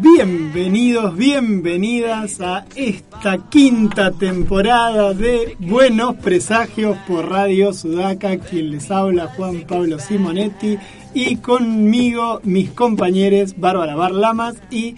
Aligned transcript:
Bienvenidos, 0.00 1.16
bienvenidas 1.16 2.40
a 2.40 2.64
esta 2.74 3.48
quinta 3.48 4.10
temporada 4.10 5.14
de 5.14 5.56
Buenos 5.60 6.16
Presagios 6.16 6.96
por 7.06 7.30
Radio 7.30 7.72
Sudaca, 7.72 8.36
quien 8.38 8.70
les 8.70 8.90
habla 8.90 9.28
Juan 9.36 9.64
Pablo 9.66 9.98
Simonetti. 9.98 10.76
Y 11.14 11.36
conmigo 11.36 12.40
mis 12.42 12.70
compañeros 12.70 13.54
Bárbara 13.58 13.94
Barlamas 13.96 14.56
y 14.70 14.96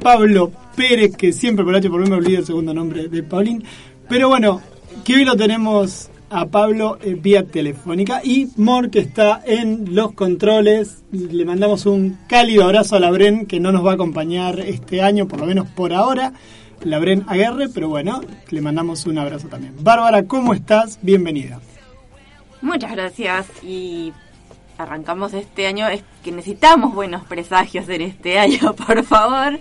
Pablo 0.00 0.52
Pérez, 0.76 1.16
que 1.16 1.32
siempre 1.32 1.64
por 1.64 1.74
H 1.74 1.88
por 1.90 2.00
mí 2.00 2.08
me 2.08 2.16
olvido 2.16 2.40
el 2.40 2.46
segundo 2.46 2.72
nombre 2.72 3.08
de 3.08 3.22
Paulín. 3.22 3.64
Pero 4.08 4.28
bueno, 4.28 4.60
que 5.04 5.14
hoy 5.14 5.24
lo 5.24 5.36
tenemos 5.36 6.10
a 6.30 6.46
Pablo 6.46 6.98
eh, 7.02 7.14
vía 7.14 7.44
telefónica 7.46 8.20
y 8.22 8.48
Mor 8.56 8.90
que 8.90 9.00
está 9.00 9.42
en 9.44 9.94
los 9.94 10.12
controles. 10.12 11.02
Le 11.10 11.44
mandamos 11.44 11.86
un 11.86 12.18
cálido 12.28 12.64
abrazo 12.64 12.96
a 12.96 13.00
Labren 13.00 13.46
que 13.46 13.60
no 13.60 13.72
nos 13.72 13.84
va 13.84 13.92
a 13.92 13.94
acompañar 13.94 14.60
este 14.60 15.02
año, 15.02 15.26
por 15.26 15.40
lo 15.40 15.46
menos 15.46 15.68
por 15.68 15.92
ahora. 15.92 16.32
Labren 16.82 17.24
Aguerre, 17.26 17.68
pero 17.68 17.88
bueno, 17.88 18.20
le 18.50 18.60
mandamos 18.60 19.04
un 19.06 19.18
abrazo 19.18 19.48
también. 19.48 19.74
Bárbara, 19.80 20.24
¿cómo 20.24 20.54
estás? 20.54 20.98
Bienvenida. 21.02 21.60
Muchas 22.60 22.92
gracias 22.92 23.46
y 23.62 24.12
arrancamos 24.76 25.34
este 25.34 25.66
año. 25.66 25.88
Es 25.88 26.04
que 26.22 26.30
necesitamos 26.30 26.94
buenos 26.94 27.24
presagios 27.24 27.88
en 27.88 28.02
este 28.02 28.38
año, 28.38 28.74
por 28.86 29.02
favor. 29.04 29.58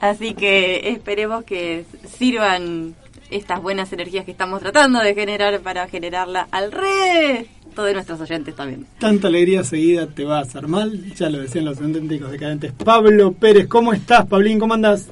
Así 0.00 0.34
que 0.34 0.90
esperemos 0.90 1.44
que 1.44 1.84
sirvan 2.06 2.94
estas 3.30 3.60
buenas 3.62 3.92
energías 3.92 4.24
que 4.24 4.30
estamos 4.30 4.60
tratando 4.60 5.00
de 5.00 5.14
generar 5.14 5.60
para 5.60 5.88
generarla 5.88 6.48
al 6.50 6.72
resto 6.72 7.84
de 7.84 7.92
nuestros 7.94 8.20
oyentes 8.20 8.54
también. 8.54 8.86
Tanta 8.98 9.28
alegría 9.28 9.64
seguida 9.64 10.06
te 10.06 10.24
va 10.24 10.38
a 10.38 10.42
hacer 10.42 10.68
mal, 10.68 11.12
ya 11.14 11.28
lo 11.28 11.38
decían 11.38 11.64
los 11.64 11.80
auténticos 11.80 12.30
decadentes. 12.30 12.72
Pablo 12.72 13.32
Pérez, 13.32 13.66
¿cómo 13.68 13.92
estás, 13.92 14.26
Pablín? 14.26 14.58
¿Cómo 14.58 14.74
andas? 14.74 15.10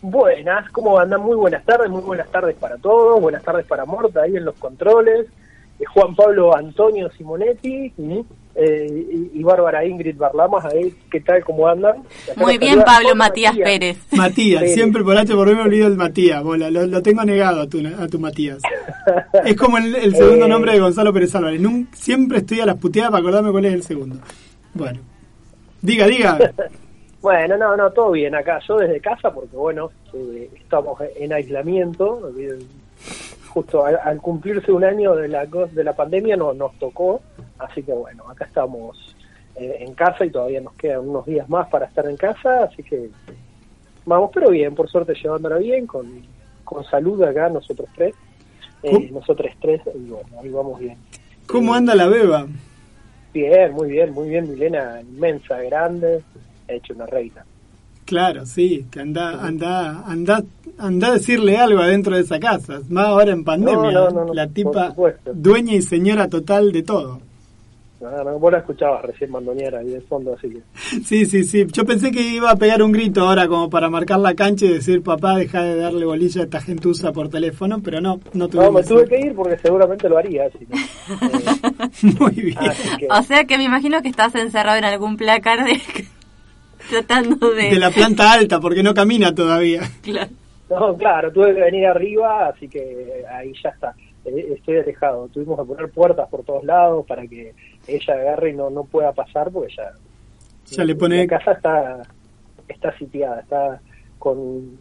Buenas, 0.00 0.70
¿cómo 0.70 0.98
andan? 0.98 1.22
Muy 1.22 1.36
buenas 1.36 1.64
tardes, 1.64 1.90
muy 1.90 2.02
buenas 2.02 2.28
tardes 2.30 2.54
para 2.56 2.76
todos, 2.76 3.20
buenas 3.20 3.42
tardes 3.42 3.66
para 3.66 3.84
Morta 3.84 4.22
ahí 4.22 4.36
en 4.36 4.44
los 4.44 4.54
controles, 4.56 5.26
eh, 5.80 5.84
Juan 5.86 6.14
Pablo 6.14 6.54
Antonio 6.54 7.10
Simonetti 7.10 7.92
eh, 8.56 9.04
y, 9.34 9.40
y 9.40 9.42
Bárbara 9.42 9.84
Ingrid 9.84 10.16
Barlamas, 10.16 10.64
ahí, 10.66 10.94
¿qué 11.10 11.20
tal? 11.20 11.42
¿Cómo 11.44 11.66
andan? 11.66 12.02
Muy 12.36 12.56
bien, 12.58 12.82
Pablo 12.84 13.14
Matías 13.14 13.56
Pérez. 13.56 13.98
Matías, 14.12 14.60
Pérez. 14.62 14.74
siempre 14.74 15.02
por 15.02 15.16
H 15.18 15.34
por 15.34 15.48
mí 15.48 15.54
me 15.54 15.62
olvido 15.62 15.86
el 15.88 15.96
Matías, 15.96 16.42
bola, 16.42 16.70
lo, 16.70 16.86
lo 16.86 17.02
tengo 17.02 17.24
negado 17.24 17.62
a 17.62 17.66
tu, 17.68 17.78
a 17.98 18.06
tu 18.08 18.18
Matías. 18.18 18.58
Es 19.44 19.56
como 19.56 19.76
el, 19.78 19.94
el 19.96 20.14
segundo 20.16 20.46
Eh. 20.46 20.48
nombre 20.48 20.72
de 20.72 20.80
Gonzalo 20.80 21.12
Pérez 21.12 21.34
Álvarez. 21.34 21.60
Nun- 21.60 21.88
siempre 21.92 22.38
estoy 22.38 22.60
a 22.60 22.66
las 22.66 22.76
puteadas 22.76 23.10
para 23.10 23.20
acordarme 23.20 23.50
cuál 23.50 23.64
es 23.66 23.74
el 23.74 23.82
segundo. 23.82 24.16
Bueno, 24.72 25.00
diga, 25.82 26.06
diga. 26.06 26.38
Bueno, 27.20 27.56
no, 27.56 27.74
no, 27.74 27.90
todo 27.90 28.10
bien 28.10 28.34
acá. 28.34 28.58
Yo 28.68 28.76
desde 28.76 29.00
casa, 29.00 29.32
porque 29.32 29.56
bueno, 29.56 29.90
eh, 30.12 30.50
estamos 30.60 31.00
en 31.16 31.32
aislamiento. 31.32 32.30
Eh, 33.54 33.60
Justo 33.60 33.84
al, 33.84 33.98
al 34.02 34.20
cumplirse 34.20 34.72
un 34.72 34.84
año 34.84 35.14
de 35.14 35.28
la, 35.28 35.46
de 35.46 35.84
la 35.84 35.92
pandemia 35.94 36.36
no, 36.36 36.52
nos 36.52 36.78
tocó. 36.78 37.20
Así 37.58 37.82
que 37.82 37.92
bueno, 37.92 38.28
acá 38.28 38.44
estamos 38.46 39.16
eh, 39.56 39.76
en 39.80 39.94
casa 39.94 40.24
y 40.24 40.30
todavía 40.30 40.60
nos 40.60 40.74
quedan 40.74 41.08
unos 41.08 41.24
días 41.26 41.48
más 41.48 41.68
para 41.68 41.86
estar 41.86 42.06
en 42.06 42.16
casa. 42.16 42.64
Así 42.64 42.82
que 42.82 43.10
vamos, 44.04 44.30
pero 44.34 44.50
bien, 44.50 44.74
por 44.74 44.88
suerte 44.88 45.14
llevándola 45.14 45.58
bien, 45.58 45.86
con, 45.86 46.22
con 46.64 46.84
salud 46.84 47.22
acá 47.22 47.48
nosotros 47.48 47.88
tres. 47.94 48.14
Eh, 48.82 49.10
nosotros 49.10 49.50
tres, 49.62 49.80
y 49.94 50.10
bueno, 50.10 50.28
ahí 50.42 50.50
vamos 50.50 50.78
bien. 50.78 50.98
¿Cómo 51.46 51.72
anda 51.72 51.94
la 51.94 52.06
beba? 52.06 52.46
Bien, 53.32 53.72
muy 53.72 53.90
bien, 53.90 54.12
muy 54.12 54.28
bien, 54.28 54.50
Milena, 54.50 55.00
inmensa, 55.00 55.58
grande, 55.62 56.22
ha 56.68 56.72
hecho 56.72 56.92
una 56.92 57.06
reina. 57.06 57.46
Claro, 58.04 58.44
sí, 58.44 58.86
que 58.90 59.00
anda, 59.00 59.44
anda, 59.44 60.04
anda, 60.06 60.42
anda 60.78 61.08
a 61.08 61.12
decirle 61.12 61.56
algo 61.56 61.80
adentro 61.80 62.14
de 62.14 62.22
esa 62.22 62.38
casa, 62.38 62.80
más 62.90 63.06
ahora 63.06 63.32
en 63.32 63.44
pandemia. 63.44 63.90
No, 63.90 63.92
no, 63.92 64.10
no, 64.10 64.24
no, 64.26 64.34
la 64.34 64.46
tipa 64.46 64.94
dueña 65.32 65.74
y 65.74 65.82
señora 65.82 66.28
total 66.28 66.70
de 66.72 66.82
todo. 66.82 67.20
No, 68.04 68.22
no, 68.22 68.38
vos 68.38 68.52
la 68.52 68.58
escuchabas 68.58 69.02
recién 69.02 69.30
Mandoñera 69.30 69.78
ahí 69.78 69.88
de 69.88 70.00
fondo, 70.02 70.34
así 70.34 70.50
que... 70.50 70.60
Sí, 71.04 71.24
sí, 71.24 71.44
sí. 71.44 71.66
Yo 71.72 71.86
pensé 71.86 72.10
que 72.10 72.20
iba 72.20 72.50
a 72.50 72.56
pegar 72.56 72.82
un 72.82 72.92
grito 72.92 73.22
ahora 73.22 73.48
como 73.48 73.70
para 73.70 73.88
marcar 73.88 74.18
la 74.20 74.34
cancha 74.34 74.66
y 74.66 74.74
decir, 74.74 75.02
papá, 75.02 75.38
deja 75.38 75.62
de 75.62 75.76
darle 75.76 76.04
bolilla 76.04 76.42
a 76.42 76.44
esta 76.44 76.60
gentuza 76.60 77.12
por 77.12 77.30
teléfono, 77.30 77.80
pero 77.82 78.02
no, 78.02 78.20
no 78.34 78.48
tuve 78.48 78.64
No, 78.64 78.72
me 78.72 78.82
tuve 78.82 79.08
que 79.08 79.20
ir 79.20 79.34
porque 79.34 79.56
seguramente 79.56 80.06
lo 80.10 80.18
haría, 80.18 80.44
así 80.44 80.66
que... 80.66 80.74
eh, 82.08 82.14
Muy 82.20 82.34
bien. 82.34 82.58
así 82.58 82.96
que 82.98 83.08
O 83.08 83.22
sea 83.22 83.44
que 83.44 83.56
me 83.56 83.64
imagino 83.64 84.02
que 84.02 84.08
estás 84.08 84.34
encerrado 84.34 84.76
en 84.76 84.84
algún 84.84 85.16
placar 85.16 85.64
de... 85.64 85.80
tratando 86.90 87.50
de... 87.50 87.70
De 87.70 87.78
la 87.78 87.90
planta 87.90 88.32
alta, 88.32 88.60
porque 88.60 88.82
no 88.82 88.94
camina 88.94 89.34
todavía. 89.34 89.82
Claro. 90.02 90.30
no, 90.70 90.96
claro, 90.96 91.32
tuve 91.32 91.54
que 91.54 91.60
venir 91.60 91.86
arriba, 91.86 92.48
así 92.48 92.68
que 92.68 93.24
ahí 93.30 93.52
ya 93.62 93.68
está. 93.70 93.94
Eh, 94.24 94.54
Estoy 94.56 94.78
alejado. 94.78 95.28
Tuvimos 95.28 95.58
que 95.58 95.66
poner 95.66 95.90
puertas 95.90 96.28
por 96.28 96.42
todos 96.44 96.64
lados 96.64 97.04
para 97.06 97.26
que 97.26 97.54
ella 97.86 98.14
agarre 98.14 98.50
y 98.50 98.54
no, 98.54 98.70
no 98.70 98.84
pueda 98.84 99.12
pasar 99.12 99.50
porque 99.50 99.74
ya... 99.76 99.92
Ya 100.70 100.84
le 100.84 100.94
pone- 100.96 101.26
La 101.26 101.38
casa 101.38 101.52
está, 101.52 102.02
está 102.68 102.96
sitiada, 102.98 103.40
está 103.40 103.80
con, 104.18 104.78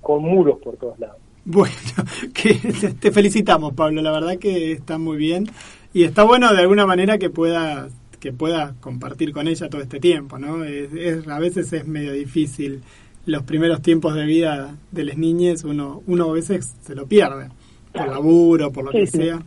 con 0.00 0.22
muros 0.22 0.58
por 0.62 0.76
todos 0.76 0.98
lados. 0.98 1.16
Bueno, 1.44 1.74
que 2.34 2.54
te 3.00 3.10
felicitamos, 3.12 3.72
Pablo. 3.74 4.02
La 4.02 4.10
verdad 4.10 4.36
que 4.38 4.72
está 4.72 4.98
muy 4.98 5.16
bien 5.16 5.46
y 5.94 6.02
está 6.04 6.24
bueno 6.24 6.52
de 6.52 6.60
alguna 6.60 6.84
manera 6.86 7.16
que 7.18 7.30
pueda 7.30 7.88
que 8.20 8.32
pueda 8.32 8.74
compartir 8.80 9.32
con 9.32 9.48
ella 9.48 9.68
todo 9.68 9.80
este 9.80 9.98
tiempo, 9.98 10.38
¿no? 10.38 10.62
Es, 10.64 10.92
es- 10.92 11.26
a 11.26 11.38
veces 11.38 11.72
es 11.72 11.86
medio 11.86 12.12
difícil 12.12 12.82
los 13.26 13.42
primeros 13.42 13.82
tiempos 13.82 14.14
de 14.14 14.24
vida 14.26 14.76
de 14.92 15.04
las 15.04 15.16
niñas, 15.18 15.64
uno 15.64 16.02
uno 16.06 16.30
a 16.30 16.32
veces 16.34 16.74
se 16.82 16.94
lo 16.94 17.06
pierde 17.06 17.48
por 17.92 18.08
laburo, 18.08 18.70
por 18.70 18.84
lo 18.84 18.92
Sí, 18.92 18.98
que 18.98 19.06
sí. 19.06 19.16
sea. 19.18 19.42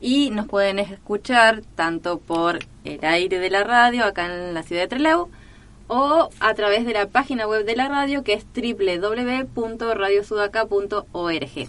y 0.00 0.30
nos 0.30 0.46
pueden 0.46 0.78
escuchar 0.78 1.62
tanto 1.74 2.18
por 2.18 2.58
el 2.84 3.04
aire 3.04 3.38
de 3.38 3.50
la 3.50 3.64
radio 3.64 4.04
acá 4.04 4.26
en 4.26 4.54
la 4.54 4.62
ciudad 4.62 4.82
de 4.82 4.88
Trelew 4.88 5.28
o 5.88 6.28
a 6.40 6.54
través 6.54 6.84
de 6.84 6.92
la 6.92 7.06
página 7.06 7.46
web 7.46 7.64
de 7.64 7.76
la 7.76 7.88
radio 7.88 8.22
que 8.22 8.34
es 8.34 8.46
www.radiosudaca.org. 8.54 11.42
Y, 11.42 11.68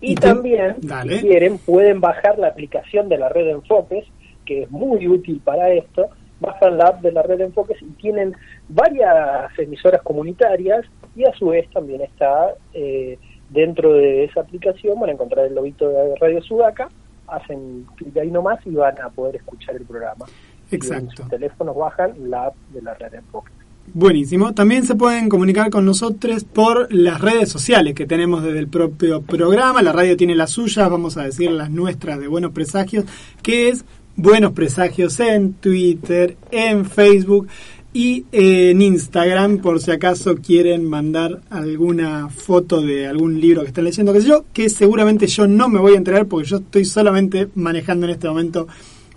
Y 0.00 0.14
también, 0.16 0.76
Dale. 0.78 1.18
si 1.18 1.26
quieren, 1.26 1.58
pueden 1.58 2.00
bajar 2.00 2.38
la 2.38 2.48
aplicación 2.48 3.08
de 3.08 3.18
la 3.18 3.28
red 3.30 3.46
de 3.46 3.52
enfoques, 3.52 4.04
que 4.44 4.64
es 4.64 4.70
muy 4.70 5.08
útil 5.08 5.40
para 5.42 5.72
esto. 5.72 6.08
Bajan 6.40 6.76
la 6.76 6.88
app 6.88 7.00
de 7.00 7.12
la 7.12 7.22
red 7.22 7.38
de 7.38 7.44
enfoques 7.44 7.80
y 7.80 7.86
tienen 7.92 8.34
varias 8.68 9.58
emisoras 9.58 10.02
comunitarias 10.02 10.84
y 11.16 11.24
a 11.24 11.32
su 11.34 11.46
vez 11.46 11.70
también 11.70 12.02
está 12.02 12.52
eh, 12.74 13.18
dentro 13.50 13.92
de 13.94 14.24
esa 14.24 14.40
aplicación, 14.40 14.98
van 15.00 15.10
a 15.10 15.12
encontrar 15.12 15.46
el 15.46 15.54
lobito 15.54 15.88
de 15.88 16.16
Radio 16.16 16.42
Sudaca, 16.42 16.88
hacen 17.28 17.86
clic 17.96 18.16
ahí 18.16 18.30
nomás 18.30 18.58
y 18.66 18.70
van 18.70 19.00
a 19.00 19.08
poder 19.10 19.36
escuchar 19.36 19.76
el 19.76 19.84
programa. 19.84 20.26
Y 20.70 20.74
en 20.74 20.82
Exacto. 20.82 21.16
sus 21.16 21.28
teléfonos 21.28 21.76
bajan 21.76 22.12
la 22.30 22.46
app 22.46 22.54
de 22.72 22.82
la 22.82 22.94
red 22.94 23.10
de 23.10 23.18
enfoques. 23.18 23.52
Buenísimo. 23.92 24.54
También 24.54 24.84
se 24.84 24.94
pueden 24.94 25.28
comunicar 25.28 25.68
con 25.70 25.84
nosotros 25.84 26.44
por 26.44 26.92
las 26.92 27.20
redes 27.20 27.50
sociales 27.50 27.94
que 27.94 28.06
tenemos 28.06 28.42
desde 28.42 28.58
el 28.58 28.68
propio 28.68 29.20
programa. 29.20 29.82
La 29.82 29.92
radio 29.92 30.16
tiene 30.16 30.34
las 30.34 30.50
suyas, 30.50 30.88
vamos 30.88 31.16
a 31.18 31.24
decir 31.24 31.50
las 31.50 31.70
nuestras 31.70 32.18
de 32.18 32.26
Buenos 32.26 32.52
Presagios, 32.52 33.04
que 33.42 33.68
es 33.68 33.84
Buenos 34.16 34.52
Presagios 34.52 35.20
en 35.20 35.52
Twitter, 35.54 36.36
en 36.50 36.86
Facebook 36.86 37.48
y 37.96 38.26
eh, 38.32 38.70
en 38.70 38.82
Instagram, 38.82 39.58
por 39.58 39.80
si 39.80 39.92
acaso 39.92 40.34
quieren 40.34 40.84
mandar 40.84 41.42
alguna 41.48 42.28
foto 42.28 42.82
de 42.82 43.06
algún 43.06 43.40
libro 43.40 43.62
que 43.62 43.68
estén 43.68 43.84
leyendo, 43.84 44.12
que 44.12 44.20
sé 44.20 44.26
yo, 44.26 44.44
que 44.52 44.68
seguramente 44.68 45.28
yo 45.28 45.46
no 45.46 45.68
me 45.68 45.78
voy 45.78 45.94
a 45.94 45.98
enterar 45.98 46.26
porque 46.26 46.48
yo 46.48 46.56
estoy 46.56 46.84
solamente 46.84 47.48
manejando 47.54 48.06
en 48.06 48.12
este 48.12 48.28
momento 48.28 48.66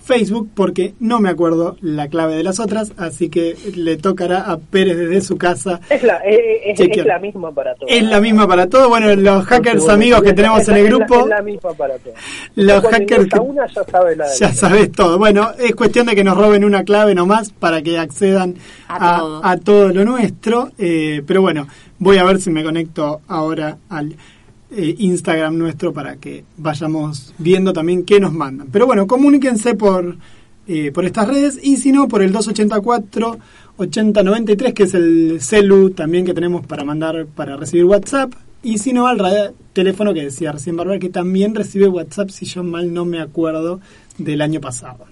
Facebook 0.08 0.50
porque 0.56 0.94
no 1.02 1.20
me 1.20 1.30
acuerdo 1.30 1.76
la 1.82 2.08
clave 2.08 2.36
de 2.38 2.44
las 2.44 2.60
otras, 2.62 2.94
así 2.98 3.30
que 3.30 3.56
le 3.76 3.98
tocará 3.98 4.40
a 4.50 4.58
Pérez 4.58 4.96
desde 4.98 5.20
su 5.22 5.38
casa. 5.38 5.82
Es 5.90 6.02
la, 6.02 6.20
eh, 6.26 6.72
es, 6.72 6.78
Chequear. 6.80 7.00
es 7.00 7.06
la 7.14 7.20
misma 7.20 7.52
para 7.52 7.76
todos. 7.76 7.92
Es 7.92 8.04
la 8.04 8.22
misma 8.22 8.48
para 8.48 8.68
todos. 8.68 8.88
Bueno, 8.88 9.14
los 9.16 9.46
hackers 9.46 9.88
amigos 9.90 10.22
que 10.22 10.30
Es 10.30 10.32
la- 10.32 10.36
tenemos 10.38 10.62
es 10.62 10.68
en 10.70 10.76
el 10.78 10.86
es 10.86 10.92
la- 10.92 10.98
grupo, 10.98 11.20
Es 11.22 11.28
la 11.28 11.42
misma 11.42 11.74
para 11.74 11.98
todos. 11.98 12.16
los 12.56 12.82
Cuando 12.82 12.90
hackers 13.00 13.26
que- 13.28 13.40
una 13.40 13.68
ya 13.68 13.84
sabe 13.84 14.16
la 14.16 14.30
de 14.30 14.38
ya 14.40 14.54
sabes 14.54 14.92
todo. 14.94 15.18
Bueno, 15.18 15.52
es 15.60 15.76
cuestión 15.76 16.08
de 16.08 16.16
que 16.16 16.24
nos 16.24 16.38
roben 16.38 16.64
una 16.64 16.84
clave 16.84 17.14
nomás 17.14 17.52
para 17.52 17.82
que 17.82 18.00
accedan 18.00 18.56
A 18.88 19.16
a, 19.16 19.20
todo. 19.20 19.46
a 19.46 19.58
todo 19.58 19.90
lo 19.94 20.06
nuestro. 20.06 20.70
Eh, 20.78 21.22
pero 21.28 21.42
bueno, 21.42 21.68
voy 22.00 22.18
a 22.18 22.24
ver 22.24 22.40
si 22.40 22.50
me 22.50 22.64
conecto 22.64 23.20
ahora 23.28 23.78
al 23.90 24.16
eh, 24.72 24.96
Instagram 25.00 25.58
nuestro 25.58 25.94
para 25.94 26.18
que 26.18 26.44
vayamos 26.58 27.34
viendo 27.38 27.74
también 27.74 28.04
qué 28.04 28.20
nos 28.20 28.34
mandan. 28.34 28.68
Pero 28.72 28.86
bueno, 28.86 29.08
comuníquense 29.08 29.76
por, 29.76 30.18
eh, 30.68 30.92
por 30.92 31.06
estas 31.06 31.28
redes 31.28 31.60
y 31.62 31.78
si 31.78 31.92
no, 31.92 32.08
por 32.08 32.22
el 32.22 32.32
284 32.32 33.38
8093, 33.78 34.74
que 34.74 34.84
es 34.84 34.94
el 34.96 35.38
celu 35.40 35.92
también 35.92 36.26
que 36.26 36.34
tenemos 36.34 36.66
para 36.66 36.84
mandar, 36.84 37.28
para 37.28 37.56
recibir 37.58 37.86
WhatsApp. 37.86 38.34
Y 38.64 38.80
si 38.80 38.92
no, 38.92 39.06
al 39.08 39.20
radio- 39.20 39.54
teléfono 39.74 40.14
que 40.16 40.24
decía 40.24 40.52
recién 40.52 40.76
Bárbara, 40.76 40.98
que 41.00 41.10
también 41.10 41.54
recibe 41.54 41.88
WhatsApp, 41.88 42.30
si 42.32 42.46
yo 42.48 42.64
mal 42.64 42.92
no 42.92 43.06
me 43.06 43.22
acuerdo, 43.22 43.80
del 44.18 44.42
año 44.42 44.60
pasado. 44.60 45.06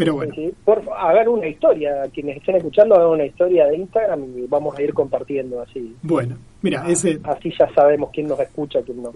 Pero 0.00 0.14
bueno, 0.14 0.32
Sí, 0.34 0.46
sí. 0.46 0.54
Por 0.64 0.82
hagan 0.96 1.28
una 1.28 1.46
historia, 1.46 1.90
quienes 2.14 2.38
estén 2.38 2.56
escuchando, 2.56 2.94
hagan 2.94 3.10
una 3.10 3.26
historia 3.26 3.66
de 3.66 3.76
Instagram 3.76 4.22
y 4.34 4.46
vamos 4.46 4.74
a 4.78 4.82
ir 4.82 4.94
compartiendo 4.94 5.60
así. 5.60 5.94
bueno, 6.02 6.38
mira, 6.62 6.86
ese 6.88 7.20
Así 7.22 7.52
ya 7.58 7.68
sabemos 7.74 8.08
quién 8.10 8.26
nos 8.26 8.40
escucha, 8.40 8.80
quién 8.80 9.02
no. 9.02 9.12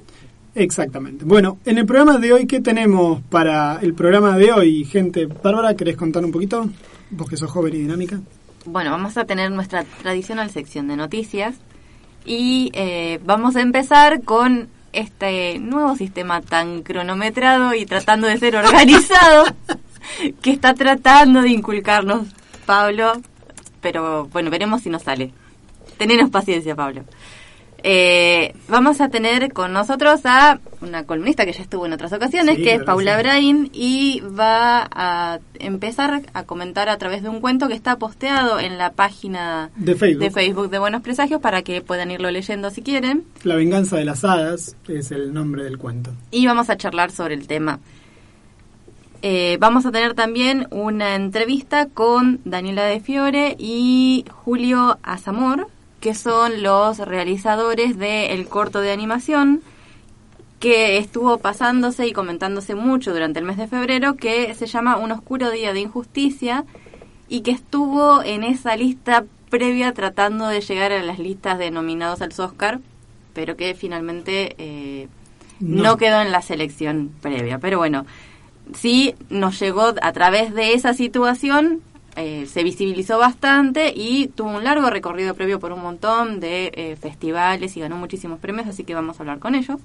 exactamente. 0.54 1.24
Bueno, 1.24 1.56
en 1.64 1.78
el 1.78 1.86
programa 1.86 2.18
de 2.18 2.34
hoy, 2.34 2.46
¿qué 2.46 2.60
tenemos 2.60 3.22
para 3.30 3.78
el 3.80 3.94
programa 3.94 4.36
de 4.36 4.52
hoy, 4.52 4.84
gente? 4.84 5.24
Bárbara, 5.24 5.74
¿querés 5.74 5.96
contar 5.96 6.22
un 6.22 6.32
poquito? 6.32 6.66
Vos 7.08 7.30
que 7.30 7.38
sos 7.38 7.50
joven 7.50 7.72
y 7.76 7.78
dinámica. 7.78 8.20
Bueno, 8.66 8.90
vamos 8.90 9.16
a 9.16 9.24
tener 9.24 9.50
nuestra 9.52 9.84
tradicional 10.02 10.50
sección 10.50 10.86
de 10.88 10.96
noticias 10.96 11.54
y 12.26 12.70
eh, 12.74 13.20
vamos 13.24 13.56
a 13.56 13.62
empezar 13.62 14.22
con 14.22 14.68
este 14.92 15.58
nuevo 15.60 15.96
sistema 15.96 16.42
tan 16.42 16.82
cronometrado 16.82 17.72
y 17.72 17.86
tratando 17.86 18.26
de 18.26 18.36
ser 18.36 18.54
organizado 18.62 19.46
que 20.42 20.50
está 20.50 20.74
tratando 20.74 21.42
de 21.42 21.50
inculcarnos 21.50 22.28
Pablo, 22.66 23.12
pero 23.80 24.26
bueno, 24.28 24.50
veremos 24.50 24.82
si 24.82 24.90
nos 24.90 25.02
sale. 25.02 25.32
Tenenos 25.98 26.30
paciencia, 26.30 26.74
Pablo. 26.74 27.04
Eh, 27.86 28.54
vamos 28.66 29.02
a 29.02 29.10
tener 29.10 29.52
con 29.52 29.74
nosotros 29.74 30.22
a 30.24 30.58
una 30.80 31.04
columnista 31.04 31.44
que 31.44 31.52
ya 31.52 31.60
estuvo 31.60 31.84
en 31.84 31.92
otras 31.92 32.14
ocasiones, 32.14 32.56
Sí, 32.56 32.62
que 32.62 32.74
es 32.76 32.82
Paula. 32.82 33.18
Brain, 33.18 33.68
y 33.74 34.20
va 34.20 34.88
a 34.90 35.38
empezar 35.58 36.22
a 36.32 36.44
comentar 36.44 36.88
a 36.88 36.96
través 36.96 37.22
de 37.22 37.28
un 37.28 37.42
cuento 37.42 37.68
que 37.68 37.74
está 37.74 37.98
posteado 37.98 38.58
en 38.58 38.78
la 38.78 38.92
página 38.92 39.70
De 39.76 39.94
Facebook. 39.96 40.22
de 40.22 40.30
Facebook 40.30 40.70
de 40.70 40.78
Buenos 40.78 41.02
Presagios 41.02 41.42
para 41.42 41.60
que 41.60 41.82
puedan 41.82 42.10
irlo 42.10 42.30
leyendo 42.30 42.70
si 42.70 42.80
quieren. 42.80 43.24
La 43.42 43.54
venganza 43.54 43.98
de 43.98 44.06
las 44.06 44.24
hadas 44.24 44.76
es 44.88 45.10
el 45.10 45.34
nombre 45.34 45.62
del 45.64 45.76
cuento. 45.76 46.10
Y 46.30 46.46
vamos 46.46 46.70
a 46.70 46.78
charlar 46.78 47.10
sobre 47.10 47.34
el 47.34 47.46
tema. 47.46 47.80
Eh, 49.26 49.56
vamos 49.58 49.86
a 49.86 49.90
tener 49.90 50.12
también 50.12 50.66
una 50.70 51.14
entrevista 51.14 51.86
con 51.86 52.42
Daniela 52.44 52.84
de 52.84 53.00
Fiore 53.00 53.56
y 53.58 54.26
Julio 54.30 54.98
Azamor, 55.02 55.68
que 56.00 56.12
son 56.12 56.62
los 56.62 56.98
realizadores 56.98 57.96
del 57.96 58.46
corto 58.48 58.82
de 58.82 58.92
animación 58.92 59.62
que 60.60 60.98
estuvo 60.98 61.38
pasándose 61.38 62.06
y 62.06 62.12
comentándose 62.12 62.74
mucho 62.74 63.14
durante 63.14 63.38
el 63.38 63.46
mes 63.46 63.56
de 63.56 63.66
febrero, 63.66 64.14
que 64.16 64.52
se 64.54 64.66
llama 64.66 64.98
Un 64.98 65.12
oscuro 65.12 65.50
día 65.50 65.72
de 65.72 65.80
injusticia 65.80 66.66
y 67.26 67.40
que 67.40 67.52
estuvo 67.52 68.22
en 68.22 68.44
esa 68.44 68.76
lista 68.76 69.24
previa 69.48 69.94
tratando 69.94 70.48
de 70.48 70.60
llegar 70.60 70.92
a 70.92 71.02
las 71.02 71.18
listas 71.18 71.58
de 71.58 71.70
nominados 71.70 72.20
al 72.20 72.32
Oscar, 72.36 72.78
pero 73.32 73.56
que 73.56 73.74
finalmente 73.74 74.54
eh, 74.58 75.08
No. 75.60 75.82
no 75.82 75.96
quedó 75.96 76.20
en 76.20 76.30
la 76.30 76.42
selección 76.42 77.10
previa. 77.22 77.58
Pero 77.58 77.78
bueno, 77.78 78.04
sí 78.72 79.14
nos 79.30 79.58
llegó 79.60 79.92
a 80.00 80.12
través 80.12 80.54
de 80.54 80.72
esa 80.72 80.94
situación, 80.94 81.80
eh, 82.16 82.46
se 82.46 82.62
visibilizó 82.62 83.18
bastante 83.18 83.92
y 83.94 84.28
tuvo 84.28 84.50
un 84.50 84.64
largo 84.64 84.88
recorrido 84.88 85.34
previo 85.34 85.58
por 85.58 85.72
un 85.72 85.82
montón 85.82 86.38
de 86.38 86.70
eh, 86.74 86.96
festivales 86.96 87.76
y 87.76 87.80
ganó 87.80 87.96
muchísimos 87.96 88.38
premios, 88.38 88.68
así 88.68 88.84
que 88.84 88.94
vamos 88.94 89.18
a 89.18 89.22
hablar 89.22 89.40
con 89.40 89.54
ellos. 89.54 89.80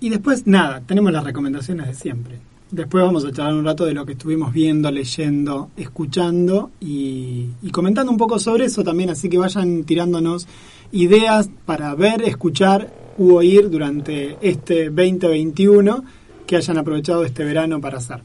Y 0.00 0.10
después, 0.10 0.46
nada, 0.46 0.80
tenemos 0.86 1.12
las 1.12 1.24
recomendaciones 1.24 1.86
de 1.86 1.94
siempre. 1.94 2.38
Después 2.70 3.02
vamos 3.02 3.24
a 3.24 3.32
charlar 3.32 3.54
un 3.54 3.64
rato 3.64 3.86
de 3.86 3.94
lo 3.94 4.04
que 4.04 4.12
estuvimos 4.12 4.52
viendo, 4.52 4.90
leyendo, 4.90 5.70
escuchando 5.76 6.70
y, 6.80 7.46
y 7.62 7.70
comentando 7.70 8.12
un 8.12 8.18
poco 8.18 8.38
sobre 8.38 8.66
eso 8.66 8.84
también, 8.84 9.10
así 9.10 9.28
que 9.28 9.38
vayan 9.38 9.84
tirándonos 9.84 10.46
ideas 10.92 11.48
para 11.64 11.94
ver, 11.94 12.22
escuchar 12.22 12.92
u 13.16 13.34
oír 13.34 13.70
durante 13.70 14.36
este 14.42 14.90
2021 14.90 16.04
que 16.48 16.56
hayan 16.56 16.78
aprovechado 16.78 17.24
este 17.24 17.44
verano 17.44 17.80
para 17.80 17.98
hacer. 17.98 18.18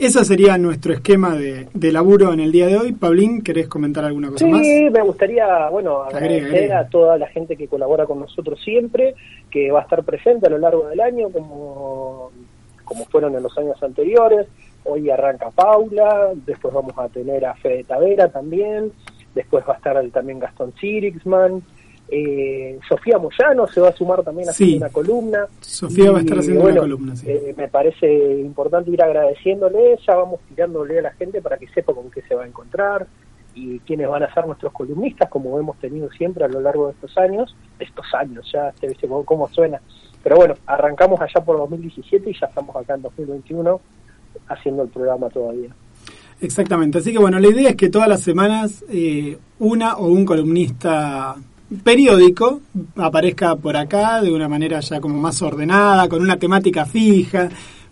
Ese 0.00 0.24
sería 0.24 0.56
nuestro 0.58 0.92
esquema 0.92 1.34
de, 1.36 1.68
de 1.74 1.92
laburo 1.92 2.32
en 2.32 2.38
el 2.40 2.50
día 2.52 2.66
de 2.68 2.76
hoy. 2.76 2.92
Pablín, 2.92 3.42
¿querés 3.42 3.66
comentar 3.68 4.04
alguna 4.04 4.28
cosa 4.30 4.44
Sí, 4.44 4.50
más? 4.50 4.62
me 4.92 5.02
gustaría, 5.02 5.68
bueno, 5.70 6.02
agradecer 6.02 6.46
agrega. 6.46 6.78
a 6.80 6.88
toda 6.88 7.18
la 7.18 7.26
gente 7.28 7.56
que 7.56 7.66
colabora 7.66 8.06
con 8.06 8.20
nosotros 8.20 8.60
siempre, 8.62 9.14
que 9.50 9.70
va 9.72 9.80
a 9.80 9.82
estar 9.82 10.04
presente 10.04 10.46
a 10.46 10.50
lo 10.50 10.58
largo 10.58 10.86
del 10.88 11.00
año, 11.00 11.28
como, 11.30 12.30
como 12.84 13.04
fueron 13.06 13.34
en 13.34 13.42
los 13.42 13.56
años 13.58 13.82
anteriores. 13.82 14.46
Hoy 14.84 15.10
arranca 15.10 15.50
Paula, 15.50 16.30
después 16.46 16.72
vamos 16.72 16.96
a 16.96 17.08
tener 17.08 17.44
a 17.44 17.54
Fede 17.54 17.82
Tavera 17.84 18.28
también, 18.30 18.92
después 19.34 19.64
va 19.68 19.74
a 19.74 19.76
estar 19.78 20.10
también 20.10 20.38
Gastón 20.38 20.72
Sirixman, 20.80 21.60
eh, 22.10 22.78
Sofía 22.88 23.18
Moyano 23.18 23.66
se 23.68 23.80
va 23.80 23.90
a 23.90 23.92
sumar 23.92 24.22
también 24.22 24.48
a 24.48 24.52
hacer 24.52 24.76
una 24.76 24.88
columna. 24.88 25.46
Sofía 25.60 26.10
va 26.10 26.18
a 26.18 26.20
estar 26.20 26.38
haciendo 26.38 26.62
bueno, 26.62 26.82
una 26.82 26.94
columna, 26.94 27.16
sí. 27.16 27.26
eh, 27.28 27.54
me 27.56 27.68
parece 27.68 28.40
importante 28.40 28.90
ir 28.90 29.02
agradeciéndole, 29.02 29.98
ya 30.06 30.14
vamos 30.14 30.40
tirándole 30.48 30.98
a 31.00 31.02
la 31.02 31.10
gente 31.12 31.42
para 31.42 31.58
que 31.58 31.68
sepa 31.68 31.92
con 31.92 32.10
qué 32.10 32.22
se 32.22 32.34
va 32.34 32.44
a 32.44 32.46
encontrar 32.46 33.06
y 33.54 33.80
quiénes 33.80 34.08
van 34.08 34.22
a 34.22 34.32
ser 34.32 34.46
nuestros 34.46 34.72
columnistas, 34.72 35.28
como 35.28 35.58
hemos 35.58 35.76
tenido 35.78 36.08
siempre 36.12 36.44
a 36.44 36.48
lo 36.48 36.60
largo 36.60 36.86
de 36.86 36.92
estos 36.92 37.16
años, 37.18 37.54
estos 37.78 38.06
años 38.14 38.48
ya, 38.52 38.72
te 38.72 38.86
viste 38.86 39.06
cómo, 39.06 39.24
cómo 39.24 39.48
suena. 39.48 39.80
Pero 40.22 40.36
bueno, 40.36 40.54
arrancamos 40.66 41.20
allá 41.20 41.44
por 41.44 41.58
2017 41.58 42.30
y 42.30 42.38
ya 42.38 42.46
estamos 42.46 42.74
acá 42.74 42.94
en 42.94 43.02
2021 43.02 43.80
haciendo 44.48 44.82
el 44.82 44.88
programa 44.88 45.28
todavía. 45.28 45.70
Exactamente, 46.40 46.98
así 46.98 47.12
que 47.12 47.18
bueno, 47.18 47.38
la 47.40 47.48
idea 47.48 47.70
es 47.70 47.76
que 47.76 47.90
todas 47.90 48.08
las 48.08 48.20
semanas 48.20 48.84
eh, 48.88 49.36
una 49.58 49.96
o 49.96 50.06
un 50.06 50.24
columnista 50.24 51.36
periódico 51.82 52.60
aparezca 52.96 53.56
por 53.56 53.76
acá 53.76 54.22
de 54.22 54.32
una 54.32 54.48
manera 54.48 54.80
ya 54.80 55.00
como 55.00 55.18
más 55.18 55.42
ordenada, 55.42 56.08
con 56.08 56.22
una 56.22 56.36
temática 56.36 56.86
fija, 56.86 57.48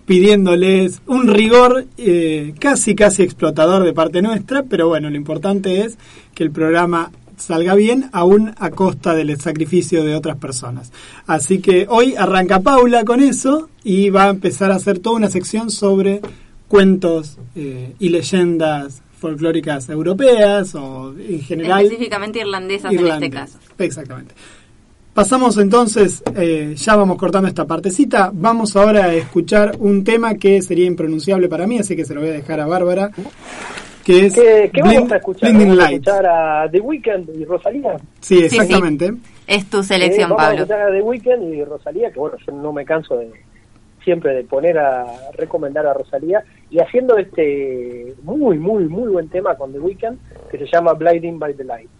pidiéndoles 0.06 1.02
un 1.06 1.26
rigor 1.26 1.86
eh, 1.98 2.54
casi 2.58 2.94
casi 2.94 3.22
explotador 3.22 3.82
de 3.84 3.92
parte 3.92 4.22
nuestra, 4.22 4.62
pero 4.62 4.88
bueno, 4.88 5.10
lo 5.10 5.16
importante 5.16 5.82
es 5.82 5.98
que 6.34 6.44
el 6.44 6.50
programa 6.50 7.10
salga 7.36 7.74
bien 7.74 8.08
aún 8.12 8.54
a 8.58 8.70
costa 8.70 9.14
del 9.14 9.38
sacrificio 9.38 10.04
de 10.04 10.14
otras 10.14 10.36
personas. 10.36 10.92
Así 11.26 11.58
que 11.58 11.86
hoy 11.88 12.14
arranca 12.16 12.60
Paula 12.60 13.04
con 13.04 13.20
eso 13.20 13.68
y 13.84 14.10
va 14.10 14.24
a 14.24 14.30
empezar 14.30 14.70
a 14.70 14.76
hacer 14.76 15.00
toda 15.00 15.16
una 15.16 15.28
sección 15.28 15.70
sobre 15.70 16.20
cuentos 16.68 17.38
eh, 17.54 17.94
y 17.98 18.08
leyendas 18.08 19.02
folclóricas 19.18 19.88
europeas 19.88 20.74
o 20.74 21.14
en 21.18 21.40
general 21.40 21.82
Específicamente 21.84 22.40
irlandesas 22.40 22.92
en 22.92 23.06
este 23.06 23.30
caso. 23.30 23.58
Exactamente. 23.78 24.34
Pasamos 25.14 25.56
entonces, 25.56 26.22
eh, 26.36 26.74
ya 26.76 26.94
vamos 26.94 27.16
cortando 27.16 27.48
esta 27.48 27.64
partecita, 27.64 28.30
vamos 28.34 28.76
ahora 28.76 29.06
a 29.06 29.14
escuchar 29.14 29.74
un 29.78 30.04
tema 30.04 30.34
que 30.34 30.60
sería 30.60 30.84
impronunciable 30.84 31.48
para 31.48 31.66
mí, 31.66 31.78
así 31.78 31.96
que 31.96 32.04
se 32.04 32.12
lo 32.14 32.20
voy 32.20 32.28
a 32.28 32.32
dejar 32.34 32.60
a 32.60 32.66
Bárbara, 32.66 33.10
que 34.04 34.26
es 34.26 34.34
¿Qué, 34.34 34.70
qué 34.74 34.82
Blind- 34.82 34.94
vamos 34.96 35.12
a 35.12 35.16
escuchar? 35.16 35.48
Blinding 35.50 35.68
¿Vamos 35.68 35.84
a 35.84 35.90
escuchar 35.92 36.26
a 36.26 36.70
The 36.70 36.80
Weeknd 36.80 37.30
y 37.40 37.44
Rosalía? 37.46 37.96
Sí, 38.20 38.36
sí. 38.40 38.44
exactamente. 38.44 39.14
Es 39.46 39.64
tu 39.70 39.78
Eh, 39.80 39.84
selección, 39.84 40.28
vamos 40.28 40.42
a 40.44 40.48
Pablo. 40.48 40.62
escuchar 40.64 40.80
a 40.82 40.92
The 40.92 41.00
Weeknd 41.02 41.54
y 41.54 41.64
Rosalía, 41.64 42.10
que 42.10 42.18
bueno, 42.20 42.36
yo 42.46 42.52
no 42.52 42.72
me 42.74 42.84
canso 42.84 43.16
de 43.16 43.30
siempre 44.06 44.34
de 44.34 44.44
poner 44.44 44.78
a 44.78 45.04
recomendar 45.32 45.84
a 45.84 45.92
Rosalía 45.92 46.44
y 46.70 46.78
haciendo 46.78 47.18
este 47.18 48.14
muy, 48.22 48.56
muy, 48.56 48.84
muy 48.84 49.08
buen 49.08 49.28
tema 49.28 49.56
con 49.56 49.72
The 49.72 49.80
Weeknd 49.80 50.16
que 50.48 50.58
se 50.58 50.66
llama 50.72 50.92
Blinding 50.92 51.40
by 51.40 51.54
the 51.54 51.64
Light. 51.64 51.90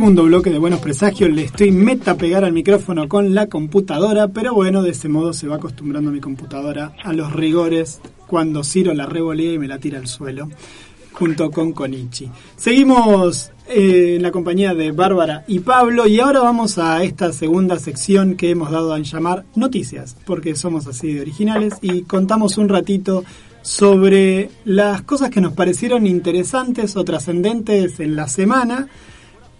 Segundo 0.00 0.24
bloque 0.24 0.48
de 0.48 0.56
Buenos 0.56 0.80
Presagios, 0.80 1.28
le 1.28 1.44
estoy 1.44 1.72
meta 1.72 2.16
pegar 2.16 2.42
al 2.42 2.54
micrófono 2.54 3.06
con 3.06 3.34
la 3.34 3.48
computadora, 3.48 4.28
pero 4.28 4.54
bueno, 4.54 4.82
de 4.82 4.92
ese 4.92 5.10
modo 5.10 5.34
se 5.34 5.46
va 5.46 5.56
acostumbrando 5.56 6.10
mi 6.10 6.20
computadora 6.20 6.94
a 7.04 7.12
los 7.12 7.34
rigores 7.34 8.00
cuando 8.26 8.64
Ciro 8.64 8.94
la 8.94 9.04
revolea 9.04 9.52
y 9.52 9.58
me 9.58 9.68
la 9.68 9.78
tira 9.78 9.98
al 9.98 10.06
suelo, 10.06 10.48
junto 11.12 11.50
con 11.50 11.72
Konichi. 11.72 12.30
Seguimos 12.56 13.52
eh, 13.68 14.14
en 14.16 14.22
la 14.22 14.30
compañía 14.30 14.72
de 14.72 14.90
Bárbara 14.90 15.44
y 15.46 15.58
Pablo 15.58 16.06
y 16.06 16.18
ahora 16.18 16.40
vamos 16.40 16.78
a 16.78 17.04
esta 17.04 17.30
segunda 17.34 17.78
sección 17.78 18.36
que 18.36 18.48
hemos 18.48 18.70
dado 18.70 18.94
a 18.94 19.00
llamar 19.00 19.44
Noticias, 19.54 20.16
porque 20.24 20.56
somos 20.56 20.86
así 20.86 21.12
de 21.12 21.20
originales 21.20 21.74
y 21.82 22.04
contamos 22.04 22.56
un 22.56 22.70
ratito 22.70 23.22
sobre 23.60 24.48
las 24.64 25.02
cosas 25.02 25.28
que 25.28 25.42
nos 25.42 25.52
parecieron 25.52 26.06
interesantes 26.06 26.96
o 26.96 27.04
trascendentes 27.04 28.00
en 28.00 28.16
la 28.16 28.28
semana 28.28 28.88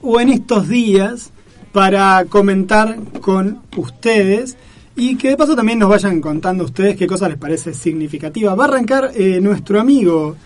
o 0.02 0.20
en 0.20 0.28
estos 0.30 0.68
días 0.68 1.32
para 1.72 2.24
comentar 2.28 2.96
con 3.20 3.60
ustedes 3.76 4.56
y 4.96 5.16
que 5.16 5.28
de 5.30 5.36
paso 5.36 5.54
también 5.56 5.78
nos 5.78 5.88
vayan 5.88 6.20
contando 6.20 6.64
ustedes 6.64 6.96
qué 6.96 7.06
cosas 7.06 7.28
les 7.30 7.38
parece 7.38 7.72
significativa. 7.74 8.54
Va 8.54 8.64
a 8.64 8.68
arrancar 8.68 9.10
eh, 9.14 9.40
nuestro 9.40 9.80
amigo 9.80 10.36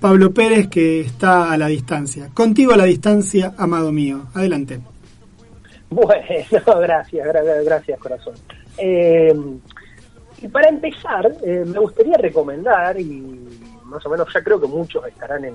Pablo 0.00 0.32
Pérez 0.32 0.68
que 0.68 1.00
está 1.00 1.52
a 1.52 1.56
la 1.56 1.68
distancia. 1.68 2.28
Contigo 2.34 2.72
a 2.72 2.76
la 2.76 2.84
distancia, 2.84 3.54
amado 3.56 3.92
mío. 3.92 4.26
Adelante. 4.34 4.80
Bueno, 5.90 6.12
gracias, 6.80 7.26
gra- 7.26 7.64
gracias 7.64 7.98
corazón. 8.00 8.34
Eh, 8.76 9.32
y 10.42 10.48
para 10.48 10.68
empezar, 10.68 11.32
eh, 11.46 11.64
me 11.66 11.78
gustaría 11.78 12.16
recomendar, 12.18 13.00
y 13.00 13.48
más 13.84 14.04
o 14.04 14.10
menos 14.10 14.26
ya 14.34 14.42
creo 14.42 14.60
que 14.60 14.66
muchos 14.66 15.06
estarán 15.06 15.44
en. 15.44 15.54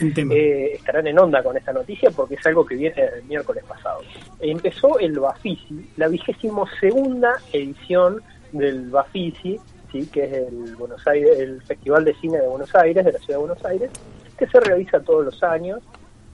Eh, 0.00 0.72
estarán 0.74 1.06
en 1.06 1.18
onda 1.18 1.42
con 1.42 1.56
esta 1.56 1.72
noticia 1.72 2.10
porque 2.10 2.34
es 2.34 2.46
algo 2.46 2.66
que 2.66 2.76
viene 2.76 2.94
el 3.16 3.24
miércoles 3.24 3.64
pasado. 3.64 4.00
Empezó 4.40 4.98
el 4.98 5.18
Bafisi, 5.18 5.90
la 5.96 6.08
vigésimo 6.08 6.66
segunda 6.80 7.34
edición 7.52 8.22
del 8.52 8.90
Bafisi, 8.90 9.58
sí, 9.90 10.06
que 10.06 10.24
es 10.24 10.32
el 10.32 10.76
Buenos 10.76 11.06
Aires, 11.06 11.38
el 11.38 11.62
Festival 11.62 12.04
de 12.04 12.14
Cine 12.14 12.38
de 12.38 12.48
Buenos 12.48 12.74
Aires, 12.74 13.04
de 13.04 13.12
la 13.12 13.18
ciudad 13.18 13.38
de 13.40 13.46
Buenos 13.46 13.64
Aires, 13.64 13.90
que 14.36 14.46
se 14.46 14.60
realiza 14.60 15.00
todos 15.00 15.24
los 15.24 15.42
años 15.42 15.82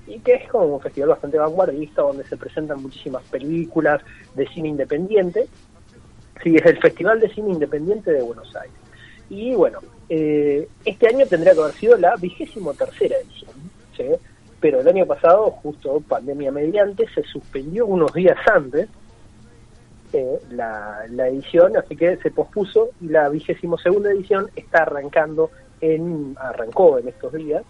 y 0.07 0.19
que 0.19 0.35
es 0.35 0.49
como 0.49 0.67
un 0.67 0.81
festival 0.81 1.11
bastante 1.11 1.39
vanguardista 1.39 2.03
donde 2.03 2.25
se 2.25 2.37
presentan 2.37 2.83
muchísimas 2.83 3.23
películas 3.25 4.03
de 4.35 4.47
cine 4.49 4.69
independiente. 4.69 5.47
Sí, 6.43 6.57
es 6.57 6.67
el 6.67 6.79
Festival 6.79 7.21
de 7.21 7.29
Cine 7.29 7.51
Independiente 7.51 8.11
de 8.11 8.23
Buenos 8.23 8.55
Aires. 8.57 8.75
Y 9.31 9.55
bueno, 9.55 9.79
eh, 10.15 10.69
este 10.85 11.09
año 11.09 11.25
tendría 11.27 11.55
que 11.55 11.61
haber 11.61 11.73
sido 11.73 11.97
la 11.97 12.15
vigésimo 12.17 12.75
tercera 12.75 13.17
edición, 13.17 14.21
pero 14.61 14.81
el 14.81 14.89
año 14.89 15.07
pasado, 15.07 15.51
justo 15.63 16.03
pandemia 16.07 16.53
mediante, 16.53 17.09
se 17.15 17.23
suspendió 17.23 17.87
unos 17.87 18.13
días 18.13 18.37
antes 18.53 18.91
eh, 20.13 20.39
la, 20.51 21.07
la 21.09 21.29
edición, 21.29 21.79
así 21.79 21.97
que 21.97 22.19
se 22.19 22.31
pospuso 22.31 22.91
y 23.01 23.09
la 23.09 23.31
vigésimo 23.31 23.79
segunda 23.79 24.13
edición 24.13 24.51
está 24.55 24.83
arrancando 24.83 25.51
en, 25.81 26.37
arrancó 26.39 26.99
en 26.99 27.09
estos 27.09 27.33
días 27.33 27.65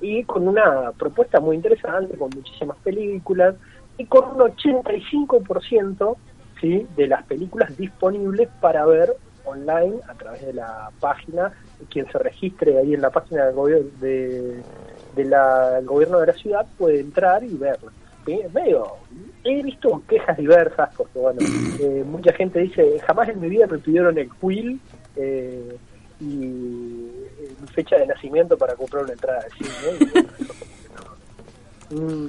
y 0.00 0.22
con 0.22 0.46
una 0.46 0.92
propuesta 0.92 1.40
muy 1.40 1.56
interesante, 1.56 2.16
con 2.16 2.30
muchísimas 2.30 2.76
películas 2.84 3.56
y 3.98 4.06
con 4.06 4.26
un 4.26 4.38
85% 4.52 6.16
¿sí? 6.60 6.86
de 6.96 7.08
las 7.08 7.24
películas 7.24 7.76
disponibles 7.76 8.48
para 8.60 8.86
ver 8.86 9.16
online 9.44 9.96
a 10.08 10.14
través 10.14 10.46
de 10.46 10.52
la 10.52 10.92
página. 11.00 11.52
Quien 11.88 12.10
se 12.10 12.18
registre 12.18 12.78
ahí 12.78 12.94
en 12.94 13.00
la 13.00 13.10
página 13.10 13.46
del 13.46 13.54
gobierno 13.54 13.88
de, 14.00 14.62
de 15.16 15.24
la- 15.24 15.70
del 15.76 15.86
gobierno 15.86 16.20
de 16.20 16.26
la 16.26 16.32
ciudad 16.34 16.66
puede 16.78 17.00
entrar 17.00 17.42
y 17.42 17.54
verla. 17.56 17.90
¿sí? 18.26 18.40
Medio- 18.52 18.86
he 19.44 19.62
visto 19.62 20.02
quejas 20.08 20.36
diversas 20.36 20.90
porque 20.96 21.18
bueno, 21.18 21.40
eh, 21.80 22.04
mucha 22.06 22.32
gente 22.34 22.60
dice 22.60 22.98
jamás 23.00 23.28
en 23.30 23.40
mi 23.40 23.48
vida 23.48 23.66
me 23.66 23.78
pidieron 23.78 24.16
el 24.18 24.28
quill 24.40 24.78
eh, 25.16 25.76
y 26.20 26.24
mi 26.24 27.66
fecha 27.72 27.96
de 27.96 28.06
nacimiento 28.06 28.58
para 28.58 28.74
comprar 28.74 29.04
una 29.04 29.12
entrada 29.14 29.46
que 29.58 29.64
no- 29.64 30.30
Mm, 31.90 32.26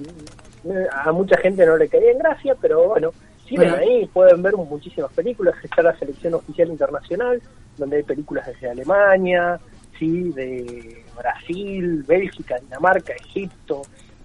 a 0.91 1.11
mucha 1.11 1.37
gente 1.37 1.65
no 1.65 1.77
le 1.77 1.87
caía 1.87 2.11
en 2.11 2.17
gracia, 2.19 2.55
pero 2.59 2.87
bueno, 2.89 3.11
siguen 3.51 3.69
Bueno. 3.69 3.83
ahí, 3.83 4.05
pueden 4.07 4.41
ver 4.41 4.55
muchísimas 4.55 5.11
películas, 5.11 5.55
está 5.63 5.81
la 5.81 5.97
selección 5.97 6.33
oficial 6.35 6.69
internacional, 6.69 7.41
donde 7.77 7.97
hay 7.97 8.03
películas 8.03 8.47
desde 8.47 8.69
Alemania, 8.69 9.59
sí, 9.99 10.31
de 10.31 11.03
Brasil, 11.17 12.03
Bélgica, 12.07 12.57
Dinamarca, 12.59 13.13
Egipto, 13.13 13.81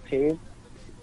sí, 0.08 0.28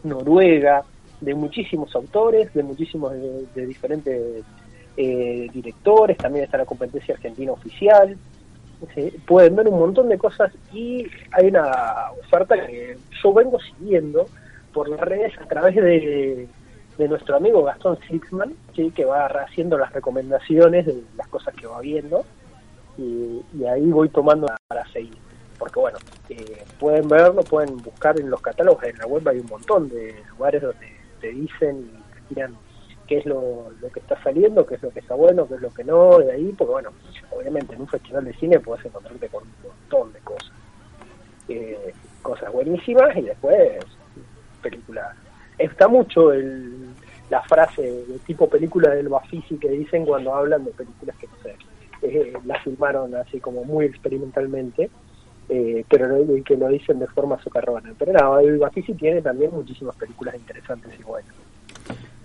Noruega, 0.04 0.84
de 1.20 1.36
muchísimos 1.36 1.94
autores, 1.96 2.54
de 2.54 2.64
muchísimos 2.64 3.12
de, 3.14 3.46
de 3.56 3.68
diferentes 3.68 4.44
eh, 4.96 5.50
directores, 5.54 6.18
también 6.18 6.46
está 6.46 6.58
la 6.58 6.66
competencia 6.66 7.16
argentina 7.16 7.52
oficial, 7.52 8.18
pueden 9.26 9.56
ver 9.56 9.68
un 9.68 9.80
montón 9.80 10.10
de 10.10 10.18
cosas 10.18 10.52
y 10.74 11.08
hay 11.32 11.48
una 11.48 12.12
oferta 12.22 12.56
que 12.66 12.98
yo 13.24 13.34
vengo 13.34 13.60
siguiendo 13.60 14.28
por 14.74 14.90
las 14.90 15.00
redes 15.00 15.34
a 15.40 15.46
través 15.46 15.76
de, 15.76 16.48
de 16.98 17.08
nuestro 17.08 17.36
amigo 17.36 17.64
Gastón 17.64 17.98
Sixman, 18.08 18.54
¿sí? 18.76 18.92
que 18.92 19.06
va 19.06 19.26
haciendo 19.26 19.78
las 19.78 19.92
recomendaciones 19.94 20.86
de 20.86 21.04
las 21.18 21.28
cosas 21.28 21.54
que 21.56 21.68
va 21.68 21.80
viendo 21.80 22.26
y, 22.98 23.42
ahí 23.66 23.90
voy 23.92 24.10
tomando 24.10 24.48
para 24.68 24.86
seguir. 24.92 25.18
Porque 25.58 25.80
bueno, 25.80 25.98
eh, 26.30 26.64
pueden 26.80 27.08
verlo, 27.08 27.44
pueden 27.44 27.78
buscar 27.78 28.20
en 28.20 28.30
los 28.30 28.42
catálogos, 28.42 28.84
en 28.84 28.98
la 28.98 29.08
web 29.08 29.28
hay 29.28 29.40
un 29.40 29.48
montón 29.48 29.90
de 29.90 30.16
lugares 30.30 30.62
donde 30.62 30.88
te 31.22 31.30
dicen 31.30 31.80
y 31.80 32.14
te 32.14 32.22
tiran 32.30 32.56
qué 33.08 33.18
es 33.20 33.26
lo, 33.26 33.72
lo 33.82 33.90
que 33.90 34.00
está 34.00 34.22
saliendo, 34.24 34.66
qué 34.66 34.76
es 34.76 34.84
lo 34.84 34.92
que 34.92 35.00
está 35.00 35.16
bueno, 35.16 35.48
qué 35.48 35.56
es 35.56 35.62
lo 35.62 35.74
que 35.74 35.84
no, 35.84 36.20
de 36.20 36.32
ahí, 36.32 36.54
porque 36.58 36.72
bueno, 36.72 36.92
obviamente 37.32 37.76
en 37.76 37.82
un 37.82 37.88
festival 37.88 38.26
de 38.26 38.34
cine 38.34 38.60
puedes 38.60 38.86
encontrarte 38.86 39.28
con 39.30 39.44
un 39.44 39.54
montón 39.64 40.14
de 40.14 40.20
cosas. 40.20 40.52
Eh, 41.50 41.94
cosas 42.22 42.52
buenísimas 42.52 43.16
y 43.18 43.22
después 43.22 43.84
películas. 44.62 45.16
Está 45.58 45.88
mucho 45.88 46.32
el, 46.34 46.88
la 47.30 47.42
frase 47.44 47.82
de 47.82 48.20
tipo 48.26 48.50
película 48.50 48.90
del 48.90 49.10
Bafisi 49.10 49.58
que 49.58 49.70
dicen 49.70 50.06
cuando 50.06 50.34
hablan 50.34 50.66
de 50.66 50.72
películas 50.72 51.16
que 51.18 51.28
no 51.28 51.34
sé, 51.44 51.56
eh, 52.02 52.34
la 52.46 52.60
filmaron 52.62 53.16
así 53.16 53.40
como 53.40 53.64
muy 53.64 53.86
experimentalmente, 53.86 54.90
eh, 55.50 55.86
pero 55.90 56.08
lo- 56.08 56.44
que 56.44 56.58
lo 56.58 56.68
dicen 56.70 57.00
de 57.00 57.08
forma 57.08 57.42
socarrona. 57.42 57.94
Pero 57.98 58.14
no, 58.14 58.40
el 58.40 58.58
Bafisi 58.58 58.94
tiene 58.94 59.22
también 59.22 59.52
muchísimas 59.52 59.96
películas 59.96 60.36
interesantes 60.36 60.92
y 61.00 61.04
buenas. 61.04 61.34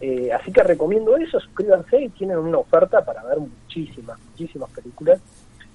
Eh, 0.01 0.33
así 0.33 0.53
que 0.53 0.63
recomiendo 0.63 1.17
eso, 1.17 1.41
suscríbanse 1.41 2.01
y 2.01 2.09
tienen 2.11 2.39
una 2.39 2.59
oferta 2.59 3.05
para 3.05 3.23
ver 3.25 3.39
muchísimas, 3.39 4.19
muchísimas 4.31 4.71
películas. 4.71 5.21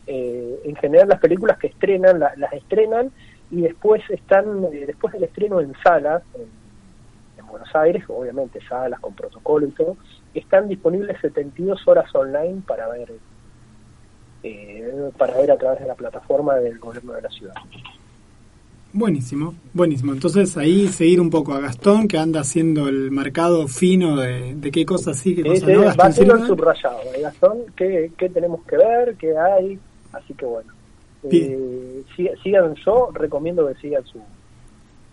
Eh, 0.07 0.59
en 0.65 0.75
general 0.77 1.07
las 1.09 1.19
películas 1.19 1.57
que 1.57 1.67
estrenan, 1.67 2.19
la- 2.19 2.33
las 2.37 2.51
estrenan 2.53 3.11
y 3.51 3.61
después 3.61 4.01
están, 4.09 4.65
eh, 4.71 4.85
después 4.87 5.13
del 5.13 5.25
estreno 5.25 5.59
en 5.59 5.73
salas, 5.83 6.23
en 6.35 6.47
Buenos 7.53 7.75
Aires, 7.75 8.03
obviamente 8.07 8.59
salas 8.67 8.99
con 8.99 9.13
protocolo 9.13 9.67
y 9.67 9.71
todo, 9.71 9.95
están 10.33 10.67
disponibles 10.67 11.21
72 11.21 11.87
horas 11.87 12.13
online 12.15 12.61
para 12.67 12.87
ver 12.89 13.11
eh, 14.43 15.09
para 15.17 15.37
ver 15.37 15.51
a 15.51 15.57
través 15.57 15.79
de 15.81 15.87
la 15.87 15.95
plataforma 15.95 16.55
del 16.55 16.79
gobierno 16.79 17.13
de 17.13 17.21
la 17.21 17.29
ciudad. 17.29 17.53
Buenísimo, 18.91 19.55
buenísimo. 19.73 20.13
Entonces 20.13 20.55
ahí 20.57 20.87
seguir 20.87 21.19
un 21.21 21.29
poco 21.29 21.53
a 21.53 21.59
Gastón 21.59 22.07
que 22.07 22.17
anda 22.17 22.41
haciendo 22.41 22.87
el 22.87 23.09
marcado 23.11 23.67
fino 23.67 24.17
de, 24.17 24.53
de 24.55 24.71
qué 24.71 24.85
cosas 24.85 25.17
sí, 25.17 25.35
qué 25.35 25.43
cosas 25.43 25.63
Ese 25.63 25.73
no. 25.73 25.83
va 25.95 26.07
el 26.07 26.13
Silva. 26.13 26.45
subrayado, 26.45 26.99
¿eh, 27.15 27.21
Gastón? 27.21 27.57
¿Qué, 27.75 28.11
¿Qué 28.17 28.29
tenemos 28.29 28.63
que 28.65 28.77
ver? 28.77 29.15
¿Qué 29.15 29.35
hay? 29.37 29.79
Así 30.11 30.33
que 30.35 30.45
bueno. 30.45 30.71
Eh, 31.23 32.03
sí- 32.15 32.29
sigan, 32.43 32.75
yo 32.85 33.09
recomiendo 33.13 33.65
que 33.67 33.75
sigan 33.75 34.03
su... 34.05 34.19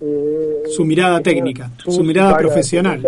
eh, 0.00 0.62
Su 0.68 0.84
mirada 0.84 1.20
tengan 1.20 1.44
técnica, 1.44 1.70
su 1.86 2.02
mirada 2.02 2.36
profesional. 2.36 3.02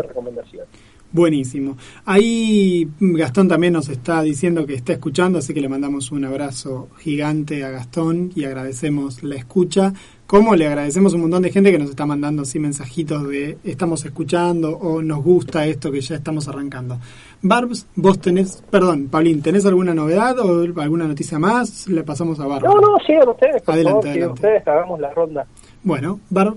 Buenísimo. 1.15 1.77
Ahí 2.07 2.89
Gastón 2.99 3.47
también 3.47 3.75
nos 3.75 3.91
está 3.91 4.23
diciendo 4.23 4.65
que 4.65 4.73
está 4.73 4.95
escuchando, 4.95 5.41
así 5.41 5.53
que 5.53 5.61
le 5.61 5.69
mandamos 5.69 6.11
un 6.11 6.25
abrazo 6.25 6.89
gigante 7.01 7.65
a 7.65 7.71
Gastón 7.71 8.33
y 8.35 8.45
agradecemos 8.45 9.23
la 9.23 9.35
escucha. 9.37 9.93
Como 10.27 10.57
le 10.57 10.67
agradecemos 10.67 11.13
un 11.13 11.21
montón 11.21 11.43
de 11.43 11.51
gente 11.53 11.71
que 11.71 11.79
nos 11.79 11.91
está 11.91 12.07
mandando 12.07 12.41
así 12.41 12.59
mensajitos 12.59 13.29
de 13.29 13.59
estamos 13.65 14.03
escuchando 14.07 14.71
o 14.79 15.03
nos 15.03 15.23
gusta 15.23 15.67
esto 15.67 15.93
que 15.93 16.01
ya 16.01 16.15
estamos 16.17 16.49
arrancando. 16.49 16.97
Barbs, 17.43 17.87
vos 17.97 18.19
tenés, 18.19 18.63
perdón, 18.71 19.09
Paulín, 19.11 19.43
¿tenés 19.43 19.67
alguna 19.67 19.93
novedad 19.93 20.39
o 20.39 20.63
alguna 20.81 21.07
noticia 21.07 21.39
más? 21.39 21.87
Le 21.89 22.03
pasamos 22.05 22.41
a 22.41 22.47
Barb. 22.47 22.65
No, 22.65 22.81
no, 22.81 22.97
sigan 23.07 23.29
ustedes, 23.29 23.61
por 23.61 23.75
Adelante, 23.75 23.93
favor, 24.01 24.09
adelante. 24.09 24.33
ustedes, 24.33 24.67
hagamos 24.69 24.99
la 25.01 25.11
ronda. 25.13 25.47
Bueno, 25.83 26.21
Barb, 26.31 26.57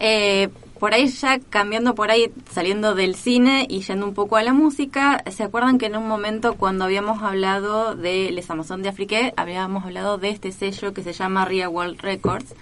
Eh, 0.00 0.48
por 0.80 0.94
ahí 0.94 1.08
ya 1.08 1.38
cambiando 1.38 1.94
por 1.94 2.10
ahí, 2.10 2.32
saliendo 2.50 2.94
del 2.94 3.14
cine 3.14 3.66
y 3.68 3.82
yendo 3.82 4.06
un 4.06 4.14
poco 4.14 4.36
a 4.36 4.42
la 4.42 4.54
música, 4.54 5.22
¿se 5.30 5.42
acuerdan 5.44 5.76
que 5.76 5.86
en 5.86 5.96
un 5.96 6.08
momento 6.08 6.54
cuando 6.54 6.84
habíamos 6.84 7.22
hablado 7.22 7.94
de 7.94 8.30
Les 8.32 8.50
Amazon 8.50 8.82
de 8.82 8.88
Afrique, 8.88 9.34
habíamos 9.36 9.84
hablado 9.84 10.16
de 10.16 10.30
este 10.30 10.52
sello 10.52 10.94
que 10.94 11.02
se 11.02 11.12
llama 11.12 11.44
Real 11.44 11.68
World 11.68 12.00
Records? 12.00 12.54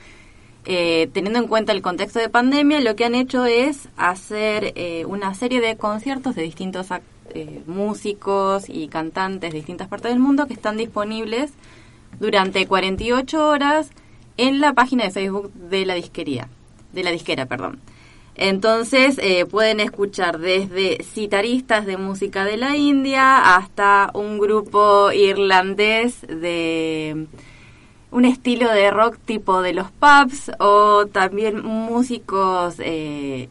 Eh, 0.71 1.09
teniendo 1.15 1.39
en 1.39 1.47
cuenta 1.47 1.73
el 1.73 1.81
contexto 1.81 2.19
de 2.19 2.29
pandemia, 2.29 2.81
lo 2.81 2.95
que 2.95 3.05
han 3.07 3.15
hecho 3.15 3.47
es 3.47 3.89
hacer 3.97 4.73
eh, 4.75 5.07
una 5.07 5.33
serie 5.35 5.63
de 5.63 5.79
conciertos 5.79 6.35
de 6.35 6.43
distintos 6.43 6.89
eh, 7.31 7.63
músicos 7.67 8.69
y 8.69 8.89
cantantes 8.89 9.51
de 9.51 9.57
distintas 9.57 9.89
partes 9.89 10.11
del 10.11 10.21
mundo 10.21 10.47
que 10.47 10.53
están 10.53 10.77
disponibles 10.77 11.53
durante 12.21 12.67
48 12.67 13.49
horas 13.49 13.91
en 14.37 14.61
la 14.61 14.75
página 14.75 15.05
de 15.05 15.11
Facebook 15.11 15.53
de 15.55 15.87
la 15.87 15.95
disquería, 15.95 16.49
de 16.93 17.05
la 17.05 17.11
disquera, 17.11 17.47
perdón. 17.47 17.81
Entonces 18.35 19.19
eh, 19.21 19.47
pueden 19.47 19.81
escuchar 19.81 20.39
desde 20.39 21.03
citaristas 21.03 21.87
de 21.87 21.97
música 21.97 22.45
de 22.45 22.57
la 22.57 22.77
India 22.77 23.57
hasta 23.57 24.11
un 24.15 24.39
grupo 24.39 25.11
irlandés 25.11 26.21
de 26.23 27.27
un 28.13 28.25
estilo 28.25 28.71
de 28.71 28.93
rock 28.93 29.19
tipo 29.25 29.61
de 29.61 29.73
los 29.73 29.91
pubs 29.91 30.53
o 30.61 31.07
también 31.07 31.65
músicos 31.65 32.77
eh, 32.79 33.49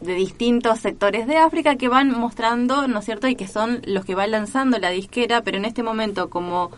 de 0.00 0.14
distintos 0.14 0.80
sectores 0.80 1.28
de 1.28 1.36
África 1.36 1.76
que 1.76 1.88
van 1.88 2.10
mostrando, 2.10 2.88
¿no 2.88 2.98
es 2.98 3.04
cierto? 3.04 3.28
Y 3.28 3.36
que 3.36 3.46
son 3.46 3.82
los 3.86 4.04
que 4.04 4.16
va 4.16 4.26
lanzando 4.26 4.78
la 4.78 4.90
disquera, 4.90 5.42
pero 5.42 5.58
en 5.58 5.64
este 5.64 5.82
momento 5.82 6.28
como 6.28 6.72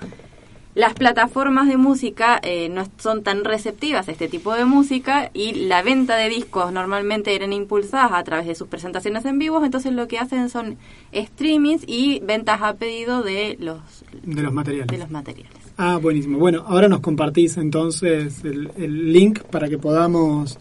las 0.74 0.94
plataformas 0.94 1.68
de 1.68 1.76
música 1.76 2.40
eh, 2.42 2.68
no 2.70 2.86
son 2.98 3.22
tan 3.22 3.44
receptivas 3.44 4.08
a 4.08 4.12
este 4.12 4.28
tipo 4.28 4.54
de 4.54 4.64
música 4.64 5.30
y 5.34 5.66
la 5.66 5.82
venta 5.82 6.16
de 6.16 6.30
discos 6.30 6.72
normalmente 6.72 7.34
eran 7.34 7.52
impulsadas 7.52 8.12
a 8.12 8.24
través 8.24 8.46
de 8.46 8.54
sus 8.54 8.68
presentaciones 8.68 9.24
en 9.26 9.38
vivo, 9.38 9.62
entonces 9.64 9.92
lo 9.92 10.08
que 10.08 10.18
hacen 10.18 10.48
son 10.48 10.76
streamings 11.14 11.84
y 11.86 12.20
ventas 12.20 12.62
a 12.62 12.74
pedido 12.74 13.22
de 13.22 13.56
los, 13.60 13.80
de 14.22 14.42
los 14.42 14.52
materiales. 14.52 14.88
de 14.88 14.98
los 14.98 15.10
materiales. 15.10 15.52
Ah, 15.76 15.98
buenísimo. 16.00 16.38
Bueno, 16.38 16.64
ahora 16.66 16.88
nos 16.88 17.00
compartís 17.00 17.56
entonces 17.58 18.42
el, 18.44 18.70
el 18.76 19.12
link 19.12 19.40
para 19.40 19.68
que 19.68 19.78
podamos 19.78 20.58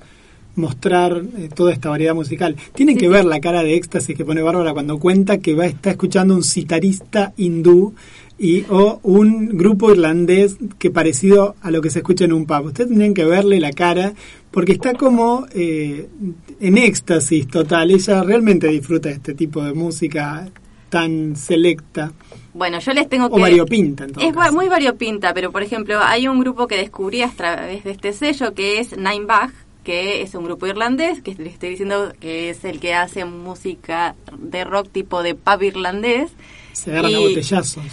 mostrar 0.55 1.23
eh, 1.37 1.49
toda 1.53 1.71
esta 1.71 1.89
variedad 1.89 2.13
musical. 2.13 2.55
Tienen 2.73 2.97
que 2.97 3.07
ver 3.07 3.25
la 3.25 3.39
cara 3.39 3.63
de 3.63 3.75
éxtasis 3.75 4.15
que 4.15 4.25
pone 4.25 4.41
Bárbara 4.41 4.73
cuando 4.73 4.99
cuenta 4.99 5.37
que 5.37 5.55
va 5.55 5.63
a 5.63 5.67
estar 5.67 5.91
escuchando 5.91 6.35
un 6.35 6.43
citarista 6.43 7.33
hindú 7.37 7.93
y 8.43 8.65
o 8.69 8.99
un 9.03 9.49
grupo 9.55 9.91
irlandés 9.91 10.57
que 10.79 10.89
parecido 10.89 11.55
a 11.61 11.69
lo 11.69 11.79
que 11.79 11.91
se 11.91 11.99
escucha 11.99 12.25
en 12.25 12.33
un 12.33 12.47
pub. 12.47 12.65
Ustedes 12.65 12.89
tendrían 12.89 13.13
que 13.13 13.23
verle 13.23 13.59
la 13.59 13.71
cara 13.71 14.13
porque 14.49 14.71
está 14.71 14.95
como 14.95 15.45
eh, 15.53 16.07
en 16.59 16.77
éxtasis 16.79 17.47
total. 17.47 17.91
Ella 17.91 18.23
realmente 18.23 18.67
disfruta 18.67 19.09
de 19.09 19.15
este 19.15 19.35
tipo 19.35 19.63
de 19.63 19.73
música 19.73 20.49
tan 20.89 21.35
selecta 21.35 22.11
Bueno, 22.55 22.79
yo 22.79 22.93
les 22.93 23.07
tengo 23.07 23.27
o 23.27 23.35
que... 23.35 23.41
variopinta. 23.41 24.05
En 24.05 24.11
todo 24.13 24.25
Es 24.27 24.33
caso. 24.33 24.53
muy 24.53 24.67
variopinta, 24.67 25.35
pero 25.35 25.51
por 25.51 25.61
ejemplo, 25.61 25.99
hay 26.01 26.27
un 26.27 26.39
grupo 26.39 26.65
que 26.67 26.77
descubrí 26.77 27.21
a 27.21 27.29
través 27.29 27.83
de 27.83 27.91
este 27.91 28.11
sello 28.11 28.55
que 28.55 28.79
es 28.79 28.97
Nine 28.97 29.25
Bag, 29.25 29.51
que 29.83 30.23
es 30.23 30.33
un 30.33 30.45
grupo 30.45 30.65
irlandés, 30.65 31.21
que 31.21 31.35
les 31.35 31.53
estoy 31.53 31.69
diciendo 31.69 32.11
que 32.19 32.49
es 32.49 32.65
el 32.65 32.79
que 32.79 32.95
hace 32.95 33.23
música 33.23 34.15
de 34.39 34.63
rock 34.63 34.89
tipo 34.91 35.21
de 35.21 35.35
pub 35.35 35.61
irlandés. 35.61 36.31
Se 36.73 36.89
agarran 36.89 37.13
a 37.15 37.19
botellazos. 37.19 37.83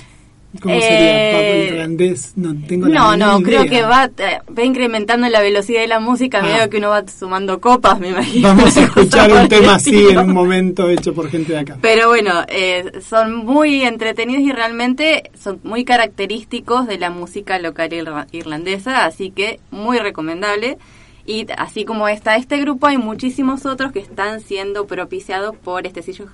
¿Cómo 0.63 0.75
Eh, 0.75 0.81
sería 0.81 1.65
irlandés? 1.67 2.33
No 2.37 2.55
tengo 2.67 2.89
No, 2.89 3.17
no, 3.19 3.43
creo 3.43 3.67
que 3.67 3.83
va, 3.83 4.07
eh, 4.17 4.39
va 4.57 4.63
incrementando 4.65 5.29
la 5.29 5.41
velocidad 5.43 5.83
de 5.83 5.89
la 5.89 6.01
música 6.01 6.39
a 6.39 6.41
Ah. 6.41 6.45
medida 6.45 6.71
que 6.71 6.79
uno 6.79 6.89
va 6.89 7.05
sumando 7.07 7.61
copas, 7.61 8.01
me 8.01 8.09
imagino. 8.09 8.49
Vamos 8.49 8.75
a 8.79 8.83
escuchar 8.85 9.31
un 9.31 9.47
tema 9.49 9.75
así 9.75 10.09
en 10.09 10.19
un 10.19 10.33
momento 10.33 10.89
hecho 10.89 11.13
por 11.15 11.29
gente 11.31 11.53
de 11.53 11.59
acá. 11.59 11.77
Pero 11.83 12.09
bueno, 12.09 12.33
eh, 12.49 12.91
son 13.07 13.37
muy 13.45 13.83
entretenidos 13.83 14.43
y 14.43 14.51
realmente 14.53 15.31
son 15.39 15.61
muy 15.65 15.85
característicos 15.85 16.87
de 16.87 16.99
la 16.99 17.11
música 17.11 17.59
local 17.59 17.91
irla- 17.91 18.27
irlandesa, 18.33 19.05
así 19.05 19.31
que 19.31 19.61
muy 19.71 19.99
recomendable. 19.99 20.79
Y 21.27 21.47
así 21.59 21.85
como 21.85 22.09
está 22.09 22.37
este 22.37 22.57
grupo, 22.57 22.87
hay 22.87 22.97
muchísimos 22.97 23.67
otros 23.67 23.93
que 23.93 23.99
están 23.99 24.41
siendo 24.41 24.87
propiciados 24.87 25.55
por 25.55 25.87
este 25.87 26.01
sello, 26.03 26.25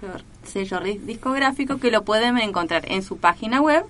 sello 0.44 0.78
discográfico 1.04 1.78
que 1.78 1.90
lo 1.90 2.04
pueden 2.04 2.38
encontrar 2.38 2.84
en 2.86 3.02
su 3.02 3.16
página 3.16 3.60
web 3.60 3.82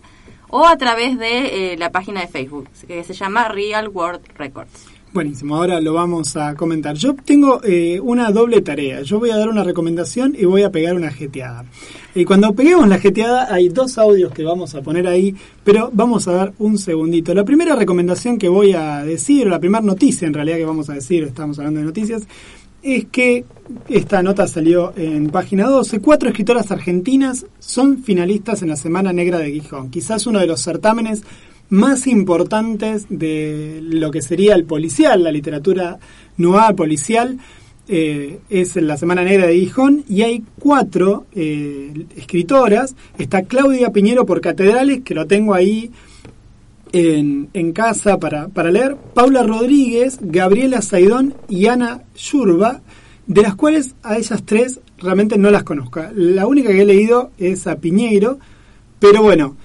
o 0.56 0.64
a 0.68 0.76
través 0.76 1.18
de 1.18 1.72
eh, 1.72 1.76
la 1.76 1.90
página 1.90 2.20
de 2.20 2.28
Facebook, 2.28 2.68
que 2.86 3.02
se 3.02 3.12
llama 3.12 3.48
Real 3.48 3.88
World 3.88 4.20
Records. 4.38 4.86
Buenísimo, 5.12 5.56
ahora 5.56 5.80
lo 5.80 5.94
vamos 5.94 6.36
a 6.36 6.54
comentar. 6.54 6.94
Yo 6.94 7.14
tengo 7.14 7.60
eh, 7.64 7.98
una 8.00 8.30
doble 8.30 8.62
tarea. 8.62 9.02
Yo 9.02 9.18
voy 9.18 9.30
a 9.30 9.36
dar 9.36 9.48
una 9.48 9.64
recomendación 9.64 10.36
y 10.38 10.44
voy 10.44 10.62
a 10.62 10.70
pegar 10.70 10.94
una 10.94 11.10
jeteada. 11.10 11.64
Y 12.14 12.24
cuando 12.24 12.52
peguemos 12.52 12.88
la 12.88 13.00
jeteada 13.00 13.52
hay 13.52 13.68
dos 13.68 13.98
audios 13.98 14.32
que 14.32 14.44
vamos 14.44 14.76
a 14.76 14.82
poner 14.82 15.08
ahí, 15.08 15.34
pero 15.64 15.90
vamos 15.92 16.28
a 16.28 16.32
dar 16.32 16.52
un 16.60 16.78
segundito. 16.78 17.34
La 17.34 17.44
primera 17.44 17.74
recomendación 17.74 18.38
que 18.38 18.48
voy 18.48 18.74
a 18.74 19.02
decir, 19.04 19.48
o 19.48 19.50
la 19.50 19.58
primera 19.58 19.82
noticia 19.82 20.28
en 20.28 20.34
realidad 20.34 20.58
que 20.58 20.66
vamos 20.66 20.88
a 20.88 20.94
decir, 20.94 21.24
estamos 21.24 21.58
hablando 21.58 21.80
de 21.80 21.86
noticias, 21.86 22.22
es 22.84 23.06
que 23.06 23.44
esta 23.88 24.22
nota 24.22 24.46
salió 24.46 24.92
en 24.94 25.30
página 25.30 25.66
12. 25.66 26.00
Cuatro 26.00 26.28
escritoras 26.28 26.70
argentinas 26.70 27.46
son 27.58 28.02
finalistas 28.02 28.60
en 28.62 28.68
la 28.68 28.76
Semana 28.76 29.12
Negra 29.12 29.38
de 29.38 29.50
Gijón. 29.50 29.90
Quizás 29.90 30.26
uno 30.26 30.38
de 30.38 30.46
los 30.46 30.60
certámenes 30.60 31.22
más 31.70 32.06
importantes 32.06 33.06
de 33.08 33.80
lo 33.82 34.10
que 34.10 34.20
sería 34.20 34.54
el 34.54 34.64
policial, 34.64 35.24
la 35.24 35.32
literatura 35.32 35.98
noir 36.36 36.76
policial, 36.76 37.38
eh, 37.88 38.40
es 38.50 38.76
la 38.76 38.98
Semana 38.98 39.24
Negra 39.24 39.46
de 39.46 39.54
Gijón 39.54 40.04
y 40.06 40.20
hay 40.20 40.42
cuatro 40.58 41.24
eh, 41.34 42.06
escritoras. 42.16 42.94
Está 43.16 43.44
Claudia 43.44 43.92
Piñero 43.92 44.26
por 44.26 44.42
Catedrales, 44.42 45.00
que 45.02 45.14
lo 45.14 45.26
tengo 45.26 45.54
ahí 45.54 45.90
en, 46.94 47.72
casa 47.72 48.18
para, 48.18 48.48
para 48.48 48.70
leer, 48.70 48.96
Paula 49.14 49.42
Rodríguez, 49.42 50.18
Gabriela 50.20 50.80
Saidón 50.80 51.34
y 51.48 51.66
Ana 51.66 52.02
Yurba, 52.16 52.82
de 53.26 53.42
las 53.42 53.56
cuales 53.56 53.96
a 54.02 54.16
ellas 54.16 54.44
tres 54.44 54.80
realmente 54.98 55.36
no 55.36 55.50
las 55.50 55.64
conozco. 55.64 56.02
La 56.14 56.46
única 56.46 56.70
que 56.70 56.82
he 56.82 56.86
leído 56.86 57.32
es 57.36 57.66
a 57.66 57.76
Piñeiro, 57.76 58.38
pero 59.00 59.22
bueno, 59.22 59.56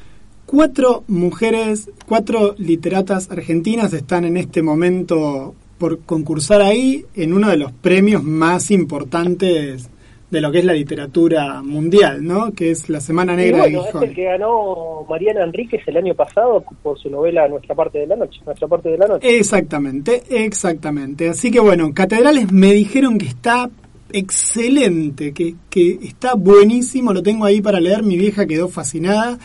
cuatro 0.47 1.03
mujeres, 1.07 1.91
cuatro 2.07 2.55
literatas 2.57 3.29
argentinas 3.29 3.93
están 3.93 4.25
en 4.25 4.35
este 4.35 4.63
momento 4.63 5.53
por 5.77 5.99
concursar 5.99 6.61
ahí 6.61 7.05
en 7.13 7.33
uno 7.33 7.49
de 7.49 7.57
los 7.57 7.71
premios 7.71 8.23
más 8.23 8.71
importantes 8.71 9.89
de 10.29 10.41
lo 10.41 10.51
que 10.51 10.59
es 10.59 10.65
la 10.65 10.73
literatura 10.73 11.61
mundial, 11.63 12.23
¿no? 12.23 12.51
Que 12.51 12.71
es 12.71 12.87
la 12.89 13.01
Semana 13.01 13.35
Negra 13.35 13.59
bueno, 13.59 13.79
de 13.79 13.79
es 13.79 13.91
Gijón. 13.91 14.03
el 14.03 14.15
que 14.15 14.23
ganó 14.25 15.05
Mariana 15.09 15.43
Enríquez 15.43 15.81
el 15.87 15.97
año 15.97 16.13
pasado 16.13 16.63
por 16.83 16.99
su 16.99 17.09
novela 17.09 17.47
Nuestra 17.47 17.73
parte 17.75 17.99
de 17.99 18.07
la 18.07 18.15
noche. 18.15 18.39
Nuestra 18.45 18.67
parte 18.67 18.89
de 18.89 18.97
la 18.97 19.07
noche. 19.07 19.37
Exactamente, 19.37 20.23
exactamente. 20.29 21.29
Así 21.29 21.49
que 21.49 21.59
bueno, 21.59 21.93
Catedrales 21.93 22.51
me 22.51 22.73
dijeron 22.73 23.17
que 23.17 23.25
está 23.27 23.69
excelente, 24.11 25.33
que, 25.33 25.55
que 25.69 25.99
está 26.03 26.33
buenísimo, 26.35 27.13
lo 27.13 27.21
tengo 27.23 27.45
ahí 27.45 27.61
para 27.61 27.79
leer, 27.79 28.03
mi 28.03 28.17
vieja 28.17 28.47
quedó 28.47 28.67
fascinada 28.67 29.37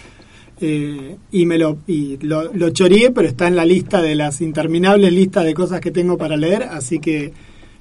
eh, 0.60 1.16
y 1.32 1.46
me 1.46 1.58
lo, 1.58 1.78
y 1.86 2.16
lo, 2.18 2.52
lo 2.52 2.70
choreé, 2.70 3.10
pero 3.10 3.28
está 3.28 3.46
en 3.46 3.56
la 3.56 3.64
lista 3.64 4.00
de 4.00 4.14
las 4.14 4.40
interminables 4.40 5.12
listas 5.12 5.44
de 5.44 5.54
cosas 5.54 5.80
que 5.80 5.90
tengo 5.90 6.16
para 6.16 6.36
leer, 6.36 6.62
así 6.62 6.98
que 6.98 7.32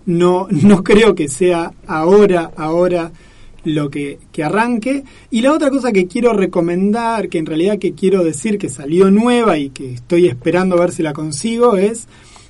no, 0.06 0.48
no 0.50 0.84
creo 0.84 1.16
que 1.16 1.28
sea 1.28 1.74
ahora, 1.88 2.52
ahora 2.56 3.12
lo 3.64 3.90
que, 3.90 4.20
que 4.32 4.44
arranque. 4.44 5.04
Y 5.32 5.42
la 5.42 5.54
otra 5.54 5.70
cosa 5.70 5.92
que 5.92 6.08
quiero 6.08 6.34
recomendar, 6.34 7.30
que 7.30 7.38
en 7.38 7.46
realidad 7.46 7.80
que 7.80 7.94
quiero 7.94 8.24
decir 8.24 8.58
que 8.58 8.70
salió 8.70 9.10
nueva 9.12 9.58
y 9.58 9.70
que 9.70 9.94
estoy 9.94 10.28
esperando 10.28 10.76
a 10.76 10.82
ver 10.82 10.92
si 10.92 11.04
la 11.04 11.14
consigo, 11.14 11.76
es 11.76 12.08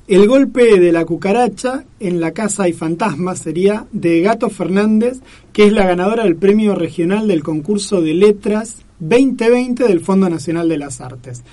El 0.08 0.28
golpe 0.28 0.80
de 0.80 0.92
la 0.92 1.06
cucaracha 1.06 1.86
en 2.00 2.20
la 2.20 2.32
casa 2.32 2.64
hay 2.64 2.74
fantasmas, 2.74 3.40
sería 3.40 3.86
de 3.92 4.22
Gato 4.22 4.50
Fernández, 4.50 5.20
que 5.54 5.66
es 5.66 5.72
la 5.72 5.86
ganadora 5.86 6.24
del 6.24 6.36
premio 6.36 6.76
regional 6.76 7.28
del 7.28 7.44
concurso 7.44 8.02
de 8.02 8.14
letras 8.14 8.78
2020 9.00 9.86
del 9.86 10.02
Fondo 10.02 10.30
Nacional 10.30 10.68
de 10.68 10.78
las 10.78 11.00
Artes. 11.00 11.44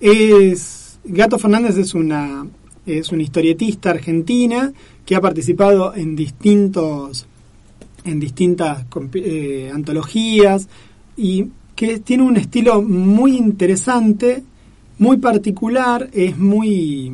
Es, 0.00 0.98
Gato 1.04 1.38
Fernández 1.38 1.76
es 1.76 1.94
una, 1.94 2.46
es 2.98 3.12
una 3.12 3.22
historietista 3.22 3.90
argentina 3.90 4.72
que 5.04 5.16
ha 5.16 5.20
participado 5.20 5.94
en 5.94 6.16
distintos 6.16 7.26
en 8.04 8.18
distintas 8.18 8.86
eh, 9.14 9.70
antologías 9.72 10.68
y 11.16 11.46
que 11.76 11.98
tiene 11.98 12.22
un 12.22 12.36
estilo 12.36 12.82
muy 12.82 13.36
interesante, 13.36 14.42
muy 14.98 15.18
particular, 15.18 16.08
es 16.12 16.36
muy 16.38 17.12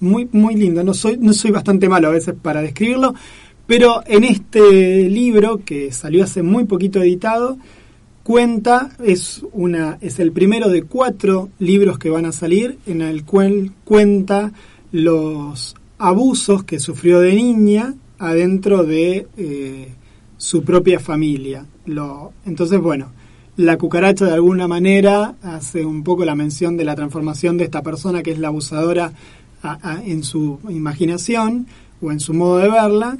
muy 0.00 0.28
muy 0.32 0.54
lindo. 0.54 0.82
No 0.84 0.94
soy 0.94 1.18
no 1.18 1.32
soy 1.32 1.50
bastante 1.50 1.88
malo 1.88 2.08
a 2.08 2.12
veces 2.12 2.34
para 2.40 2.62
describirlo, 2.62 3.14
pero 3.66 4.02
en 4.06 4.24
este 4.24 5.08
libro 5.08 5.62
que 5.64 5.92
salió 5.92 6.24
hace 6.24 6.42
muy 6.42 6.64
poquito 6.64 7.02
editado 7.02 7.58
cuenta 8.22 8.90
es 9.02 9.42
una 9.52 9.98
es 10.00 10.18
el 10.18 10.32
primero 10.32 10.68
de 10.68 10.82
cuatro 10.82 11.48
libros 11.58 11.98
que 11.98 12.10
van 12.10 12.26
a 12.26 12.32
salir 12.32 12.78
en 12.86 13.02
el 13.02 13.24
cual 13.24 13.72
cuenta 13.84 14.52
los 14.92 15.74
abusos 15.98 16.64
que 16.64 16.80
sufrió 16.80 17.20
de 17.20 17.34
niña 17.34 17.94
adentro 18.18 18.84
de 18.84 19.26
eh, 19.36 19.88
su 20.36 20.62
propia 20.62 21.00
familia. 21.00 21.66
Lo, 21.86 22.32
entonces, 22.46 22.80
bueno, 22.80 23.08
la 23.56 23.76
cucaracha 23.78 24.26
de 24.26 24.32
alguna 24.34 24.66
manera 24.68 25.34
hace 25.42 25.84
un 25.84 26.02
poco 26.02 26.24
la 26.24 26.34
mención 26.34 26.76
de 26.76 26.84
la 26.84 26.94
transformación 26.96 27.56
de 27.58 27.64
esta 27.64 27.82
persona 27.82 28.22
que 28.22 28.30
es 28.32 28.38
la 28.38 28.48
abusadora 28.48 29.12
a- 29.62 30.00
en 30.04 30.22
su 30.24 30.58
imaginación 30.70 31.66
o 32.00 32.10
en 32.12 32.20
su 32.20 32.32
modo 32.32 32.58
de 32.58 32.70
verla. 32.70 33.16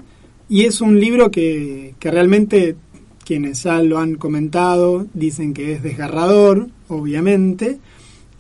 Y 0.48 0.62
es 0.64 0.80
un 0.80 0.98
libro 0.98 1.30
que, 1.30 1.94
que 1.98 2.10
realmente 2.10 2.76
quienes 3.24 3.62
ya 3.62 3.80
lo 3.82 3.98
han 3.98 4.14
comentado 4.16 5.06
dicen 5.14 5.52
que 5.54 5.74
es 5.74 5.82
desgarrador, 5.82 6.68
obviamente, 6.88 7.78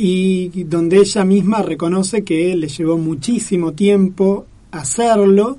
y 0.02 0.64
donde 0.64 0.96
ella 0.96 1.26
misma 1.26 1.60
reconoce 1.60 2.24
que 2.24 2.56
le 2.56 2.68
llevó 2.68 2.96
muchísimo 2.96 3.74
tiempo 3.74 4.46
hacerlo, 4.70 5.58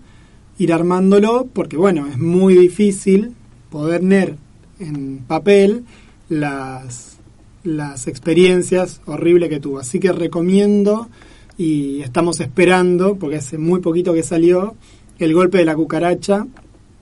ir 0.57 0.73
armándolo, 0.73 1.47
porque 1.53 1.77
bueno, 1.77 2.07
es 2.07 2.17
muy 2.17 2.55
difícil 2.55 3.35
poder 3.69 3.99
tener 3.99 4.37
en 4.79 5.19
papel 5.19 5.85
las, 6.27 7.17
las 7.63 8.07
experiencias 8.07 9.01
horribles 9.05 9.49
que 9.49 9.59
tuvo. 9.59 9.77
Así 9.77 9.99
que 9.99 10.11
recomiendo 10.11 11.07
y 11.55 12.01
estamos 12.01 12.39
esperando, 12.39 13.17
porque 13.17 13.35
hace 13.35 13.59
muy 13.59 13.79
poquito 13.79 14.11
que 14.11 14.23
salió, 14.23 14.73
El 15.19 15.35
golpe 15.35 15.59
de 15.59 15.65
la 15.65 15.75
cucaracha 15.75 16.47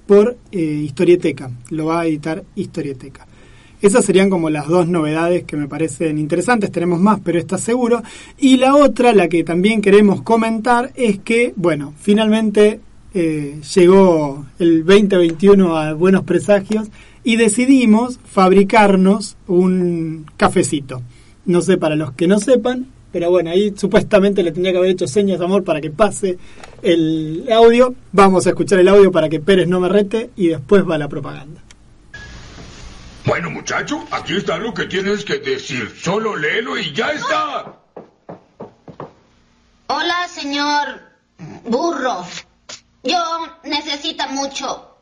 por 0.08 0.36
eh, 0.52 0.60
Historieteca. 0.60 1.52
Lo 1.70 1.86
va 1.86 2.02
a 2.02 2.06
editar 2.06 2.44
Historieteca. 2.56 3.29
Esas 3.82 4.04
serían 4.04 4.30
como 4.30 4.50
las 4.50 4.68
dos 4.68 4.88
novedades 4.88 5.46
que 5.46 5.56
me 5.56 5.68
parecen 5.68 6.18
interesantes. 6.18 6.72
Tenemos 6.72 7.00
más, 7.00 7.20
pero 7.24 7.40
está 7.40 7.58
seguro. 7.58 8.04
Y 8.38 8.58
la 8.58 8.76
otra, 8.76 9.14
la 9.14 9.30
que 9.30 9.44
también 9.44 9.82
queremos 9.82 10.22
comentar, 10.22 10.92
es 10.96 11.20
que, 11.20 11.54
bueno, 11.56 11.94
finalmente 12.00 12.82
eh, 13.14 13.60
llegó 13.76 14.46
el 14.60 14.86
2021 14.86 15.78
a 15.78 15.94
buenos 15.94 16.24
presagios 16.24 16.90
y 17.24 17.38
decidimos 17.38 18.20
fabricarnos 18.26 19.38
un 19.48 20.26
cafecito. 20.38 21.02
No 21.46 21.62
sé, 21.62 21.78
para 21.78 21.96
los 21.96 22.12
que 22.12 22.28
no 22.28 22.40
sepan, 22.40 22.88
pero 23.12 23.32
bueno, 23.32 23.50
ahí 23.50 23.74
supuestamente 23.76 24.44
le 24.44 24.52
tendría 24.52 24.74
que 24.74 24.78
haber 24.78 24.92
hecho 24.92 25.08
señas 25.08 25.40
de 25.40 25.46
amor 25.46 25.64
para 25.64 25.82
que 25.82 25.90
pase 25.90 26.38
el 26.82 27.46
audio. 27.52 27.96
Vamos 28.12 28.46
a 28.46 28.50
escuchar 28.50 28.80
el 28.80 28.88
audio 28.88 29.12
para 29.12 29.30
que 29.30 29.40
Pérez 29.40 29.68
no 29.68 29.80
me 29.80 29.90
rete 29.90 30.30
y 30.36 30.50
después 30.50 30.84
va 30.88 30.98
la 30.98 31.08
propaganda. 31.08 31.64
Bueno, 33.26 33.50
muchacho, 33.50 34.06
aquí 34.12 34.38
está 34.38 34.58
lo 34.58 34.74
que 34.74 34.86
tienes 34.86 35.26
que 35.26 35.40
decir. 35.40 35.94
Solo 36.02 36.36
léelo 36.36 36.78
y 36.78 36.94
ya 36.94 37.12
está. 37.12 37.80
Hola, 39.88 40.28
señor 40.28 41.02
burro. 41.66 42.26
Yo 43.04 43.20
necesito 43.64 44.28
mucho 44.30 44.98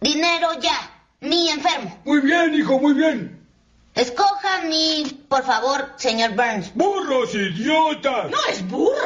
dinero 0.00 0.48
ya. 0.60 0.96
Mi 1.20 1.50
enfermo. 1.50 2.00
Muy 2.04 2.20
bien, 2.20 2.54
hijo, 2.54 2.78
muy 2.78 2.94
bien. 2.94 3.46
Escoja 3.94 4.62
mi, 4.66 5.04
por 5.28 5.44
favor, 5.44 5.92
señor 5.96 6.30
Burns. 6.30 6.72
Burros 6.74 7.34
idiotas. 7.34 8.30
No 8.30 8.38
es 8.50 8.66
burro. 8.66 9.04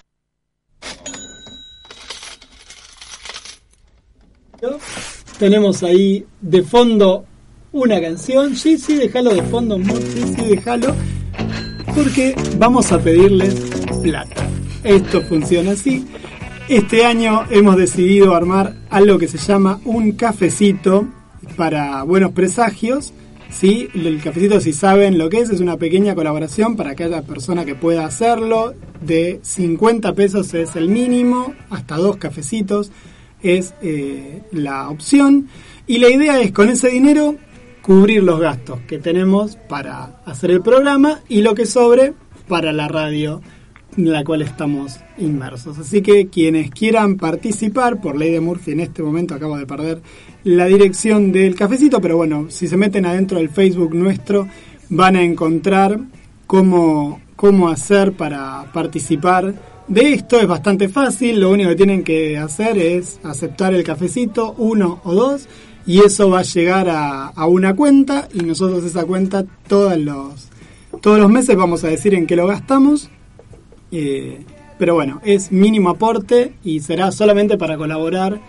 Tenemos 5.38 5.82
ahí 5.82 6.24
de 6.40 6.62
fondo 6.62 7.26
una 7.74 8.00
canción. 8.00 8.56
Sí, 8.56 8.78
sí, 8.78 8.96
déjalo 8.96 9.34
de 9.34 9.42
fondo, 9.42 9.74
amor. 9.74 10.00
Sí, 10.00 10.22
sí, 10.34 10.44
déjalo. 10.48 10.94
Porque 11.94 12.34
vamos 12.56 12.90
a 12.92 13.00
pedirles 13.00 13.54
plata. 14.02 14.48
Esto 14.84 15.20
funciona 15.22 15.72
así. 15.72 16.06
Este 16.68 17.04
año 17.04 17.44
hemos 17.50 17.76
decidido 17.76 18.34
armar 18.34 18.76
algo 18.88 19.18
que 19.18 19.28
se 19.28 19.38
llama 19.38 19.80
un 19.84 20.12
cafecito 20.12 21.08
para 21.56 22.04
buenos 22.04 22.32
presagios. 22.32 23.12
¿sí? 23.50 23.88
El 23.92 24.22
cafecito, 24.22 24.60
si 24.60 24.72
saben 24.72 25.18
lo 25.18 25.28
que 25.28 25.40
es, 25.40 25.50
es 25.50 25.60
una 25.60 25.76
pequeña 25.76 26.14
colaboración 26.14 26.76
para 26.76 26.92
aquella 26.92 27.22
persona 27.22 27.64
que 27.64 27.74
pueda 27.74 28.06
hacerlo. 28.06 28.74
De 29.00 29.40
50 29.42 30.14
pesos 30.14 30.54
es 30.54 30.76
el 30.76 30.88
mínimo, 30.88 31.54
hasta 31.70 31.96
dos 31.96 32.16
cafecitos 32.18 32.92
es 33.42 33.74
eh, 33.82 34.42
la 34.52 34.88
opción. 34.88 35.48
Y 35.86 35.98
la 35.98 36.08
idea 36.08 36.40
es 36.40 36.52
con 36.52 36.70
ese 36.70 36.88
dinero 36.88 37.36
cubrir 37.84 38.22
los 38.22 38.40
gastos 38.40 38.80
que 38.88 38.98
tenemos 38.98 39.56
para 39.68 40.22
hacer 40.24 40.50
el 40.50 40.62
programa 40.62 41.20
y 41.28 41.42
lo 41.42 41.54
que 41.54 41.66
sobre 41.66 42.14
para 42.48 42.72
la 42.72 42.88
radio 42.88 43.42
en 43.98 44.10
la 44.10 44.24
cual 44.24 44.40
estamos 44.40 45.00
inmersos. 45.18 45.78
Así 45.78 46.00
que 46.00 46.28
quienes 46.28 46.70
quieran 46.70 47.16
participar, 47.16 48.00
por 48.00 48.16
ley 48.16 48.32
de 48.32 48.40
Murphy 48.40 48.72
en 48.72 48.80
este 48.80 49.02
momento 49.02 49.34
acabo 49.34 49.58
de 49.58 49.66
perder 49.66 50.00
la 50.44 50.64
dirección 50.64 51.30
del 51.30 51.54
cafecito, 51.54 52.00
pero 52.00 52.16
bueno, 52.16 52.46
si 52.48 52.68
se 52.68 52.78
meten 52.78 53.04
adentro 53.04 53.36
del 53.36 53.50
Facebook 53.50 53.94
nuestro 53.94 54.48
van 54.88 55.16
a 55.16 55.22
encontrar 55.22 56.00
cómo, 56.46 57.20
cómo 57.36 57.68
hacer 57.68 58.14
para 58.14 58.64
participar 58.72 59.54
de 59.88 60.14
esto. 60.14 60.40
Es 60.40 60.46
bastante 60.46 60.88
fácil, 60.88 61.38
lo 61.38 61.50
único 61.50 61.68
que 61.68 61.76
tienen 61.76 62.02
que 62.02 62.38
hacer 62.38 62.78
es 62.78 63.20
aceptar 63.22 63.74
el 63.74 63.84
cafecito, 63.84 64.54
uno 64.56 65.02
o 65.04 65.12
dos, 65.12 65.46
y 65.86 66.00
eso 66.00 66.30
va 66.30 66.40
a 66.40 66.42
llegar 66.42 66.88
a, 66.88 67.26
a 67.26 67.46
una 67.46 67.74
cuenta 67.76 68.28
y 68.32 68.40
nosotros 68.40 68.84
esa 68.84 69.04
cuenta 69.04 69.44
todos 69.68 69.96
los, 69.98 70.48
todos 71.00 71.18
los 71.18 71.30
meses 71.30 71.56
vamos 71.56 71.84
a 71.84 71.88
decir 71.88 72.14
en 72.14 72.26
qué 72.26 72.36
lo 72.36 72.46
gastamos. 72.46 73.10
Eh, 73.92 74.44
pero 74.78 74.94
bueno, 74.94 75.20
es 75.24 75.52
mínimo 75.52 75.90
aporte 75.90 76.54
y 76.64 76.80
será 76.80 77.12
solamente 77.12 77.56
para 77.56 77.76
colaborar 77.76 78.40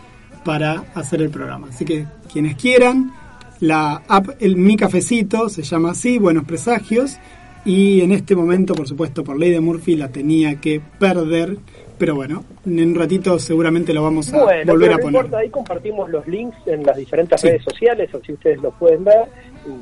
para 0.44 0.86
hacer 0.96 1.22
el 1.22 1.30
programa. 1.30 1.68
Así 1.70 1.86
que 1.86 2.08
quienes 2.32 2.56
quieran, 2.56 3.14
la 3.60 4.04
app 4.08 4.30
el 4.40 4.56
Mi 4.56 4.78
Cafecito 4.78 5.50
se 5.50 5.64
llama 5.64 5.92
así, 5.92 6.18
Buenos 6.18 6.46
Presagios, 6.46 7.18
y 7.66 8.02
en 8.02 8.12
este 8.12 8.36
momento, 8.36 8.74
por 8.76 8.88
supuesto, 8.88 9.24
por 9.24 9.38
ley 9.38 9.52
de 9.52 9.60
Murphy 9.60 9.96
la 9.96 10.10
tenía 10.10 10.62
que 10.62 10.80
perder, 11.00 11.58
pero 11.98 12.14
bueno, 12.16 12.44
en 12.66 12.90
un 12.90 12.96
ratito 12.96 13.40
seguramente 13.40 13.94
lo 13.94 14.04
vamos 14.04 14.32
a 14.34 14.44
Bueno, 14.44 14.72
volver 14.74 14.94
a 14.94 14.98
poner. 14.98 15.16
importa, 15.22 15.38
ahí 15.40 15.50
compartimos 15.50 16.10
los 16.10 16.28
links 16.28 16.56
en 16.68 16.84
las 16.84 16.96
diferentes 16.98 17.42
Sí. 17.42 17.48
redes 17.48 17.64
sociales, 17.64 18.10
así 18.14 18.34
ustedes 18.34 18.62
lo 18.62 18.72
pueden 18.72 19.04
ver. 19.04 19.26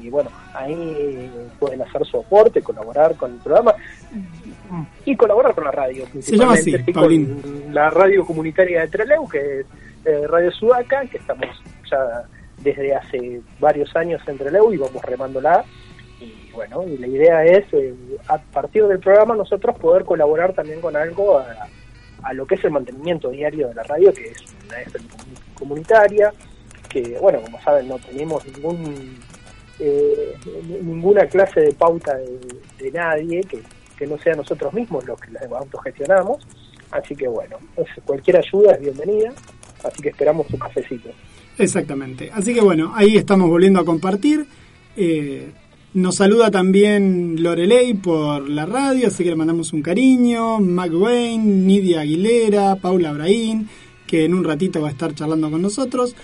Y 0.02 0.10
bueno, 0.10 0.30
ahí 0.54 1.30
pueden 1.60 1.82
hacer 1.82 2.06
su 2.06 2.18
aporte, 2.20 2.62
colaborar 2.62 3.16
con 3.18 3.34
el 3.34 3.38
programa 3.40 3.74
y 5.06 5.16
colaborar 5.16 5.54
con 5.54 5.66
la 5.66 5.72
radio. 5.72 6.06
Se 6.20 6.38
llama 6.38 6.54
así, 6.54 6.74
con 6.94 7.42
la 7.74 7.90
radio 7.90 8.26
comunitaria 8.26 8.82
de 8.82 8.88
Trelew, 8.88 9.28
que 9.28 9.60
es 9.60 9.66
eh, 10.06 10.26
Radio 10.28 10.52
Sudaca, 10.52 11.06
que 11.08 11.18
estamos 11.18 11.48
ya 11.92 12.24
desde 12.64 12.96
hace 12.96 13.42
varios 13.60 13.94
años 13.96 14.22
en 14.28 14.38
Trelew 14.38 14.72
y 14.74 14.78
vamos 14.78 15.04
remándola. 15.04 15.66
Bueno, 16.54 16.84
y 16.88 16.98
la 16.98 17.08
idea 17.08 17.44
es, 17.46 17.66
eh, 17.74 17.94
a 18.28 18.38
partir 18.38 18.86
del 18.86 19.00
programa, 19.00 19.36
nosotros 19.36 19.78
poder 19.80 20.06
colaborar 20.06 20.54
también 20.54 20.80
con 20.82 20.96
algo 20.96 21.40
a, 21.40 22.34
lo 22.34 22.46
que 22.46 22.56
es 22.56 22.64
el 22.64 22.72
mantenimiento 22.72 23.30
diario 23.30 23.68
de 23.70 23.76
la 23.76 23.84
radio, 23.84 24.14
que 24.14 24.26
es 24.30 24.38
una 24.68 24.80
FM 24.82 25.06
comu- 25.10 25.54
comunitaria, 25.56 26.32
que, 26.90 27.18
bueno, 27.20 27.42
como 27.42 27.60
saben, 27.62 27.88
no 27.88 27.98
tenemos 28.00 28.46
ningún 28.48 29.18
eh, 29.80 30.36
ni- 30.68 30.78
ninguna 30.94 31.26
clase 31.26 31.60
de 31.62 31.74
pauta 31.74 32.16
de, 32.16 32.92
nadie 32.92 33.42
que, 33.42 33.62
que 33.98 34.06
no 34.08 34.18
sea 34.20 34.36
nosotros 34.36 34.72
mismos 34.74 35.06
los 35.06 35.20
que 35.20 35.32
la 35.32 35.42
autogestionamos. 35.58 36.46
Así 36.92 37.16
que, 37.16 37.28
bueno, 37.28 37.58
cualquier 38.06 38.38
ayuda 38.38 38.74
es 38.74 38.82
bienvenida, 38.82 39.34
así 39.84 40.02
que 40.04 40.10
esperamos 40.10 40.46
su 40.48 40.58
cafecito. 40.60 41.10
Exactamente. 41.58 42.30
Así 42.34 42.54
que 42.54 42.62
bueno, 42.62 42.92
ahí 42.96 43.18
estamos 43.18 43.50
volviendo 43.50 43.80
a 43.80 43.86
compartir. 43.86 44.46
Eh, 44.96 45.50
nos 45.94 46.16
saluda 46.16 46.50
también 46.50 47.44
Lorelei 47.44 47.94
por 47.94 48.50
la 48.50 48.66
radio, 48.66 49.08
así 49.08 49.24
que 49.24 49.30
le 49.30 49.36
mandamos 49.36 49.74
un 49.74 49.84
cariño. 49.84 50.60
Mac 50.60 50.92
Wayne, 50.92 51.44
Nidia 51.44 52.02
Aguilera, 52.02 52.76
Paula 52.78 53.10
Abraín, 53.10 53.70
que 54.08 54.26
en 54.26 54.34
un 54.34 54.44
ratito 54.44 54.82
va 54.82 54.88
a 54.88 54.92
estar 54.92 55.14
charlando 55.14 55.52
con 55.52 55.62
nosotros. 55.62 56.16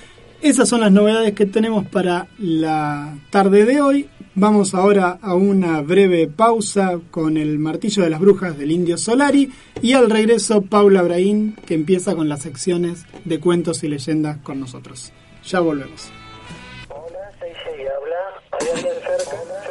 Esas 0.42 0.70
son 0.70 0.82
las 0.82 0.92
novedades 0.92 1.34
que 1.34 1.46
tenemos 1.46 1.86
para 1.86 2.30
la 2.40 3.16
tarde 3.30 3.66
de 3.66 3.82
hoy. 3.82 4.08
Vamos 4.34 4.74
ahora 4.74 5.20
a 5.22 5.36
una 5.36 5.82
breve 5.82 6.28
pausa 6.28 7.00
con 7.12 7.38
el 7.38 7.60
martillo 7.60 8.04
de 8.04 8.10
las 8.10 8.22
brujas 8.22 8.58
del 8.58 8.72
Indio 8.72 8.98
Solari 8.98 9.52
y 9.82 9.94
al 9.94 10.10
regreso 10.10 10.62
Paula 10.62 11.02
Abraín 11.02 11.56
que 11.66 11.76
empieza 11.76 12.16
con 12.16 12.28
las 12.28 12.42
secciones 12.42 13.06
de 13.26 13.40
cuentos 13.40 13.84
y 13.84 13.90
leyendas 13.90 14.38
con 14.38 14.60
nosotros. 14.60 15.12
Ya 15.46 15.60
volvemos 15.60 16.10
allá 18.60 18.74
bien 18.82 19.02
cerca. 19.02 19.69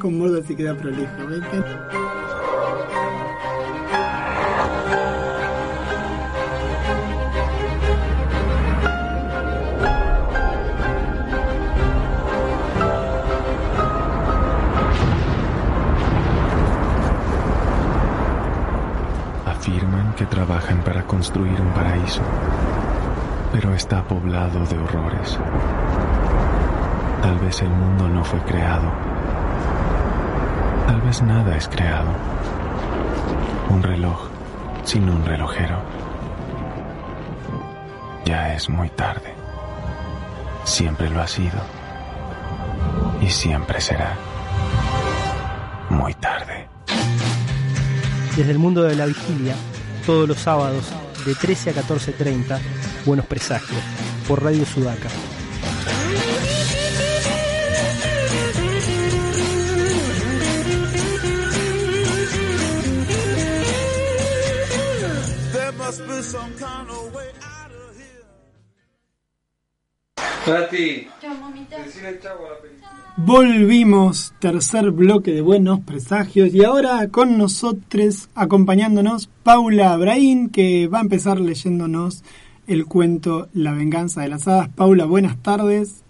con 0.00 0.18
modo 0.18 0.42
te 0.42 0.56
queda 0.56 0.74
prolijo. 0.74 1.10
Afirman 19.46 20.14
que 20.14 20.24
trabajan 20.24 20.82
para 20.82 21.06
construir 21.06 21.60
un 21.60 21.72
paraíso, 21.74 22.22
pero 23.52 23.74
está 23.74 24.02
poblado 24.02 24.64
de 24.64 24.78
horrores. 24.78 25.38
Tal 27.22 27.38
vez 27.40 27.60
el 27.60 27.68
mundo 27.68 28.08
no 28.08 28.24
fue 28.24 28.40
creado 28.40 29.19
Tal 30.90 31.00
vez 31.02 31.22
nada 31.22 31.56
es 31.56 31.68
creado. 31.68 32.10
Un 33.68 33.80
reloj 33.80 34.28
sin 34.82 35.08
un 35.08 35.24
relojero. 35.24 35.80
Ya 38.24 38.56
es 38.56 38.68
muy 38.68 38.88
tarde. 38.88 39.32
Siempre 40.64 41.08
lo 41.08 41.20
ha 41.20 41.28
sido. 41.28 41.60
Y 43.20 43.30
siempre 43.30 43.80
será. 43.80 44.16
Muy 45.90 46.12
tarde. 46.14 46.68
Desde 48.36 48.50
el 48.50 48.58
mundo 48.58 48.82
de 48.82 48.96
la 48.96 49.06
vigilia, 49.06 49.54
todos 50.04 50.26
los 50.26 50.38
sábados 50.38 50.90
de 51.24 51.36
13 51.36 51.70
a 51.70 51.74
14.30, 51.74 52.58
Buenos 53.06 53.26
Presagios, 53.26 53.80
por 54.26 54.42
Radio 54.42 54.66
Sudaca. 54.66 55.08
Volvimos, 73.16 74.34
tercer 74.38 74.92
bloque 74.92 75.32
de 75.32 75.40
Buenos 75.40 75.80
Presagios 75.80 76.54
y 76.54 76.64
ahora 76.64 77.08
con 77.08 77.36
nosotros, 77.38 78.30
acompañándonos, 78.34 79.28
Paula 79.42 79.92
Abraín, 79.92 80.48
que 80.48 80.86
va 80.86 80.98
a 80.98 81.02
empezar 81.02 81.40
leyéndonos 81.40 82.24
el 82.66 82.86
cuento 82.86 83.48
La 83.52 83.72
venganza 83.72 84.22
de 84.22 84.28
las 84.28 84.46
hadas. 84.46 84.68
Paula, 84.68 85.04
buenas 85.06 85.36
tardes. 85.38 86.04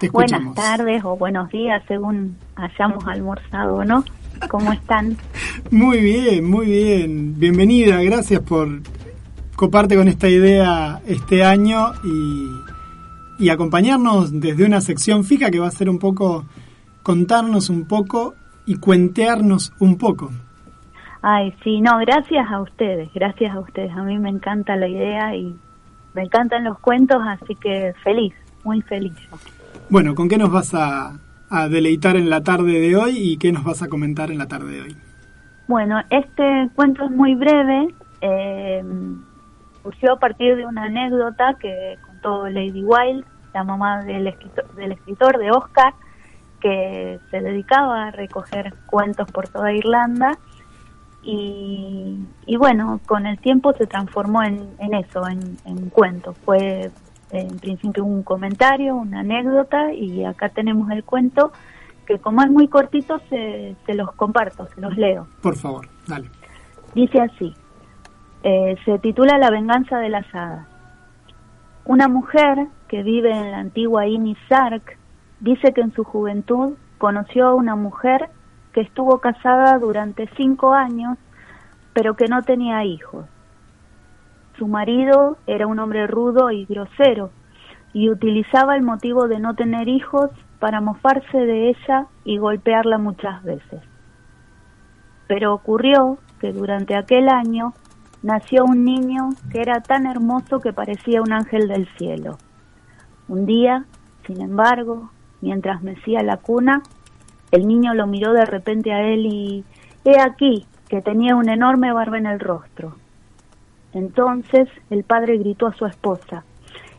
Te 0.00 0.06
escuchamos. 0.06 0.54
Buenas 0.54 0.76
tardes 0.78 1.04
o 1.04 1.16
buenos 1.16 1.50
días, 1.50 1.82
según 1.86 2.36
hayamos 2.56 3.06
almorzado, 3.06 3.84
¿no? 3.84 4.04
¿Cómo 4.48 4.72
están? 4.72 5.16
Muy 5.70 6.00
bien, 6.00 6.48
muy 6.48 6.66
bien. 6.66 7.38
Bienvenida, 7.38 8.00
gracias 8.02 8.40
por 8.40 8.80
coparte 9.56 9.96
con 9.96 10.08
esta 10.08 10.28
idea 10.28 11.00
este 11.06 11.44
año 11.44 11.92
y, 12.04 12.46
y 13.38 13.50
acompañarnos 13.50 14.40
desde 14.40 14.64
una 14.64 14.80
sección 14.80 15.24
fija 15.24 15.50
que 15.50 15.60
va 15.60 15.68
a 15.68 15.70
ser 15.70 15.88
un 15.88 15.98
poco 15.98 16.44
contarnos 17.02 17.70
un 17.70 17.86
poco 17.86 18.34
y 18.66 18.76
cuentearnos 18.76 19.72
un 19.78 19.96
poco. 19.96 20.30
Ay, 21.22 21.54
sí, 21.64 21.80
no, 21.80 21.98
gracias 21.98 22.46
a 22.50 22.60
ustedes, 22.60 23.10
gracias 23.14 23.54
a 23.54 23.60
ustedes. 23.60 23.90
A 23.92 24.02
mí 24.02 24.18
me 24.18 24.28
encanta 24.30 24.76
la 24.76 24.88
idea 24.88 25.34
y 25.34 25.56
me 26.14 26.22
encantan 26.22 26.64
los 26.64 26.78
cuentos, 26.78 27.18
así 27.26 27.54
que 27.56 27.94
feliz, 28.04 28.34
muy 28.64 28.82
feliz. 28.82 29.14
Bueno, 29.88 30.14
¿con 30.14 30.28
qué 30.28 30.36
nos 30.36 30.50
vas 30.52 30.74
a, 30.74 31.18
a 31.48 31.68
deleitar 31.68 32.16
en 32.16 32.30
la 32.30 32.42
tarde 32.42 32.78
de 32.78 32.96
hoy 32.96 33.16
y 33.16 33.36
qué 33.38 33.52
nos 33.52 33.64
vas 33.64 33.82
a 33.82 33.88
comentar 33.88 34.30
en 34.30 34.38
la 34.38 34.46
tarde 34.46 34.72
de 34.72 34.82
hoy? 34.82 34.96
Bueno, 35.66 35.98
este 36.10 36.68
cuento 36.74 37.04
es 37.04 37.10
muy 37.10 37.34
breve. 37.34 37.94
eh, 38.20 38.82
surgió 39.82 40.12
a 40.14 40.18
partir 40.18 40.56
de 40.56 40.66
una 40.66 40.84
anécdota 40.84 41.56
que 41.60 41.96
contó 42.18 42.48
Lady 42.48 42.84
Wilde, 42.84 43.24
la 43.54 43.64
mamá 43.64 44.04
del 44.04 44.26
escritor, 44.26 44.74
del 44.74 44.92
escritor 44.92 45.38
de 45.38 45.50
Oscar, 45.50 45.94
que 46.60 47.18
se 47.30 47.40
dedicaba 47.40 48.08
a 48.08 48.10
recoger 48.10 48.74
cuentos 48.86 49.30
por 49.30 49.48
toda 49.48 49.72
Irlanda. 49.72 50.38
Y, 51.22 52.18
y 52.46 52.56
bueno, 52.56 53.00
con 53.06 53.26
el 53.26 53.38
tiempo 53.38 53.72
se 53.74 53.86
transformó 53.86 54.42
en, 54.42 54.68
en 54.78 54.94
eso, 54.94 55.26
en, 55.28 55.56
en 55.64 55.90
cuento. 55.90 56.32
Fue 56.44 56.90
en 57.30 57.58
principio 57.58 58.04
un 58.04 58.22
comentario, 58.22 58.96
una 58.96 59.20
anécdota, 59.20 59.92
y 59.92 60.24
acá 60.24 60.48
tenemos 60.48 60.90
el 60.90 61.04
cuento 61.04 61.52
que 62.06 62.18
como 62.18 62.40
es 62.42 62.50
muy 62.50 62.68
cortito 62.68 63.20
se, 63.28 63.76
se 63.84 63.94
los 63.94 64.12
comparto, 64.12 64.66
se 64.74 64.80
los 64.80 64.96
leo. 64.96 65.26
Por 65.42 65.56
favor, 65.56 65.86
dale. 66.06 66.30
Dice 66.94 67.20
así, 67.20 67.54
eh, 68.42 68.76
se 68.86 68.98
titula 68.98 69.36
La 69.36 69.50
venganza 69.50 69.98
de 69.98 70.08
las 70.08 70.24
hadas. 70.34 70.66
Una 71.88 72.06
mujer 72.06 72.66
que 72.86 73.02
vive 73.02 73.30
en 73.30 73.50
la 73.50 73.60
antigua 73.60 74.06
Inisark 74.06 74.98
dice 75.40 75.72
que 75.72 75.80
en 75.80 75.94
su 75.94 76.04
juventud 76.04 76.74
conoció 76.98 77.46
a 77.46 77.54
una 77.54 77.76
mujer 77.76 78.28
que 78.74 78.82
estuvo 78.82 79.20
casada 79.20 79.78
durante 79.78 80.28
cinco 80.36 80.74
años, 80.74 81.16
pero 81.94 82.14
que 82.14 82.28
no 82.28 82.42
tenía 82.42 82.84
hijos. 82.84 83.24
Su 84.58 84.68
marido 84.68 85.38
era 85.46 85.66
un 85.66 85.78
hombre 85.78 86.06
rudo 86.06 86.50
y 86.50 86.66
grosero, 86.66 87.30
y 87.94 88.10
utilizaba 88.10 88.76
el 88.76 88.82
motivo 88.82 89.26
de 89.26 89.38
no 89.38 89.54
tener 89.54 89.88
hijos 89.88 90.28
para 90.58 90.82
mofarse 90.82 91.38
de 91.38 91.70
ella 91.70 92.04
y 92.22 92.36
golpearla 92.36 92.98
muchas 92.98 93.42
veces. 93.44 93.80
Pero 95.26 95.54
ocurrió 95.54 96.18
que 96.38 96.52
durante 96.52 96.98
aquel 96.98 97.30
año 97.30 97.72
nació 98.22 98.64
un 98.64 98.84
niño 98.84 99.30
que 99.50 99.60
era 99.60 99.80
tan 99.80 100.06
hermoso 100.06 100.60
que 100.60 100.72
parecía 100.72 101.22
un 101.22 101.32
ángel 101.32 101.68
del 101.68 101.88
cielo. 101.96 102.38
Un 103.28 103.46
día, 103.46 103.84
sin 104.26 104.40
embargo, 104.40 105.10
mientras 105.40 105.82
mecía 105.82 106.22
la 106.22 106.38
cuna, 106.38 106.82
el 107.50 107.66
niño 107.66 107.94
lo 107.94 108.06
miró 108.06 108.32
de 108.32 108.44
repente 108.44 108.92
a 108.92 109.02
él 109.02 109.26
y 109.26 109.64
he 110.04 110.20
aquí 110.20 110.66
que 110.88 111.02
tenía 111.02 111.36
una 111.36 111.54
enorme 111.54 111.92
barba 111.92 112.18
en 112.18 112.26
el 112.26 112.40
rostro. 112.40 112.96
Entonces 113.92 114.68
el 114.90 115.04
padre 115.04 115.38
gritó 115.38 115.66
a 115.66 115.74
su 115.74 115.86
esposa, 115.86 116.44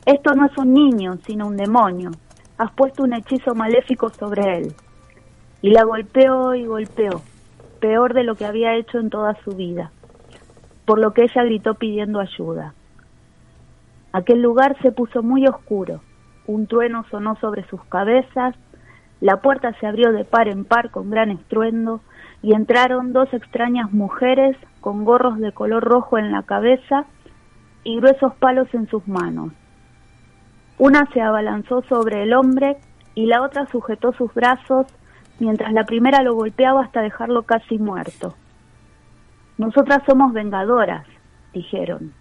esto 0.05 0.33
no 0.33 0.45
es 0.45 0.57
un 0.57 0.73
niño, 0.73 1.17
sino 1.25 1.47
un 1.47 1.57
demonio. 1.57 2.11
Has 2.57 2.71
puesto 2.71 3.03
un 3.03 3.13
hechizo 3.13 3.53
maléfico 3.53 4.09
sobre 4.09 4.57
él. 4.57 4.73
Y 5.61 5.69
la 5.69 5.83
golpeó 5.83 6.55
y 6.55 6.65
golpeó, 6.65 7.21
peor 7.79 8.13
de 8.13 8.23
lo 8.23 8.35
que 8.35 8.45
había 8.45 8.75
hecho 8.75 8.97
en 8.99 9.09
toda 9.09 9.35
su 9.43 9.51
vida, 9.51 9.91
por 10.89 10.97
lo 10.97 11.13
que 11.13 11.21
ella 11.21 11.43
gritó 11.43 11.75
pidiendo 11.75 12.19
ayuda. 12.19 12.73
Aquel 14.11 14.41
lugar 14.41 14.75
se 14.81 14.91
puso 14.91 15.21
muy 15.21 15.45
oscuro, 15.45 16.01
un 16.47 16.65
trueno 16.65 17.05
sonó 17.11 17.35
sobre 17.35 17.63
sus 17.67 17.83
cabezas, 17.83 18.55
la 19.21 19.39
puerta 19.39 19.71
se 19.79 19.85
abrió 19.85 20.11
de 20.11 20.25
par 20.25 20.47
en 20.47 20.65
par 20.65 20.89
con 20.89 21.11
gran 21.11 21.29
estruendo 21.29 22.01
y 22.41 22.55
entraron 22.55 23.13
dos 23.13 23.31
extrañas 23.35 23.93
mujeres 23.93 24.57
con 24.81 25.05
gorros 25.05 25.37
de 25.37 25.51
color 25.51 25.83
rojo 25.83 26.17
en 26.17 26.31
la 26.31 26.41
cabeza 26.41 27.05
y 27.83 27.97
gruesos 27.97 28.33
palos 28.37 28.67
en 28.73 28.87
sus 28.87 29.07
manos. 29.07 29.53
Una 30.79 31.05
se 31.13 31.21
abalanzó 31.21 31.83
sobre 31.83 32.23
el 32.23 32.33
hombre 32.33 32.77
y 33.13 33.27
la 33.27 33.43
otra 33.43 33.67
sujetó 33.67 34.11
sus 34.13 34.33
brazos 34.33 34.87
mientras 35.37 35.71
la 35.71 35.83
primera 35.83 36.23
lo 36.23 36.33
golpeaba 36.33 36.81
hasta 36.81 37.03
dejarlo 37.03 37.43
casi 37.43 37.77
muerto. 37.77 38.33
Nosotras 39.59 40.01
somos 40.07 40.31
vengadoras, 40.31 41.05
dijeron. 41.53 42.13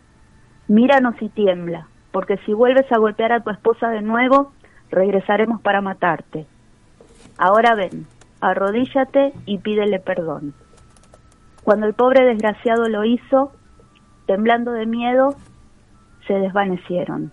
Míranos 0.67 1.15
y 1.23 1.29
tiembla, 1.29 1.87
porque 2.11 2.37
si 2.39 2.53
vuelves 2.53 2.91
a 2.91 2.99
golpear 2.99 3.31
a 3.31 3.45
tu 3.45 3.51
esposa 3.51 3.91
de 3.91 4.03
nuevo, 4.03 4.51
regresaremos 4.91 5.61
para 5.61 5.81
matarte. 5.81 6.47
Ahora 7.39 7.77
ven, 7.77 8.09
arrodíllate 8.41 9.35
y 9.47 9.59
pídele 9.59 10.01
perdón. 10.01 10.53
Cuando 11.63 11.87
el 11.87 11.95
pobre 11.95 12.25
desgraciado 12.25 12.89
lo 12.89 13.05
hizo, 13.05 13.53
temblando 14.27 14.73
de 14.73 14.87
miedo, 14.87 15.37
se 16.27 16.35
desvanecieron. 16.35 17.31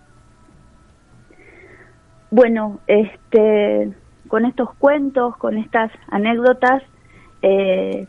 Bueno, 2.30 2.78
este, 2.86 3.92
con 4.28 4.44
estos 4.44 4.72
cuentos, 4.76 5.36
con 5.36 5.58
estas 5.58 5.90
anécdotas, 6.08 6.84
eh, 7.42 8.06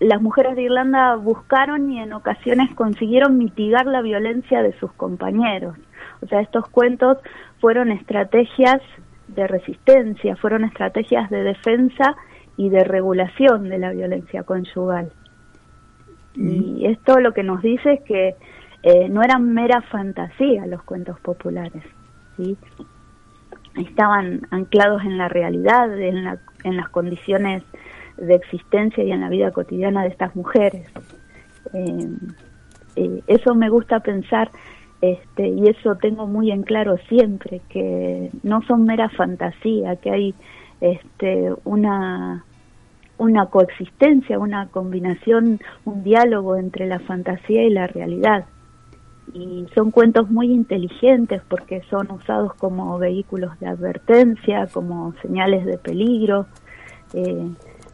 las 0.00 0.22
mujeres 0.22 0.54
de 0.56 0.62
Irlanda 0.62 1.16
buscaron 1.16 1.90
y 1.90 2.00
en 2.00 2.12
ocasiones 2.12 2.74
consiguieron 2.74 3.36
mitigar 3.36 3.86
la 3.86 4.00
violencia 4.00 4.62
de 4.62 4.72
sus 4.78 4.92
compañeros. 4.92 5.76
O 6.22 6.26
sea, 6.26 6.40
estos 6.40 6.68
cuentos 6.68 7.18
fueron 7.60 7.90
estrategias 7.90 8.80
de 9.28 9.46
resistencia, 9.46 10.36
fueron 10.36 10.64
estrategias 10.64 11.28
de 11.30 11.42
defensa 11.42 12.16
y 12.56 12.70
de 12.70 12.84
regulación 12.84 13.68
de 13.68 13.78
la 13.78 13.90
violencia 13.90 14.42
conyugal. 14.42 15.12
Y 16.34 16.86
esto 16.86 17.18
lo 17.18 17.32
que 17.32 17.42
nos 17.42 17.62
dice 17.62 17.94
es 17.94 18.00
que 18.02 18.36
eh, 18.84 19.08
no 19.08 19.22
eran 19.22 19.52
mera 19.52 19.82
fantasía 19.82 20.66
los 20.66 20.82
cuentos 20.84 21.18
populares, 21.20 21.82
¿sí? 22.36 22.56
estaban 23.76 24.42
anclados 24.50 25.02
en 25.04 25.18
la 25.18 25.28
realidad, 25.28 25.98
en, 26.00 26.24
la, 26.24 26.38
en 26.64 26.76
las 26.76 26.88
condiciones 26.88 27.62
de 28.18 28.34
existencia 28.34 29.02
y 29.04 29.12
en 29.12 29.20
la 29.20 29.28
vida 29.28 29.50
cotidiana 29.50 30.02
de 30.02 30.08
estas 30.08 30.34
mujeres. 30.36 30.86
Eh, 31.72 32.08
eh, 32.96 33.22
eso 33.26 33.54
me 33.54 33.68
gusta 33.68 34.00
pensar 34.00 34.50
este, 35.00 35.48
y 35.48 35.68
eso 35.68 35.94
tengo 35.96 36.26
muy 36.26 36.50
en 36.50 36.62
claro 36.62 36.96
siempre, 37.08 37.60
que 37.68 38.30
no 38.42 38.62
son 38.62 38.84
mera 38.84 39.08
fantasía, 39.10 39.96
que 39.96 40.10
hay 40.10 40.34
este, 40.80 41.52
una, 41.64 42.44
una 43.16 43.46
coexistencia, 43.46 44.38
una 44.38 44.66
combinación, 44.68 45.60
un 45.84 46.02
diálogo 46.02 46.56
entre 46.56 46.86
la 46.86 46.98
fantasía 47.00 47.62
y 47.62 47.70
la 47.70 47.86
realidad. 47.86 48.46
Y 49.34 49.66
son 49.74 49.90
cuentos 49.90 50.30
muy 50.30 50.50
inteligentes 50.50 51.42
porque 51.48 51.82
son 51.90 52.10
usados 52.10 52.54
como 52.54 52.98
vehículos 52.98 53.58
de 53.60 53.66
advertencia, 53.66 54.66
como 54.72 55.14
señales 55.22 55.66
de 55.66 55.78
peligro. 55.78 56.46
Eh, 57.12 57.48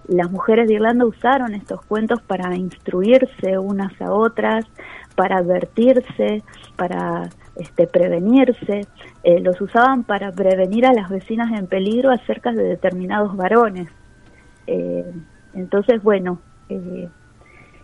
las 0.09 0.31
mujeres 0.31 0.69
de 0.69 0.75
Irlanda 0.75 1.07
usaron 1.07 1.55
estos 1.55 1.81
cuentos 1.87 2.21
para 2.23 2.55
instruirse 2.57 3.59
unas 3.59 4.01
a 4.01 4.13
otras, 4.13 4.67
para 5.17 5.39
advertirse, 5.39 6.43
para 6.77 7.31
este, 7.57 7.87
prevenirse. 7.87 8.87
Eh, 9.23 9.41
los 9.41 9.61
usaban 9.61 10.05
para 10.05 10.33
prevenir 10.33 10.87
a 10.87 10.93
las 10.93 11.09
vecinas 11.09 11.53
en 11.53 11.67
peligro 11.67 12.11
acerca 12.11 12.53
de 12.53 12.65
determinados 12.65 13.37
varones. 13.37 13.89
Eh, 14.67 15.11
entonces, 15.55 16.03
bueno, 16.03 16.41
eh, 16.69 17.09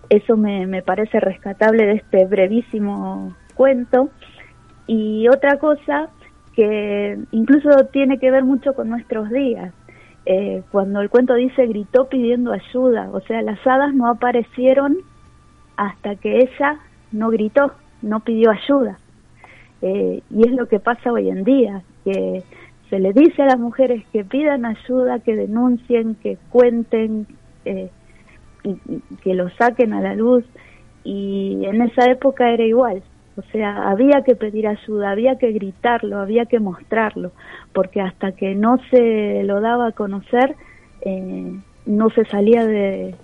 eso 0.08 0.36
me, 0.36 0.66
me 0.66 0.82
parece 0.82 1.20
rescatable 1.20 1.86
de 1.86 1.94
este 1.94 2.26
brevísimo 2.26 3.34
cuento. 3.54 4.10
Y 4.86 5.28
otra 5.28 5.58
cosa 5.58 6.10
que 6.54 7.18
incluso 7.30 7.70
tiene 7.92 8.18
que 8.18 8.30
ver 8.30 8.44
mucho 8.44 8.74
con 8.74 8.88
nuestros 8.88 9.30
días. 9.30 9.72
Eh, 10.26 10.62
cuando 10.70 11.00
el 11.00 11.10
cuento 11.10 11.34
dice 11.34 11.66
gritó 11.66 12.08
pidiendo 12.08 12.52
ayuda, 12.52 13.10
o 13.12 13.20
sea, 13.20 13.42
las 13.42 13.66
hadas 13.66 13.94
no 13.94 14.08
aparecieron 14.08 14.98
hasta 15.76 16.16
que 16.16 16.38
ella 16.38 16.78
no 17.12 17.30
gritó, 17.30 17.72
no 18.02 18.20
pidió 18.20 18.50
ayuda. 18.50 18.98
Eh, 19.82 20.22
y 20.30 20.46
es 20.46 20.52
lo 20.52 20.66
que 20.66 20.78
pasa 20.78 21.12
hoy 21.12 21.30
en 21.30 21.44
día. 21.44 21.82
que 22.04 22.42
se 22.88 22.98
le 22.98 23.12
dice 23.12 23.42
a 23.42 23.46
las 23.46 23.58
mujeres 23.58 24.04
que 24.12 24.24
pidan 24.24 24.64
ayuda, 24.64 25.20
que 25.20 25.36
denuncien, 25.36 26.16
que 26.16 26.38
cuenten, 26.50 27.26
eh, 27.64 27.88
y, 28.64 28.74
que 29.22 29.34
lo 29.34 29.48
saquen 29.50 29.92
a 29.92 30.00
la 30.00 30.14
luz. 30.14 30.44
Y 31.04 31.64
en 31.64 31.82
esa 31.82 32.10
época 32.10 32.50
era 32.50 32.64
igual. 32.64 33.02
O 33.40 33.52
sea, 33.52 33.88
había 33.90 34.22
que 34.22 34.36
pedir 34.36 34.68
ayuda, 34.68 35.12
había 35.12 35.38
que 35.38 35.50
gritarlo, 35.52 36.18
había 36.18 36.44
que 36.44 36.60
mostrarlo, 36.60 37.32
porque 37.72 38.02
hasta 38.02 38.32
que 38.32 38.54
no 38.54 38.76
se 38.90 39.42
lo 39.44 39.62
daba 39.62 39.88
a 39.88 39.92
conocer, 39.92 40.56
eh, 41.00 41.58
no 41.86 42.10
se 42.10 42.26
salía 42.26 42.66
de, 42.66 43.14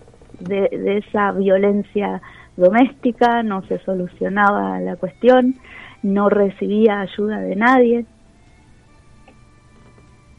de, 0.40 0.98
esa 0.98 1.32
violencia 1.32 2.22
doméstica, 2.56 3.42
no 3.42 3.60
se 3.66 3.78
solucionaba 3.80 4.80
la 4.80 4.96
cuestión, 4.96 5.56
no 6.02 6.30
recibía 6.30 7.00
ayuda 7.00 7.40
de 7.40 7.56
nadie. 7.56 8.06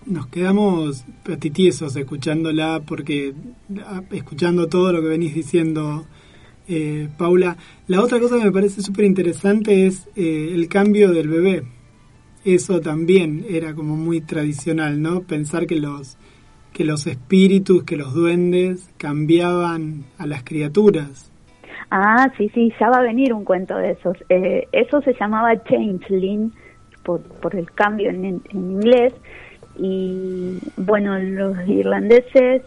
Nos 0.07 0.25
quedamos 0.27 1.05
patitiesos 1.23 1.95
escuchándola 1.95 2.81
porque 2.83 3.35
ah, 3.85 4.01
escuchando 4.09 4.67
todo 4.69 4.91
lo 4.91 5.01
que 5.01 5.09
venís 5.09 5.35
diciendo, 5.35 6.05
eh, 6.67 7.07
Paula. 7.17 7.57
La 7.87 8.01
otra 8.01 8.19
cosa 8.19 8.37
que 8.37 8.45
me 8.45 8.51
parece 8.51 8.81
súper 8.81 9.05
interesante 9.05 9.87
es 9.87 10.07
eh, 10.15 10.51
el 10.53 10.67
cambio 10.67 11.11
del 11.11 11.27
bebé. 11.27 11.63
Eso 12.45 12.79
también 12.81 13.45
era 13.49 13.73
como 13.73 13.95
muy 13.95 14.21
tradicional, 14.21 15.01
¿no? 15.01 15.21
Pensar 15.21 15.67
que 15.67 15.75
los 15.75 16.17
que 16.73 16.83
los 16.83 17.07
espíritus, 17.07 17.83
que 17.83 17.97
los 17.97 18.13
duendes 18.13 18.93
cambiaban 18.97 20.05
a 20.19 20.27
las 20.27 20.43
criaturas. 20.43 21.31
Ah, 21.89 22.31
sí, 22.37 22.51
sí, 22.53 22.71
ya 22.79 22.89
va 22.89 22.97
a 22.97 23.01
venir 23.01 23.33
un 23.33 23.43
cuento 23.43 23.75
de 23.77 23.91
esos. 23.91 24.15
Eh, 24.29 24.67
eso 24.71 25.01
se 25.01 25.13
llamaba 25.19 25.63
changeling 25.63 26.53
por, 27.03 27.21
por 27.21 27.55
el 27.55 27.71
cambio 27.71 28.11
en, 28.11 28.25
en 28.25 28.41
inglés 28.53 29.13
y 29.79 30.59
bueno, 30.75 31.17
los 31.17 31.67
irlandeses, 31.67 32.61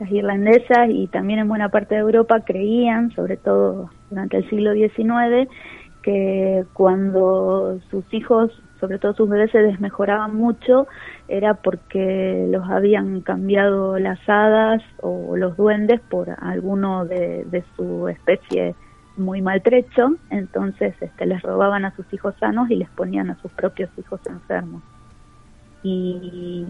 las 0.00 0.10
irlandesas 0.10 0.88
y 0.88 1.06
también 1.06 1.38
en 1.38 1.48
buena 1.48 1.68
parte 1.68 1.94
de 1.94 2.00
Europa 2.00 2.40
creían, 2.40 3.12
sobre 3.12 3.36
todo 3.36 3.90
durante 4.10 4.38
el 4.38 4.50
siglo 4.50 4.72
XIX, 4.72 5.48
que 6.02 6.64
cuando 6.72 7.78
sus 7.90 8.04
hijos, 8.12 8.50
sobre 8.80 8.98
todo 8.98 9.12
sus 9.12 9.28
bebés, 9.28 9.50
se 9.52 9.58
desmejoraban 9.58 10.34
mucho, 10.34 10.88
era 11.28 11.54
porque 11.54 12.46
los 12.50 12.68
habían 12.68 13.20
cambiado 13.20 13.98
las 13.98 14.18
hadas 14.26 14.82
o 15.02 15.36
los 15.36 15.56
duendes 15.56 16.00
por 16.00 16.30
alguno 16.40 17.04
de, 17.04 17.44
de 17.44 17.62
su 17.76 18.08
especie 18.08 18.74
muy 19.20 19.42
maltrecho, 19.42 20.16
entonces 20.30 20.94
este, 21.00 21.26
les 21.26 21.42
robaban 21.42 21.84
a 21.84 21.94
sus 21.94 22.12
hijos 22.12 22.34
sanos 22.40 22.70
y 22.70 22.76
les 22.76 22.88
ponían 22.90 23.30
a 23.30 23.40
sus 23.40 23.52
propios 23.52 23.90
hijos 23.98 24.20
enfermos. 24.26 24.82
Y, 25.82 26.66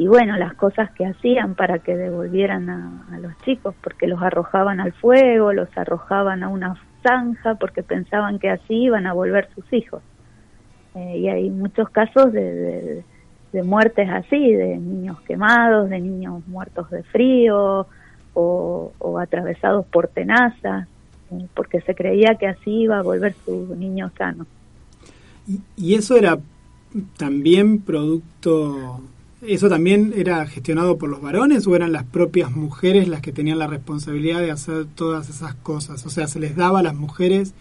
y 0.00 0.06
bueno, 0.06 0.38
las 0.38 0.54
cosas 0.54 0.90
que 0.92 1.04
hacían 1.04 1.54
para 1.54 1.80
que 1.80 1.94
devolvieran 1.94 2.70
a, 2.70 3.18
los 3.20 3.36
chicos, 3.44 3.74
porque 3.82 4.06
los 4.06 4.22
arrojaban 4.22 4.80
al 4.80 4.94
fuego, 4.94 5.52
los 5.52 5.68
arrojaban 5.76 6.42
a 6.42 6.48
una 6.48 6.74
zanja, 7.02 7.56
porque 7.56 7.82
pensaban 7.82 8.38
que 8.38 8.48
así 8.48 8.84
iban 8.84 9.06
a 9.06 9.12
volver 9.12 9.50
sus 9.54 9.70
hijos. 9.74 10.02
Eh, 10.94 11.18
y 11.18 11.28
hay 11.28 11.50
muchos 11.50 11.90
casos 11.90 12.32
de, 12.32 12.40
de, 12.40 13.04
de 13.52 13.62
muertes 13.62 14.08
así, 14.08 14.54
de 14.54 14.78
niños 14.78 15.20
quemados, 15.20 15.90
de 15.90 16.00
niños 16.00 16.48
muertos 16.48 16.88
de 16.88 17.02
frío 17.02 17.86
o, 18.32 18.92
o 18.98 19.18
atravesados 19.18 19.84
por 19.84 20.08
tenazas, 20.08 20.88
eh, 21.30 21.46
porque 21.52 21.82
se 21.82 21.94
creía 21.94 22.36
que 22.36 22.46
así 22.46 22.70
iba 22.70 23.00
a 23.00 23.02
volver 23.02 23.34
su 23.44 23.76
niño 23.76 24.10
sano. 24.16 24.46
Y, 25.46 25.60
y 25.76 25.94
eso 25.94 26.16
era 26.16 26.38
también 27.18 27.82
producto, 27.82 29.02
eso 29.42 29.68
también 29.68 30.12
era 30.16 30.44
gestionado 30.46 30.98
por 30.98 31.08
los 31.08 31.22
varones 31.22 31.66
o 31.66 31.74
eran 31.74 31.92
las 31.92 32.04
propias 32.04 32.50
mujeres 32.54 33.08
las 33.08 33.22
que 33.22 33.32
tenían 33.32 33.58
la 33.58 33.66
responsabilidad 33.66 34.40
de 34.40 34.50
hacer 34.50 34.84
todas 34.94 35.30
esas 35.30 35.54
cosas. 35.54 36.04
O 36.04 36.10
sea, 36.10 36.26
se 36.26 36.40
les 36.40 36.56
daba 36.56 36.80
a 36.80 36.82
las 36.82 36.94
mujeres 36.94 37.54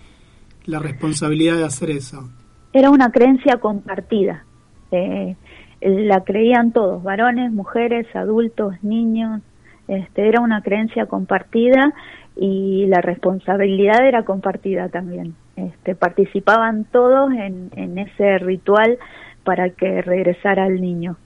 la 0.65 0.79
responsabilidad 0.79 1.55
de 1.55 1.63
hacer 1.63 1.89
eso. 1.91 2.29
Era 2.73 2.89
una 2.89 3.11
creencia 3.11 3.57
compartida. 3.57 4.43
Eh, 4.91 5.35
la 5.81 6.23
creían 6.23 6.73
todos, 6.73 7.01
varones, 7.01 7.51
mujeres, 7.51 8.07
adultos, 8.13 8.75
niños. 8.83 9.41
Este, 9.87 10.27
era 10.27 10.41
una 10.41 10.61
creencia 10.61 11.05
compartida 11.05 11.93
y 12.35 12.85
la 12.87 13.01
responsabilidad 13.01 14.05
era 14.05 14.23
compartida 14.23 14.89
también. 14.89 15.33
Este, 15.55 15.95
participaban 15.95 16.85
todos 16.91 17.31
en, 17.31 17.71
en 17.75 17.97
ese 17.97 18.37
ritual 18.39 18.97
para 19.43 19.69
que 19.69 20.01
regresara 20.01 20.67
el 20.67 20.81
niño. 20.81 21.17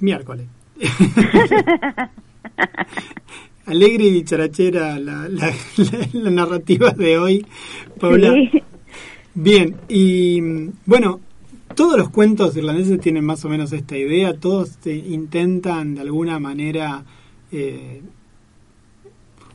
Miércoles. 0.00 0.46
Alegre 3.66 4.04
y 4.04 4.22
charachera 4.24 4.98
la, 4.98 5.28
la, 5.28 5.52
la, 5.76 6.08
la, 6.12 6.30
narrativa 6.30 6.90
de 6.90 7.18
hoy, 7.18 7.46
Paula. 7.98 8.32
Sí. 8.32 8.62
Bien, 9.34 9.76
y 9.88 10.40
bueno, 10.86 11.20
todos 11.74 11.98
los 11.98 12.08
cuentos 12.08 12.56
irlandeses 12.56 12.98
tienen 13.00 13.24
más 13.24 13.44
o 13.44 13.50
menos 13.50 13.70
esta 13.72 13.98
idea, 13.98 14.32
todos 14.38 14.78
te 14.78 14.96
intentan 14.96 15.94
de 15.94 16.00
alguna 16.00 16.38
manera, 16.38 17.04
eh, 17.52 18.00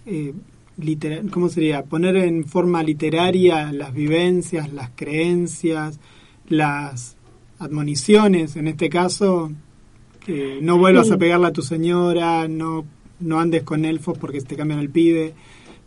eh, 0.05 0.33
literal, 0.77 1.31
¿cómo 1.31 1.49
sería? 1.49 1.83
Poner 1.83 2.17
en 2.17 2.45
forma 2.45 2.83
literaria 2.83 3.71
las 3.71 3.91
vivencias, 3.91 4.71
las 4.71 4.91
creencias, 4.95 5.99
las 6.47 7.17
admoniciones, 7.57 8.55
en 8.55 8.67
este 8.67 8.87
caso, 8.87 9.51
eh, 10.27 10.59
no 10.61 10.77
vuelvas 10.77 11.07
sí. 11.07 11.13
a 11.13 11.17
pegarle 11.17 11.47
a 11.47 11.53
tu 11.53 11.61
señora, 11.61 12.47
no, 12.47 12.85
no 13.19 13.39
andes 13.39 13.63
con 13.63 13.85
elfos 13.85 14.17
porque 14.17 14.41
te 14.41 14.55
cambian 14.55 14.79
el 14.79 14.89
pibe, 14.89 15.33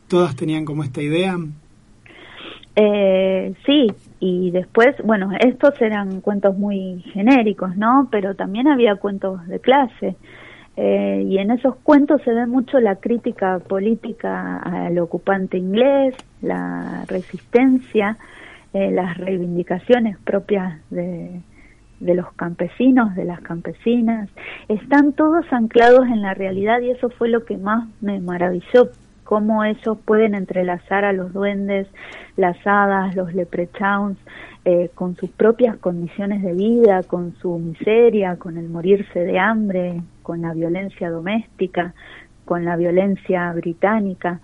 todas 0.09 0.37
tenían 0.37 0.65
como 0.65 0.85
esta 0.85 1.03
idea. 1.03 1.37
Eh, 2.77 3.55
sí, 3.65 3.87
y 4.19 4.51
después, 4.51 4.97
bueno, 5.05 5.31
estos 5.39 5.81
eran 5.81 6.21
cuentos 6.21 6.59
muy 6.59 7.03
genéricos, 7.13 7.77
¿no? 7.77 8.09
Pero 8.11 8.35
también 8.35 8.67
había 8.69 8.97
cuentos 8.97 9.47
de 9.47 9.61
clase. 9.61 10.17
Eh, 10.77 11.25
y 11.29 11.39
en 11.39 11.53
esos 11.53 11.77
cuentos 11.77 12.21
se 12.23 12.33
ve 12.33 12.47
mucho 12.47 12.81
la 12.81 12.97
crítica 12.97 13.61
política 13.61 14.57
al 14.57 14.99
ocupante 14.99 15.57
inglés, 15.57 16.17
la 16.43 17.05
resistencia, 17.07 18.19
eh, 18.73 18.91
las 18.91 19.17
reivindicaciones 19.19 20.19
propias 20.19 20.81
de, 20.91 21.43
de 22.01 22.15
los 22.15 22.33
campesinos, 22.35 23.15
de 23.15 23.25
las 23.25 23.41
campesinas, 23.41 24.29
están 24.69 25.13
todos 25.13 25.45
anclados 25.53 26.07
en 26.07 26.23
la 26.23 26.35
realidad 26.35 26.81
y 26.81 26.91
eso 26.91 27.11
fue 27.11 27.29
lo 27.29 27.45
que 27.45 27.57
más 27.57 27.89
me 28.01 28.21
maravilló 28.21 28.91
cómo 29.25 29.65
ellos 29.65 29.99
pueden 30.05 30.35
entrelazar 30.35 31.05
a 31.05 31.13
los 31.13 31.33
duendes, 31.33 31.89
las 32.37 32.57
hadas, 32.65 33.17
los 33.17 33.35
leprechauns, 33.35 34.19
eh, 34.67 34.91
con 34.95 35.17
sus 35.17 35.31
propias 35.31 35.77
condiciones 35.79 36.43
de 36.43 36.53
vida, 36.53 37.03
con 37.03 37.35
su 37.37 37.59
miseria, 37.59 38.37
con 38.37 38.57
el 38.57 38.69
morirse 38.69 39.21
de 39.21 39.39
hambre, 39.39 40.03
con 40.23 40.43
la 40.43 40.55
violencia 40.55 41.11
doméstica, 41.11 41.95
con 42.45 42.65
la 42.65 42.77
violencia 42.77 43.53
británica. 43.53 44.41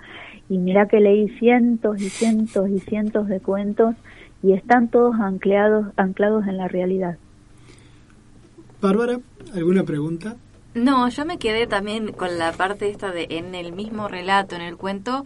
Y 0.48 0.58
mira 0.58 0.88
que 0.88 1.00
leí 1.00 1.28
cientos 1.38 2.02
y 2.02 2.08
cientos 2.08 2.68
y 2.68 2.80
cientos 2.80 3.28
de 3.28 3.40
cuentos 3.40 3.94
y 4.42 4.52
están 4.52 4.88
todos 4.88 5.14
anclados, 5.20 5.86
anclados 5.96 6.46
en 6.46 6.56
la 6.56 6.68
realidad. 6.68 7.16
Bárbara, 8.80 9.18
¿alguna 9.54 9.84
pregunta? 9.84 10.36
No, 10.74 11.08
yo 11.08 11.26
me 11.26 11.38
quedé 11.38 11.66
también 11.66 12.12
con 12.12 12.38
la 12.38 12.52
parte 12.52 12.88
esta 12.88 13.10
de 13.10 13.26
en 13.30 13.54
el 13.54 13.72
mismo 13.72 14.08
relato, 14.08 14.54
en 14.54 14.62
el 14.62 14.76
cuento, 14.76 15.24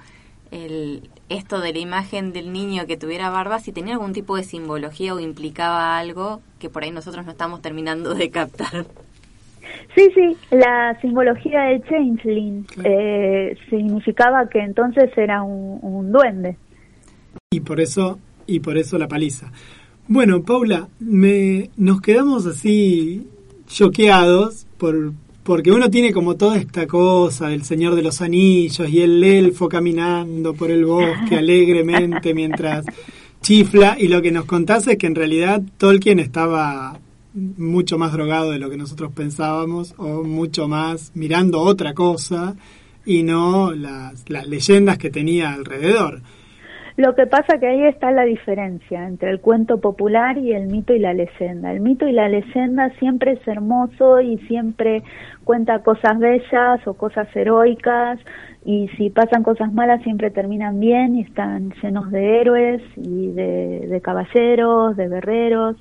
el, 0.51 1.09
esto 1.29 1.61
de 1.61 1.73
la 1.73 1.79
imagen 1.79 2.33
del 2.33 2.53
niño 2.53 2.87
que 2.87 2.97
tuviera 2.97 3.31
barba, 3.31 3.59
si 3.59 3.73
tenía 3.73 3.95
algún 3.95 4.13
tipo 4.13 4.37
de 4.37 4.45
simbología 4.45 5.15
o 5.15 5.21
implicaba 5.21 5.99
algo 5.99 6.41
que 6.59 6.71
por 6.71 6.83
ahí 6.83 6.91
nosotros 6.91 7.27
no 7.27 7.33
estamos 7.33 7.61
terminando 7.61 8.15
de 8.15 8.31
captar. 8.31 8.87
Sí, 9.95 10.09
sí, 10.15 10.37
la 10.51 10.99
simbología 11.01 11.63
del 11.65 11.85
changeling 11.85 12.67
eh, 12.83 13.57
significaba 13.71 14.49
que 14.49 14.61
entonces 14.61 15.11
era 15.17 15.43
un, 15.43 15.79
un, 15.83 16.11
duende. 16.11 16.57
Y 17.51 17.61
por 17.61 17.81
eso 17.81 18.19
y 18.47 18.61
por 18.61 18.77
eso 18.77 18.99
la 18.99 19.09
paliza. 19.09 19.53
Bueno, 20.09 20.43
Paula, 20.43 20.89
me, 21.01 21.71
nos 21.77 22.01
quedamos 22.01 22.47
así 22.47 23.27
choqueados 23.75 24.67
por, 24.79 25.13
porque 25.43 25.73
uno 25.73 25.91
tiene 25.91 26.13
como 26.13 26.37
toda 26.37 26.57
esta 26.59 26.87
cosa 26.87 27.49
del 27.49 27.65
Señor 27.65 27.97
de 27.97 28.03
los 28.03 28.23
Anillos 28.23 28.89
y 28.89 29.01
el 29.01 29.23
elfo 29.25 29.69
caminando 29.69 30.55
por 30.55 30.71
el 30.71 30.85
bosque 30.85 31.37
alegremente 31.39 32.35
mientras 32.35 32.87
chifla 33.43 33.97
y 33.99 34.07
lo 34.07 34.23
que 34.23 34.31
nos 34.31 34.45
contás 34.45 34.87
es 34.87 34.97
que 34.97 35.09
en 35.09 35.17
realidad 35.17 35.61
Tolkien 35.77 36.21
estaba 36.21 37.01
mucho 37.35 37.99
más 37.99 38.13
drogado 38.13 38.53
de 38.53 38.61
lo 38.61 38.71
que 38.71 38.77
nosotros 38.77 39.11
pensábamos 39.13 39.95
o 39.97 40.23
mucho 40.23 40.69
más 40.69 41.11
mirando 41.15 41.61
otra 41.61 41.95
cosa 41.95 42.55
y 43.05 43.25
no 43.25 43.73
las, 43.73 44.31
las 44.31 44.47
leyendas 44.47 44.99
que 44.99 45.11
tenía 45.11 45.53
alrededor. 45.53 46.23
Lo 46.97 47.17
que 47.17 47.27
pasa 47.27 47.59
que 47.59 47.67
ahí 47.67 47.83
está 47.87 48.13
la 48.13 48.23
diferencia 48.23 49.05
entre 49.05 49.31
el 49.31 49.41
cuento 49.41 49.81
popular 49.81 50.39
y 50.39 50.53
el 50.53 50.69
mito 50.69 50.95
y 50.95 51.01
la 51.01 51.13
leyenda. 51.13 51.73
El 51.73 51.81
mito 51.81 52.07
y 52.07 52.13
la 52.13 52.29
leyenda 52.29 52.91
siempre 53.01 53.33
es 53.33 53.49
hermoso 53.49 54.21
y 54.21 54.39
siempre 54.47 55.03
cuenta 55.43 55.81
cosas 55.81 56.21
bellas 56.21 56.87
o 56.87 56.95
cosas 56.95 57.27
heroicas 57.35 58.21
y 58.65 58.87
si 58.97 59.11
pasan 59.11 59.43
cosas 59.43 59.73
malas 59.73 60.03
siempre 60.03 60.31
terminan 60.31 60.79
bien 60.79 61.17
y 61.17 61.23
están 61.23 61.73
llenos 61.83 62.13
de 62.13 62.41
héroes 62.41 62.83
y 62.97 63.33
de, 63.33 64.01
caballeros, 64.01 64.97
de 64.97 65.09
guerreros. 65.09 65.77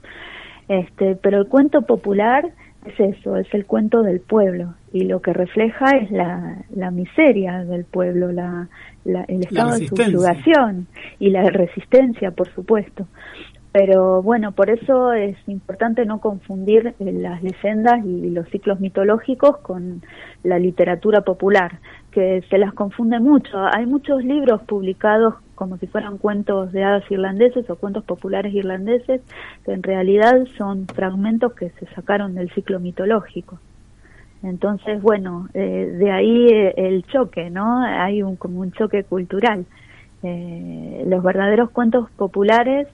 Este, 0.67 1.15
pero 1.15 1.37
el 1.37 1.47
cuento 1.47 1.83
popular 1.83 2.49
es 2.87 2.99
eso, 2.99 3.37
es 3.37 3.53
el 3.53 3.67
cuento 3.67 4.01
del 4.01 4.19
pueblo 4.19 4.73
y 4.93 5.05
lo 5.05 5.21
que 5.21 5.33
refleja 5.33 5.97
es 5.97 6.11
la, 6.11 6.63
la 6.73 6.91
miseria 6.91 7.65
del 7.65 7.83
pueblo, 7.83 8.31
la, 8.31 8.69
la, 9.03 9.23
el 9.23 9.43
estado 9.43 9.71
de 9.71 9.87
subjugación 9.87 10.87
y 11.19 11.31
la 11.31 11.49
resistencia, 11.49 12.29
por 12.31 12.47
supuesto. 12.53 13.07
Pero 13.71 14.21
bueno, 14.21 14.51
por 14.51 14.69
eso 14.69 15.13
es 15.13 15.35
importante 15.47 16.05
no 16.05 16.21
confundir 16.21 16.93
eh, 16.99 17.11
las 17.11 17.41
leyendas 17.41 18.05
y 18.05 18.29
los 18.29 18.47
ciclos 18.49 18.79
mitológicos 18.79 19.57
con 19.57 20.03
la 20.43 20.59
literatura 20.59 21.21
popular, 21.21 21.79
que 22.11 22.43
se 22.51 22.59
las 22.59 22.71
confunde 22.73 23.19
mucho. 23.19 23.57
Hay 23.75 23.87
muchos 23.87 24.23
libros 24.23 24.61
publicados 24.61 25.33
como 25.55 25.77
si 25.77 25.87
fueran 25.87 26.19
cuentos 26.19 26.71
de 26.71 26.83
hadas 26.83 27.09
irlandeses 27.09 27.67
o 27.67 27.77
cuentos 27.77 28.03
populares 28.03 28.53
irlandeses, 28.53 29.21
que 29.65 29.73
en 29.73 29.81
realidad 29.81 30.45
son 30.55 30.85
fragmentos 30.85 31.53
que 31.53 31.71
se 31.71 31.87
sacaron 31.95 32.35
del 32.35 32.51
ciclo 32.51 32.79
mitológico. 32.79 33.57
Entonces, 34.43 35.01
bueno, 35.01 35.47
eh, 35.53 35.95
de 35.97 36.11
ahí 36.11 36.47
eh, 36.49 36.73
el 36.75 37.03
choque, 37.05 37.49
¿no? 37.49 37.81
Hay 37.81 38.21
un, 38.21 38.35
como 38.35 38.59
un 38.59 38.73
choque 38.73 39.05
cultural. 39.05 39.65
Eh, 40.21 41.05
los 41.07 41.23
verdaderos 41.23 41.71
cuentos 41.71 42.09
populares 42.11 42.87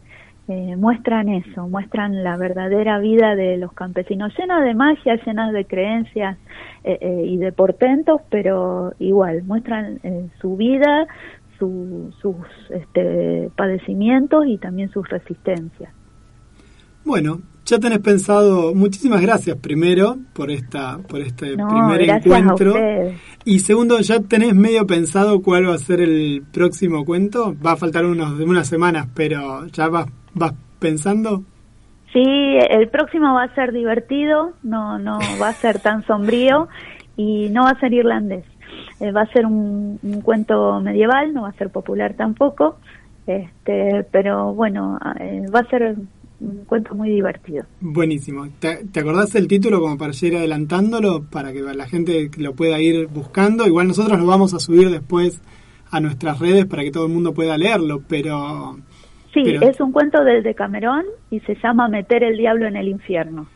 muestran 0.78 1.30
eso, 1.30 1.68
muestran 1.68 2.24
la 2.24 2.36
verdadera 2.36 2.98
vida 2.98 3.36
de 3.36 3.58
los 3.58 3.72
campesinos, 3.72 4.34
llena 4.36 4.62
de 4.62 4.74
magia, 4.74 5.16
llenas 5.24 5.54
de 5.54 5.66
creencias 5.66 6.40
y 6.84 7.38
de 7.38 7.52
portentos, 7.52 8.22
pero 8.32 8.94
igual, 8.98 9.44
muestran 9.44 10.00
su 10.42 10.58
vida, 10.58 11.06
sus 11.60 12.42
este, 12.72 13.52
padecimientos 13.56 14.48
y 14.48 14.58
también 14.58 14.90
sus 14.90 15.08
resistencias. 15.08 15.94
Bueno, 17.06 17.42
ya 17.70 17.80
tenés 17.80 18.00
pensado, 18.00 18.74
muchísimas 18.74 19.22
gracias 19.22 19.56
primero 19.58 20.18
por 20.34 20.50
esta 20.50 20.98
por 21.08 21.22
este 21.22 21.54
primer 21.54 22.02
encuentro. 22.02 22.74
Y 23.46 23.60
segundo, 23.60 24.00
¿ya 24.00 24.20
tenés 24.22 24.56
medio 24.56 24.88
pensado 24.88 25.42
cuál 25.44 25.70
va 25.70 25.76
a 25.76 25.78
ser 25.78 26.02
el 26.02 26.44
próximo 26.52 27.06
cuento? 27.06 27.56
Va 27.64 27.74
a 27.74 27.76
faltar 27.76 28.06
unos 28.06 28.40
unas 28.40 28.68
semanas, 28.68 29.08
pero 29.14 29.68
¿ya 29.68 29.88
vas, 29.88 30.08
vas 30.34 30.54
pensando? 30.80 31.44
Sí, 32.12 32.24
el 32.24 32.90
próximo 32.90 33.36
va 33.36 33.44
a 33.44 33.54
ser 33.54 33.72
divertido, 33.72 34.54
no 34.64 34.98
no 34.98 35.20
va 35.40 35.50
a 35.50 35.54
ser 35.54 35.80
tan 35.80 36.04
sombrío 36.08 36.70
y 37.18 37.50
no 37.50 37.64
va 37.66 37.72
a 37.72 37.80
ser 37.80 37.94
irlandés. 37.94 38.46
Eh, 39.00 39.12
va 39.12 39.22
a 39.22 39.32
ser 39.32 39.46
un, 39.46 40.00
un, 40.02 40.22
cuento 40.22 40.80
medieval, 40.82 41.34
no 41.34 41.44
va 41.44 41.50
a 41.50 41.54
ser 41.54 41.70
popular 41.70 42.16
tampoco, 42.16 42.78
este, 43.28 44.06
pero 44.12 44.54
bueno, 44.54 44.98
eh, 45.20 45.46
va 45.54 45.60
a 45.60 45.70
ser 45.70 45.96
un 46.40 46.66
cuento 46.66 46.96
muy 46.96 47.10
divertido. 47.10 47.66
Buenísimo. 47.82 48.48
¿Te, 48.60 48.86
¿Te, 48.86 49.00
acordás 49.00 49.36
el 49.36 49.48
título 49.48 49.80
como 49.80 49.98
para 49.98 50.14
ir 50.22 50.36
adelantándolo 50.36 51.24
para 51.24 51.52
que 51.52 51.62
la 51.62 51.88
gente 51.88 52.30
lo 52.38 52.54
pueda 52.54 52.80
ir 52.80 53.08
buscando? 53.08 53.68
Igual 53.68 53.88
nosotros 53.88 54.20
lo 54.20 54.26
vamos 54.26 54.54
a 54.54 54.60
subir 54.60 54.90
después 54.90 55.42
a 55.92 56.00
nuestras 56.00 56.40
redes 56.40 56.66
para 56.66 56.84
que 56.84 56.92
todo 56.92 57.06
el 57.08 57.14
mundo 57.14 57.34
pueda 57.34 57.58
leerlo, 57.58 58.02
pero... 58.08 58.78
Sí, 59.34 59.44
es 59.62 59.80
un 59.80 59.92
cuento 59.92 60.24
del 60.24 60.42
Decamerón 60.42 61.06
y 61.30 61.40
se 61.42 61.56
llama 61.62 61.88
Meter 61.88 62.24
el 62.24 62.38
diablo 62.38 62.68
en 62.68 62.76
el 62.76 62.88
infierno. 62.88 63.48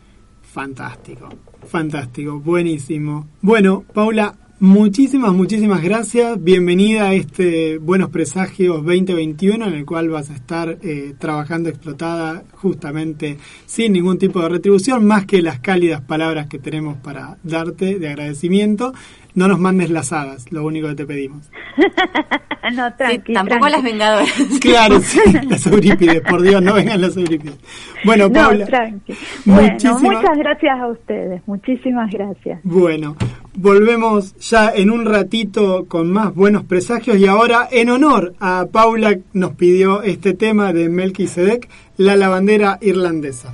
Fantástico, 0.42 1.30
fantástico, 1.66 2.40
buenísimo. 2.40 3.28
Bueno, 3.42 3.84
Paula, 3.92 4.36
Muchísimas, 4.64 5.34
muchísimas 5.34 5.84
gracias. 5.84 6.41
Bienvenida 6.41 7.09
a 7.09 7.14
este 7.14 7.80
Buenos 7.80 8.11
Presagios 8.11 8.78
2021 8.78 9.68
en 9.68 9.74
el 9.74 9.86
cual 9.86 10.07
vas 10.07 10.30
a 10.30 10.36
estar 10.36 10.78
eh, 10.82 11.16
trabajando 11.20 11.68
explotada 11.68 12.43
justamente 12.53 13.39
sin 13.66 13.91
ningún 13.91 14.18
tipo 14.18 14.41
de 14.41 14.47
retribución, 14.47 15.05
más 15.05 15.26
que 15.26 15.41
las 15.41 15.59
cálidas 15.59 15.99
palabras 15.99 16.47
que 16.47 16.59
tenemos 16.59 16.95
para 16.95 17.39
darte 17.43 17.99
de 17.99 18.07
agradecimiento. 18.07 18.93
No 19.36 19.49
nos 19.49 19.59
mandes 19.59 19.89
las 19.89 20.14
hadas, 20.14 20.49
lo 20.49 20.64
único 20.64 20.88
que 20.88 20.95
te 20.95 21.05
pedimos. 21.05 21.51
no, 22.74 22.93
tranqui, 22.95 23.34
tampoco 23.34 23.68
las 23.68 23.84
vengadoras. 23.84 24.30
Claro, 24.61 25.01
sí, 25.01 25.20
las 25.49 25.66
Eurípides, 25.68 26.22
por 26.22 26.41
Dios, 26.41 26.61
no 26.61 26.74
vengan 26.76 27.01
las 27.01 27.18
Eurípides. 27.18 27.57
Bueno, 28.05 28.32
Paula. 28.32 28.66
tranqui. 28.66 29.14
Bueno, 29.43 29.99
muchas 29.99 30.38
gracias 30.38 30.80
a 30.80 30.88
ustedes, 30.88 31.41
muchísimas 31.47 32.09
gracias. 32.11 32.61
Bueno, 32.64 33.18
volvemos 33.56 34.36
ya 34.38 34.72
en 34.74 34.89
un 34.89 35.06
ratito 35.06 35.86
con 35.88 36.12
más 36.12 36.34
buenos 36.34 36.64
presagios 36.64 37.18
y 37.18 37.28
ahora 37.28 37.68
en 37.72 37.89
honor 37.89 38.34
a 38.39 38.68
Paula 38.72 39.18
nos 39.34 39.54
pidió 39.56 40.01
este 40.04 40.34
tema 40.34 40.74
de 40.74 40.89
Melquisedec, 40.89 41.70
la 41.97 42.16
lavandera 42.16 42.80
irlandesa. 42.82 43.54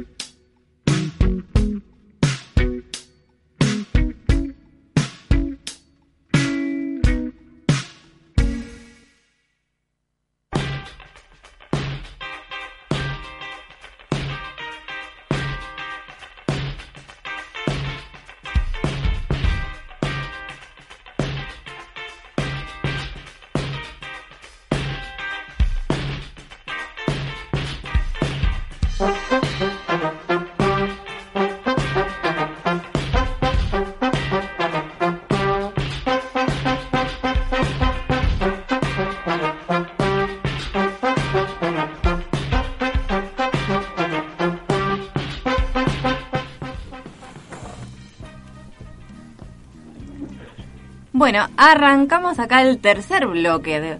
Arrancamos 51.61 52.39
acá 52.39 52.63
el 52.63 52.79
tercer 52.79 53.27
bloque 53.27 53.79
de... 53.79 53.99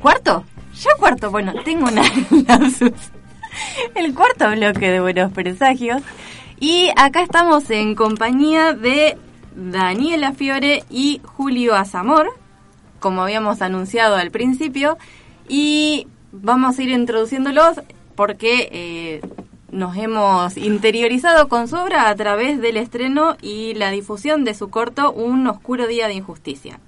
¿Cuarto? 0.00 0.44
¿Ya 0.74 0.90
cuarto? 0.98 1.30
Bueno, 1.30 1.52
tengo 1.64 1.86
una. 1.86 2.02
El 3.94 4.14
cuarto 4.14 4.50
bloque 4.52 4.88
de 4.88 5.00
Buenos 5.00 5.32
Presagios. 5.32 6.02
Y 6.60 6.90
acá 6.96 7.22
estamos 7.22 7.68
en 7.70 7.94
compañía 7.94 8.72
de 8.72 9.18
Daniela 9.54 10.32
Fiore 10.32 10.84
y 10.88 11.20
Julio 11.24 11.74
Azamor, 11.74 12.30
como 13.00 13.22
habíamos 13.22 13.60
anunciado 13.60 14.16
al 14.16 14.30
principio. 14.30 14.96
Y 15.46 16.06
vamos 16.32 16.78
a 16.78 16.82
ir 16.82 16.90
introduciéndolos 16.90 17.80
porque 18.14 18.68
eh, 18.72 19.20
nos 19.70 19.96
hemos 19.96 20.56
interiorizado 20.56 21.48
con 21.48 21.68
su 21.68 21.76
obra 21.76 22.08
a 22.08 22.14
través 22.14 22.60
del 22.60 22.76
estreno 22.76 23.36
y 23.42 23.74
la 23.74 23.90
difusión 23.90 24.44
de 24.44 24.54
su 24.54 24.70
corto 24.70 25.12
Un 25.12 25.46
oscuro 25.46 25.86
día 25.86 26.08
de 26.08 26.14
injusticia. 26.14 26.80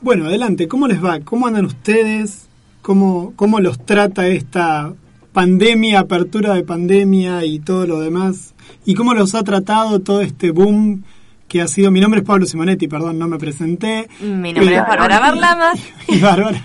Bueno, 0.00 0.26
adelante, 0.26 0.68
¿cómo 0.68 0.88
les 0.88 1.04
va? 1.04 1.20
¿Cómo 1.20 1.46
andan 1.46 1.66
ustedes? 1.66 2.48
¿Cómo, 2.82 3.34
cómo 3.36 3.60
los 3.60 3.84
trata 3.84 4.26
esta 4.28 4.94
pandemia, 5.32 6.00
apertura 6.00 6.54
de 6.54 6.64
pandemia 6.64 7.44
y 7.44 7.58
todo 7.58 7.86
lo 7.86 8.00
demás? 8.00 8.54
¿Y 8.86 8.94
cómo 8.94 9.12
los 9.12 9.34
ha 9.34 9.42
tratado 9.42 10.00
todo 10.00 10.22
este 10.22 10.52
boom 10.52 11.04
que 11.50 11.60
ha 11.60 11.66
sido... 11.66 11.90
Mi 11.90 12.00
nombre 12.00 12.20
es 12.20 12.26
Pablo 12.26 12.46
Simonetti, 12.46 12.86
perdón, 12.86 13.18
no 13.18 13.26
me 13.26 13.36
presenté. 13.36 14.08
Mi 14.20 14.52
nombre 14.52 14.76
es 14.76 14.82
Bárbara 14.86 15.18
Barlamas. 15.18 15.80
Y 16.08 16.20
Bárbara, 16.20 16.64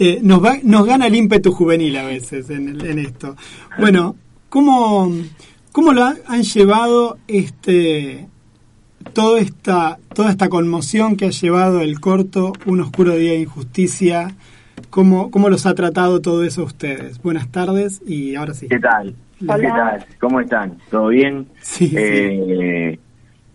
eh, 0.00 0.18
nos, 0.20 0.44
va, 0.44 0.56
nos 0.64 0.84
gana 0.84 1.06
el 1.06 1.14
ímpetu 1.14 1.52
juvenil 1.52 1.96
a 1.96 2.02
veces 2.04 2.50
en, 2.50 2.68
el- 2.70 2.84
en 2.86 2.98
esto. 2.98 3.36
Bueno, 3.78 4.16
¿cómo, 4.48 5.12
cómo 5.70 5.92
lo 5.92 6.02
ha- 6.04 6.16
han 6.26 6.42
llevado 6.42 7.18
este 7.28 8.26
toda 9.12 9.38
esta, 9.38 9.98
toda 10.12 10.30
esta 10.30 10.48
conmoción 10.48 11.16
que 11.16 11.26
ha 11.26 11.30
llevado 11.30 11.80
el 11.80 12.00
corto 12.00 12.52
Un 12.66 12.80
oscuro 12.80 13.14
día 13.14 13.30
de 13.32 13.40
injusticia? 13.42 14.34
¿Cómo, 14.90 15.30
¿Cómo 15.30 15.48
los 15.50 15.66
ha 15.66 15.74
tratado 15.74 16.20
todo 16.20 16.42
eso 16.42 16.62
a 16.62 16.64
ustedes? 16.64 17.22
Buenas 17.22 17.46
tardes 17.52 18.02
y 18.04 18.34
ahora 18.34 18.54
sí. 18.54 18.66
¿Qué 18.68 18.80
tal? 18.80 19.14
Hola. 19.42 19.56
¿Qué 19.60 19.68
tal? 19.68 20.06
¿Cómo 20.20 20.40
están? 20.40 20.78
¿Todo 20.90 21.08
bien? 21.08 21.46
Sí, 21.62 21.92
Eh, 21.94 22.98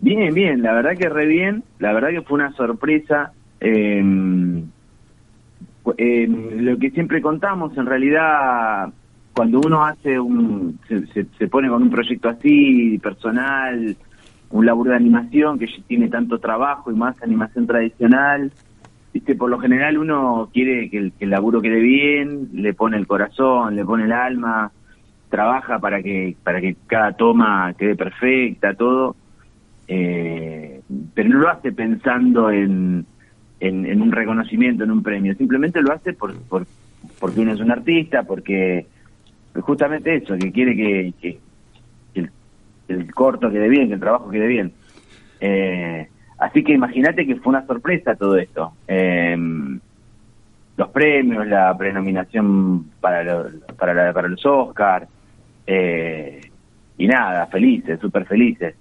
Bien, 0.02 0.34
bien, 0.34 0.60
la 0.62 0.74
verdad 0.74 0.98
que 0.98 1.08
re 1.08 1.24
bien, 1.26 1.64
la 1.78 1.92
verdad 1.94 2.10
que 2.10 2.20
fue 2.22 2.34
una 2.34 2.52
sorpresa. 2.52 3.32
eh, 5.98 6.26
lo 6.28 6.78
que 6.78 6.90
siempre 6.90 7.20
contamos, 7.22 7.76
en 7.76 7.86
realidad, 7.86 8.92
cuando 9.32 9.60
uno 9.60 9.84
hace 9.84 10.18
un, 10.18 10.78
se, 10.88 11.06
se- 11.08 11.26
se 11.38 11.48
pone 11.48 11.68
con 11.68 11.82
un 11.82 11.90
proyecto 11.90 12.28
así, 12.28 12.98
personal, 12.98 13.96
un 14.50 14.66
laburo 14.66 14.90
de 14.90 14.96
animación 14.96 15.58
que 15.58 15.66
tiene 15.86 16.08
tanto 16.08 16.38
trabajo 16.38 16.90
y 16.90 16.94
más 16.96 17.20
animación 17.22 17.66
tradicional, 17.66 18.52
viste, 19.12 19.36
por 19.36 19.50
lo 19.50 19.58
general 19.58 19.98
uno 19.98 20.50
quiere 20.52 20.90
que 20.90 20.98
el, 20.98 21.12
que 21.14 21.24
el 21.24 21.30
laburo 21.30 21.62
quede 21.62 21.80
bien, 21.80 22.50
le 22.52 22.74
pone 22.74 22.96
el 22.96 23.06
corazón, 23.06 23.76
le 23.76 23.84
pone 23.84 24.04
el 24.04 24.12
alma, 24.12 24.72
trabaja 25.30 25.78
para 25.80 26.02
que 26.02 26.36
para 26.44 26.60
que 26.60 26.76
cada 26.86 27.14
toma 27.14 27.74
quede 27.78 27.96
perfecta, 27.96 28.74
todo, 28.74 29.16
eh, 29.94 30.82
pero 31.14 31.28
no 31.28 31.38
lo 31.40 31.48
hace 31.50 31.72
pensando 31.72 32.50
en, 32.50 33.06
en, 33.60 34.00
un 34.02 34.12
reconocimiento, 34.12 34.84
en 34.84 34.90
un 34.90 35.02
premio, 35.02 35.34
simplemente 35.34 35.82
lo 35.82 35.92
hace 35.92 36.14
por, 36.14 36.36
por 36.48 36.66
porque 37.18 37.40
uno 37.40 37.52
es 37.54 37.60
un 37.60 37.70
artista, 37.70 38.22
porque 38.22 38.88
justamente 39.60 40.14
eso, 40.16 40.36
que 40.36 40.52
quiere 40.52 40.74
que, 40.76 41.14
que- 41.20 41.40
que 42.14 42.20
el, 42.20 42.30
el 42.88 43.12
corto 43.14 43.50
quede 43.50 43.68
bien, 43.68 43.88
que 43.88 43.94
el 43.94 44.00
trabajo 44.00 44.30
quede 44.30 44.46
bien. 44.46 44.76
Eh, 45.40 46.08
así 46.38 46.62
que 46.64 46.72
imagínate 46.72 47.26
que 47.26 47.36
fue 47.36 47.50
una 47.50 47.66
sorpresa 47.66 48.14
todo 48.16 48.36
esto. 48.36 48.78
Eh, 48.86 49.36
los 50.76 50.88
premios, 50.90 51.46
la 51.46 51.76
prenominación 51.76 52.90
para, 53.00 53.22
lo- 53.24 53.50
para, 53.76 53.94
la- 53.94 54.12
para 54.12 54.28
los 54.28 54.44
Oscars, 54.46 55.08
eh, 55.66 56.50
y 56.96 57.06
nada, 57.06 57.46
felices, 57.48 58.00
súper 58.00 58.26
felices. 58.26 58.76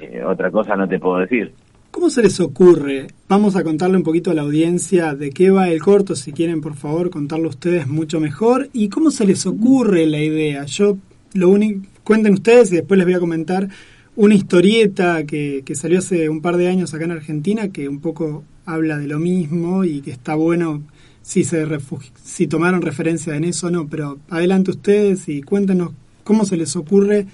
Eh, 0.00 0.22
otra 0.24 0.50
cosa 0.50 0.76
no 0.76 0.86
te 0.88 0.98
puedo 0.98 1.18
decir. 1.18 1.52
¿Cómo 1.90 2.10
se 2.10 2.22
les 2.22 2.38
ocurre? 2.40 3.06
Vamos 3.28 3.56
a 3.56 3.64
contarle 3.64 3.96
un 3.96 4.02
poquito 4.02 4.30
a 4.30 4.34
la 4.34 4.42
audiencia 4.42 5.14
de 5.14 5.30
qué 5.30 5.50
va 5.50 5.70
el 5.70 5.80
corto, 5.80 6.14
si 6.14 6.32
quieren 6.32 6.60
por 6.60 6.74
favor 6.74 7.08
contarlo 7.08 7.48
ustedes 7.48 7.86
mucho 7.86 8.20
mejor. 8.20 8.68
¿Y 8.74 8.88
cómo 8.90 9.10
se 9.10 9.24
les 9.24 9.46
ocurre 9.46 10.04
la 10.06 10.20
idea? 10.20 10.64
Yo 10.66 10.98
lo 11.32 11.48
único, 11.48 11.86
cuenten 12.04 12.34
ustedes 12.34 12.70
y 12.72 12.76
después 12.76 12.98
les 12.98 13.06
voy 13.06 13.14
a 13.14 13.20
comentar 13.20 13.68
una 14.14 14.34
historieta 14.34 15.24
que, 15.24 15.62
que 15.64 15.74
salió 15.74 15.98
hace 16.00 16.28
un 16.28 16.42
par 16.42 16.56
de 16.58 16.68
años 16.68 16.92
acá 16.92 17.04
en 17.04 17.12
Argentina 17.12 17.68
que 17.68 17.88
un 17.88 18.00
poco 18.00 18.44
habla 18.66 18.98
de 18.98 19.06
lo 19.06 19.18
mismo 19.18 19.84
y 19.84 20.00
que 20.02 20.10
está 20.10 20.34
bueno 20.34 20.82
si 21.22 21.44
se 21.44 21.66
refugi- 21.66 22.12
si 22.22 22.46
tomaron 22.46 22.82
referencia 22.82 23.36
en 23.36 23.44
eso 23.44 23.68
o 23.68 23.70
no, 23.70 23.88
pero 23.88 24.18
adelante 24.28 24.70
ustedes 24.70 25.28
y 25.28 25.40
cuéntenos 25.42 25.92
cómo 26.24 26.44
se 26.44 26.56
les 26.56 26.76
ocurre 26.76 27.26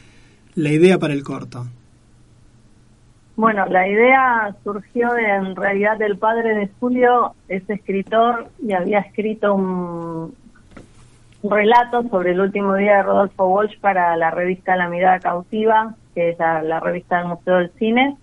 la 0.55 0.73
idea 0.73 0.99
para 0.99 1.15
el 1.15 1.23
corto. 1.23 1.67
Bueno, 3.35 3.65
la 3.67 3.89
idea 3.89 4.55
surgió 4.63 5.11
de, 5.15 5.25
en 5.25 5.57
realidad 5.57 5.97
del 5.97 6.19
padre 6.19 6.55
de 6.55 6.69
Julio, 6.79 7.35
es 7.49 7.69
escritor 7.69 8.49
y 8.61 8.73
había 8.73 8.99
escrito 8.99 9.55
un, 9.55 10.35
relato 11.43 12.03
sobre 12.09 12.33
el 12.33 12.41
último 12.41 12.75
día 12.77 12.99
de 12.99 13.03
Rodolfo 13.03 13.47
Walsh 13.47 13.81
para 13.81 14.17
la 14.17 14.31
revista 14.31 14.77
La 14.77 14.89
Mirada 14.89 15.19
Cautiva, 15.19 15.95
que 16.15 16.31
es 16.31 16.39
la, 16.39 16.79
revista 16.79 17.19
del 17.19 17.29
Museo 17.29 17.57
del 17.57 17.73
Cine. 17.79 18.17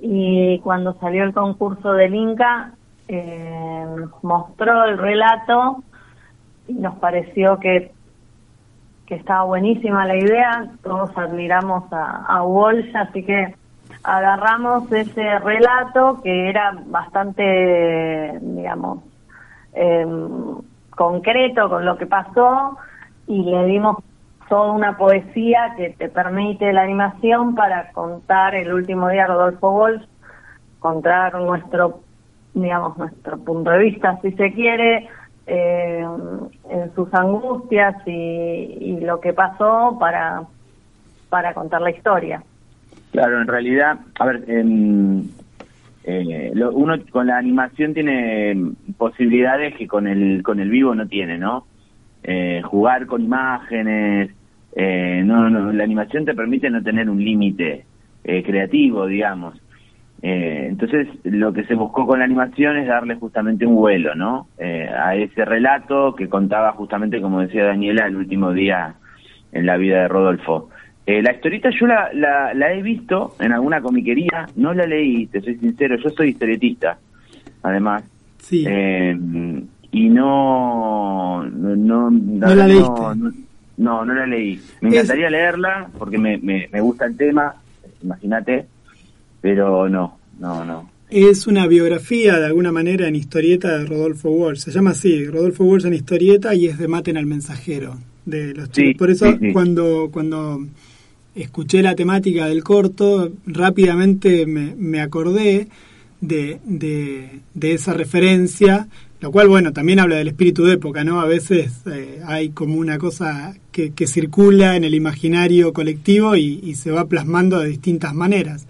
Y 0.00 0.60
cuando 0.60 0.94
salió 0.94 1.24
el 1.24 1.34
concurso 1.34 1.92
del 1.92 2.14
Inca, 2.14 2.72
eh, 3.08 3.86
mostró 4.22 4.84
el 4.84 4.98
relato 4.98 5.82
y 6.68 6.74
nos 6.74 6.94
pareció 6.96 7.58
que 7.58 7.90
que 9.06 9.16
estaba 9.16 9.42
buenísima 9.42 10.06
la 10.06 10.16
idea, 10.16 10.70
todos 10.82 11.10
admiramos 11.18 11.92
a, 11.92 12.24
a 12.24 12.44
Walsh, 12.44 12.96
así 12.96 13.24
que 13.24 13.54
agarramos 14.04 14.90
ese 14.92 15.38
relato 15.38 16.20
que 16.22 16.48
era 16.48 16.72
bastante, 16.86 18.38
digamos, 18.40 18.98
em, 19.74 20.56
concreto 20.90 21.68
con 21.68 21.84
lo 21.84 21.96
que 21.96 22.06
pasó 22.06 22.76
y 23.26 23.42
le 23.42 23.66
dimos 23.66 23.96
toda 24.48 24.72
una 24.72 24.96
poesía 24.96 25.74
que 25.76 25.90
te 25.90 26.08
permite 26.08 26.72
la 26.72 26.82
animación 26.82 27.54
para 27.54 27.90
contar 27.92 28.54
el 28.54 28.72
último 28.72 29.08
día 29.08 29.26
Rodolfo 29.26 29.70
Walsh, 29.70 30.04
contar 30.78 31.34
nuestro, 31.36 32.00
digamos, 32.52 32.98
nuestro 32.98 33.38
punto 33.38 33.70
de 33.70 33.78
vista, 33.78 34.18
si 34.20 34.32
se 34.32 34.52
quiere, 34.52 35.08
eh, 35.46 36.06
en 36.68 36.94
sus 36.94 37.12
angustias 37.14 37.96
y, 38.06 38.10
y 38.10 39.00
lo 39.00 39.20
que 39.20 39.32
pasó 39.32 39.96
para, 39.98 40.42
para 41.30 41.54
contar 41.54 41.80
la 41.80 41.90
historia. 41.90 42.42
Claro, 43.12 43.42
en 43.42 43.46
realidad, 43.48 44.00
a 44.18 44.26
ver, 44.26 44.44
em, 44.48 45.32
eh, 46.04 46.52
lo- 46.54 46.72
uno 46.72 46.96
con 47.10 47.26
la 47.28 47.38
animación 47.38 47.94
tiene 47.94 48.56
posibilidades 48.98 49.76
que 49.76 49.86
con 49.88 50.06
el 50.08 50.42
con 50.42 50.60
el 50.60 50.70
vivo 50.70 50.94
no 50.94 51.06
tiene, 51.08 51.38
¿no? 51.38 51.68
Eh, 52.22 52.62
jugar 52.64 53.06
con 53.06 53.22
imágenes, 53.22 54.30
eh, 54.76 55.22
no, 55.26 55.50
no, 55.50 55.72
la 55.72 55.84
animación 55.84 56.24
te 56.26 56.34
permite 56.34 56.70
no 56.70 56.82
tener 56.82 57.10
un 57.10 57.22
límite 57.24 57.86
creativo, 58.24 59.06
digamos. 59.06 59.56
Entonces, 60.22 61.08
lo 61.24 61.52
que 61.52 61.64
se 61.64 61.74
buscó 61.74 62.06
con 62.06 62.20
la 62.20 62.24
animación 62.26 62.76
es 62.78 62.86
darle 62.88 63.16
justamente 63.16 63.66
un 63.66 63.74
vuelo, 63.76 64.14
¿no? 64.14 64.48
A 64.58 65.16
ese 65.16 65.44
relato 65.44 66.14
que 66.14 66.28
contaba 66.28 66.72
justamente, 66.72 67.20
como 67.20 67.40
decía 67.40 67.64
Daniela, 67.66 68.06
el 68.06 68.16
último 68.16 68.52
día 68.52 68.96
en 69.52 69.66
la 69.66 69.76
vida 69.76 70.02
de 70.02 70.08
Rodolfo. 70.08 70.70
Eh, 71.06 71.20
la 71.22 71.32
historieta 71.32 71.68
yo 71.78 71.86
la, 71.86 72.12
la, 72.12 72.54
la 72.54 72.72
he 72.72 72.80
visto 72.82 73.34
en 73.40 73.52
alguna 73.52 73.80
comiquería, 73.82 74.48
no 74.56 74.72
la 74.72 74.86
leí, 74.86 75.26
te 75.26 75.40
soy 75.40 75.56
sincero, 75.58 75.96
yo 75.96 76.10
soy 76.10 76.28
historietista, 76.30 76.98
además. 77.62 78.04
Sí. 78.38 78.64
Eh, 78.68 79.16
y 79.94 80.08
no 80.08 81.44
no 81.44 81.76
no, 81.76 82.10
No 82.10 82.54
la 82.54 82.66
leíste. 82.66 82.88
no, 82.88 83.14
no, 83.78 84.04
no 84.04 84.14
la 84.14 84.26
leí 84.26 84.60
me 84.80 84.88
Es- 84.88 84.94
encantaría 84.94 85.28
leerla 85.30 85.88
porque 85.98 86.18
me, 86.18 86.38
me, 86.38 86.68
me 86.72 86.80
gusta 86.80 87.04
el 87.06 87.16
tema 87.16 87.54
imagínate 88.02 88.66
pero 89.40 89.88
no 89.88 90.18
no 90.40 90.64
no 90.64 90.90
Es 91.10 91.46
una 91.46 91.66
biografía 91.66 92.38
de 92.38 92.46
alguna 92.46 92.72
manera 92.72 93.06
en 93.06 93.16
historieta 93.16 93.76
de 93.78 93.84
Rodolfo 93.84 94.30
Walsh. 94.30 94.60
Se 94.60 94.70
llama 94.70 94.90
así, 94.92 95.26
Rodolfo 95.26 95.64
Walsh 95.64 95.84
en 95.86 95.92
historieta 95.94 96.54
y 96.54 96.66
es 96.68 96.78
de 96.78 96.88
Maten 96.88 97.18
al 97.18 97.26
Mensajero. 97.26 97.98
De 98.24 98.54
los 98.54 98.68
Sí, 98.72 98.82
chicos. 98.82 98.98
Por 98.98 99.10
eso 99.10 99.26
sí, 99.32 99.36
sí. 99.40 99.52
cuando 99.52 100.08
cuando 100.10 100.64
escuché 101.34 101.82
la 101.82 101.94
temática 101.94 102.46
del 102.46 102.62
corto, 102.62 103.32
rápidamente 103.46 104.46
me, 104.46 104.74
me 104.76 105.00
acordé 105.00 105.68
de, 106.20 106.58
de, 106.64 107.40
de 107.54 107.72
esa 107.72 107.94
referencia, 107.94 108.88
lo 109.20 109.30
cual, 109.30 109.48
bueno, 109.48 109.72
también 109.72 109.98
habla 110.00 110.16
del 110.16 110.28
espíritu 110.28 110.64
de 110.64 110.74
época, 110.74 111.04
¿no? 111.04 111.20
A 111.20 111.26
veces 111.26 111.72
eh, 111.86 112.20
hay 112.26 112.50
como 112.50 112.76
una 112.76 112.98
cosa 112.98 113.54
que, 113.70 113.90
que 113.92 114.06
circula 114.06 114.76
en 114.76 114.84
el 114.84 114.94
imaginario 114.94 115.72
colectivo 115.72 116.36
y, 116.36 116.60
y 116.62 116.74
se 116.74 116.90
va 116.90 117.06
plasmando 117.06 117.58
de 117.60 117.68
distintas 117.68 118.14
maneras. 118.14 118.66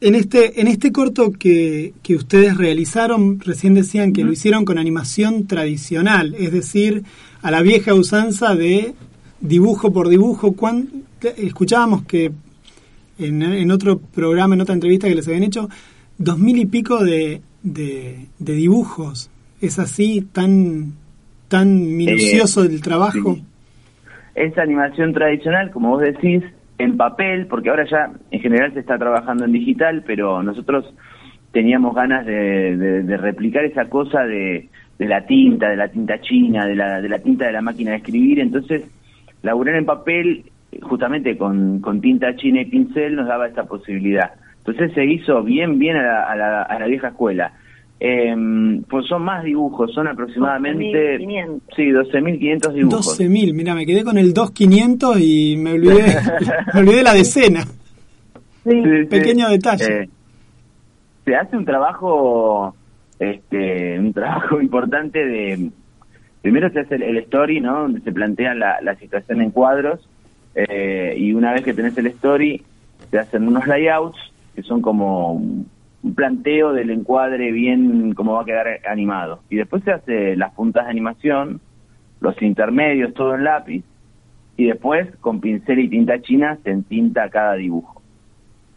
En 0.00 0.14
este, 0.14 0.60
en 0.60 0.68
este 0.68 0.92
corto 0.92 1.32
que, 1.32 1.94
que 2.02 2.14
ustedes 2.14 2.58
realizaron, 2.58 3.40
recién 3.40 3.72
decían 3.72 4.12
que 4.12 4.22
lo 4.22 4.32
hicieron 4.32 4.66
con 4.66 4.76
animación 4.76 5.46
tradicional, 5.46 6.34
es 6.38 6.52
decir, 6.52 7.04
a 7.40 7.50
la 7.50 7.62
vieja 7.62 7.94
usanza 7.94 8.54
de 8.54 8.94
dibujo 9.40 9.92
por 9.94 10.08
dibujo. 10.08 10.52
Cuán- 10.52 11.04
escuchábamos 11.36 12.04
que 12.04 12.30
en, 13.18 13.42
en 13.42 13.70
otro 13.70 13.98
programa, 13.98 14.54
en 14.54 14.60
otra 14.60 14.74
entrevista 14.74 15.08
que 15.08 15.14
les 15.14 15.26
habían 15.28 15.44
hecho, 15.44 15.68
dos 16.18 16.38
mil 16.38 16.56
y 16.58 16.66
pico 16.66 17.04
de, 17.04 17.40
de, 17.62 18.26
de 18.38 18.52
dibujos. 18.54 19.30
¿Es 19.60 19.78
así 19.78 20.26
tan, 20.32 20.92
tan 21.48 21.96
minucioso 21.96 22.62
el 22.64 22.80
trabajo? 22.82 23.34
sí. 23.36 23.44
esa 24.34 24.62
animación 24.62 25.12
tradicional 25.12 25.70
como 25.70 25.90
vos 25.90 26.02
decís 26.02 26.42
en 26.78 26.96
papel 26.96 27.46
porque 27.46 27.70
ahora 27.70 27.86
ya 27.88 28.10
en 28.32 28.40
general 28.40 28.72
se 28.74 28.80
está 28.80 28.98
trabajando 28.98 29.44
en 29.44 29.52
digital 29.52 30.02
pero 30.04 30.42
nosotros 30.42 30.92
teníamos 31.52 31.94
ganas 31.94 32.26
de, 32.26 32.76
de- 32.76 33.02
de 33.04 33.16
replicar 33.16 33.64
esa 33.64 33.88
cosa 33.88 34.22
de, 34.24 34.68
de 34.98 35.06
la 35.06 35.24
tinta 35.24 35.68
de 35.70 35.76
la 35.76 35.88
tinta 35.88 36.20
china 36.20 36.66
de 36.66 36.74
la, 36.74 37.00
de 37.00 37.08
la 37.08 37.20
tinta 37.20 37.46
de 37.46 37.52
la 37.52 37.62
máquina 37.62 37.92
de 37.92 37.98
escribir 37.98 38.40
entonces 38.40 38.82
laburar 39.42 39.76
en 39.76 39.86
papel 39.86 40.44
justamente 40.82 41.36
con, 41.36 41.80
con 41.80 42.00
tinta 42.00 42.34
china 42.36 42.62
y 42.62 42.66
pincel 42.66 43.16
nos 43.16 43.26
daba 43.26 43.46
esta 43.46 43.64
posibilidad. 43.64 44.32
Entonces 44.58 44.92
se 44.94 45.04
hizo 45.04 45.42
bien, 45.42 45.78
bien 45.78 45.96
a 45.96 46.02
la, 46.02 46.22
a 46.24 46.36
la, 46.36 46.62
a 46.62 46.78
la 46.78 46.86
vieja 46.86 47.08
escuela. 47.08 47.52
Eh, 48.00 48.34
pues 48.88 49.06
son 49.06 49.22
más 49.22 49.44
dibujos, 49.44 49.92
son 49.92 50.08
aproximadamente... 50.08 51.18
12.500. 51.18 51.60
Sí, 51.76 51.82
12.500 51.84 52.72
dibujos. 52.72 53.20
12.000, 53.20 53.54
mira, 53.54 53.74
me 53.74 53.86
quedé 53.86 54.04
con 54.04 54.18
el 54.18 54.34
2.500 54.34 55.20
y 55.20 55.56
me 55.56 55.72
olvidé, 55.72 56.02
me 56.74 56.80
olvidé 56.80 57.02
la 57.02 57.14
decena. 57.14 57.62
Sí, 57.62 58.82
sí. 58.82 59.04
Pequeño 59.08 59.48
detalle. 59.48 60.02
Eh, 60.02 60.08
se 61.24 61.36
hace 61.36 61.56
un 61.56 61.64
trabajo, 61.64 62.74
este, 63.18 63.98
un 63.98 64.12
trabajo 64.12 64.60
importante 64.62 65.24
de, 65.24 65.70
primero 66.42 66.70
se 66.70 66.80
hace 66.80 66.96
el, 66.96 67.02
el 67.02 67.18
story, 67.18 67.60
¿no? 67.60 67.82
Donde 67.82 68.00
se 68.00 68.12
plantea 68.12 68.54
la, 68.54 68.80
la 68.82 68.96
situación 68.96 69.40
en 69.40 69.50
cuadros 69.50 70.08
eh, 70.54 71.14
y 71.16 71.32
una 71.32 71.52
vez 71.52 71.62
que 71.62 71.74
tenés 71.74 71.96
el 71.98 72.06
story 72.08 72.62
se 73.10 73.18
hacen 73.18 73.48
unos 73.48 73.66
layouts 73.66 74.18
que 74.54 74.62
son 74.62 74.80
como 74.80 75.32
un 75.32 75.66
un 76.04 76.14
planteo 76.14 76.74
del 76.74 76.90
encuadre 76.90 77.50
bien 77.50 78.12
cómo 78.12 78.34
va 78.34 78.42
a 78.42 78.44
quedar 78.44 78.80
animado 78.86 79.40
y 79.48 79.56
después 79.56 79.82
se 79.84 79.90
hace 79.90 80.36
las 80.36 80.52
puntas 80.52 80.84
de 80.84 80.90
animación, 80.90 81.60
los 82.20 82.40
intermedios, 82.42 83.14
todo 83.14 83.34
en 83.34 83.44
lápiz 83.44 83.82
y 84.58 84.66
después 84.66 85.08
con 85.22 85.40
pincel 85.40 85.80
y 85.80 85.88
tinta 85.88 86.20
china 86.20 86.58
se 86.62 86.70
entinta 86.70 87.30
cada 87.30 87.54
dibujo. 87.54 88.02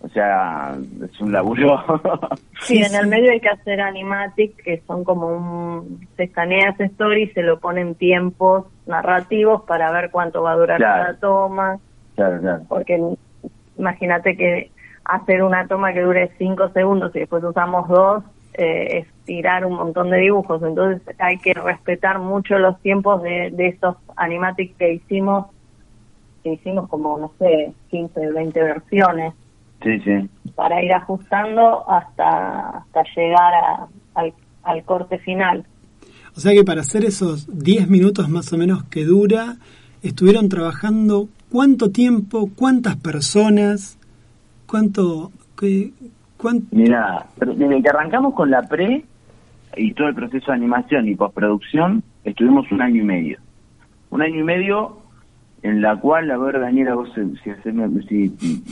O 0.02 0.10
sea, 0.10 0.76
es 1.04 1.20
un 1.22 1.32
laburo. 1.32 1.84
Sí, 2.62 2.82
en 2.82 2.94
el 2.96 3.08
medio 3.08 3.32
hay 3.32 3.40
que 3.40 3.50
hacer 3.50 3.80
animatic, 3.80 4.56
que 4.64 4.82
son 4.88 5.04
como 5.04 5.28
un... 5.28 6.08
Se 6.18 6.24
escanea 6.24 6.70
ese 6.72 6.86
story 6.86 7.24
y 7.24 7.28
se 7.30 7.44
lo 7.44 7.60
ponen 7.60 7.96
tiempos 7.96 8.66
narrativos 8.88 9.62
para 9.64 9.92
ver 9.92 10.10
cuánto 10.12 10.42
va 10.44 10.52
a 10.54 10.56
durar 10.58 10.78
Claro. 10.78 11.04
cada 11.04 11.20
toma, 11.20 11.78
claro, 12.16 12.42
claro. 12.42 12.64
porque 12.68 13.00
imagínate 13.78 14.36
que 14.36 14.72
hacer 15.06 15.44
una 15.44 15.68
toma 15.68 15.94
que 15.94 16.02
dure 16.02 16.32
cinco 16.38 16.68
segundos 16.70 17.16
y 17.16 17.20
después 17.20 17.44
usamos 17.44 17.88
dos, 17.88 18.24
eh, 18.56 19.00
es 19.00 19.08
tirar 19.26 19.66
un 19.66 19.76
montón 19.76 20.10
de 20.10 20.18
dibujos, 20.18 20.62
entonces 20.64 21.02
hay 21.20 21.38
que 21.38 21.54
respetar 21.54 22.20
mucho 22.20 22.58
los 22.58 22.80
tiempos 22.82 23.22
de, 23.22 23.52
de 23.52 23.68
esos 23.68 23.96
animatics 24.18 24.76
que 24.78 24.94
hicimos, 24.94 25.46
que 26.44 26.54
hicimos 26.54 26.90
como, 26.90 27.18
no 27.20 27.32
sé, 27.40 27.72
15, 27.92 28.32
20 28.32 28.64
versiones 28.64 29.34
Sí, 29.84 30.00
sí. 30.00 30.30
para 30.56 30.84
ir 30.84 30.92
ajustando 30.92 31.90
hasta, 31.90 32.70
hasta 32.80 33.04
llegar 33.16 33.54
a- 33.54 33.88
al, 34.16 34.34
al 34.64 34.84
corte 34.84 35.20
final. 35.20 35.66
O 36.36 36.40
sea 36.40 36.54
que 36.54 36.64
para 36.64 36.82
hacer 36.82 37.06
esos 37.06 37.48
10 37.64 37.88
minutos 37.90 38.28
más 38.30 38.52
o 38.54 38.58
menos 38.58 38.84
que 38.86 39.06
dura, 39.06 39.58
estuvieron 40.04 40.50
trabajando 40.50 41.28
cuánto 41.52 41.92
tiempo, 41.92 42.50
cuántas 42.56 42.96
personas, 42.98 43.98
cuánto... 44.66 45.32
qué- 45.60 45.92
cuán- 46.38 46.64
Mira, 46.72 47.26
pero 47.40 47.54
desde 47.54 47.82
que 47.82 47.90
arrancamos 47.90 48.34
con 48.34 48.50
la 48.52 48.64
pre 48.64 49.04
y 49.76 49.94
todo 49.94 50.08
el 50.08 50.16
proceso 50.16 50.48
de 50.52 50.58
animación 50.58 51.08
y 51.08 51.16
postproducción, 51.16 52.04
estuvimos 52.24 52.72
un 52.72 52.82
año 52.82 53.02
y 53.02 53.06
medio. 53.06 53.38
Un 54.10 54.22
año 54.22 54.40
y 54.40 54.44
medio 54.44 54.97
en 55.68 55.82
la 55.82 55.96
cual, 55.98 56.30
a 56.32 56.38
ver, 56.38 56.60
Daniela, 56.60 56.96
vos 56.96 57.10
eh, 57.18 57.26
si, 57.44 57.54
si 57.56 57.72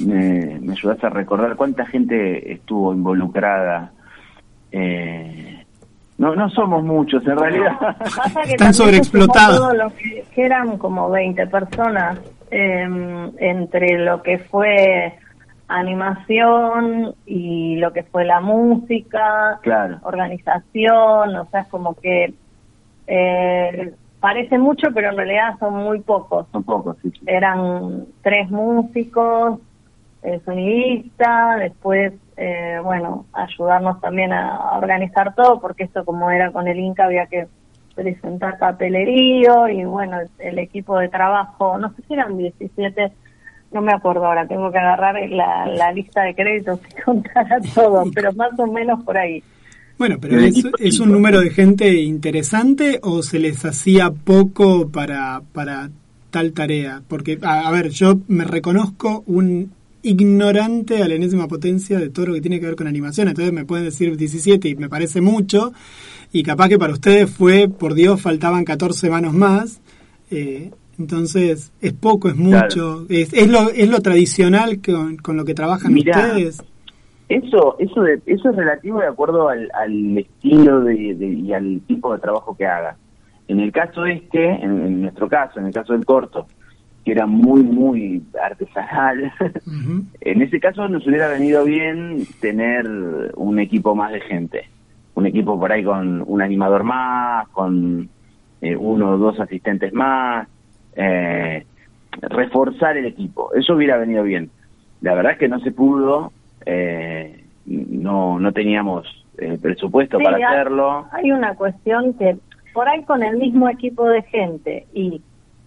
me, 0.06 0.60
me 0.62 0.72
ayudás 0.74 1.04
a 1.04 1.10
recordar 1.10 1.56
cuánta 1.56 1.86
gente 1.86 2.52
estuvo 2.54 2.94
involucrada. 2.94 3.92
Eh, 4.72 5.64
no, 6.18 6.36
no 6.36 6.50
somos 6.50 6.84
muchos, 6.84 7.26
en 7.28 7.38
realidad. 7.38 7.78
Pasa 8.00 8.42
que 8.44 8.52
Están 8.52 8.74
sobreexplotados. 8.74 9.94
que, 9.94 10.24
que 10.34 10.42
eran 10.46 10.78
como 10.78 11.10
20 11.10 11.48
personas 11.48 12.20
eh, 12.52 12.88
entre 13.40 14.00
lo 14.00 14.22
que 14.22 14.38
fue 14.40 15.14
animación 15.68 17.14
y 17.26 17.78
lo 17.78 17.92
que 17.92 18.04
fue 18.04 18.24
la 18.26 18.40
música, 18.40 19.60
Claro. 19.64 19.98
organización, 20.04 21.36
o 21.36 21.46
sea, 21.52 21.62
es 21.62 21.68
como 21.68 21.96
que 21.96 22.34
eh, 23.08 23.94
parece 24.26 24.58
mucho, 24.58 24.88
pero 24.92 25.10
en 25.10 25.18
realidad 25.18 25.54
son 25.60 25.76
muy 25.76 26.00
pocos. 26.00 26.48
Son 26.52 26.64
pocos, 26.64 26.98
sí. 27.04 27.12
sí. 27.12 27.20
Eran 27.28 28.06
tres 28.24 28.50
músicos, 28.50 29.60
el 30.24 30.44
sonidista, 30.44 31.58
después, 31.58 32.12
eh, 32.36 32.80
bueno, 32.84 33.28
ayudarnos 33.34 34.02
también 34.02 34.34
a, 34.34 34.56
a 34.56 34.80
organizar 34.80 35.36
todo, 35.36 35.62
porque 35.62 35.84
esto 35.84 36.04
como 36.04 36.32
era 36.32 36.52
con 36.52 36.68
el 36.68 36.80
Inca 36.80 37.06
había 37.06 37.28
que 37.28 37.48
presentar 37.94 38.58
papelerío 38.58 39.68
y 39.68 39.86
bueno, 39.86 40.20
el, 40.20 40.30
el 40.40 40.58
equipo 40.58 40.98
de 40.98 41.10
trabajo, 41.10 41.78
no 41.78 41.94
sé 41.94 42.02
si 42.08 42.16
eran 42.16 42.36
17, 42.36 43.12
no 43.74 43.82
me 43.82 43.94
acuerdo 43.94 44.26
ahora, 44.26 44.48
tengo 44.48 44.72
que 44.72 44.80
agarrar 44.80 45.20
la, 45.30 45.68
la 45.68 45.92
lista 45.92 46.24
de 46.24 46.34
créditos 46.34 46.80
y 46.90 47.02
contar 47.04 47.54
a 47.54 47.60
todo, 47.76 48.04
pero 48.16 48.34
más 48.34 48.58
o 48.58 48.66
menos 48.66 49.04
por 49.04 49.20
ahí. 49.20 49.44
Bueno, 49.98 50.18
pero 50.20 50.40
es, 50.40 50.64
es 50.80 51.00
un 51.00 51.12
número 51.12 51.40
de 51.40 51.52
gente 51.52 52.02
interesante 52.02 53.00
o 53.02 53.24
se 53.24 53.40
les 53.40 53.64
hacía 53.64 54.12
poco 54.12 54.90
para, 54.90 55.42
para 55.54 55.90
tal 56.32 56.52
tarea? 56.52 57.02
Porque, 57.08 57.40
a, 57.42 57.68
a 57.68 57.72
ver, 57.72 57.90
yo 57.92 58.20
me 58.28 58.44
reconozco 58.44 59.24
un 59.26 59.72
ignorante 60.06 61.02
a 61.02 61.08
la 61.08 61.16
enésima 61.16 61.48
potencia 61.48 61.98
de 61.98 62.10
todo 62.10 62.28
lo 62.28 62.34
que 62.34 62.42
tiene 62.42 62.60
que 62.60 62.68
ver 62.68 62.76
con 62.76 62.88
animación, 62.88 63.28
entonces 63.28 63.54
me 63.54 63.66
pueden 63.66 63.86
decir 63.86 64.16
17 64.16 64.70
y 64.70 64.76
me 64.76 64.88
parece 64.88 65.20
mucho, 65.20 65.74
y 66.32 66.44
capaz 66.44 66.70
que 66.70 66.78
para 66.78 66.94
ustedes 66.94 67.30
fue, 67.30 67.68
por 67.70 67.96
Dios, 67.96 68.22
faltaban 68.22 68.66
14 68.66 69.10
manos 69.10 69.34
más, 69.34 69.82
eh, 70.30 70.72
entonces 71.00 71.72
es 71.82 71.94
poco, 71.94 72.30
es 72.30 72.36
mucho, 72.36 73.06
es, 73.10 73.34
es, 73.34 73.48
lo, 73.50 73.72
es 73.72 73.90
lo 73.90 74.00
tradicional 74.02 74.80
con, 74.80 75.18
con 75.18 75.38
lo 75.38 75.46
que 75.46 75.54
trabajan 75.54 75.94
Mirá, 75.94 76.18
ustedes. 76.18 76.62
Eso, 77.28 77.76
eso, 77.80 78.02
de, 78.04 78.22
eso 78.28 78.50
es 78.52 78.56
relativo 78.56 79.00
de 79.00 79.08
acuerdo 79.08 79.50
al, 79.50 79.70
al 79.74 80.18
estilo 80.18 80.82
de, 80.82 81.16
de- 81.16 81.26
y 81.34 81.54
al 81.54 81.82
tipo 81.88 82.14
de 82.14 82.20
trabajo 82.20 82.56
que 82.56 82.66
haga. 82.68 82.96
En 83.48 83.60
el 83.60 83.72
caso 83.72 84.06
este, 84.06 84.44
en, 84.46 84.82
en 84.86 85.02
nuestro 85.02 85.28
caso, 85.28 85.60
en 85.60 85.68
el 85.68 85.74
caso 85.74 85.94
del 85.94 86.06
corto, 86.06 86.46
que 87.04 87.12
era 87.12 87.26
muy, 87.26 87.62
muy 87.64 88.24
artesanal. 88.42 89.32
en 90.22 90.42
ese 90.42 90.60
caso 90.60 90.88
nos 90.88 91.06
hubiera 91.08 91.28
venido 91.28 91.64
bien 91.64 92.26
tener 92.42 92.88
un 93.36 93.60
equipo 93.60 93.96
más 93.96 94.12
de 94.12 94.22
gente. 94.22 94.66
Un 95.16 95.26
equipo 95.26 95.60
por 95.60 95.72
ahí 95.72 95.84
con 95.84 96.24
un 96.28 96.42
animador 96.42 96.84
más, 96.84 97.48
con 97.50 98.10
eh, 98.62 98.76
uno 98.76 99.12
o 99.12 99.18
dos 99.18 99.40
asistentes 99.40 99.94
más. 99.94 100.48
Eh, 100.96 101.66
reforzar 102.22 102.98
el 102.98 103.06
equipo. 103.06 103.54
Eso 103.54 103.76
hubiera 103.76 103.98
venido 103.98 104.24
bien. 104.24 104.50
La 105.02 105.14
verdad 105.14 105.34
es 105.34 105.38
que 105.40 105.48
no 105.48 105.60
se 105.60 105.72
pudo. 105.72 106.32
Eh, 106.66 107.44
no, 107.66 108.40
no 108.40 108.52
teníamos 108.52 109.06
eh, 109.38 109.58
presupuesto 109.62 110.18
Sí, 110.18 110.24
para 110.24 110.38
hay- 110.38 110.44
hacerlo. 110.44 111.06
Hay 111.12 111.32
una 111.32 111.56
cuestión 111.56 112.14
que 112.14 112.38
por 112.74 112.88
ahí 112.88 113.04
con 113.04 113.24
el 113.24 113.38
mismo 113.38 113.70
equipo 113.70 114.08
de 114.08 114.22
gente 114.24 114.86
y 114.94 115.22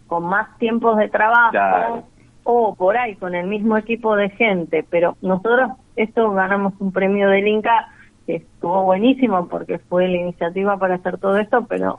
con 0.06 0.24
más 0.24 0.56
tiempos 0.58 0.96
de 0.98 1.08
trabajo 1.08 1.50
Claro. 1.50 2.02
o 2.44 2.74
por 2.74 2.96
ahí 2.96 3.14
con 3.16 3.34
el 3.34 3.46
mismo 3.46 3.76
equipo 3.76 4.16
de 4.16 4.30
gente, 4.30 4.84
pero 4.88 5.16
nosotros 5.22 5.70
esto 5.96 6.30
ganamos 6.32 6.72
un 6.80 6.92
premio 6.92 7.28
del 7.28 7.46
Inca 7.48 7.88
que 8.26 8.36
estuvo 8.36 8.84
buenísimo 8.84 9.48
porque 9.48 9.78
fue 9.78 10.08
la 10.08 10.16
iniciativa 10.18 10.76
para 10.78 10.94
hacer 10.96 11.18
todo 11.18 11.36
esto, 11.38 11.66
pero 11.68 11.98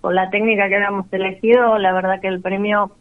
con 0.00 0.14
la 0.14 0.30
técnica 0.30 0.68
que 0.68 0.76
habíamos 0.76 1.12
elegido, 1.12 1.76
la 1.78 1.92
verdad 1.92 2.20
que 2.20 2.28
el 2.28 2.40
premio 2.40 2.92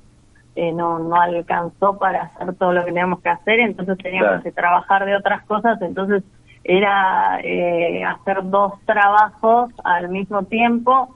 eh, 0.55 0.71
no, 0.73 0.99
no 0.99 1.15
alcanzó 1.19 1.97
para 1.97 2.23
hacer 2.23 2.53
todo 2.55 2.73
lo 2.73 2.81
que 2.81 2.87
teníamos 2.91 3.21
que 3.21 3.29
hacer, 3.29 3.59
entonces 3.59 3.97
teníamos 3.99 4.29
Claro. 4.29 4.43
que 4.43 4.51
trabajar 4.51 5.05
de 5.05 5.15
otras 5.15 5.43
cosas, 5.45 5.81
entonces 5.81 6.23
era 6.63 7.39
eh, 7.43 8.03
hacer 8.03 8.37
dos 8.49 8.73
trabajos 8.85 9.71
al 9.83 10.09
mismo 10.09 10.43
tiempo 10.43 11.15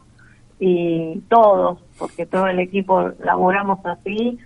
y 0.60 1.20
todos, 1.30 1.84
porque 2.00 2.26
todo 2.26 2.48
el 2.48 2.60
equipo 2.60 3.12
laboramos 3.24 3.86
así 3.86 4.40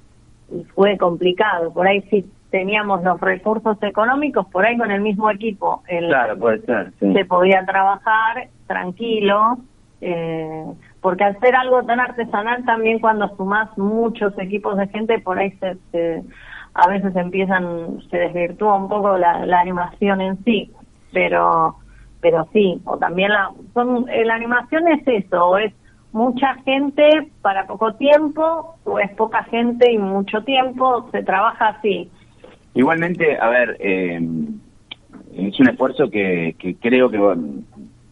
y 0.52 0.64
fue 0.74 0.98
complicado. 0.98 1.72
Por 1.74 1.88
ahí 1.88 2.02
sí 2.10 2.26
teníamos 2.50 3.04
los 3.04 3.20
recursos 3.20 3.78
económicos, 3.84 4.48
por 4.48 4.66
ahí 4.66 4.78
con 4.78 4.90
el 4.90 5.02
mismo 5.02 5.30
equipo 5.30 5.84
el, 5.88 6.08
Claro, 6.08 6.38
puede 6.40 6.62
ser. 6.62 6.94
sí. 7.00 7.14
se 7.14 7.26
podía 7.26 7.64
trabajar 7.66 8.48
tranquilo, 8.66 9.58
eh, 10.02 10.64
porque 11.08 11.24
al 11.24 11.40
ser 11.40 11.56
algo 11.56 11.84
tan 11.84 12.02
artesanal 12.02 12.66
también 12.66 13.00
cuando 13.00 13.34
sumás 13.38 13.70
muchos 13.78 14.38
equipos 14.38 14.76
de 14.76 14.90
gente, 14.90 15.20
por 15.20 15.40
ahí 15.40 15.52
se, 15.52 15.78
se- 15.90 16.22
a 16.74 16.86
veces 16.90 17.16
empiezan, 17.16 18.02
se 18.12 18.18
desvirtúa 18.18 18.76
un 18.76 18.90
poco 18.90 19.18
la, 19.18 19.40
animación 19.58 20.20
en 20.20 20.44
sí, 20.44 20.70
pero 21.14 21.78
pero 22.20 22.46
sí, 22.52 22.82
o 22.84 22.98
también 22.98 23.30
la, 23.30 23.52
son, 23.74 24.10
eh, 24.10 24.26
la 24.26 24.36
animación 24.36 24.86
es 24.90 25.08
eso, 25.08 25.46
o 25.46 25.58
es 25.58 25.74
mucha 26.12 26.56
gente 26.66 27.32
para 27.42 27.68
poco 27.68 27.94
tiempo, 27.94 28.76
o 28.84 29.00
es 29.00 29.10
poca 29.12 29.46
gente 29.46 29.90
y 29.90 29.98
mucho 29.98 30.44
tiempo, 30.44 31.08
se 31.14 31.24
trabaja 31.24 31.68
así. 31.70 32.12
Igualmente, 32.74 33.38
a 33.40 33.48
ver, 33.48 33.78
eh, 33.80 34.20
es 35.38 35.58
un 35.58 35.70
esfuerzo 35.70 36.10
que, 36.10 36.58
que 36.60 36.76
creo 36.76 37.10
que 37.10 37.18
bueno, 37.18 37.64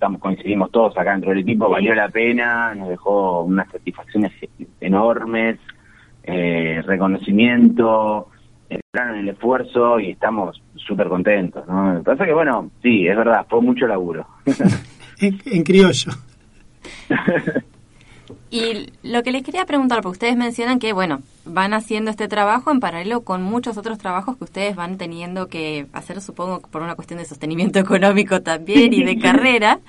estamos 0.05 0.21
coincidimos 0.21 0.71
todos 0.71 0.95
acá 0.97 1.13
dentro 1.13 1.31
del 1.31 1.39
equipo, 1.39 1.67
valió 1.67 1.95
la 1.95 2.09
pena, 2.09 2.75
nos 2.75 2.89
dejó 2.89 3.41
unas 3.41 3.67
satisfacciones 3.71 4.31
enormes, 4.79 5.57
eh, 6.23 6.83
reconocimiento, 6.85 8.27
en 8.69 9.15
el 9.15 9.29
esfuerzo 9.29 9.99
y 9.99 10.11
estamos 10.11 10.61
súper 10.75 11.07
contentos, 11.07 11.67
¿no? 11.67 11.93
Lo 11.93 11.99
que 11.99 12.05
pasa 12.05 12.25
que, 12.25 12.33
bueno, 12.33 12.69
sí, 12.83 13.07
es 13.07 13.17
verdad, 13.17 13.45
fue 13.49 13.61
mucho 13.61 13.87
laburo. 13.87 14.27
En, 15.17 15.39
en 15.45 15.63
criollo. 15.63 16.11
Y 18.49 18.91
lo 19.03 19.23
que 19.23 19.31
les 19.31 19.43
quería 19.43 19.65
preguntar, 19.65 20.01
porque 20.01 20.13
ustedes 20.13 20.37
mencionan 20.37 20.79
que, 20.79 20.93
bueno, 20.93 21.21
van 21.45 21.73
haciendo 21.73 22.11
este 22.11 22.27
trabajo 22.27 22.71
en 22.71 22.79
paralelo 22.79 23.21
con 23.21 23.43
muchos 23.43 23.77
otros 23.77 23.97
trabajos 23.97 24.37
que 24.37 24.43
ustedes 24.45 24.75
van 24.75 24.97
teniendo 24.97 25.47
que 25.47 25.87
hacer, 25.93 26.21
supongo, 26.21 26.61
por 26.61 26.81
una 26.81 26.95
cuestión 26.95 27.19
de 27.19 27.25
sostenimiento 27.25 27.79
económico 27.85 28.41
también 28.41 28.93
y 28.93 29.03
de 29.03 29.19
carrera. 29.21 29.79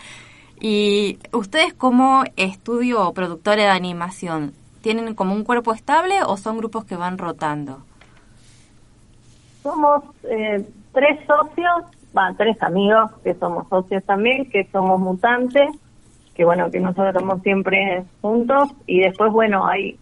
Y 0.61 1.18
ustedes 1.32 1.74
como 1.74 2.24
estudio 2.37 3.07
o 3.07 3.12
productora 3.12 3.62
de 3.62 3.68
animación, 3.68 4.53
¿tienen 4.80 5.14
como 5.14 5.34
un 5.34 5.45
cuerpo 5.45 5.72
estable 5.72 6.22
o 6.26 6.37
son 6.37 6.59
grupos 6.59 6.84
que 6.84 6.97
van 6.97 7.18
rotando? 7.18 7.82
Somos 9.62 10.05
eh, 10.24 10.64
tres 10.93 11.18
socios, 11.26 11.84
va, 12.16 12.32
tres 12.37 12.61
amigos 12.62 13.11
que 13.22 13.34
somos 13.34 13.68
socios 13.68 14.03
también, 14.05 14.49
que 14.49 14.66
somos 14.72 14.99
mutantes, 14.99 15.68
que 16.37 16.45
bueno, 16.45 16.70
que 16.70 16.80
nosotros 16.80 17.09
estamos 17.09 17.43
siempre 17.43 18.05
juntos 18.20 18.68
y 18.87 19.01
después, 19.01 19.32
bueno, 19.32 19.66
hay 19.66 19.99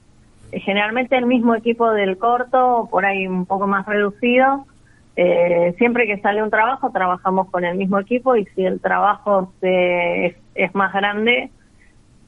generalmente 0.51 1.17
el 1.17 1.27
mismo 1.27 1.55
equipo 1.55 1.91
del 1.93 2.19
corto, 2.19 2.89
por 2.91 3.07
ahí 3.07 3.27
un 3.27 3.47
poco 3.47 3.67
más 3.67 3.87
reducido. 3.87 4.67
Eh, 5.17 5.75
siempre 5.79 6.07
que 6.07 6.21
sale 6.21 6.43
un 6.43 6.51
trabajo, 6.51 6.91
trabajamos 6.91 7.49
con 7.51 7.65
el 7.65 7.77
mismo 7.77 8.01
equipo 8.01 8.35
y 8.35 8.47
si 8.47 8.65
el 8.65 8.81
trabajo 8.81 9.53
se, 9.61 10.27
es, 10.27 10.37
es 10.57 10.75
más 10.75 10.93
grande, 10.93 11.51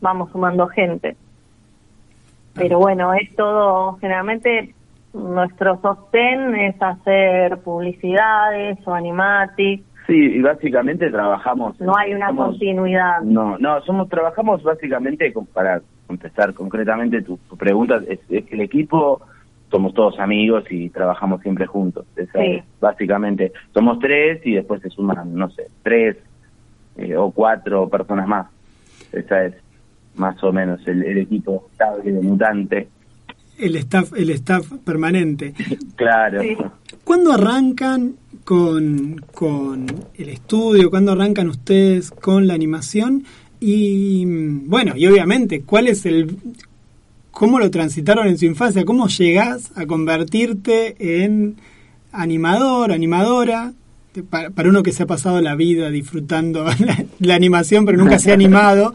vamos 0.01 0.31
sumando 0.31 0.69
gente. 0.69 1.17
Pero 2.55 2.79
bueno, 2.79 3.13
es 3.13 3.35
todo, 3.35 3.97
generalmente 4.01 4.73
nuestro 5.13 5.81
sostén 5.81 6.55
es 6.55 6.81
hacer 6.81 7.59
publicidades 7.59 8.79
o 8.87 8.95
animatics, 8.95 9.85
Sí, 10.07 10.15
y 10.15 10.41
básicamente 10.41 11.11
trabajamos. 11.11 11.81
no 11.81 11.97
hay 11.97 12.15
una 12.15 12.29
somos- 12.29 12.51
continuidad. 12.51 13.21
No, 13.23 13.59
no, 13.59 13.81
somos 13.83 14.09
trabajamos 14.09 14.63
básicamente 14.63 15.33
con- 15.33 15.47
para 15.47 15.81
contestar 16.07 16.55
concretamente 16.55 17.23
tu, 17.23 17.37
tu 17.49 17.57
pregunta 17.57 18.01
es, 18.09 18.21
es 18.29 18.45
que 18.45 18.55
el 18.55 18.61
equipo 18.61 19.21
somos 19.71 19.93
todos 19.95 20.19
amigos 20.21 20.65
y 20.71 20.91
trabajamos 20.91 21.41
siempre 21.43 21.67
juntos. 21.67 22.07
Esa 22.17 22.39
Sí. 22.39 22.47
es, 22.53 22.65
básicamente 22.81 23.53
somos 23.75 23.99
tres 23.99 24.41
y 24.47 24.53
después 24.55 24.81
se 24.81 24.91
suman 24.91 25.35
no 25.35 25.51
sé 25.51 25.67
tres 25.83 26.17
eh, 26.97 27.17
o 27.17 27.31
cuatro 27.33 27.89
personas 27.89 28.29
más. 28.29 28.47
Esa 29.13 29.45
es 29.47 29.55
más 30.15 30.43
o 30.45 30.53
menos 30.53 30.87
el, 30.87 31.03
el 31.03 31.19
equipo 31.19 31.67
estable 31.73 32.13
de 32.13 32.21
mutante. 32.23 32.89
El 33.59 33.75
staff, 33.77 34.13
el 34.17 34.31
staff 34.31 34.71
permanente. 34.85 35.53
Claro. 35.97 36.43
¿Cuándo 37.05 37.33
arrancan 37.33 38.15
con, 38.51 39.21
con 39.35 39.87
el 40.15 40.29
estudio? 40.29 40.89
¿Cuándo 40.89 41.13
arrancan 41.13 41.49
ustedes 41.49 42.11
con 42.13 42.47
la 42.47 42.55
animación? 42.55 43.25
Y 43.59 44.25
bueno, 44.25 44.93
y 44.97 45.07
obviamente, 45.07 45.63
¿cuál 45.63 45.89
es 45.89 46.07
el 46.07 46.37
cómo 47.33 47.59
lo 47.59 47.71
transitaron 47.71 48.29
en 48.29 48.39
su 48.39 48.45
infancia? 48.47 48.85
¿Cómo 48.85 49.09
llegás 49.09 49.73
a 49.75 49.85
convertirte 49.87 51.25
en 51.25 51.57
animador, 52.13 52.93
animadora? 52.93 53.73
Para, 54.31 54.49
para 54.51 54.69
uno 54.71 54.83
que 54.83 54.93
se 54.93 55.03
ha 55.03 55.07
pasado 55.07 55.41
la 55.43 55.55
vida 55.57 55.91
disfrutando 55.91 56.65
la, 56.79 57.05
la 57.19 57.35
animación, 57.35 57.85
pero 57.85 57.99
nunca 57.99 58.19
se 58.19 58.31
ha 58.31 58.35
animado, 58.35 58.95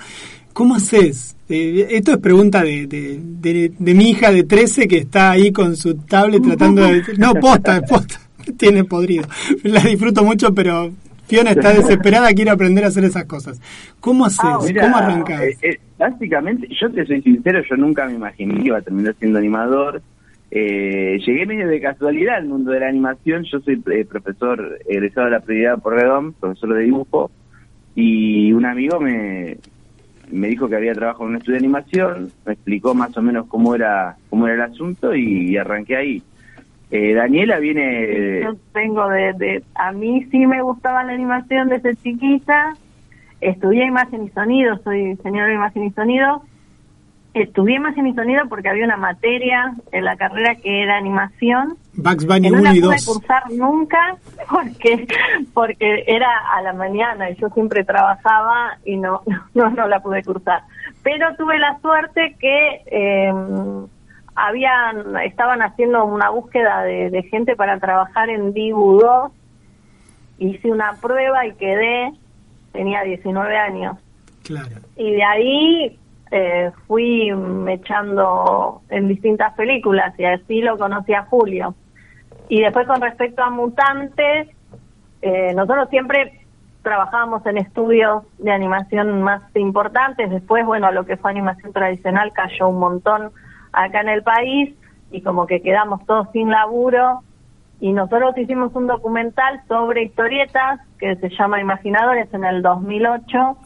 ¿cómo 0.54 0.76
haces? 0.76 1.36
Eh, 1.50 1.88
esto 1.92 2.14
es 2.14 2.18
pregunta 2.20 2.64
de, 2.64 2.88
de, 2.88 3.20
de- 3.22 3.72
de 3.78 3.94
mi 3.94 4.10
hija 4.12 4.32
de 4.32 4.44
13 4.44 4.88
que 4.88 4.98
está 5.00 5.32
ahí 5.32 5.52
con 5.52 5.76
su 5.76 5.96
tablet 5.96 6.42
tratando 6.42 6.82
de... 6.84 7.04
No, 7.18 7.34
posta, 7.36 7.82
posta, 7.82 8.22
tiene 8.58 8.84
podrido. 8.84 9.26
La 9.64 9.82
disfruto 9.82 10.24
mucho, 10.24 10.54
pero 10.54 10.92
Fiona 11.28 11.52
está 11.52 11.74
desesperada, 11.74 12.34
quiere 12.34 12.52
aprender 12.52 12.84
a 12.84 12.88
hacer 12.88 13.04
esas 13.04 13.26
cosas. 13.26 13.60
¿Cómo 14.00 14.26
haces? 14.26 14.40
Ah, 14.44 14.60
Mira, 14.66 14.84
¿Cómo 14.84 14.98
arrancás? 14.98 15.42
eh, 15.42 15.58
eh, 15.62 15.80
básicamente, 15.98 16.68
yo 16.80 16.92
te 16.92 17.06
soy 17.06 17.22
sincero, 17.22 17.62
yo 17.70 17.76
nunca 17.78 18.06
me 18.06 18.14
imaginé 18.14 18.56
que 18.56 18.68
iba 18.68 18.78
a 18.78 18.82
terminar 18.82 19.16
siendo 19.20 19.40
animador. 19.40 20.02
Eh, 20.54 21.18
llegué 21.26 21.46
medio 21.46 21.66
de 21.70 21.80
casualidad 21.80 22.36
al 22.36 22.46
mundo 22.48 22.72
de 22.72 22.82
la 22.82 22.90
animación. 22.90 23.46
Yo 23.46 23.62
soy 23.62 23.82
eh, 23.92 24.06
profesor 24.06 24.80
egresado 24.88 25.26
de 25.28 25.32
la 25.32 25.40
prioridad 25.40 25.80
por 25.82 25.94
Redón, 25.94 26.34
profesor 26.34 26.74
de 26.74 26.82
dibujo, 26.82 27.32
y 27.96 28.52
un 28.52 28.66
amigo 28.66 29.00
me, 29.00 29.58
me 30.30 30.48
dijo 30.50 30.68
que 30.68 30.76
había 30.76 30.94
trabajado 30.94 31.26
en 31.26 31.30
un 31.32 31.36
estudio 31.38 31.54
de 31.60 31.66
animación, 31.66 32.32
me 32.46 32.54
explicó 32.54 32.94
más 32.94 33.16
o 33.16 33.22
menos 33.22 33.48
cómo 33.48 33.76
era 33.76 34.18
cómo 34.30 34.46
era 34.48 34.66
el 34.66 34.72
asunto 34.74 35.16
y, 35.16 35.56
arranqué 35.56 35.96
ahí. 35.96 36.24
Eh, 36.92 37.14
Daniela 37.14 37.58
viene... 37.60 38.42
Yo 38.42 38.56
tengo 38.74 39.08
de, 39.08 39.34
de, 39.34 39.64
a 39.76 39.92
mí 39.94 40.26
sí 40.30 40.46
me 40.46 40.62
gustaba 40.62 41.04
la 41.04 41.14
animación 41.14 41.70
desde 41.70 41.96
chiquita, 41.96 42.76
estudié 43.40 43.86
imagen 43.86 44.26
y 44.26 44.30
sonido, 44.30 44.78
soy 44.84 45.00
ingeniero 45.12 45.48
de 45.48 45.54
imagen 45.54 45.86
y 45.86 45.92
sonido, 45.92 46.44
estudié 47.34 47.78
imagen 47.78 48.08
y 48.08 48.14
sonido 48.14 48.44
porque 48.50 48.68
había 48.68 48.84
una 48.84 48.98
materia 48.98 49.74
en 49.94 50.04
la 50.04 50.18
carrera 50.18 50.56
que 50.56 50.84
era 50.84 50.98
animación, 50.98 51.78
Bugs 51.94 52.26
que 52.26 52.26
Bunny 52.26 52.50
no 52.50 52.60
1 52.60 52.62
la 52.62 52.72
pude 52.72 52.82
2. 52.82 53.06
cursar 53.06 53.52
nunca 53.52 54.18
porque 54.50 55.08
porque 55.54 56.04
era 56.08 56.30
a 56.54 56.62
la 56.62 56.74
mañana 56.74 57.30
y 57.30 57.36
yo 57.36 57.50
siempre 57.50 57.84
trabajaba 57.84 58.78
y 58.86 58.98
no 58.98 59.22
no 59.54 59.70
no 59.70 59.88
la 59.88 60.02
pude 60.02 60.24
cursar. 60.24 60.64
Pero 61.04 61.36
tuve 61.36 61.58
la 61.58 61.80
suerte 61.80 62.36
que 62.40 62.82
eh, 62.86 63.34
habían 64.36 65.18
estaban 65.24 65.62
haciendo 65.62 66.06
una 66.06 66.30
búsqueda 66.30 66.84
de, 66.84 67.10
de 67.10 67.24
gente 67.24 67.56
para 67.56 67.80
trabajar 67.80 68.30
en 68.30 68.54
Dibu 68.54 69.00
2 69.02 69.32
hice 70.40 70.72
una 70.72 70.94
prueba 71.02 71.46
y 71.46 71.54
quedé 71.54 72.12
tenía 72.72 73.04
19 73.04 73.58
años 73.58 73.98
Claro. 74.44 74.70
y 74.96 75.12
de 75.12 75.24
ahí 75.24 76.00
eh, 76.32 76.72
fui 76.88 77.30
echando 77.68 78.82
en 78.90 79.10
distintas 79.10 79.54
películas 79.56 80.18
y 80.18 80.24
así 80.24 80.62
lo 80.62 80.78
conocí 80.78 81.14
a 81.14 81.24
Julio. 81.24 81.76
Y 82.48 82.62
después 82.62 82.88
con 82.88 83.02
respecto 83.02 83.44
a 83.44 83.50
Mutantes, 83.50 84.48
eh, 85.22 85.54
nosotros 85.54 85.90
siempre 85.90 86.40
trabajábamos 86.84 87.46
en 87.46 87.58
estudios 87.58 88.24
de 88.40 88.52
animación 88.52 89.22
más 89.22 89.44
importantes, 89.56 90.30
después, 90.30 90.66
bueno, 90.66 90.92
lo 90.92 91.06
que 91.06 91.18
fue 91.18 91.32
animación 91.32 91.74
tradicional 91.74 92.32
cayó 92.34 92.70
un 92.70 92.80
montón 92.80 93.32
acá 93.74 94.02
en 94.02 94.10
el 94.10 94.24
país 94.24 94.76
y 95.12 95.22
como 95.22 95.48
que 95.48 95.62
quedamos 95.62 96.06
todos 96.06 96.28
sin 96.32 96.50
laburo. 96.50 97.22
Y 97.80 97.94
nosotros 97.94 98.38
hicimos 98.38 98.76
un 98.76 98.88
documental 98.88 99.62
sobre 99.68 100.04
historietas 100.04 100.80
que 101.00 101.16
se 101.16 101.30
llama 101.30 101.60
Imaginadores 101.60 102.32
en 102.34 102.46
el 102.46 102.62
2008 102.62 103.58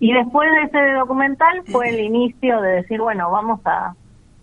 y 0.00 0.12
después 0.12 0.48
de 0.52 0.62
ese 0.62 0.92
documental 0.92 1.62
fue 1.66 1.88
el 1.88 2.00
inicio 2.00 2.60
de 2.60 2.72
decir, 2.72 3.00
bueno, 3.00 3.30
vamos 3.30 3.60
a, 3.64 3.94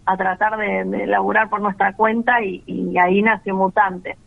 a 0.06 0.18
tratar 0.18 0.58
de, 0.58 0.84
de 0.86 1.08
laburar 1.08 1.50
por 1.50 1.62
nuestra 1.62 1.94
cuenta 1.94 2.44
y, 2.44 2.64
y 2.66 2.98
ahí 2.98 3.22
nació 3.22 3.56
Mutante. 3.56 4.18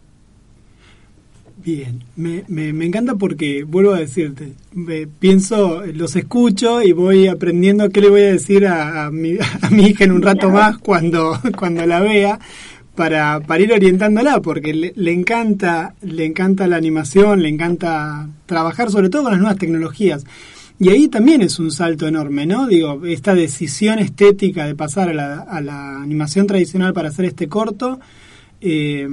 Bien, 1.65 2.05
me, 2.15 2.45
me, 2.47 2.73
me, 2.73 2.87
encanta 2.87 3.17
porque, 3.17 3.65
vuelvo 3.65 3.93
a 3.93 3.99
decirte, 3.99 4.53
me, 4.75 5.09
pienso, 5.09 5.85
los 5.87 6.15
escucho 6.15 6.81
y 6.83 6.93
voy 6.93 7.27
aprendiendo 7.27 7.89
qué 7.89 8.01
le 8.01 8.11
voy 8.11 8.21
a 8.23 8.33
decir 8.33 8.65
a, 8.65 9.07
a, 9.07 9.11
mi, 9.11 9.37
a 9.63 9.71
mi 9.71 9.87
hija 9.87 10.05
en 10.05 10.13
un 10.13 10.23
rato 10.23 10.51
más 10.51 10.79
cuando, 10.83 11.37
cuando 11.57 11.85
la 11.85 12.01
vea, 12.01 12.39
para, 12.95 13.41
para 13.41 13.63
ir 13.63 13.73
orientándola, 13.73 14.41
porque 14.41 14.73
le, 14.73 14.93
le, 14.95 15.13
encanta, 15.13 15.95
le 16.01 16.27
encanta 16.27 16.69
la 16.69 16.77
animación, 16.77 17.43
le 17.43 17.49
encanta 17.49 18.29
trabajar 18.47 18.91
sobre 18.91 19.09
todo 19.09 19.25
con 19.25 19.33
las 19.33 19.41
nuevas 19.41 19.59
tecnologías. 19.59 20.25
Y 20.79 20.91
ahí 20.91 21.09
también 21.09 21.43
es 21.43 21.59
un 21.59 21.73
salto 21.73 22.07
enorme, 22.07 22.47
¿no? 22.47 22.69
Digo, 22.69 23.05
esta 23.05 23.35
decisión 23.35 23.99
estética 23.99 24.65
de 24.65 24.77
pasar 24.77 25.09
a 25.09 25.13
la, 25.13 25.41
a 25.41 25.61
la 25.61 26.01
animación 26.01 26.47
tradicional 26.47 26.93
para 26.93 27.09
hacer 27.09 27.25
este 27.25 27.49
corto, 27.49 27.99
eh, 28.61 29.09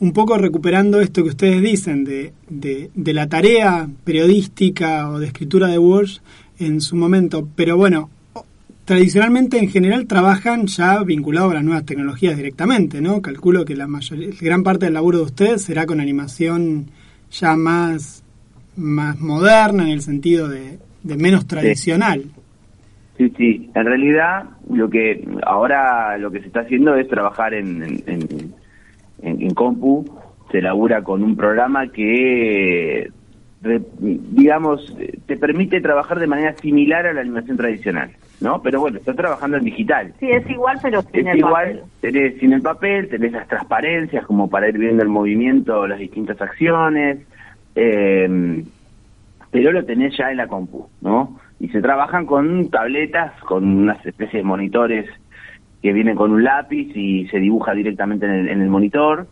un 0.00 0.12
poco 0.12 0.38
recuperando 0.38 1.00
esto 1.00 1.22
que 1.22 1.30
ustedes 1.30 1.60
dicen 1.60 2.04
de, 2.04 2.32
de, 2.48 2.90
de, 2.94 3.14
la 3.14 3.28
tarea 3.28 3.88
periodística 4.04 5.10
o 5.10 5.18
de 5.18 5.26
escritura 5.26 5.66
de 5.66 5.78
Walsh 5.78 6.18
en 6.58 6.80
su 6.80 6.94
momento. 6.94 7.48
Pero 7.56 7.76
bueno, 7.76 8.10
tradicionalmente 8.84 9.58
en 9.58 9.68
general 9.68 10.06
trabajan 10.06 10.66
ya 10.66 11.02
vinculados 11.02 11.50
a 11.50 11.54
las 11.54 11.64
nuevas 11.64 11.84
tecnologías 11.84 12.36
directamente, 12.36 13.00
¿no? 13.00 13.20
Calculo 13.20 13.64
que 13.64 13.76
la 13.76 13.88
mayoría, 13.88 14.28
gran 14.40 14.62
parte 14.62 14.86
del 14.86 14.94
laburo 14.94 15.18
de 15.18 15.24
ustedes 15.24 15.62
será 15.62 15.84
con 15.84 16.00
animación 16.00 16.86
ya 17.30 17.56
más, 17.56 18.24
más 18.76 19.18
moderna 19.18 19.82
en 19.82 19.90
el 19.90 20.00
sentido 20.00 20.48
de, 20.48 20.78
de 21.02 21.16
menos 21.16 21.46
tradicional. 21.46 22.24
Sí. 23.16 23.32
sí. 23.36 23.70
En 23.74 23.84
realidad, 23.84 24.44
lo 24.70 24.88
que 24.88 25.26
ahora 25.44 26.16
lo 26.18 26.30
que 26.30 26.40
se 26.40 26.46
está 26.46 26.60
haciendo 26.60 26.94
es 26.94 27.08
trabajar 27.08 27.52
en, 27.52 27.82
en, 27.82 28.02
en 28.06 28.54
en, 29.22 29.42
en 29.42 29.54
compu 29.54 30.04
se 30.50 30.62
labura 30.62 31.02
con 31.02 31.22
un 31.22 31.36
programa 31.36 31.88
que, 31.88 33.10
digamos, 34.00 34.96
te 35.26 35.36
permite 35.36 35.80
trabajar 35.80 36.18
de 36.18 36.26
manera 36.26 36.54
similar 36.54 37.06
a 37.06 37.12
la 37.12 37.20
animación 37.20 37.56
tradicional, 37.56 38.10
¿no? 38.40 38.62
Pero 38.62 38.80
bueno, 38.80 38.98
está 38.98 39.12
trabajando 39.14 39.56
en 39.58 39.64
digital. 39.64 40.14
Sí, 40.20 40.30
es 40.30 40.48
igual, 40.48 40.78
pero 40.82 41.02
sin 41.02 41.26
es 41.26 41.34
el 41.34 41.38
igual, 41.38 41.80
papel. 41.80 41.82
tenés 42.00 42.38
sin 42.38 42.52
el 42.52 42.62
papel, 42.62 43.08
tenés 43.08 43.32
las 43.32 43.48
transparencias 43.48 44.24
como 44.26 44.48
para 44.48 44.68
ir 44.68 44.78
viendo 44.78 45.02
el 45.02 45.08
movimiento, 45.08 45.86
las 45.86 45.98
distintas 45.98 46.40
acciones, 46.40 47.18
eh, 47.74 48.64
pero 49.50 49.72
lo 49.72 49.84
tenés 49.84 50.16
ya 50.16 50.30
en 50.30 50.38
la 50.38 50.46
compu, 50.46 50.88
¿no? 51.00 51.38
Y 51.60 51.68
se 51.68 51.80
trabajan 51.80 52.24
con 52.26 52.70
tabletas, 52.70 53.32
con 53.42 53.64
unas 53.64 54.04
especies 54.06 54.42
de 54.42 54.42
monitores 54.44 55.06
que 55.82 55.92
vienen 55.92 56.16
con 56.16 56.32
un 56.32 56.42
lápiz 56.42 56.90
y 56.94 57.26
se 57.28 57.38
dibuja 57.38 57.72
directamente 57.72 58.26
en 58.26 58.32
el, 58.32 58.48
en 58.48 58.62
el 58.62 58.68
monitor. 58.68 59.28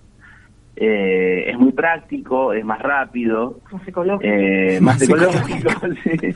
Eh, 0.77 1.51
es 1.51 1.59
muy 1.59 1.73
práctico, 1.73 2.53
es 2.53 2.65
más 2.65 2.81
rápido, 2.81 3.61
más 3.73 3.89
ecológico, 3.89 4.31
eh, 4.31 4.79
más, 4.81 4.97
más 4.97 5.03
ecológico 5.03 5.71
sí. 6.05 6.35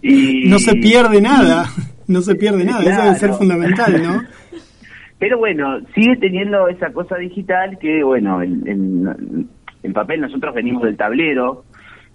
y, 0.00 0.48
no 0.48 0.60
se 0.60 0.76
pierde 0.76 1.20
nada, 1.20 1.64
no 2.06 2.20
se 2.20 2.36
pierde 2.36 2.64
nada, 2.64 2.82
claro. 2.82 2.94
eso 2.94 3.02
debe 3.02 3.18
ser 3.18 3.30
fundamental, 3.30 4.00
¿no? 4.00 4.22
Pero 5.18 5.38
bueno, 5.38 5.80
sigue 5.92 6.16
teniendo 6.18 6.68
esa 6.68 6.92
cosa 6.92 7.16
digital 7.16 7.78
que, 7.80 8.04
bueno, 8.04 8.40
el, 8.42 8.62
el, 8.68 9.46
el 9.82 9.92
papel, 9.92 10.20
nosotros 10.20 10.54
venimos 10.54 10.84
del 10.84 10.96
tablero, 10.96 11.64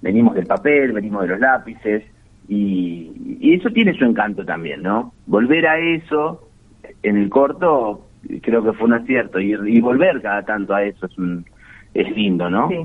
venimos 0.02 0.34
del 0.34 0.46
papel, 0.46 0.94
venimos 0.94 1.24
de 1.24 1.28
los 1.28 1.40
lápices, 1.42 2.04
y, 2.48 3.38
y 3.42 3.54
eso 3.54 3.70
tiene 3.72 3.94
su 3.98 4.06
encanto 4.06 4.46
también, 4.46 4.82
¿no? 4.82 5.14
Volver 5.28 5.68
a 5.68 5.78
eso 5.78 6.45
en 7.04 7.18
el 7.18 7.30
corto 7.30 8.08
creo 8.42 8.64
que 8.64 8.74
fue 8.74 8.88
un 8.88 8.94
acierto 8.94 9.40
y, 9.40 9.54
y 9.54 9.82
volver 9.82 10.22
cada 10.22 10.44
tanto 10.44 10.74
a 10.74 10.84
eso 10.84 11.06
es 11.06 11.18
un, 11.18 11.46
es 11.94 12.16
lindo, 12.16 12.50
¿no? 12.50 12.70
Sí. 12.70 12.78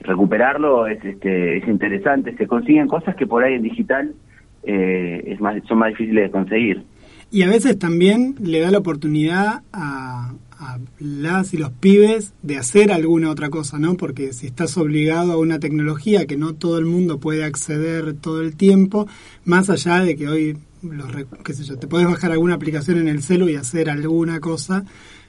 Recuperarlo 0.00 0.86
es 0.86 1.04
este 1.04 1.58
es 1.58 1.68
interesante, 1.68 2.36
se 2.36 2.46
consiguen 2.46 2.88
cosas 2.88 3.14
que 3.16 3.26
por 3.26 3.44
ahí 3.44 3.54
en 3.54 3.62
digital 3.62 4.14
eh, 4.62 5.22
es 5.26 5.40
más 5.40 5.62
son 5.68 5.78
más 5.78 5.90
difíciles 5.90 6.24
de 6.24 6.30
conseguir. 6.30 6.82
Y 7.30 7.42
a 7.42 7.48
veces 7.48 7.78
también 7.78 8.34
le 8.42 8.60
da 8.60 8.70
la 8.70 8.78
oportunidad 8.78 9.62
a, 9.72 10.32
a 10.60 10.78
las 10.98 11.54
y 11.54 11.56
los 11.56 11.70
pibes 11.70 12.34
de 12.42 12.58
hacer 12.58 12.92
alguna 12.92 13.30
otra 13.30 13.48
cosa, 13.48 13.78
¿no? 13.78 13.96
Porque 13.96 14.34
si 14.34 14.46
estás 14.46 14.76
obligado 14.76 15.32
a 15.32 15.38
una 15.38 15.58
tecnología 15.58 16.26
que 16.26 16.36
no 16.36 16.54
todo 16.54 16.78
el 16.78 16.84
mundo 16.84 17.18
puede 17.18 17.44
acceder 17.44 18.14
todo 18.14 18.42
el 18.42 18.56
tiempo, 18.56 19.08
más 19.44 19.70
allá 19.70 20.00
de 20.00 20.16
que 20.16 20.28
hoy 20.28 20.56
los, 20.82 21.08
qué 21.44 21.54
sé 21.54 21.64
yo, 21.64 21.78
te 21.78 21.86
puedes 21.86 22.06
bajar 22.06 22.32
alguna 22.32 22.54
aplicación 22.54 22.98
en 22.98 23.08
el 23.08 23.22
celu 23.22 23.48
y 23.48 23.56
hacer 23.56 23.88
alguna 23.88 24.38
cosa. 24.40 24.84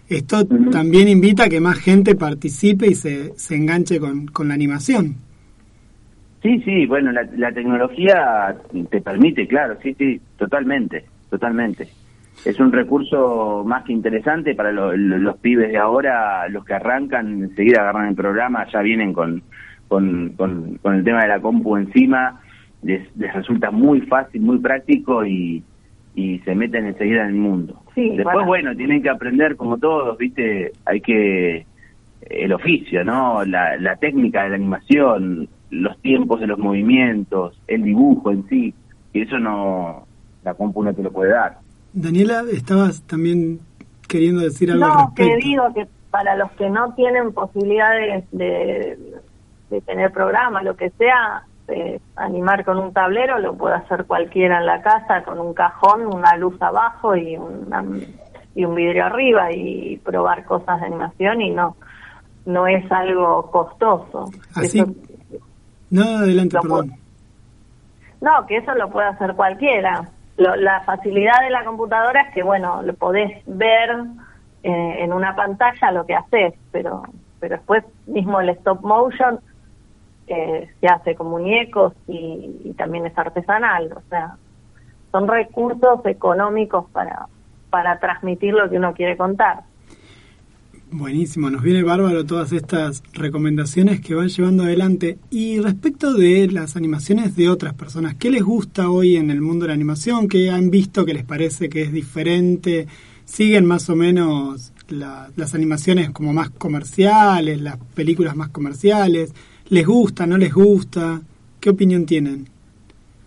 Esto 0.10 0.40
uh 0.40 0.44
-huh. 0.44 0.72
también 0.72 1.08
invita 1.08 1.46
a 1.46 1.50
que 1.50 1.62
más 1.62 1.80
gente 1.80 2.16
participe 2.16 2.88
y 2.88 2.96
se, 2.96 3.32
se 3.38 3.56
enganche 3.56 4.00
con, 4.00 4.28
con 4.28 4.50
la 4.50 4.54
animación. 4.54 5.16
Sí, 6.42 6.60
sí, 6.66 6.86
bueno, 6.88 7.12
la, 7.12 7.24
la, 7.38 7.52
tecnología 7.54 8.58
te 8.90 9.00
permite, 9.00 9.48
claro, 9.48 9.78
sí, 9.82 9.94
sí, 9.98 10.20
totalmente, 10.38 11.06
totalmente. 11.30 11.88
Es 12.46 12.60
un 12.60 12.72
recurso 12.72 13.64
más 13.66 13.84
que 13.84 13.94
interesante 13.94 14.56
para 14.56 14.72
lo, 14.72 14.96
lo, 14.96 15.18
los 15.18 15.38
pibes 15.38 15.72
de 15.72 15.78
ahora, 15.78 16.48
los 16.50 16.66
que 16.66 16.74
arrancan, 16.74 17.44
enseguida 17.44 17.82
agarran 17.82 18.10
el 18.10 18.16
programa, 18.16 18.66
ya 18.72 18.82
vienen 18.82 19.14
con, 19.14 19.44
con, 19.88 20.30
con, 20.38 20.78
con 20.82 20.96
el 20.96 21.04
tema 21.04 21.22
de 21.22 21.28
la 21.28 21.40
compu 21.40 21.78
encima, 21.78 22.42
les, 22.82 23.16
les 23.16 23.34
resulta 23.34 23.70
muy 23.70 24.02
fácil, 24.02 24.42
muy 24.42 24.58
práctico 24.58 25.24
y, 25.26 25.64
y 26.16 26.40
se 26.40 26.56
meten 26.56 26.88
enseguida 26.88 27.22
en 27.24 27.30
el 27.30 27.36
mundo. 27.36 27.82
Sí, 27.94 28.10
Después, 28.10 28.36
para... 28.36 28.46
bueno, 28.46 28.76
tienen 28.76 29.04
que 29.04 29.10
aprender 29.10 29.56
como 29.56 29.78
todos, 29.78 30.18
¿viste? 30.18 30.72
Hay 30.86 31.02
que 31.02 31.66
el 32.22 32.54
oficio, 32.54 33.04
¿no? 33.04 33.44
La, 33.46 33.78
la 33.78 33.96
técnica 33.98 34.44
de 34.44 34.50
la 34.50 34.56
animación, 34.56 35.48
los 35.70 36.00
tiempos 36.02 36.40
de 36.40 36.48
los 36.48 36.58
movimientos, 36.58 37.60
el 37.68 37.84
dibujo 37.84 38.32
en 38.32 38.48
sí, 38.48 38.74
y 39.14 39.22
eso 39.22 39.38
no, 39.40 40.06
la 40.44 40.54
compu 40.54 40.84
no 40.84 40.94
te 40.94 41.04
lo 41.04 41.12
puede 41.12 41.32
dar. 41.32 41.58
Daniela, 41.94 42.44
estabas 42.52 43.02
también 43.04 43.60
queriendo 44.08 44.42
decir 44.42 44.72
algo 44.72 44.86
no, 44.86 44.94
al 44.94 45.06
respecto. 45.08 45.24
que 45.24 45.48
digo 45.48 45.74
que 45.74 45.88
para 46.10 46.36
los 46.36 46.52
que 46.52 46.70
no 46.70 46.94
tienen 46.94 47.34
posibilidades 47.34 48.26
de, 48.32 48.98
de 49.70 49.82
tener 49.82 50.12
programa, 50.12 50.62
lo 50.62 50.76
que 50.76 50.90
sea, 50.92 51.44
eh, 51.68 52.00
animar 52.16 52.66
con 52.66 52.78
un 52.78 52.92
tablero 52.92 53.40
lo 53.40 53.56
puede 53.56 53.76
hacer 53.76 54.06
cualquiera 54.06 54.60
en 54.60 54.66
la 54.66 54.82
casa 54.82 55.24
con 55.24 55.40
un 55.40 55.54
cajón, 55.54 56.06
una 56.08 56.36
luz 56.36 56.62
abajo 56.62 57.16
y, 57.16 57.38
una, 57.38 57.84
y 58.56 58.66
un 58.66 58.76
vidrio 58.76 59.06
arriba 59.06 59.52
y 59.54 59.98
probar 59.98 60.44
cosas 60.46 60.82
de 60.82 60.88
animación 60.88 61.42
y 61.42 61.52
no 61.52 61.76
no 62.46 62.68
es 62.68 62.92
algo 62.92 63.50
costoso. 63.52 64.30
Así, 64.56 64.80
eso, 64.80 64.92
no, 65.90 66.04
adelante, 66.18 66.58
perdón. 66.62 66.94
No, 68.22 68.46
que 68.48 68.58
eso 68.58 68.74
lo 68.76 68.90
puede 68.90 69.08
hacer 69.08 69.36
cualquiera. 69.36 70.10
Lo, 70.38 70.56
la 70.56 70.82
facilidad 70.82 71.42
de 71.42 71.50
la 71.50 71.66
computadora 71.66 72.22
es 72.22 72.34
que, 72.34 72.44
bueno, 72.44 72.82
lo 72.82 72.94
podés 72.94 73.44
ver 73.46 73.90
eh, 74.64 74.96
en 75.00 75.14
una 75.14 75.36
pantalla 75.36 75.92
lo 75.92 76.06
que 76.06 76.16
haces, 76.16 76.54
pero, 76.72 77.04
pero 77.40 77.58
después 77.58 77.84
mismo 78.08 78.40
el 78.40 78.50
stop 78.50 78.82
motion 78.82 79.40
eh, 80.28 80.70
se 80.80 80.88
hace 80.88 81.16
con 81.16 81.28
muñecos 81.28 81.94
y, 82.08 82.62
y 82.64 82.74
también 82.74 83.06
es 83.06 83.18
artesanal, 83.18 83.92
o 83.92 84.02
sea, 84.10 84.38
son 85.12 85.28
recursos 85.28 86.06
económicos 86.06 86.86
para, 86.92 87.28
para 87.70 88.00
transmitir 88.00 88.54
lo 88.54 88.70
que 88.70 88.78
uno 88.78 88.94
quiere 88.94 89.18
contar. 89.18 89.64
Buenísimo, 90.94 91.50
nos 91.50 91.64
viene 91.64 91.84
bárbaro 91.84 92.26
todas 92.26 92.52
estas 92.52 93.02
recomendaciones 93.14 94.02
que 94.02 94.14
van 94.14 94.28
llevando 94.28 94.64
adelante. 94.64 95.18
Y 95.30 95.58
respecto 95.62 96.14
de 96.14 96.48
las 96.48 96.76
animaciones 96.76 97.38
de 97.38 97.48
otras 97.48 97.74
personas, 97.76 98.16
¿qué 98.16 98.30
les 98.30 98.44
gusta 98.44 98.90
hoy 98.90 99.16
en 99.16 99.32
el 99.32 99.40
mundo 99.40 99.64
de 99.64 99.70
la 99.70 99.74
animación? 99.74 100.28
¿Qué 100.28 100.50
han 100.50 100.70
visto 100.70 101.06
que 101.06 101.14
les 101.14 101.24
parece 101.24 101.70
que 101.70 101.84
es 101.84 101.94
diferente? 101.94 102.88
¿Siguen 103.24 103.66
más 103.66 103.90
o 103.90 103.96
menos 103.96 104.74
la, 104.90 105.32
las 105.38 105.56
animaciones 105.56 106.10
como 106.10 106.34
más 106.34 106.50
comerciales, 106.50 107.62
las 107.62 107.78
películas 107.96 108.36
más 108.36 108.50
comerciales? 108.50 109.34
¿Les 109.70 109.88
gusta, 109.88 110.28
no 110.28 110.38
les 110.38 110.54
gusta? 110.54 111.22
¿Qué 111.62 111.70
opinión 111.70 112.06
tienen? 112.06 112.51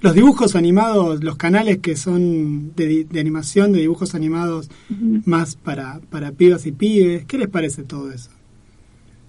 Los 0.04 0.14
dibujos 0.14 0.54
animados, 0.54 1.24
los 1.24 1.36
canales 1.36 1.78
que 1.78 1.96
son 1.96 2.74
de, 2.74 3.06
de 3.10 3.20
animación, 3.20 3.72
de 3.72 3.80
dibujos 3.80 4.14
animados 4.14 4.70
más 5.24 5.56
para, 5.56 6.00
para 6.10 6.30
pibas 6.32 6.66
y 6.66 6.72
pibes. 6.72 7.24
¿Qué 7.24 7.38
les 7.38 7.48
parece 7.48 7.84
todo 7.84 8.12
eso? 8.12 8.30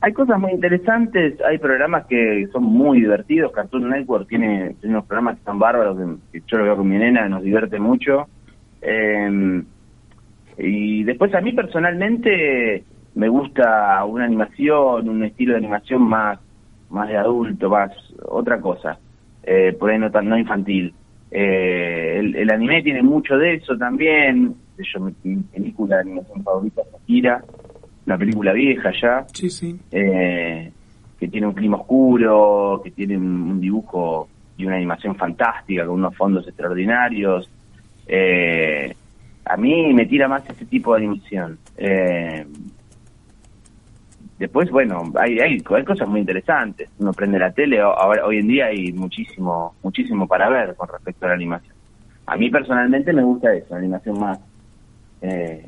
Hay 0.01 0.11
cosas 0.11 0.37
muy 0.37 0.51
interesantes, 0.51 1.39
hay 1.49 1.59
programas 1.59 2.05
que 2.07 2.47
son 2.51 2.63
muy 2.63 2.99
divertidos, 2.99 3.53
Cartoon 3.53 3.89
Network 3.89 4.27
tiene, 4.27 4.75
tiene 4.81 4.97
unos 4.97 5.05
programas 5.05 5.35
que 5.35 5.39
están 5.39 5.59
bárbaros, 5.59 5.97
que, 5.97 6.39
que 6.39 6.45
yo 6.45 6.57
lo 6.57 6.65
veo 6.65 6.75
con 6.75 6.89
mi 6.89 6.97
nena, 6.97 7.29
nos 7.29 7.41
divierte 7.41 7.79
mucho. 7.79 8.27
Eh, 8.81 9.63
y 10.57 11.03
después 11.05 11.33
a 11.35 11.39
mí 11.39 11.53
personalmente 11.53 12.83
me 13.15 13.29
gusta 13.29 14.03
una 14.03 14.25
animación, 14.25 15.07
un 15.07 15.23
estilo 15.23 15.53
de 15.53 15.59
animación 15.59 16.01
más, 16.01 16.37
más 16.89 17.07
de 17.07 17.15
adulto, 17.15 17.69
más 17.69 17.91
otra 18.25 18.59
cosa, 18.59 18.99
eh, 19.45 19.73
por 19.79 19.91
ahí 19.91 19.99
no 19.99 20.11
tan 20.11 20.27
no 20.27 20.37
infantil. 20.37 20.93
Eh, 21.31 22.17
el, 22.19 22.35
el 22.35 22.51
anime 22.51 22.81
tiene 22.81 23.01
mucho 23.03 23.37
de 23.37 23.55
eso 23.55 23.77
también. 23.77 24.55
Yo, 24.77 24.99
mi, 24.99 25.13
mi 25.23 25.41
película 25.53 25.95
de 25.97 26.01
animación 26.01 26.43
favorita 26.43 26.81
es 26.81 26.95
Akira, 27.01 27.43
una 28.05 28.17
película 28.17 28.51
vieja 28.53 28.91
ya 29.01 29.25
Sí, 29.33 29.49
sí. 29.49 29.79
eh, 29.91 30.71
que 31.19 31.27
tiene 31.27 31.47
un 31.47 31.53
clima 31.53 31.77
oscuro, 31.77 32.81
que 32.83 32.91
tiene 32.91 33.17
un, 33.17 33.59
dibujo 33.61 34.27
y 34.57 34.65
una 34.65 34.75
animación 34.75 35.15
fantástica 35.15 35.85
con 35.85 35.95
unos 35.95 36.15
fondos 36.15 36.47
extraordinarios. 36.47 37.49
Eh, 38.07 38.93
a 39.45 39.57
mí 39.57 39.93
me 39.93 40.05
tira 40.05 40.27
más 40.27 40.47
ese 40.49 40.65
tipo 40.65 40.93
de 40.93 40.97
animación. 40.99 41.57
Eh, 44.35 44.39
después, 44.39 44.69
bueno, 44.69 45.03
hay, 45.19 45.39
hay, 45.39 45.57
hay 45.69 45.83
cosas 45.83 46.07
muy 46.07 46.19
interesantes. 46.19 46.89
Uno 46.99 47.13
prende 47.13 47.39
la 47.39 47.51
tele, 47.51 47.79
ahora, 47.81 48.25
hoy 48.25 48.39
en 48.39 48.47
día 48.47 48.65
hay 48.67 48.91
muchísimo, 48.93 49.75
muchísimo 49.83 50.27
para 50.27 50.49
ver 50.49 50.75
con 50.75 50.87
respecto 50.89 51.25
a 51.25 51.29
la 51.29 51.35
animación. 51.35 51.73
A 52.27 52.35
mí 52.37 52.49
personalmente 52.49 53.13
me 53.13 53.23
gusta 53.23 53.53
eso, 53.53 53.67
la 53.71 53.77
animación 53.77 54.19
más, 54.19 54.39
eh, 55.21 55.65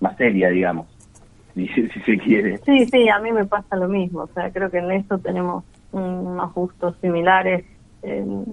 más 0.00 0.16
seria, 0.16 0.48
digamos, 0.50 0.86
si, 1.54 1.66
si 1.68 1.88
se 1.88 2.18
quiere. 2.18 2.58
Sí, 2.58 2.86
sí, 2.86 3.08
a 3.08 3.18
mí 3.18 3.32
me 3.32 3.44
pasa 3.46 3.76
lo 3.76 3.88
mismo. 3.88 4.20
O 4.22 4.26
sea, 4.28 4.50
creo 4.50 4.70
que 4.70 4.78
en 4.78 4.90
eso 4.92 5.18
tenemos 5.18 5.64
unos 5.92 6.52
gustos 6.54 6.96
similares 7.00 7.64
en- 8.02 8.44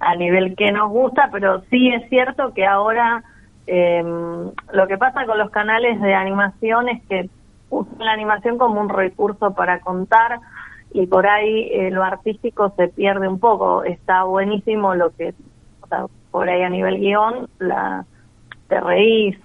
a 0.00 0.14
nivel 0.14 0.54
que 0.54 0.70
nos 0.70 0.90
gusta, 0.90 1.28
pero 1.32 1.62
sí 1.70 1.88
es 1.88 2.08
cierto 2.08 2.52
que 2.54 2.64
ahora 2.64 3.24
eh, 3.66 4.02
lo 4.72 4.86
que 4.86 4.96
pasa 4.96 5.26
con 5.26 5.38
los 5.38 5.50
canales 5.50 6.00
de 6.00 6.14
animación 6.14 6.88
es 6.88 7.02
que 7.08 7.28
usan 7.70 7.98
la 7.98 8.12
animación 8.12 8.58
como 8.58 8.80
un 8.80 8.88
recurso 8.88 9.54
para 9.54 9.80
contar 9.80 10.40
y 10.92 11.06
por 11.06 11.26
ahí 11.26 11.68
eh, 11.72 11.90
lo 11.90 12.02
artístico 12.02 12.72
se 12.76 12.88
pierde 12.88 13.28
un 13.28 13.38
poco. 13.38 13.84
Está 13.84 14.24
buenísimo 14.24 14.94
lo 14.94 15.10
que, 15.14 15.34
por 16.30 16.48
ahí 16.48 16.62
a 16.62 16.70
nivel 16.70 16.98
guion, 16.98 17.48
la, 17.58 18.04
te 18.68 18.80
reís 18.80 19.38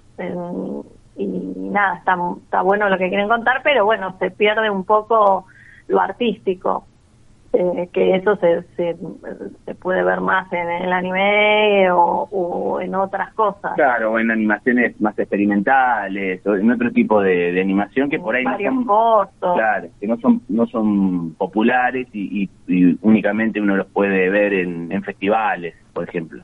y 1.16 1.26
nada, 1.26 1.96
está, 1.96 2.16
está 2.42 2.62
bueno 2.62 2.88
lo 2.88 2.98
que 2.98 3.08
quieren 3.08 3.28
contar, 3.28 3.62
pero 3.62 3.84
bueno, 3.84 4.16
se 4.18 4.30
pierde 4.30 4.70
un 4.70 4.84
poco 4.84 5.46
lo 5.88 6.00
artístico, 6.00 6.86
eh, 7.54 7.88
que 7.92 8.16
eso 8.16 8.36
se, 8.36 8.62
se, 8.76 8.96
se 9.64 9.74
puede 9.76 10.02
ver 10.02 10.20
más 10.20 10.52
en 10.52 10.68
el 10.68 10.92
anime 10.92 11.90
o, 11.92 12.28
o 12.30 12.80
en 12.80 12.94
otras 12.94 13.32
cosas. 13.34 13.72
Claro, 13.76 14.12
o 14.12 14.18
en 14.18 14.30
animaciones 14.30 15.00
más 15.00 15.18
experimentales, 15.18 16.44
o 16.46 16.54
en 16.56 16.70
otro 16.70 16.90
tipo 16.92 17.20
de, 17.20 17.52
de 17.52 17.60
animación 17.60 18.10
que 18.10 18.18
por 18.18 18.34
ahí 18.36 18.44
no 18.44 18.56
son, 19.40 19.54
claro, 19.54 19.88
que 20.00 20.06
no 20.06 20.16
son, 20.18 20.42
no 20.48 20.66
son 20.66 21.34
populares 21.34 22.08
y, 22.12 22.42
y- 22.44 22.50
y 22.66 22.98
únicamente 23.02 23.60
uno 23.60 23.76
los 23.76 23.86
puede 23.88 24.28
ver 24.30 24.52
en, 24.54 24.90
en 24.92 25.02
festivales, 25.02 25.74
por 25.92 26.08
ejemplo. 26.08 26.42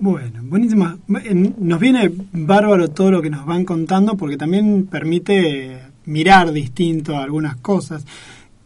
Bueno, 0.00 0.40
buenísima. 0.44 0.96
En- 1.24 1.54
Nos 1.58 1.78
viene 1.78 2.10
bárbaro 2.32 2.88
todo 2.88 3.10
lo 3.10 3.22
que 3.22 3.30
nos 3.30 3.46
van 3.46 3.64
contando 3.64 4.16
porque 4.16 4.36
también 4.36 4.86
permite 4.86 5.78
mirar 6.06 6.50
distinto 6.50 7.16
a 7.16 7.22
algunas 7.22 7.56
cosas. 7.56 8.04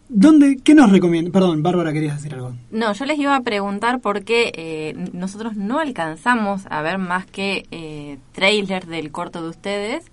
¿Dónde, 0.09 0.59
¿Qué 0.63 0.75
nos 0.75 0.91
recomienda? 0.93 1.33
Perdón, 1.33 1.63
Bárbara, 1.63 1.93
querías 1.93 2.17
decir 2.17 2.35
algo. 2.35 2.55
No, 2.71 2.93
yo 2.93 3.05
les 3.07 3.19
iba 3.19 3.35
a 3.35 3.41
preguntar 3.41 4.01
porque 4.01 4.53
eh, 4.55 4.95
nosotros 5.13 5.57
no 5.57 5.81
alcanzamos 5.81 6.63
a 6.71 6.81
ver 6.83 6.99
más 6.99 7.27
que 7.27 7.67
eh, 7.73 8.19
trailer 8.33 8.87
del 8.87 9.11
corto 9.11 9.43
de 9.43 9.49
ustedes, 9.49 10.05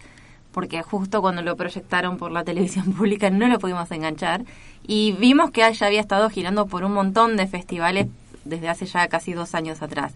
porque 0.52 0.82
justo 0.82 1.22
cuando 1.22 1.44
lo 1.44 1.56
proyectaron 1.56 2.18
por 2.18 2.32
la 2.32 2.44
televisión 2.44 2.94
pública 2.98 3.30
no 3.30 3.48
lo 3.48 3.60
pudimos 3.60 3.92
enganchar 3.92 4.46
y 4.88 5.14
vimos 5.14 5.52
que 5.52 5.72
ya 5.72 5.86
había 5.86 6.02
estado 6.02 6.30
girando 6.30 6.66
por 6.66 6.84
un 6.84 6.94
montón 6.94 7.38
de 7.38 7.48
festivales 7.48 8.08
desde 8.46 8.70
hace 8.70 8.86
ya 8.86 9.08
casi 9.08 9.34
dos 9.34 9.54
años 9.56 9.82
atrás. 9.82 10.14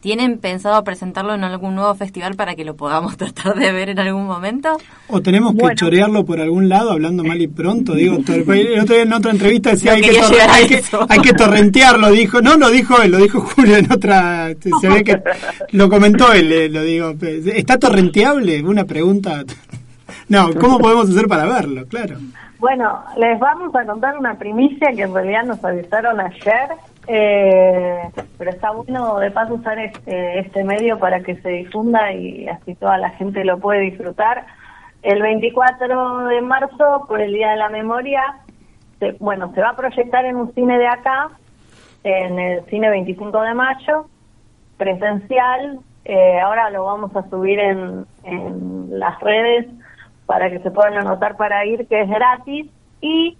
¿Tienen 0.00 0.38
pensado 0.38 0.84
presentarlo 0.84 1.34
en 1.34 1.42
algún 1.42 1.74
nuevo 1.74 1.92
festival 1.96 2.34
para 2.36 2.54
que 2.54 2.64
lo 2.64 2.76
podamos 2.76 3.16
tratar 3.18 3.56
de 3.56 3.72
ver 3.72 3.88
en 3.90 3.98
algún 3.98 4.26
momento? 4.26 4.76
¿O 5.08 5.20
tenemos 5.20 5.52
que 5.54 5.60
Bueno. 5.62 5.74
chorearlo 5.76 6.24
por 6.24 6.40
algún 6.40 6.68
lado, 6.68 6.92
hablando 6.92 7.24
mal 7.24 7.40
y 7.42 7.48
pronto? 7.48 7.94
Digo, 7.94 8.18
to- 8.24 8.32
el 8.34 8.78
otro 8.80 8.94
día 8.94 9.02
en 9.02 9.12
otra 9.12 9.32
entrevista 9.32 9.70
decía 9.70 9.90
No 9.92 9.96
hay 9.96 10.66
que, 10.68 10.82
hay 11.08 11.18
que 11.20 11.32
torrentearlo, 11.32 12.10
dijo. 12.12 12.40
No, 12.40 12.56
lo 12.56 12.70
dijo 12.70 13.02
él, 13.02 13.10
lo 13.10 13.18
dijo 13.18 13.40
Julio 13.56 13.76
en 13.76 13.90
otra... 13.90 14.50
Se 14.80 14.88
ve 14.88 15.02
que 15.02 15.20
lo 15.72 15.88
comentó 15.88 16.32
él, 16.32 16.52
eh, 16.52 16.68
lo 16.68 16.82
digo. 16.82 17.14
¿Está 17.20 17.76
torrenteable? 17.78 18.62
Una 18.62 18.84
pregunta. 18.84 19.42
No, 20.30 20.50
¿cómo 20.60 20.78
podemos 20.78 21.08
hacer 21.08 21.26
para 21.26 21.46
verlo? 21.46 21.86
Claro. 21.86 22.16
Bueno, 22.58 23.02
les 23.18 23.38
vamos 23.40 23.74
a 23.74 23.84
contar 23.86 24.18
una 24.18 24.36
primicia 24.38 24.92
que 24.94 25.02
en 25.02 25.14
realidad 25.14 25.44
nos 25.44 25.62
avisaron 25.64 26.20
ayer, 26.20 26.68
eh, 27.08 28.10
pero 28.36 28.50
está 28.50 28.70
bueno 28.70 29.18
de 29.18 29.30
paso 29.30 29.54
usar 29.54 29.78
este, 29.78 30.38
este 30.40 30.62
medio 30.64 30.98
para 30.98 31.20
que 31.20 31.36
se 31.42 31.48
difunda 31.48 32.12
y 32.12 32.46
así 32.48 32.74
toda 32.74 32.98
la 32.98 33.10
gente 33.10 33.44
lo 33.44 33.58
puede 33.58 33.80
disfrutar. 33.80 34.46
El 35.02 35.22
24 35.22 36.26
de 36.28 36.40
marzo, 36.42 37.04
por 37.08 37.20
el 37.20 37.32
Día 37.32 37.50
de 37.50 37.56
la 37.56 37.68
Memoria, 37.68 38.22
se- 38.98 39.12
bueno, 39.20 39.52
se 39.54 39.60
va 39.60 39.70
a 39.70 39.76
proyectar 39.76 40.24
en 40.24 40.36
un 40.36 40.52
cine 40.54 40.78
de 40.78 40.86
acá, 40.88 41.30
en 42.04 42.38
el 42.38 42.64
cine 42.66 42.90
25 42.90 43.40
de 43.42 43.54
mayo, 43.54 44.06
presencial. 44.76 45.80
eh, 46.04 46.40
ahora 46.40 46.70
lo 46.70 46.84
vamos 46.84 47.14
a 47.16 47.28
subir 47.28 47.58
en, 47.58 48.06
en 48.24 48.98
las 48.98 49.20
redes 49.20 49.66
para 50.26 50.48
que 50.50 50.58
se 50.60 50.70
puedan 50.70 50.94
anotar 50.96 51.36
para 51.36 51.64
ir, 51.66 51.86
que 51.86 52.00
es 52.00 52.08
gratis. 52.08 52.66
Y 53.00 53.36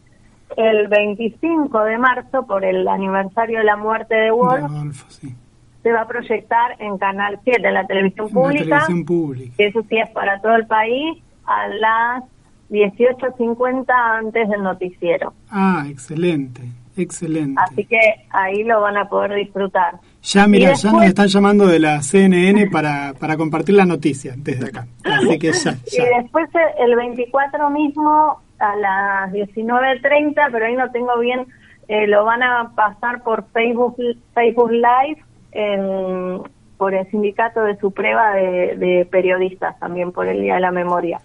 el 0.56 0.88
25 0.88 1.84
de 1.84 1.98
marzo, 1.98 2.46
por 2.46 2.64
el 2.64 2.86
aniversario 2.88 3.58
de 3.58 3.64
la 3.64 3.76
muerte 3.76 4.14
de 4.14 4.30
Wolf, 4.30 5.02
sí. 5.08 5.34
se 5.82 5.92
va 5.92 6.02
a 6.02 6.06
proyectar 6.08 6.76
en 6.80 6.98
Canal 6.98 7.38
7, 7.44 7.66
en 7.68 7.74
la 7.74 7.86
televisión 7.86 8.26
En 8.28 8.34
la 8.34 8.40
pública, 8.40 8.64
televisión 8.64 9.04
pública. 9.04 9.54
que 9.56 9.66
eso 9.66 9.82
sí 9.88 9.98
es 9.98 10.08
para 10.10 10.40
todo 10.40 10.56
el 10.56 10.66
país, 10.66 11.18
a 11.46 11.68
las 11.68 12.24
18.50 12.70 13.84
antes 13.88 14.48
del 14.48 14.62
noticiero. 14.62 15.32
Ah, 15.50 15.84
excelente, 15.88 16.62
excelente. 16.96 17.60
Así 17.64 17.84
que 17.84 17.98
ahí 18.30 18.64
lo 18.64 18.80
van 18.80 18.96
a 18.96 19.08
poder 19.08 19.34
disfrutar. 19.34 19.94
Ya, 20.22 20.46
mira, 20.46 20.64
Y 20.64 20.66
ya 20.66 20.70
nos 20.72 20.82
después- 20.82 21.08
están 21.08 21.28
llamando 21.28 21.66
de 21.66 21.78
la 21.78 22.02
CNN 22.02 22.66
para, 22.70 23.14
para 23.18 23.36
compartir 23.36 23.74
la 23.76 23.86
noticia 23.86 24.34
desde 24.36 24.66
acá. 24.68 24.86
Así 25.04 25.38
que 25.38 25.52
ya, 25.52 25.72
Y 25.86 25.96
ya. 25.96 26.20
después 26.22 26.48
eh, 26.54 26.58
el 26.80 26.96
24 26.96 27.70
mismo 27.70 28.40
a 28.58 28.76
las 28.76 29.32
19.30, 29.32 30.48
pero 30.52 30.66
ahí 30.66 30.74
no 30.74 30.90
tengo 30.90 31.18
bien, 31.18 31.46
eh, 31.88 32.06
lo 32.06 32.24
van 32.24 32.42
a 32.42 32.72
pasar 32.74 33.22
por 33.22 33.44
Facebook 33.52 33.96
Facebook 34.34 34.70
Live 34.70 35.22
en- 35.52 36.42
por 36.76 36.94
el 36.94 37.10
sindicato 37.10 37.62
de 37.64 37.76
su 37.78 37.90
prueba 37.92 38.34
de, 38.34 38.76
de 38.76 39.04
periodistas, 39.10 39.78
también 39.80 40.12
por 40.12 40.28
el 40.28 40.40
Día 40.42 40.54
de 40.54 40.60
la 40.60 40.70
Memoria. 40.70 41.20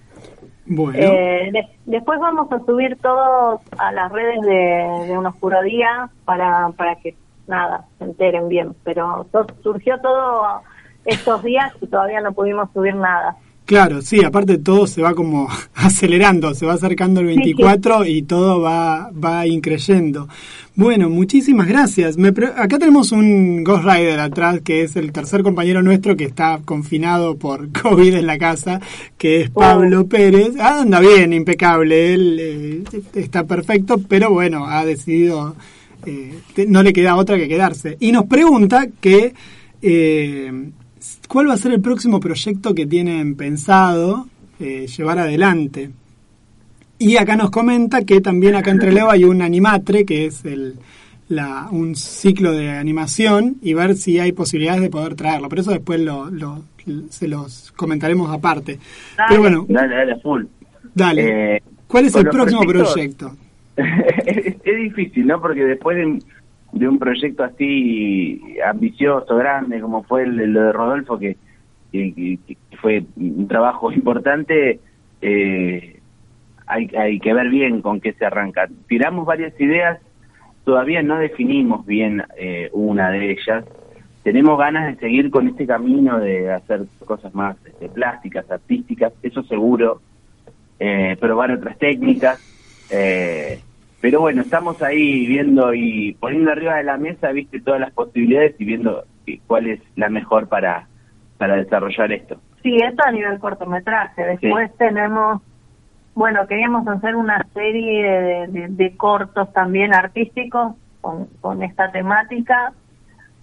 Bueno, 0.65 0.97
Eh, 0.99 1.49
de- 1.51 1.67
después 1.85 2.19
vamos 2.19 2.51
a 2.51 2.59
subir 2.65 2.97
todo 3.01 3.61
a 3.77 3.91
las 3.91 4.11
redes 4.11 4.41
de, 4.41 5.05
de 5.07 5.17
Un 5.17 5.25
Oscuro 5.27 5.61
Día 5.61 6.09
para, 6.25 6.69
para 6.69 6.95
que, 6.95 7.15
nada, 7.47 7.85
se 7.99 8.05
enteren 8.05 8.47
bien. 8.47 8.73
Pero 8.83 9.27
surgió 9.61 9.99
todo 9.99 10.61
estos 11.05 11.43
días 11.43 11.71
y 11.81 11.87
todavía 11.87 12.21
no 12.21 12.31
pudimos 12.31 12.71
subir 12.71 12.95
nada. 12.95 13.35
Claro, 13.65 14.01
sí, 14.01 14.23
aparte 14.23 14.57
todo 14.57 14.87
se 14.87 15.01
va 15.01 15.13
como 15.13 15.47
acelerando, 15.75 16.53
se 16.53 16.65
va 16.65 16.73
acercando 16.73 17.19
el 17.21 17.27
24 17.27 18.05
y 18.05 18.21
todo 18.23 18.61
va, 18.61 19.09
va 19.11 19.47
increyendo. 19.47 20.27
Bueno, 20.75 21.09
muchísimas 21.09 21.67
gracias. 21.67 22.17
Me 22.17 22.33
pre- 22.33 22.47
acá 22.55 22.79
tenemos 22.79 23.11
un 23.11 23.63
Ghost 23.63 23.83
Rider 23.85 24.19
atrás, 24.19 24.61
que 24.61 24.81
es 24.81 24.95
el 24.95 25.11
tercer 25.11 25.43
compañero 25.43 25.83
nuestro 25.83 26.17
que 26.17 26.23
está 26.25 26.59
confinado 26.65 27.35
por 27.35 27.71
COVID 27.81 28.15
en 28.15 28.25
la 28.27 28.37
casa, 28.37 28.81
que 29.17 29.41
es 29.41 29.49
Pablo 29.51 30.07
Pérez. 30.07 30.55
Ah, 30.59 30.81
anda 30.81 30.99
bien, 30.99 31.31
impecable, 31.33 32.13
él 32.15 32.37
eh, 32.39 32.83
está 33.13 33.43
perfecto, 33.43 33.99
pero 34.07 34.31
bueno, 34.31 34.65
ha 34.65 34.83
decidido, 34.83 35.55
eh, 36.05 36.39
no 36.67 36.81
le 36.81 36.91
queda 36.91 37.15
otra 37.15 37.37
que 37.37 37.47
quedarse. 37.47 37.97
Y 37.99 38.11
nos 38.11 38.25
pregunta 38.25 38.87
que... 38.99 39.33
eh, 39.81 40.51
¿Cuál 41.27 41.49
va 41.49 41.53
a 41.53 41.57
ser 41.57 41.71
el 41.73 41.81
próximo 41.81 42.19
proyecto 42.19 42.73
que 42.75 42.85
tienen 42.85 43.35
pensado 43.35 44.27
eh, 44.59 44.87
llevar 44.87 45.19
adelante? 45.19 45.89
Y 46.99 47.17
acá 47.17 47.35
nos 47.35 47.49
comenta 47.49 48.03
que 48.03 48.21
también 48.21 48.55
acá 48.55 48.71
entre 48.71 48.91
Leo 48.91 49.09
hay 49.09 49.23
un 49.25 49.41
animatre, 49.41 50.05
que 50.05 50.25
es 50.25 50.45
el, 50.45 50.75
la, 51.27 51.67
un 51.71 51.95
ciclo 51.95 52.51
de 52.51 52.69
animación 52.69 53.57
y 53.61 53.73
ver 53.73 53.95
si 53.95 54.19
hay 54.19 54.31
posibilidades 54.31 54.81
de 54.81 54.89
poder 54.89 55.15
traerlo. 55.15 55.49
Pero 55.49 55.61
eso 55.63 55.71
después 55.71 55.99
lo, 55.99 56.29
lo- 56.29 56.63
se 57.09 57.27
los 57.27 57.71
comentaremos 57.75 58.29
aparte. 58.31 58.77
Pero 59.29 59.41
bueno, 59.41 59.65
Dale, 59.67 59.95
dale, 59.95 60.15
full. 60.21 60.43
dale. 60.93 61.55
Eh, 61.55 61.63
¿Cuál 61.87 62.05
es 62.05 62.15
el 62.15 62.27
próximo 62.27 62.61
proyectos- 62.61 62.93
proyecto? 62.93 63.35
es, 64.25 64.55
es 64.63 64.77
difícil, 64.83 65.25
¿no? 65.27 65.41
Porque 65.41 65.63
después 65.63 65.97
de, 65.97 66.19
de 66.73 66.89
un 66.89 66.97
proyecto 66.97 67.43
así 67.43 68.41
ambicioso, 68.65 69.35
grande, 69.35 69.79
como 69.79 70.03
fue 70.03 70.23
el, 70.23 70.53
lo 70.53 70.63
de 70.63 70.71
Rodolfo, 70.71 71.19
que 71.19 71.37
fue 72.81 73.05
un 73.15 73.47
trabajo 73.47 73.91
importante, 73.93 74.79
eh, 75.21 75.99
hay, 76.65 76.89
hay 76.97 77.19
que 77.19 77.33
ver 77.33 77.49
bien 77.49 77.81
con 77.81 78.01
qué 78.01 78.13
se 78.13 78.25
arranca. 78.25 78.67
Tiramos 78.87 79.25
varias 79.25 79.59
ideas, 79.61 79.99
todavía 80.65 81.03
no 81.03 81.17
definimos 81.19 81.85
bien 81.85 82.23
eh, 82.37 82.69
una 82.73 83.11
de 83.11 83.31
ellas. 83.31 83.65
Tenemos 84.23 84.57
ganas 84.57 84.87
de 84.87 84.99
seguir 84.99 85.29
con 85.29 85.47
este 85.49 85.67
camino 85.67 86.19
de 86.19 86.51
hacer 86.51 86.85
cosas 87.05 87.35
más 87.35 87.55
este, 87.65 87.89
plásticas, 87.89 88.49
artísticas, 88.49 89.13
eso 89.21 89.43
seguro, 89.43 90.01
eh, 90.79 91.17
probar 91.19 91.51
otras 91.51 91.77
técnicas. 91.77 92.39
eh, 92.89 93.59
pero 94.03 94.19
bueno, 94.19 94.41
estamos 94.41 94.81
ahí 94.81 95.25
viendo 95.27 95.73
y 95.73 96.13
poniendo 96.19 96.51
arriba 96.51 96.75
de 96.75 96.83
la 96.83 96.97
mesa, 96.97 97.31
viste, 97.31 97.61
todas 97.61 97.79
las 97.79 97.91
posibilidades 97.93 98.53
y 98.59 98.65
viendo 98.65 99.05
eh, 99.25 99.39
cuál 99.47 99.67
es 99.67 99.79
la 99.95 100.09
mejor 100.09 100.49
para, 100.49 100.87
para 101.37 101.55
desarrollar 101.55 102.11
esto. 102.11 102.35
Sí, 102.61 102.75
esto 102.83 103.01
a 103.05 103.11
nivel 103.13 103.39
cortometraje. 103.39 104.21
Después 104.25 104.75
tenemos, 104.77 105.41
bueno, 106.15 106.45
queríamos 106.47 106.85
hacer 106.85 107.15
una 107.15 107.47
serie 107.53 108.03
de, 108.03 108.47
de- 108.47 108.67
de 108.71 108.97
cortos 108.97 109.53
también 109.53 109.93
artísticos 109.95 110.75
con, 110.99 111.27
con 111.39 111.63
esta 111.63 111.89
temática, 111.93 112.73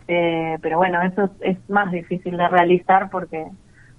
eh, 0.09 0.59
pero 0.61 0.77
bueno, 0.77 1.01
eso 1.01 1.31
es 1.41 1.57
más 1.71 1.91
difícil 1.91 2.37
de 2.37 2.49
realizar 2.49 3.09
porque 3.09 3.47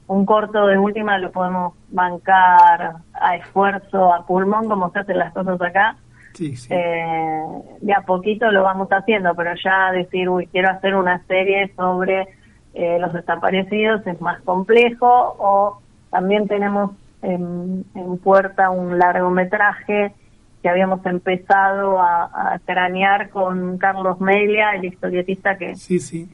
un 0.06 0.28
corto 0.28 0.68
de 0.68 0.78
última 0.78 1.18
lo 1.18 1.32
podemos 1.32 1.74
bancar 1.90 2.98
a 3.14 3.36
esfuerzo, 3.38 4.14
a 4.14 4.28
pulmón, 4.28 4.68
como 4.70 4.92
se 4.92 5.00
hacen 5.00 5.18
las 5.18 5.34
cosas 5.34 5.60
acá. 5.60 5.96
Sí, 6.34 6.56
sí. 6.56 6.74
Eh, 6.74 7.44
de 7.82 7.94
a 7.94 8.02
poquito 8.02 8.50
lo 8.52 8.64
vamos 8.64 8.88
haciendo, 8.90 9.34
pero 9.36 9.52
ya 9.64 9.92
decir, 9.92 10.30
uy, 10.30 10.48
quiero 10.48 10.70
hacer 10.70 10.96
una 10.96 11.24
serie 11.26 11.72
sobre 11.76 12.28
eh, 12.74 12.98
los 13.00 13.12
desaparecidos 13.14 14.06
es 14.08 14.20
más 14.22 14.42
complejo, 14.42 15.08
o 15.40 15.82
también 16.10 16.48
tenemos 16.48 16.92
en, 17.22 17.84
en 17.96 18.18
puerta 18.20 18.70
un 18.70 18.98
largometraje 18.98 20.14
que 20.62 20.70
habíamos 20.70 21.06
empezado 21.06 22.00
a, 22.00 22.54
a 22.54 22.60
cranear 22.60 23.30
con 23.30 23.78
Carlos 23.78 24.20
Melia, 24.22 24.76
el 24.76 24.86
historietista 24.86 25.58
que 25.58 25.76
Sí, 25.76 26.00
sí. 26.00 26.30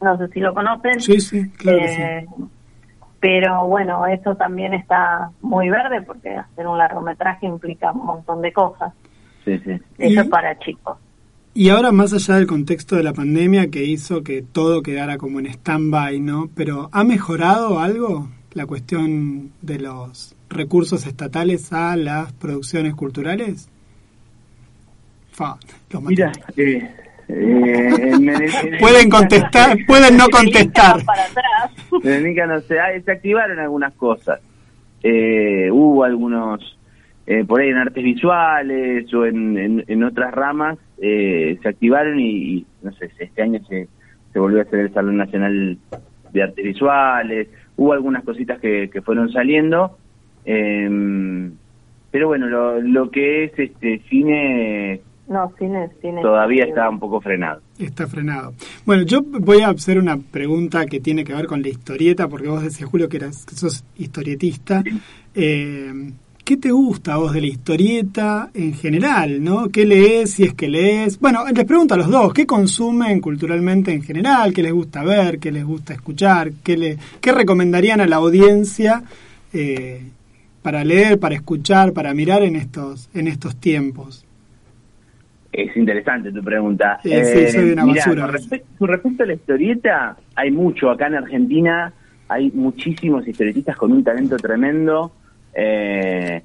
no 0.00 0.16
sé 0.18 0.28
si 0.28 0.40
lo 0.40 0.54
conocen. 0.54 1.00
Sí, 1.00 1.20
sí, 1.20 1.50
claro 1.52 1.78
que 1.78 1.88
sí. 1.88 2.02
Eh, 2.02 2.26
Pero 3.20 3.66
bueno, 3.66 4.06
eso 4.06 4.34
también 4.34 4.72
está 4.74 5.30
muy 5.42 5.68
verde 5.68 6.02
porque 6.02 6.36
hacer 6.36 6.66
un 6.66 6.78
largometraje 6.78 7.46
implica 7.46 7.92
un 7.92 8.06
montón 8.06 8.40
de 8.42 8.52
cosas. 8.52 8.92
Sí, 9.46 9.58
sí. 9.64 9.70
Eso 9.98 10.12
Y- 10.12 10.18
es 10.18 10.28
para 10.28 10.58
chicos. 10.58 10.98
Y 11.54 11.70
ahora, 11.70 11.90
más 11.90 12.12
allá 12.12 12.34
del 12.34 12.46
contexto 12.46 12.96
de 12.96 13.02
la 13.02 13.14
pandemia 13.14 13.70
que 13.70 13.82
hizo 13.84 14.22
que 14.22 14.42
todo 14.42 14.82
quedara 14.82 15.16
como 15.16 15.40
en 15.40 15.46
stand-by, 15.46 16.20
¿no? 16.20 16.50
Pero 16.54 16.90
¿ha 16.92 17.02
mejorado 17.02 17.78
algo 17.80 18.28
la 18.52 18.66
cuestión 18.66 19.52
de 19.62 19.78
los 19.78 20.36
recursos 20.50 21.06
estatales 21.06 21.72
a 21.72 21.96
las 21.96 22.34
producciones 22.34 22.94
culturales? 22.94 23.70
Fa, 25.32 25.56
los 25.90 26.02
maté. 26.02 26.14
Mira, 26.16 26.32
eh, 26.58 26.90
eh, 27.28 27.88
en- 28.02 28.28
en- 28.28 28.42
en- 28.42 28.78
Pueden 28.78 29.08
contestar, 29.08 29.78
pueden 29.86 30.16
no 30.16 30.26
contestar. 30.30 31.02
Para 31.06 31.24
atrás. 31.24 31.70
En 32.04 32.34
no 32.48 32.60
sé, 32.60 32.78
ah, 32.78 32.88
se 33.02 33.12
activaron 33.12 33.58
algunas 33.58 33.94
cosas. 33.94 34.40
Eh, 35.02 35.70
hubo 35.70 36.04
algunos, 36.04 36.75
eh, 37.26 37.44
por 37.44 37.60
ahí 37.60 37.68
en 37.70 37.76
artes 37.78 38.02
visuales 38.04 39.12
o 39.12 39.26
en, 39.26 39.58
en, 39.58 39.84
en 39.86 40.04
otras 40.04 40.32
ramas, 40.32 40.78
eh, 41.00 41.58
se 41.62 41.68
activaron 41.68 42.20
y, 42.20 42.58
y, 42.58 42.66
no 42.82 42.92
sé, 42.92 43.10
este 43.18 43.42
año 43.42 43.60
se, 43.68 43.88
se 44.32 44.38
volvió 44.38 44.60
a 44.60 44.62
hacer 44.62 44.80
el 44.80 44.94
Salón 44.94 45.16
Nacional 45.16 45.78
de 46.32 46.42
Artes 46.42 46.64
Visuales, 46.64 47.48
hubo 47.76 47.92
algunas 47.92 48.24
cositas 48.24 48.60
que, 48.60 48.88
que 48.90 49.02
fueron 49.02 49.30
saliendo, 49.32 49.96
eh, 50.44 51.50
pero 52.10 52.28
bueno, 52.28 52.46
lo, 52.46 52.80
lo 52.80 53.10
que 53.10 53.44
es 53.44 53.58
este 53.58 54.00
cine 54.08 55.00
No, 55.28 55.52
cine, 55.58 55.90
cine. 56.00 56.22
todavía 56.22 56.64
está 56.64 56.88
un 56.88 56.98
poco 57.00 57.20
frenado. 57.20 57.60
Está 57.78 58.06
frenado. 58.06 58.54
Bueno, 58.86 59.02
yo 59.02 59.20
voy 59.22 59.60
a 59.60 59.68
hacer 59.68 59.98
una 59.98 60.16
pregunta 60.16 60.86
que 60.86 61.00
tiene 61.00 61.24
que 61.24 61.34
ver 61.34 61.46
con 61.46 61.60
la 61.62 61.68
historieta, 61.68 62.28
porque 62.28 62.48
vos 62.48 62.62
decías, 62.62 62.88
Julio, 62.88 63.08
que, 63.08 63.18
eras, 63.18 63.44
que 63.44 63.54
sos 63.54 63.84
historietista. 63.98 64.82
Eh, 65.34 65.92
¿Qué 66.46 66.56
te 66.56 66.70
gusta 66.70 67.14
a 67.14 67.16
vos 67.16 67.32
de 67.32 67.40
la 67.40 67.48
historieta 67.48 68.50
en 68.54 68.72
general? 68.72 69.42
¿no? 69.42 69.68
¿Qué 69.68 69.84
lees, 69.84 70.34
si 70.34 70.44
es 70.44 70.54
que 70.54 70.68
lees? 70.68 71.18
Bueno, 71.18 71.40
les 71.52 71.64
pregunto 71.64 71.94
a 71.94 71.96
los 71.96 72.08
dos, 72.08 72.32
¿qué 72.32 72.46
consumen 72.46 73.20
culturalmente 73.20 73.92
en 73.92 74.00
general? 74.00 74.52
¿Qué 74.54 74.62
les 74.62 74.72
gusta 74.72 75.02
ver? 75.02 75.40
¿Qué 75.40 75.50
les 75.50 75.64
gusta 75.64 75.92
escuchar? 75.92 76.52
¿Qué, 76.62 76.76
le, 76.76 76.98
qué 77.20 77.32
recomendarían 77.32 78.00
a 78.00 78.06
la 78.06 78.16
audiencia 78.16 79.02
eh, 79.52 80.02
para 80.62 80.84
leer, 80.84 81.18
para 81.18 81.34
escuchar, 81.34 81.92
para 81.92 82.14
mirar 82.14 82.44
en 82.44 82.54
estos, 82.54 83.10
en 83.12 83.26
estos 83.26 83.56
tiempos? 83.56 84.24
Es 85.52 85.76
interesante 85.76 86.30
tu 86.30 86.44
pregunta. 86.44 87.00
Sí, 87.02 87.10
sí, 87.10 87.48
soy 87.48 87.70
una 87.70 87.86
mirá, 87.86 88.04
basura. 88.04 88.26
Con, 88.26 88.34
respe- 88.36 88.62
con 88.78 88.88
respecto 88.88 89.22
a 89.24 89.26
la 89.26 89.34
historieta, 89.34 90.16
hay 90.36 90.52
mucho. 90.52 90.90
Acá 90.90 91.08
en 91.08 91.16
Argentina 91.16 91.92
hay 92.28 92.52
muchísimos 92.52 93.26
historietistas 93.26 93.76
con 93.76 93.90
un 93.90 94.04
talento 94.04 94.36
tremendo. 94.36 95.10
Eh, 95.58 96.42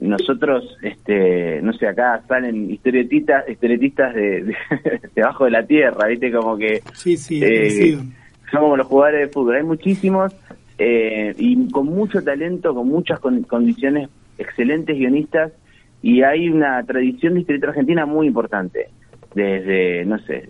nosotros, 0.00 0.76
este, 0.82 1.60
no 1.62 1.72
sé, 1.74 1.86
acá 1.86 2.22
salen 2.26 2.70
historietistas, 2.70 3.48
historietistas 3.48 4.14
de, 4.14 4.42
de, 4.44 4.56
debajo 5.14 5.44
de 5.44 5.50
la 5.50 5.66
tierra, 5.66 6.08
¿viste? 6.08 6.32
Como 6.32 6.56
que 6.56 6.80
Sí, 6.94 7.16
sí, 7.16 7.40
Eh, 7.42 7.98
son 8.50 8.60
como 8.62 8.76
los 8.76 8.86
jugadores 8.86 9.20
de 9.28 9.32
fútbol. 9.32 9.56
Hay 9.56 9.62
muchísimos 9.62 10.32
eh, 10.78 11.34
y 11.38 11.70
con 11.70 11.86
mucho 11.86 12.22
talento, 12.22 12.74
con 12.74 12.88
muchas 12.88 13.20
con- 13.20 13.42
condiciones, 13.44 14.08
excelentes 14.38 14.96
guionistas 14.96 15.52
y 16.02 16.22
hay 16.22 16.48
una 16.48 16.82
tradición 16.84 17.34
de 17.34 17.40
historieta 17.40 17.68
argentina 17.68 18.06
muy 18.06 18.26
importante. 18.26 18.88
Desde, 19.34 20.04
no 20.04 20.18
sé, 20.20 20.48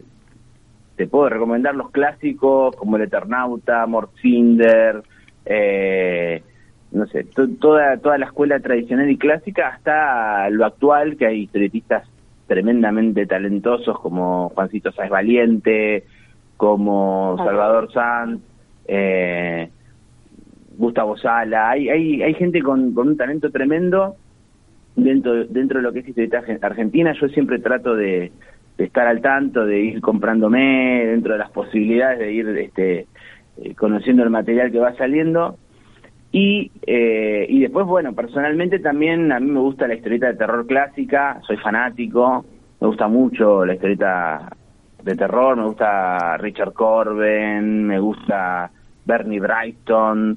te 0.97 1.07
puedo 1.07 1.29
recomendar 1.29 1.75
los 1.75 1.91
clásicos 1.91 2.75
como 2.77 2.97
El 2.97 3.03
Eternauta, 3.03 3.87
Mortzinder, 3.87 5.03
eh, 5.45 6.43
no 6.95 7.07
sé, 7.07 7.25
to- 7.25 7.49
toda, 7.61 7.97
toda 7.99 8.17
la 8.19 8.27
escuela 8.27 8.59
tradicional 8.61 9.11
y 9.11 9.19
clásica 9.19 9.69
hasta 9.69 10.49
lo 10.51 10.65
actual, 10.65 11.17
que 11.17 11.27
hay 11.27 11.41
historietistas 11.43 12.09
tremendamente 12.47 13.27
talentosos 13.27 13.99
como 14.01 14.49
Juancito 14.51 14.93
Sáez 14.93 15.11
Valiente, 15.11 16.05
como 16.57 17.35
Salvador 17.39 17.93
Sanz, 17.93 18.41
eh, 18.87 19.69
Gustavo 20.77 21.17
Sala, 21.17 21.71
hay, 21.71 21.89
hay, 21.89 22.23
hay 22.23 22.35
gente 22.35 22.61
con, 22.63 22.93
con 22.95 23.09
un 23.09 23.17
talento 23.17 23.51
tremendo 23.51 24.17
dentro, 24.97 25.45
dentro 25.45 25.79
de 25.79 25.83
lo 25.83 25.93
que 25.93 26.01
es 26.01 26.09
historieta 26.09 26.43
argen- 26.43 26.59
argentina. 26.63 27.13
Yo 27.21 27.29
siempre 27.29 27.59
trato 27.61 27.95
de, 27.95 28.31
de 28.77 28.85
estar 28.85 29.07
al 29.07 29.21
tanto, 29.21 29.65
de 29.65 29.81
ir 29.81 30.01
comprándome 30.01 31.07
dentro 31.07 31.33
de 31.33 31.39
las 31.39 31.51
posibilidades 31.51 32.19
de 32.19 32.33
ir 32.33 32.49
este, 32.59 33.07
eh, 33.63 33.75
conociendo 33.77 34.23
el 34.23 34.31
material 34.31 34.71
que 34.73 34.79
va 34.81 34.95
saliendo. 34.95 35.57
Y, 36.37 36.73
eh, 36.85 37.47
y 37.49 37.61
después, 37.61 37.87
bueno, 37.87 38.13
personalmente 38.13 38.81
también 38.81 39.31
a 39.31 39.39
mí 39.39 39.49
me 39.53 39.61
gusta 39.61 39.87
la 39.87 39.95
historieta 39.95 40.27
de 40.27 40.35
terror 40.35 40.67
clásica, 40.67 41.41
soy 41.47 41.57
fanático, 41.59 42.45
me 42.81 42.89
gusta 42.89 43.07
mucho 43.07 43.65
la 43.65 43.75
historieta 43.75 44.51
de 45.05 45.15
terror, 45.15 45.57
me 45.57 45.67
gusta 45.67 46.37
Richard 46.39 46.73
Corben, 46.73 47.85
me 47.87 48.01
gusta 48.01 48.69
Bernie 49.05 49.39
Brighton. 49.39 50.37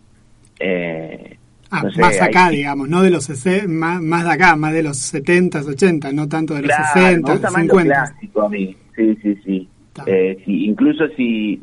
Eh, 0.60 1.36
Ah, 1.72 1.82
no 1.84 1.92
sé, 1.92 2.00
más 2.00 2.22
acá, 2.22 2.46
hay- 2.46 2.58
digamos, 2.58 2.88
no 2.88 3.02
de 3.02 3.10
los 3.10 3.28
más, 3.68 4.00
más 4.02 4.24
de 4.24 4.32
acá, 4.32 4.56
más 4.56 4.74
de 4.74 4.84
los 4.84 4.98
70, 4.98 5.62
80, 5.62 6.12
no 6.14 6.28
tanto 6.30 6.54
de 6.54 6.62
los 6.62 6.70
Claro, 6.70 6.94
60, 6.94 7.28
me 7.28 7.34
gusta 7.40 7.52
más 7.52 7.66
lo 7.66 7.74
50. 7.74 7.94
clásico 7.96 8.42
a 8.44 8.50
mí. 8.50 8.78
Sí, 8.96 9.16
sí, 9.22 9.36
sí. 9.44 9.70
Eh, 10.06 10.44
incluso 10.46 11.08
si, 11.18 11.62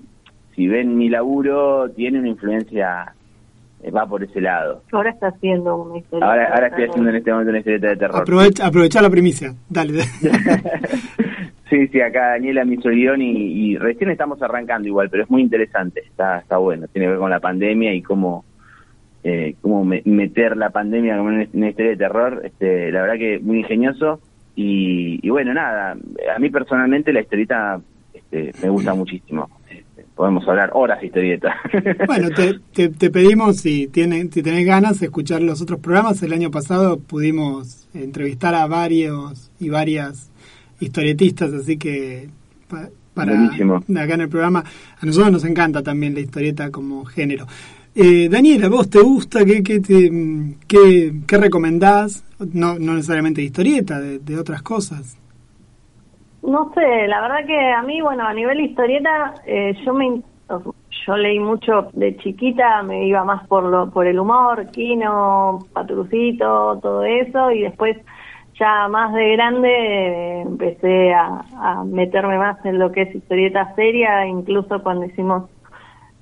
si 0.56 0.66
ven 0.66 0.97
mi 0.98 1.09
laburo, 1.09 1.89
tiene 1.90 2.19
una 2.19 2.28
influencia, 2.28 3.15
va 3.90 4.06
por 4.06 4.23
ese 4.23 4.40
lado. 4.40 4.82
Ahora 4.93 5.11
está 5.11 5.28
haciendo 5.28 5.77
una 5.77 5.98
historia. 5.98 6.27
Ahora, 6.27 6.48
ahora 6.55 6.66
estoy 6.69 6.85
haciendo 6.85 7.11
en 7.11 7.16
este 7.16 7.31
momento 7.32 7.51
una 7.51 7.59
historieta 7.59 7.89
de 7.89 7.97
terror. 7.97 8.20
Aprovecha, 8.23 8.66
aprovechá 8.66 9.02
la 9.02 9.11
primicia, 9.11 9.55
dale. 9.69 10.02
Sí, 11.70 11.89
sí, 11.89 12.01
acá 12.01 12.32
Daniela 12.32 12.65
me 12.65 12.74
hizo 12.74 12.89
el 12.90 12.97
guion 12.97 13.23
y, 13.23 13.31
y 13.70 13.77
recién 13.78 14.11
estamos 14.11 14.40
arrancando 14.43 14.86
igual, 14.86 15.09
pero 15.11 15.23
es 15.24 15.31
muy 15.31 15.40
interesante, 15.43 16.01
está, 16.06 16.39
está 16.39 16.59
bueno, 16.59 16.86
tiene 16.89 17.06
que 17.06 17.11
ver 17.12 17.19
con 17.19 17.31
la 17.31 17.40
pandemia 17.40 17.94
y 17.94 18.02
cómo, 18.02 18.44
eh, 19.24 19.56
cómo 19.62 19.82
me- 19.85 20.02
meter 20.05 20.56
la 20.59 20.70
pandemia 20.70 21.16
como 21.16 21.31
en 21.31 21.48
una 21.55 21.69
historia 21.70 21.90
de 21.93 21.97
terror, 21.97 22.43
este, 22.44 22.93
la 22.93 23.01
verdad 23.01 23.16
que 23.16 23.39
muy 23.40 23.61
ingenioso 23.61 24.20
Y, 24.56 25.19
y 25.27 25.31
bueno, 25.31 25.52
nada, 25.55 25.97
a 26.36 26.39
mí 26.39 26.48
personalmente 26.51 27.12
la 27.12 27.23
historieta 27.23 27.81
este, 28.12 28.52
me 28.62 28.69
gusta 28.69 28.94
muchísimo. 28.94 29.48
Podemos 30.14 30.46
hablar 30.46 30.70
horas 30.74 31.00
de 31.00 31.06
historieta. 31.06 31.54
Bueno, 32.06 32.30
te, 32.30 32.60
te, 32.72 32.88
te 32.88 33.10
pedimos 33.10 33.56
si, 33.56 33.88
tienen, 33.88 34.30
si 34.32 34.42
tenés 34.42 34.64
ganas 34.64 35.02
escuchar 35.02 35.42
los 35.42 35.60
otros 35.60 35.80
programas. 35.80 36.22
El 36.22 36.32
año 36.32 36.50
pasado 36.50 36.98
pudimos 37.00 37.88
entrevistar 37.94 38.54
a 38.54 38.66
varios 38.66 39.50
y 39.58 39.68
varias 39.70 40.30
historietistas, 40.80 41.52
así 41.52 41.76
que 41.76 42.28
pa- 42.68 42.88
para 43.14 43.32
Buenísimo. 43.34 43.76
acá 43.76 44.14
en 44.14 44.20
el 44.22 44.28
programa 44.28 44.64
a 45.00 45.06
nosotros 45.06 45.32
nos 45.32 45.44
encanta 45.44 45.82
también 45.82 46.14
la 46.14 46.20
historieta 46.20 46.70
como 46.70 47.04
género. 47.04 47.46
Eh, 47.96 48.28
Daniela, 48.28 48.68
¿vos 48.68 48.90
te 48.90 49.00
gusta? 49.00 49.44
¿Qué, 49.44 49.62
qué, 49.62 49.78
te, 49.80 50.10
qué, 50.66 51.14
qué 51.26 51.38
recomendás? 51.38 52.24
No, 52.52 52.76
no 52.78 52.94
necesariamente 52.94 53.40
de 53.40 53.46
historieta, 53.46 54.00
de, 54.00 54.18
de 54.18 54.36
otras 54.38 54.62
cosas. 54.62 55.16
No 56.44 56.70
sé, 56.74 57.08
la 57.08 57.22
verdad 57.22 57.46
que 57.46 57.72
a 57.72 57.82
mí, 57.82 58.02
bueno, 58.02 58.26
a 58.26 58.34
nivel 58.34 58.60
historieta, 58.60 59.34
eh, 59.46 59.74
yo 59.84 59.94
me 59.94 60.22
yo 61.06 61.16
leí 61.16 61.38
mucho 61.38 61.88
de 61.94 62.16
chiquita, 62.18 62.82
me 62.82 63.06
iba 63.06 63.24
más 63.24 63.46
por 63.48 63.64
lo 63.64 63.90
por 63.90 64.06
el 64.06 64.18
humor, 64.18 64.70
Kino, 64.70 65.66
Patrucito, 65.72 66.78
todo 66.82 67.02
eso, 67.02 67.50
y 67.50 67.62
después 67.62 67.96
ya 68.58 68.88
más 68.88 69.14
de 69.14 69.32
grande 69.32 69.70
eh, 69.70 70.40
empecé 70.42 71.14
a, 71.14 71.44
a 71.56 71.84
meterme 71.84 72.38
más 72.38 72.62
en 72.66 72.78
lo 72.78 72.92
que 72.92 73.02
es 73.02 73.14
historieta 73.14 73.74
seria, 73.74 74.26
incluso 74.26 74.82
cuando 74.82 75.06
hicimos 75.06 75.44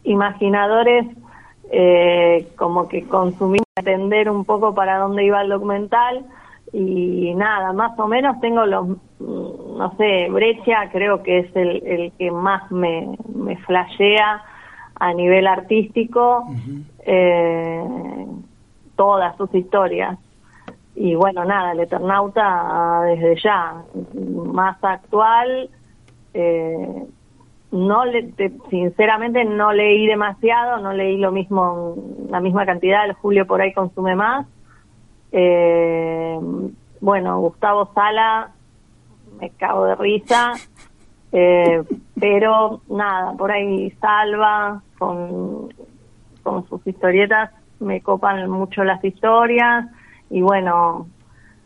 Imaginadores, 0.05 1.07
eh, 1.71 2.49
como 2.57 2.89
que 2.89 3.05
consumí 3.07 3.59
entender 3.77 4.29
un 4.29 4.45
poco 4.45 4.75
para 4.75 4.99
dónde 4.99 5.25
iba 5.25 5.43
el 5.43 5.49
documental 5.49 6.27
y 6.73 7.35
nada, 7.35 7.73
más 7.73 7.99
o 7.99 8.09
menos 8.09 8.41
tengo 8.41 8.67
los, 8.67 8.89
no 9.27 9.95
sé, 9.97 10.29
Brecha 10.31 10.91
creo 10.91 11.23
que 11.23 11.39
es 11.41 11.57
el, 11.57 11.83
el 11.87 12.13
que 12.19 12.31
más 12.31 12.71
me, 12.71 13.17
me 13.35 13.57
flashea 13.59 14.43
a 14.95 15.13
nivel 15.15 15.47
artístico, 15.47 16.47
eh, 17.07 17.83
todas 18.97 19.37
sus 19.37 19.53
historias. 19.55 20.19
Y 20.95 21.15
bueno, 21.15 21.45
nada, 21.45 21.73
el 21.73 21.81
Eternauta 21.81 23.01
desde 23.07 23.41
ya, 23.43 23.83
más 24.15 24.77
actual, 24.83 25.71
eh, 26.35 27.05
no 27.73 28.05
le, 28.05 28.25
te- 28.25 28.53
sinceramente 28.69 29.45
no 29.47 29.73
leí 29.73 30.07
demasiado, 30.07 30.79
no 30.79 30.93
leí 30.93 31.17
lo 31.17 31.33
mismo, 31.33 31.97
la 32.29 32.41
misma 32.41 32.67
cantidad, 32.67 33.07
el 33.07 33.15
Julio 33.15 33.47
por 33.47 33.63
ahí 33.63 33.73
consume 33.73 34.15
más. 34.15 34.47
Eh, 35.33 36.39
bueno, 37.01 37.41
Gustavo 37.41 37.89
Sala, 37.95 38.51
me 39.43 39.51
cago 39.51 39.87
de 39.87 39.97
risa, 39.97 40.53
eh, 41.33 41.83
pero 42.19 42.81
nada, 42.89 43.33
por 43.33 43.51
ahí 43.51 43.91
Salva, 44.01 44.81
con, 44.99 45.69
con 46.45 46.69
sus 46.69 46.87
historietas, 46.87 47.51
me 47.81 48.01
copan 48.01 48.49
mucho 48.49 48.85
las 48.85 49.05
historias, 49.05 49.87
y 50.31 50.41
bueno, 50.43 51.09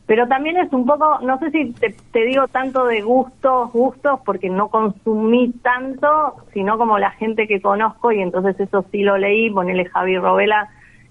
pero 0.06 0.26
también 0.26 0.56
es 0.56 0.72
un 0.72 0.86
poco, 0.86 1.18
no 1.20 1.38
sé 1.38 1.50
si 1.50 1.72
te, 1.72 1.94
te 2.12 2.24
digo 2.24 2.48
tanto 2.48 2.86
de 2.86 3.02
gustos, 3.02 3.70
gustos, 3.72 4.20
porque 4.24 4.48
no 4.48 4.68
consumí 4.68 5.52
tanto, 5.62 6.36
sino 6.54 6.78
como 6.78 6.98
la 6.98 7.10
gente 7.10 7.46
que 7.46 7.60
conozco, 7.60 8.10
y 8.10 8.22
entonces 8.22 8.58
eso 8.58 8.86
sí 8.90 9.02
lo 9.02 9.18
leí, 9.18 9.50
ponele 9.50 9.84
Javi 9.84 10.16
Robela, 10.16 10.70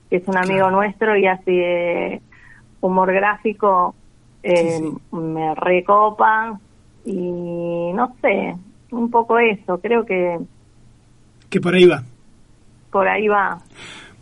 que 0.09 0.15
es 0.15 0.27
un 0.27 0.37
amigo 0.37 0.71
nuestro 0.71 1.15
y 1.15 1.27
hace 1.27 2.23
humor 2.81 3.13
gráfico, 3.13 3.93
eh, 4.45 4.81
me 5.11 5.55
recopa, 5.55 6.59
y 7.05 7.13
no 7.93 8.15
sé, 8.22 8.55
un 8.91 9.09
poco 9.11 9.38
eso, 9.39 9.80
creo 9.80 10.05
que 10.05 10.38
Que 11.49 11.59
por 11.59 11.73
ahí 11.76 11.85
va. 11.85 12.03
por 12.91 13.07
ahí 13.07 13.27
va. 13.27 13.59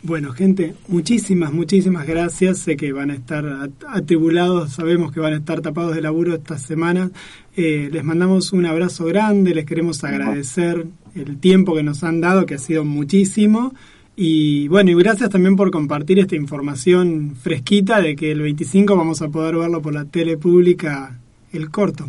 Bueno, 0.02 0.32
gente, 0.32 0.74
muchísimas, 0.88 1.50
muchísimas 1.52 2.06
gracias. 2.06 2.58
Sé 2.58 2.76
que 2.76 2.92
van 2.92 3.10
a 3.10 3.14
estar 3.14 3.46
at- 3.46 3.70
atribulados, 3.88 4.72
sabemos 4.74 5.10
que 5.12 5.20
van 5.20 5.32
a 5.32 5.36
estar 5.36 5.62
tapados 5.62 5.94
de 5.94 6.02
laburo 6.02 6.34
esta 6.34 6.58
semana. 6.58 7.10
Eh, 7.56 7.88
les 7.90 8.04
mandamos 8.04 8.52
un 8.52 8.66
abrazo 8.66 9.06
grande, 9.06 9.54
les 9.54 9.64
queremos 9.64 10.04
agradecer 10.04 10.84
el 11.14 11.38
tiempo 11.40 11.74
que 11.74 11.82
nos 11.82 12.04
han 12.04 12.20
dado, 12.20 12.44
que 12.44 12.56
ha 12.56 12.58
sido 12.58 12.84
muchísimo. 12.84 13.72
Y 14.16 14.68
bueno, 14.68 14.90
y 14.90 14.94
gracias 14.94 15.30
también 15.30 15.56
por 15.56 15.70
compartir 15.70 16.18
esta 16.20 16.36
información 16.36 17.34
fresquita 17.34 18.00
de 18.00 18.14
que 18.14 18.30
el 18.30 18.40
25 18.42 18.96
vamos 18.96 19.22
a 19.22 19.28
poder 19.28 19.56
verlo 19.56 19.82
por 19.82 19.92
la 19.94 20.04
tele 20.04 20.36
pública, 20.36 21.18
el 21.52 21.70
corto. 21.70 22.04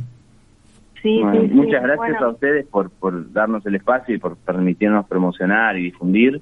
Sí, 1.02 1.20
Bueno, 1.22 1.42
sí, 1.42 1.48
sí. 1.48 1.54
muchas 1.54 1.82
gracias 1.84 1.98
Bueno. 1.98 2.26
a 2.28 2.30
ustedes 2.32 2.66
por, 2.68 2.90
por 2.92 3.32
darnos 3.32 3.66
el 3.66 3.76
espacio 3.76 4.14
y 4.16 4.20
por 4.20 4.38
permitirnos 4.38 5.08
promocionar 5.08 5.78
y 5.78 5.84
difundir. 5.84 6.42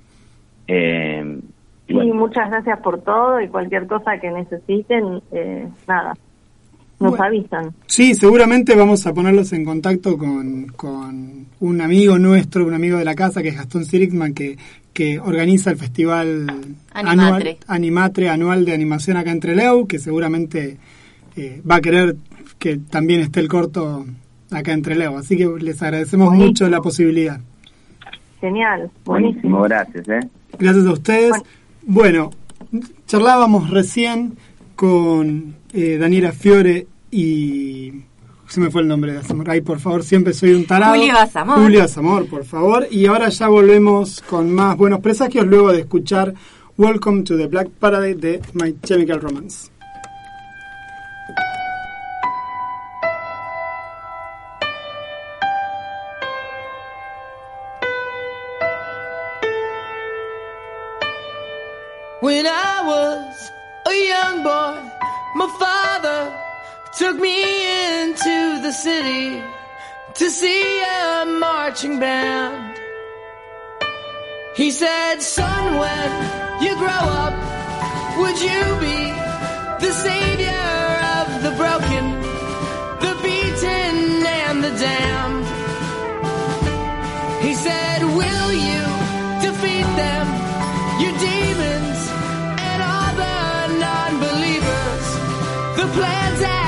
Eh, 0.68 1.40
y 1.86 1.88
Sí, 1.88 1.94
bueno, 1.94 2.14
muchas 2.16 2.50
gracias 2.50 2.80
por 2.80 3.02
todo 3.02 3.42
y 3.42 3.48
cualquier 3.50 3.88
cosa 3.88 4.18
que 4.20 4.32
necesiten, 4.32 5.22
eh, 5.34 5.68
nada, 5.88 6.14
nos 7.00 7.12
Bueno. 7.12 7.24
avisan. 7.26 7.72
Sí, 7.88 8.14
seguramente 8.16 8.74
vamos 8.76 9.06
a 9.06 9.14
ponerlos 9.14 9.52
en 9.52 9.66
contacto 9.66 10.18
con, 10.18 10.68
con 10.76 11.46
un 11.60 11.82
amigo 11.82 12.18
nuestro, 12.18 12.66
un 12.66 12.74
amigo 12.74 12.98
de 12.98 13.06
la 13.06 13.16
casa, 13.16 13.42
que 13.42 13.50
es 13.50 13.58
Gastón 13.58 13.84
Sirixman, 13.84 14.34
que, 14.34 14.58
que 14.94 15.20
organiza 15.20 15.72
el 15.72 15.78
festival 15.78 16.48
Animatre. 16.94 17.50
anual, 17.52 17.58
Animatre 17.68 18.30
anual 18.30 18.66
de 18.66 18.74
animación 18.74 19.18
acá 19.18 19.32
en 19.32 19.40
Trelew, 19.40 19.88
que 19.88 20.00
seguramente 20.00 20.78
eh, 21.36 21.62
va 21.70 21.76
a 21.78 21.82
querer 21.82 22.16
que 22.60 22.78
también 22.78 23.22
esté 23.22 23.40
el 23.40 23.48
corto 23.48 24.06
acá 24.52 24.72
en 24.72 24.82
Trelew. 24.84 25.18
Así 25.18 25.36
que 25.36 25.48
les 25.60 25.82
agradecemos 25.82 26.28
Buenísimo. 26.28 26.48
mucho 26.50 26.70
la 26.70 26.82
posibilidad. 26.82 27.40
Genial, 28.40 28.92
buenísimo, 29.06 29.60
buenísimo. 29.60 29.62
gracias. 29.64 30.08
¿eh? 30.10 30.20
Gracias 30.60 30.86
a 30.86 30.92
ustedes. 30.92 31.32
Bueno, 31.84 32.30
charlábamos 33.08 33.70
recién 33.70 34.36
con 34.76 35.56
eh, 35.74 35.98
Daniela 35.98 36.32
Fiore 36.32 36.88
y... 37.12 37.94
Se 38.54 38.60
me 38.60 38.70
fue 38.70 38.84
el 38.84 38.88
nombre 38.88 39.14
de 39.14 39.18
Azamor. 39.18 39.50
Ay, 39.50 39.62
por 39.62 39.80
favor, 39.80 40.04
siempre 40.04 40.32
soy 40.32 40.54
un 40.54 40.68
tarado. 40.68 40.94
Julio 40.94 41.18
Azamor. 41.18 41.58
Julio 41.58 41.84
Azamor, 41.84 42.28
por 42.28 42.46
favor. 42.46 42.86
Y 42.92 43.08
ahora 43.08 43.30
ya 43.30 43.48
volvemos 43.48 44.22
con 44.30 44.54
más 44.54 44.78
buenos 44.78 45.00
presagios 45.00 45.48
luego 45.48 45.72
de 45.72 45.80
escuchar 45.80 46.36
Welcome 46.78 47.24
to 47.24 47.36
the 47.36 47.48
Black 47.48 47.70
Paradise 47.70 48.20
de 48.20 48.42
My 48.54 48.78
Chemical 48.84 49.22
Romance. 49.22 49.73
Took 67.04 67.20
me 67.20 67.38
into 68.02 68.62
the 68.62 68.72
city 68.72 69.44
to 70.14 70.30
see 70.30 70.82
a 70.82 71.26
marching 71.26 72.00
band. 72.00 72.78
He 74.56 74.72
said, 74.72 75.18
son, 75.22 75.64
when 75.82 76.10
you 76.64 76.74
grow 76.78 77.04
up, 77.24 77.36
would 78.20 78.38
you 78.50 78.64
be 78.88 79.00
the 79.86 79.92
savior 80.08 80.80
of 81.18 81.28
the 81.46 81.54
broken, 81.62 82.06
the 83.06 83.14
beaten 83.22 84.26
and 84.40 84.64
the 84.64 84.74
damned? 84.86 85.48
He 87.46 87.54
said, 87.54 88.00
will 88.20 88.52
you 88.70 88.84
defeat 89.48 89.90
them, 90.04 90.26
your 91.04 91.16
demons 91.28 92.02
and 92.70 92.80
all 92.92 93.12
the 93.24 93.40
non-believers, 93.86 95.06
the 95.80 95.88
plans 95.98 96.63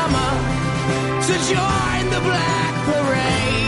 summer 0.00 0.32
to 1.26 1.34
join 1.52 2.02
the 2.14 2.20
black 2.28 2.74
parade. 2.86 3.59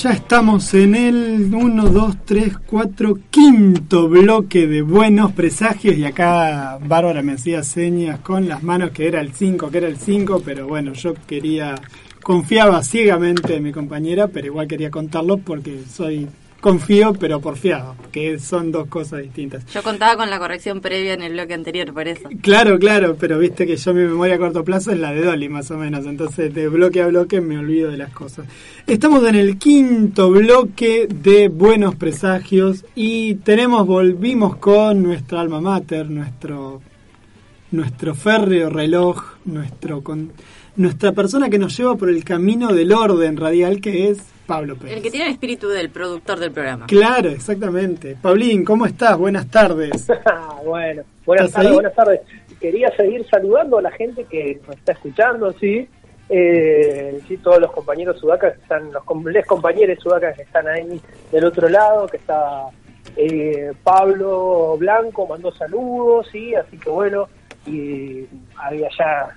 Ya 0.00 0.12
estamos 0.12 0.74
en 0.74 0.94
el 0.94 1.52
1, 1.52 1.88
2, 1.88 2.16
3, 2.24 2.58
4, 2.64 3.18
quinto 3.30 4.08
bloque 4.08 4.68
de 4.68 4.80
buenos 4.80 5.32
presagios 5.32 5.96
y 5.96 6.04
acá 6.04 6.78
Bárbara 6.80 7.20
me 7.20 7.32
hacía 7.32 7.64
señas 7.64 8.20
con 8.20 8.46
las 8.46 8.62
manos 8.62 8.92
que 8.92 9.08
era 9.08 9.20
el 9.20 9.32
5, 9.32 9.68
que 9.72 9.78
era 9.78 9.88
el 9.88 9.96
5, 9.96 10.42
pero 10.44 10.68
bueno, 10.68 10.92
yo 10.92 11.14
quería, 11.26 11.74
confiaba 12.22 12.84
ciegamente 12.84 13.56
en 13.56 13.64
mi 13.64 13.72
compañera, 13.72 14.28
pero 14.28 14.46
igual 14.46 14.68
quería 14.68 14.92
contarlo 14.92 15.38
porque 15.38 15.82
soy 15.90 16.28
confío 16.60 17.12
pero 17.12 17.40
porfiado, 17.40 17.94
que 18.10 18.38
son 18.38 18.72
dos 18.72 18.88
cosas 18.88 19.22
distintas. 19.22 19.64
Yo 19.66 19.82
contaba 19.82 20.16
con 20.16 20.30
la 20.30 20.38
corrección 20.38 20.80
previa 20.80 21.14
en 21.14 21.22
el 21.22 21.32
bloque 21.32 21.54
anterior, 21.54 21.92
por 21.92 22.08
eso. 22.08 22.28
Claro, 22.42 22.78
claro, 22.78 23.16
pero 23.18 23.38
viste 23.38 23.66
que 23.66 23.76
yo 23.76 23.94
mi 23.94 24.02
memoria 24.02 24.34
a 24.34 24.38
corto 24.38 24.64
plazo 24.64 24.90
es 24.90 24.98
la 24.98 25.12
de 25.12 25.22
Dolly 25.22 25.48
más 25.48 25.70
o 25.70 25.78
menos, 25.78 26.06
entonces 26.06 26.52
de 26.52 26.68
bloque 26.68 27.02
a 27.02 27.06
bloque 27.06 27.40
me 27.40 27.58
olvido 27.58 27.90
de 27.90 27.98
las 27.98 28.12
cosas. 28.12 28.46
Estamos 28.86 29.26
en 29.28 29.36
el 29.36 29.58
quinto 29.58 30.30
bloque 30.30 31.06
de 31.08 31.48
Buenos 31.48 31.94
Presagios 31.94 32.84
y 32.94 33.36
tenemos, 33.36 33.86
volvimos 33.86 34.56
con 34.56 35.02
nuestra 35.02 35.40
alma 35.40 35.60
mater, 35.60 36.10
nuestro, 36.10 36.80
nuestro 37.70 38.14
férreo 38.14 38.70
reloj, 38.70 39.22
nuestro 39.44 40.02
con, 40.02 40.32
nuestra 40.78 41.12
persona 41.12 41.50
que 41.50 41.58
nos 41.58 41.76
lleva 41.76 41.96
por 41.96 42.08
el 42.08 42.24
camino 42.24 42.72
del 42.72 42.92
orden 42.92 43.36
radial 43.36 43.80
que 43.80 44.08
es 44.08 44.18
Pablo 44.46 44.76
Pérez. 44.76 44.96
El 44.96 45.02
que 45.02 45.10
tiene 45.10 45.26
el 45.26 45.32
espíritu 45.32 45.68
del 45.68 45.90
productor 45.90 46.38
del 46.38 46.52
programa. 46.52 46.86
Claro, 46.86 47.28
exactamente. 47.28 48.16
Paulín, 48.20 48.64
¿cómo 48.64 48.86
estás? 48.86 49.18
Buenas 49.18 49.48
tardes. 49.50 50.06
bueno, 50.64 51.02
buenas 51.26 51.52
tardes, 51.52 51.72
buenas 51.74 51.94
tardes. 51.94 52.20
Quería 52.60 52.90
seguir 52.96 53.26
saludando 53.30 53.78
a 53.78 53.82
la 53.82 53.90
gente 53.90 54.24
que 54.24 54.60
nos 54.66 54.76
está 54.76 54.92
escuchando, 54.92 55.52
sí. 55.60 55.86
Eh, 56.30 57.20
sí, 57.26 57.36
todos 57.38 57.58
los 57.60 57.72
compañeros 57.72 58.18
sudacas 58.20 58.54
que 58.54 58.62
están, 58.62 58.92
los 58.92 59.02
com- 59.04 59.26
les 59.26 59.46
compañeros 59.46 59.98
sudacas 60.02 60.36
que 60.36 60.42
están 60.42 60.66
ahí 60.68 61.00
del 61.32 61.44
otro 61.44 61.68
lado, 61.68 62.06
que 62.06 62.18
está 62.18 62.66
eh, 63.16 63.72
Pablo 63.82 64.76
Blanco, 64.78 65.26
mandó 65.26 65.50
saludos, 65.52 66.26
sí, 66.30 66.54
así 66.54 66.76
que 66.78 66.90
bueno, 66.90 67.28
y 67.66 68.26
había 68.56 68.88
ya 68.98 69.34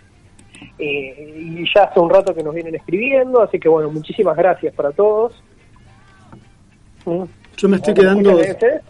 eh, 0.78 1.34
y 1.38 1.66
ya 1.74 1.84
hace 1.84 2.00
un 2.00 2.10
rato 2.10 2.34
que 2.34 2.44
nos 2.44 2.54
vienen 2.54 2.76
escribiendo, 2.76 3.42
así 3.42 3.60
que 3.60 3.70
bueno, 3.70 3.90
muchísimas 3.90 4.38
gracias 4.38 4.74
para 4.74 4.92
todos. 4.92 5.34
Mm. 7.06 7.24
Yo 7.58 7.70
me 7.70 7.78
estoy 7.78 7.94
¿Me 7.94 8.00
quedando. 8.00 8.40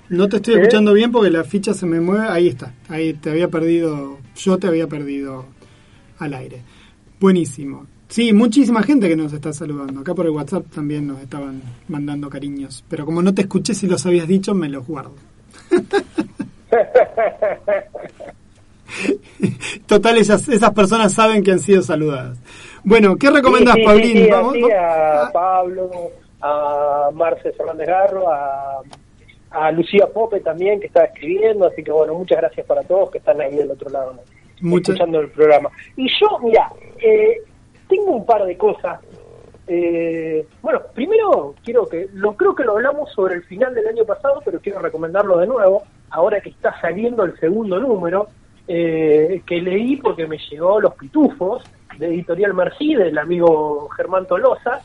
No 0.09 0.29
te 0.29 0.37
estoy 0.37 0.55
escuchando 0.55 0.93
bien 0.93 1.11
porque 1.11 1.29
la 1.29 1.43
ficha 1.43 1.73
se 1.73 1.85
me 1.85 1.99
mueve. 1.99 2.25
Ahí 2.29 2.47
está. 2.47 2.73
Ahí 2.87 3.13
te 3.13 3.29
había 3.29 3.49
perdido. 3.49 4.17
Yo 4.35 4.57
te 4.59 4.67
había 4.67 4.87
perdido 4.87 5.45
al 6.19 6.33
aire. 6.33 6.61
Buenísimo. 7.19 7.87
Sí, 8.07 8.33
muchísima 8.33 8.83
gente 8.83 9.09
que 9.09 9.15
nos 9.15 9.33
está 9.33 9.51
saludando. 9.51 10.01
Acá 10.01 10.13
por 10.13 10.25
el 10.25 10.31
WhatsApp 10.31 10.65
también 10.73 11.07
nos 11.07 11.19
estaban 11.21 11.61
mandando 11.87 12.29
cariños. 12.29 12.83
Pero 12.89 13.05
como 13.05 13.21
no 13.21 13.33
te 13.33 13.43
escuché 13.43 13.73
si 13.73 13.87
los 13.87 14.05
habías 14.05 14.27
dicho, 14.27 14.53
me 14.53 14.69
los 14.69 14.87
guardo. 14.87 15.15
Total, 19.87 20.17
esas, 20.17 20.47
esas 20.49 20.71
personas 20.73 21.13
saben 21.13 21.43
que 21.43 21.51
han 21.51 21.59
sido 21.59 21.81
saludadas. 21.81 22.37
Bueno, 22.83 23.15
¿qué 23.17 23.29
recomiendas, 23.29 23.75
Sí, 23.75 23.81
sí, 23.81 23.85
Paulín? 23.87 24.11
sí, 24.17 24.27
Vamos- 24.29 24.55
a 24.77 25.29
Pablo, 25.31 25.89
a 26.41 27.09
Marce 27.13 27.51
Fernández 27.53 27.87
Garro, 27.87 28.31
a, 28.31 28.81
a 29.51 29.71
Lucía 29.71 30.07
Pope 30.13 30.39
también, 30.39 30.79
que 30.79 30.87
está 30.87 31.05
escribiendo. 31.05 31.67
Así 31.67 31.83
que 31.83 31.91
bueno, 31.91 32.13
muchas 32.15 32.37
gracias 32.39 32.65
para 32.65 32.81
todos 32.83 33.11
que 33.11 33.19
están 33.19 33.39
ahí 33.41 33.55
del 33.55 33.71
otro 33.71 33.89
lado 33.89 34.15
Muchas- 34.61 34.95
escuchando 34.95 35.19
el 35.19 35.29
programa. 35.29 35.69
Y 35.95 36.07
yo, 36.19 36.39
mira, 36.43 36.67
eh, 37.03 37.41
tengo 37.87 38.11
un 38.15 38.25
par 38.25 38.45
de 38.45 38.57
cosas. 38.57 38.99
Eh, 39.67 40.45
bueno, 40.61 40.81
primero 40.93 41.53
quiero 41.63 41.87
que, 41.87 42.09
lo 42.13 42.33
creo 42.35 42.53
que 42.55 42.63
lo 42.63 42.73
hablamos 42.73 43.11
sobre 43.13 43.35
el 43.35 43.43
final 43.43 43.73
del 43.75 43.87
año 43.87 44.03
pasado, 44.05 44.41
pero 44.43 44.59
quiero 44.59 44.79
recomendarlo 44.79 45.37
de 45.37 45.47
nuevo, 45.47 45.83
ahora 46.09 46.41
que 46.41 46.49
está 46.49 46.77
saliendo 46.81 47.23
el 47.23 47.39
segundo 47.39 47.79
número, 47.79 48.27
eh, 48.67 49.41
que 49.45 49.61
leí 49.61 49.97
porque 49.97 50.27
me 50.27 50.37
llegó 50.49 50.79
Los 50.79 50.95
Pitufos, 50.95 51.63
de 51.97 52.07
Editorial 52.07 52.53
Merci, 52.53 52.95
del 52.95 53.17
amigo 53.17 53.89
Germán 53.89 54.25
Tolosa, 54.27 54.81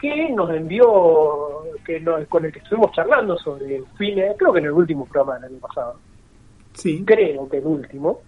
que 0.00 0.30
nos 0.30 0.50
envió, 0.50 1.62
que 1.84 2.00
nos- 2.00 2.26
con 2.28 2.44
el 2.44 2.52
que 2.52 2.58
estuvimos 2.60 2.92
charlando 2.92 3.36
sobre 3.38 3.82
fines, 3.96 4.34
creo 4.38 4.52
que 4.52 4.58
en 4.60 4.66
el 4.66 4.72
último 4.72 5.04
programa 5.06 5.34
del 5.36 5.52
año 5.52 5.58
pasado 5.60 5.94
Sí. 6.74 7.02
creo 7.06 7.48
que 7.48 7.58
el 7.58 7.66
último. 7.66 8.20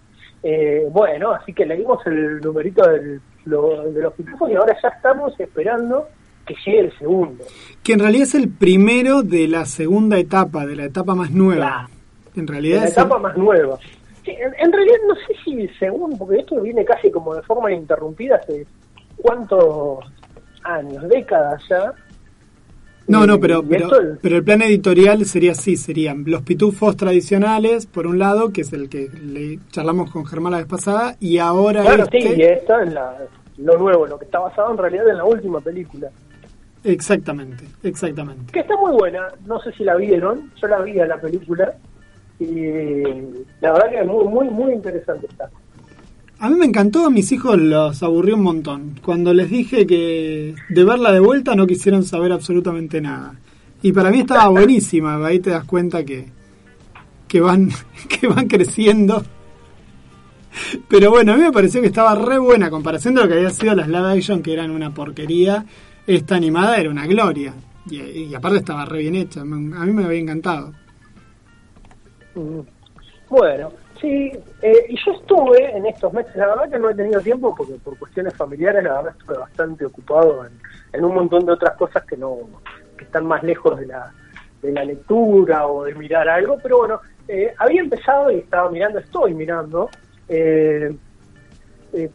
Eh, 0.43 0.87
bueno, 0.91 1.31
así 1.31 1.53
que 1.53 1.65
leímos 1.65 2.05
el 2.07 2.41
numerito 2.41 2.83
del, 2.89 3.21
lo- 3.45 3.83
de 3.91 4.01
los 4.01 4.13
pitufos 4.13 4.49
y 4.49 4.55
ahora 4.55 4.75
ya 4.81 4.89
estamos 4.89 5.39
esperando 5.39 6.07
que 6.45 6.55
llegue 6.65 6.79
el 6.79 6.97
segundo. 6.97 7.43
Que 7.83 7.93
en 7.93 7.99
realidad 7.99 8.23
es 8.23 8.35
el 8.35 8.49
primero 8.49 9.21
de 9.21 9.47
la 9.47 9.65
segunda 9.65 10.17
etapa, 10.17 10.65
de 10.65 10.75
la 10.75 10.85
etapa 10.85 11.13
más 11.15 11.31
nueva. 11.31 11.87
En 12.35 12.45
De 12.45 12.51
realidad 12.51 12.79
la 12.79 12.85
es 12.85 12.91
etapa 12.93 13.19
más 13.19 13.37
nueva. 13.37 13.77
Sí, 14.23 14.31
en, 14.59 14.71
realidad 14.71 14.97
no 15.07 15.15
sé 15.15 15.33
si 15.43 15.67
segundo, 15.79 16.17
porque 16.17 16.37
esto 16.39 16.61
viene 16.61 16.85
casi 16.85 17.09
como 17.09 17.33
de 17.35 17.41
forma 17.41 17.71
ininterrumpida 17.71 18.35
hace 18.35 18.65
cuántos 19.17 19.99
años, 20.63 21.07
décadas 21.09 21.63
ya. 21.69 21.93
No, 23.07 23.25
no, 23.25 23.39
pero, 23.39 23.61
el- 23.61 24.19
pero 24.21 24.37
el 24.37 24.43
plan 24.43 24.61
editorial 24.61 25.25
sería 25.25 25.51
así, 25.53 25.75
serían 25.75 26.23
los 26.27 26.43
pitufos 26.43 26.95
tradicionales, 26.95 27.87
por 27.87 28.05
un 28.07 28.19
lado, 28.19 28.53
que 28.53 28.61
es 28.61 28.71
el 28.73 28.89
que 28.89 29.09
le 29.09 29.59
charlamos 29.71 30.11
con 30.11 30.25
Germán 30.25 30.51
la 30.51 30.59
vez 30.59 30.67
pasada, 30.67 31.15
y 31.19 31.39
ahora 31.39 31.81
Claro, 31.81 32.03
este, 32.03 32.21
sí, 32.21 32.33
y 32.37 32.41
esto 32.43 32.79
es 32.79 32.93
la- 32.93 33.17
lo 33.57 33.77
nuevo, 33.79 34.05
lo 34.05 34.17
que 34.19 34.25
está 34.25 34.39
basado 34.39 34.71
en 34.71 34.77
realidad 34.77 35.09
en 35.09 35.17
la 35.17 35.25
última 35.25 35.59
película. 35.59 36.09
exactamente, 36.83 37.65
exactamente. 37.83 38.51
que 38.53 38.59
está 38.59 38.75
muy 38.77 38.91
buena, 38.93 39.27
no 39.45 39.59
sé 39.61 39.71
si 39.73 39.83
la 39.83 39.95
vieron, 39.95 40.51
yo 40.61 40.67
la 40.67 40.79
vi 40.81 40.99
a 40.99 41.05
la 41.07 41.17
película 41.19 41.73
y 42.41 43.45
la 43.61 43.71
verdad 43.71 43.89
que 43.91 43.99
es 43.99 44.07
muy, 44.07 44.25
muy, 44.25 44.49
muy 44.49 44.73
interesante 44.73 45.27
está. 45.29 45.49
A 46.39 46.49
mí 46.49 46.55
me 46.55 46.65
encantó, 46.65 47.05
a 47.05 47.11
mis 47.11 47.31
hijos 47.31 47.59
los 47.59 48.01
aburrió 48.01 48.35
un 48.35 48.41
montón. 48.41 48.99
Cuando 49.03 49.31
les 49.31 49.51
dije 49.51 49.85
que 49.85 50.55
de 50.69 50.83
verla 50.83 51.11
de 51.11 51.19
vuelta 51.19 51.55
no 51.55 51.67
quisieron 51.67 52.03
saber 52.03 52.31
absolutamente 52.31 52.99
nada. 52.99 53.35
Y 53.83 53.91
para 53.91 54.09
mí 54.09 54.21
estaba 54.21 54.47
buenísima, 54.49 55.23
ahí 55.23 55.39
te 55.39 55.51
das 55.51 55.65
cuenta 55.65 56.03
que, 56.03 56.25
que 57.27 57.41
van 57.41 57.69
que 58.09 58.27
van 58.27 58.47
creciendo. 58.47 59.23
Pero 60.87 61.11
bueno, 61.11 61.33
a 61.33 61.37
mí 61.37 61.43
me 61.43 61.51
pareció 61.51 61.79
que 61.79 61.87
estaba 61.87 62.15
re 62.15 62.39
buena, 62.39 62.65
a 62.65 62.71
comparación 62.71 63.13
de 63.13 63.21
lo 63.21 63.27
que 63.27 63.35
había 63.35 63.51
sido 63.51 63.75
las 63.75 63.87
live 63.87 64.11
action, 64.11 64.41
que 64.41 64.53
eran 64.53 64.71
una 64.71 64.91
porquería. 64.91 65.63
Esta 66.07 66.35
animada 66.35 66.77
era 66.77 66.89
una 66.89 67.05
gloria. 67.05 67.53
Y, 67.87 67.97
y 67.99 68.35
aparte 68.35 68.57
estaba 68.57 68.83
re 68.85 68.99
bien 68.99 69.15
hecha, 69.15 69.41
a 69.41 69.45
mí 69.45 69.93
me 69.93 70.05
había 70.05 70.19
encantado. 70.19 70.73
Bueno, 73.29 73.71
sí, 73.99 74.31
eh, 74.61 74.85
y 74.89 74.95
yo 75.05 75.13
estuve 75.13 75.75
en 75.75 75.85
estos 75.85 76.11
meses, 76.13 76.35
la 76.35 76.47
verdad 76.47 76.69
que 76.69 76.79
no 76.79 76.89
he 76.89 76.95
tenido 76.95 77.21
tiempo 77.21 77.55
porque 77.55 77.75
por 77.75 77.97
cuestiones 77.97 78.35
familiares 78.35 78.83
la 78.83 78.95
verdad 79.01 79.15
estuve 79.17 79.37
bastante 79.37 79.85
ocupado 79.85 80.45
en, 80.45 80.51
en 80.93 81.05
un 81.05 81.15
montón 81.15 81.45
de 81.45 81.53
otras 81.53 81.77
cosas 81.77 82.03
que 82.05 82.17
no 82.17 82.37
que 82.97 83.05
están 83.05 83.25
más 83.25 83.41
lejos 83.41 83.79
de 83.79 83.87
la, 83.87 84.13
de 84.61 84.71
la 84.71 84.83
lectura 84.83 85.67
o 85.67 85.85
de 85.85 85.95
mirar 85.95 86.29
algo, 86.29 86.57
pero 86.61 86.79
bueno, 86.79 86.99
eh, 87.27 87.53
había 87.57 87.81
empezado 87.81 88.31
y 88.31 88.39
estaba 88.39 88.69
mirando, 88.69 88.99
estoy 88.99 89.33
mirando, 89.33 89.89
eh, 90.27 90.95
eh, 91.93 92.09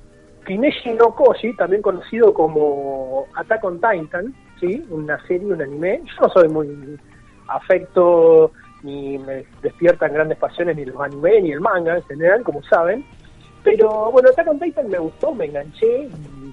Kineshi 0.46 0.94
no 0.94 1.14
Koji, 1.14 1.56
también 1.56 1.82
conocido 1.82 2.32
como 2.32 3.26
Attack 3.34 3.64
on 3.64 3.80
Titan, 3.80 4.34
¿sí? 4.60 4.86
una 4.90 5.20
serie, 5.26 5.52
un 5.52 5.60
anime. 5.60 6.02
Yo 6.04 6.26
no 6.26 6.28
soy 6.28 6.48
muy 6.48 6.98
afecto, 7.48 8.52
ni 8.82 9.18
me 9.18 9.44
despiertan 9.62 10.12
grandes 10.12 10.38
pasiones 10.38 10.76
ni 10.76 10.84
los 10.84 11.00
anime, 11.00 11.42
ni 11.42 11.52
el 11.52 11.60
manga 11.60 11.96
en 11.96 12.02
general, 12.04 12.42
como 12.42 12.62
saben. 12.64 13.04
Pero 13.64 14.10
bueno, 14.12 14.28
Attack 14.28 14.48
on 14.48 14.60
Titan 14.60 14.88
me 14.88 14.98
gustó, 14.98 15.34
me 15.34 15.46
enganché, 15.46 16.04
y 16.04 16.50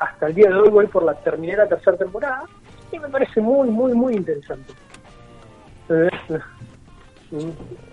hasta 0.00 0.26
el 0.26 0.34
día 0.34 0.48
de 0.48 0.54
hoy 0.54 0.70
voy 0.70 0.86
por 0.86 1.04
la 1.04 1.14
terminé 1.14 1.56
la 1.56 1.68
tercera 1.68 1.96
temporada, 1.96 2.44
y 2.90 2.98
me 2.98 3.08
parece 3.08 3.40
muy, 3.40 3.68
muy, 3.68 3.92
muy 3.92 4.14
interesante. 4.14 4.72
Eh, 5.90 6.08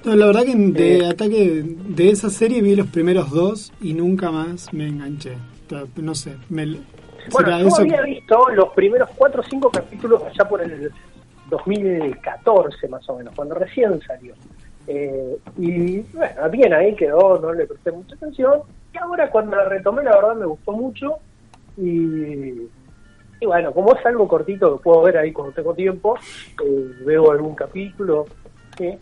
No, 0.05 0.15
la 0.15 0.25
verdad 0.27 0.43
que 0.43 0.55
de 0.55 1.07
ataque 1.07 1.63
de 1.63 2.09
esa 2.09 2.29
serie 2.29 2.61
vi 2.61 2.75
los 2.75 2.87
primeros 2.87 3.31
dos 3.31 3.73
y 3.81 3.93
nunca 3.93 4.31
más 4.31 4.71
me 4.71 4.87
enganché. 4.87 5.35
No 5.95 6.13
sé, 6.13 6.37
me, 6.49 6.65
Bueno, 7.31 7.59
yo 7.59 7.67
eso 7.67 7.81
había 7.81 8.01
visto 8.01 8.49
los 8.53 8.69
primeros 8.73 9.09
cuatro 9.15 9.41
o 9.41 9.45
cinco 9.49 9.71
capítulos 9.71 10.21
allá 10.23 10.47
por 10.47 10.61
el 10.61 10.91
2014 11.52 12.88
más 12.88 13.07
o 13.10 13.18
menos, 13.18 13.36
cuando 13.36 13.56
recién 13.56 14.02
salió. 14.02 14.34
Eh, 14.88 15.38
y 15.60 15.99
bueno, 16.14 16.49
bien 16.49 16.73
ahí 16.73 16.95
quedó, 16.95 17.40
no 17.40 17.53
le 17.53 17.68
presté 17.68 17.91
mucha 17.91 18.15
atención. 18.15 18.61
Y 18.94 18.98
ahora 18.98 19.30
cuando 19.30 19.56
la 19.56 19.65
retomé, 19.65 20.03
la 20.03 20.15
verdad 20.15 20.36
me 20.36 20.45
gustó 20.48 20.72
mucho. 20.72 21.18
Y, 21.78 22.68
y 23.40 23.45
bueno, 23.45 23.72
como 23.72 23.95
es 23.95 24.06
algo 24.06 24.28
cortito 24.28 24.78
que 24.78 24.84
puedo 24.84 25.03
ver 25.03 25.18
ahí 25.18 25.32
cuando 25.32 25.53
tengo 25.53 25.73
tiempo, 25.73 26.18
eh, 26.65 26.91
veo 27.06 27.32
algún 27.32 27.53
capítulo. 27.53 28.26
¿sí? 28.78 28.98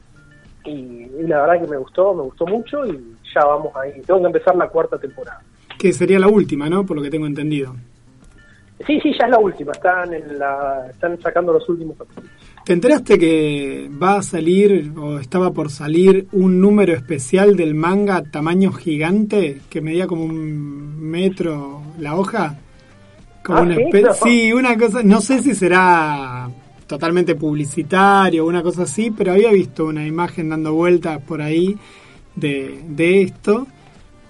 Y, 0.65 0.71
y 0.71 1.27
la 1.27 1.41
verdad 1.41 1.61
que 1.61 1.71
me 1.71 1.77
gustó, 1.77 2.13
me 2.13 2.23
gustó 2.23 2.45
mucho 2.45 2.85
y 2.85 3.15
ya 3.33 3.45
vamos 3.45 3.73
ahí. 3.75 4.01
Tengo 4.05 4.19
que 4.19 4.27
empezar 4.27 4.55
la 4.55 4.67
cuarta 4.67 4.97
temporada. 4.97 5.41
que 5.77 5.93
sería 5.93 6.19
la 6.19 6.27
última, 6.27 6.69
¿no? 6.69 6.85
Por 6.85 6.97
lo 6.97 7.03
que 7.03 7.09
tengo 7.09 7.25
entendido. 7.25 7.75
Sí, 8.87 8.99
sí, 9.01 9.11
ya 9.19 9.25
es 9.25 9.31
la 9.31 9.39
última. 9.39 9.71
Están 9.73 10.13
en 10.13 10.39
la, 10.39 10.87
están 10.89 11.19
sacando 11.21 11.51
los 11.53 11.67
últimos 11.67 11.97
capítulos. 11.97 12.29
¿Te 12.63 12.73
enteraste 12.73 13.17
que 13.17 13.89
va 14.01 14.17
a 14.17 14.21
salir 14.23 14.91
o 14.97 15.19
estaba 15.19 15.51
por 15.51 15.69
salir 15.69 16.27
un 16.31 16.61
número 16.61 16.93
especial 16.93 17.55
del 17.57 17.73
manga 17.75 18.21
tamaño 18.23 18.71
gigante 18.71 19.61
que 19.69 19.81
medía 19.81 20.07
como 20.07 20.23
un 20.23 21.01
metro 21.01 21.81
la 21.99 22.15
hoja? 22.15 22.57
Como 23.43 23.59
Ah, 23.59 23.61
una 23.63 23.75
¿sí? 23.75 23.83
No. 24.03 24.13
sí, 24.13 24.53
una 24.53 24.77
cosa, 24.77 25.01
no 25.03 25.19
sé 25.21 25.41
si 25.41 25.55
será 25.55 26.49
totalmente 26.87 27.35
publicitario 27.35 28.45
o 28.45 28.47
una 28.47 28.61
cosa 28.63 28.83
así, 28.83 29.11
pero 29.11 29.31
había 29.33 29.51
visto 29.51 29.85
una 29.85 30.05
imagen 30.05 30.49
dando 30.49 30.73
vueltas 30.73 31.19
por 31.21 31.41
ahí 31.41 31.77
de, 32.35 32.79
de 32.87 33.21
esto 33.23 33.67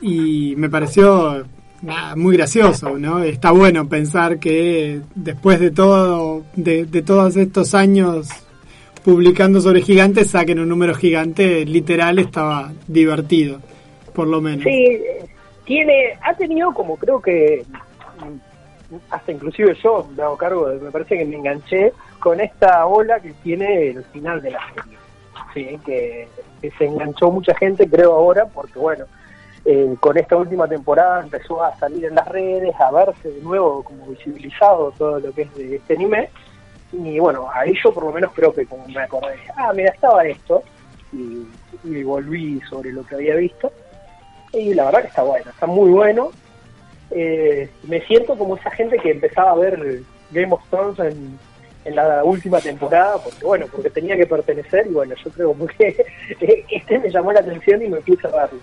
y 0.02 0.56
me 0.58 0.70
pareció 0.70 1.44
nada, 1.82 2.16
muy 2.16 2.36
gracioso, 2.38 2.98
¿no? 2.98 3.20
Está 3.24 3.52
bueno 3.52 3.88
pensar 3.88 4.40
que 4.40 5.02
después 5.16 5.60
de 5.60 5.72
todo, 5.72 6.44
de, 6.56 6.86
de 6.86 7.02
todos 7.02 7.36
estos 7.38 7.74
años 7.74 8.28
publicando 9.04 9.62
sobre 9.62 9.82
gigantes, 9.82 10.32
saquen 10.32 10.60
un 10.60 10.70
número 10.70 10.94
gigante, 10.94 11.66
literal 11.66 12.20
estaba 12.20 12.72
divertido, 12.88 13.60
por 14.14 14.28
lo 14.28 14.42
menos. 14.42 14.64
Sí, 14.66 15.00
tiene, 15.66 16.18
ha 16.22 16.34
tenido 16.34 16.74
como 16.74 16.98
creo 16.98 17.22
que 17.22 17.64
hasta 19.12 19.32
inclusive 19.32 19.76
yo 19.84 20.08
me 20.18 20.24
hago 20.24 20.36
cargo, 20.38 20.68
de- 20.70 20.80
me 20.80 20.92
parece 20.92 21.18
que 21.18 21.26
me 21.26 21.36
enganché 21.38 21.94
con 22.20 22.40
esta 22.42 22.86
ola 22.88 23.20
que 23.20 23.34
tiene 23.44 23.90
el 23.90 24.04
final 24.06 24.42
de 24.42 24.52
la 24.52 24.60
serie. 24.74 24.98
Sí, 25.54 25.80
que, 25.86 26.28
que 26.62 26.72
se 26.72 26.86
enganchó 26.86 27.32
mucha 27.32 27.56
gente, 27.56 27.88
creo 27.90 28.14
ahora, 28.14 28.46
porque 28.48 28.78
bueno, 28.78 29.06
eh, 29.72 29.96
con 30.00 30.18
esta 30.18 30.36
última 30.36 30.68
temporada 30.68 31.22
empezó 31.22 31.64
a 31.64 31.78
salir 31.78 32.04
en 32.06 32.16
las 32.16 32.28
redes, 32.28 32.74
a 32.80 32.90
verse 32.90 33.30
de 33.30 33.40
nuevo 33.42 33.84
como 33.84 34.08
visibilizado 34.08 34.92
todo 34.98 35.20
lo 35.20 35.32
que 35.32 35.44
es 35.44 35.56
de 35.56 35.76
este 35.76 35.94
anime. 35.94 36.32
Y 36.92 37.20
bueno, 37.20 37.48
ahí 37.54 37.76
yo 37.84 37.94
por 37.94 38.06
lo 38.06 38.12
menos 38.12 38.32
creo 38.34 38.52
que 38.52 38.66
como 38.66 38.88
me 38.88 39.04
acordé, 39.04 39.36
ah, 39.56 39.72
mira, 39.76 39.92
estaba 39.92 40.26
esto, 40.26 40.64
y, 41.14 42.02
volví 42.02 42.60
sobre 42.68 42.92
lo 42.92 43.06
que 43.06 43.14
había 43.14 43.36
visto. 43.36 43.72
Y 44.54 44.74
la 44.74 44.86
verdad 44.86 45.02
que 45.02 45.10
está 45.10 45.22
bueno, 45.22 45.52
está 45.52 45.68
muy 45.68 45.92
bueno. 45.92 46.32
Eh, 47.12 47.70
me 47.84 48.02
siento 48.08 48.36
como 48.36 48.56
esa 48.56 48.72
gente 48.72 48.98
que 48.98 49.12
empezaba 49.12 49.52
a 49.52 49.56
ver 49.56 50.02
Game 50.32 50.52
of 50.52 50.68
Thrones 50.72 50.98
en, 50.98 51.38
en 51.86 51.96
la 51.96 52.24
última 52.24 52.60
temporada, 52.60 53.20
porque 53.24 53.46
bueno, 53.46 53.68
porque 53.72 53.92
tenía 53.92 54.18
que 54.18 54.26
pertenecer 54.26 54.88
y 54.88 54.94
bueno, 54.94 55.14
yo 55.24 55.30
creo 55.30 55.56
que 55.78 56.06
este 56.72 56.98
me 56.98 57.12
llamó 57.12 57.32
la 57.32 57.42
atención 57.42 57.84
y 57.84 57.88
me 57.88 58.02
puse 58.02 58.26
a 58.26 58.32
verlo. 58.32 58.60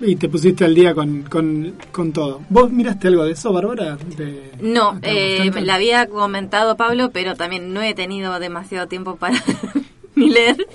Y 0.00 0.14
te 0.16 0.28
pusiste 0.28 0.64
al 0.64 0.74
día 0.74 0.94
con, 0.94 1.22
con, 1.22 1.74
con 1.90 2.12
todo. 2.12 2.40
¿Vos 2.48 2.70
miraste 2.70 3.08
algo 3.08 3.24
de 3.24 3.32
eso, 3.32 3.52
Bárbara? 3.52 3.96
De- 4.16 4.52
No, 4.60 4.98
eh, 5.02 5.50
la 5.62 5.74
había 5.74 6.06
comentado 6.06 6.76
Pablo, 6.76 7.10
pero 7.12 7.34
también 7.34 7.72
no 7.72 7.82
he 7.82 7.94
tenido 7.94 8.38
demasiado 8.38 8.86
tiempo 8.86 9.16
para 9.16 9.42
ni 10.14 10.30
leer. 10.30 10.66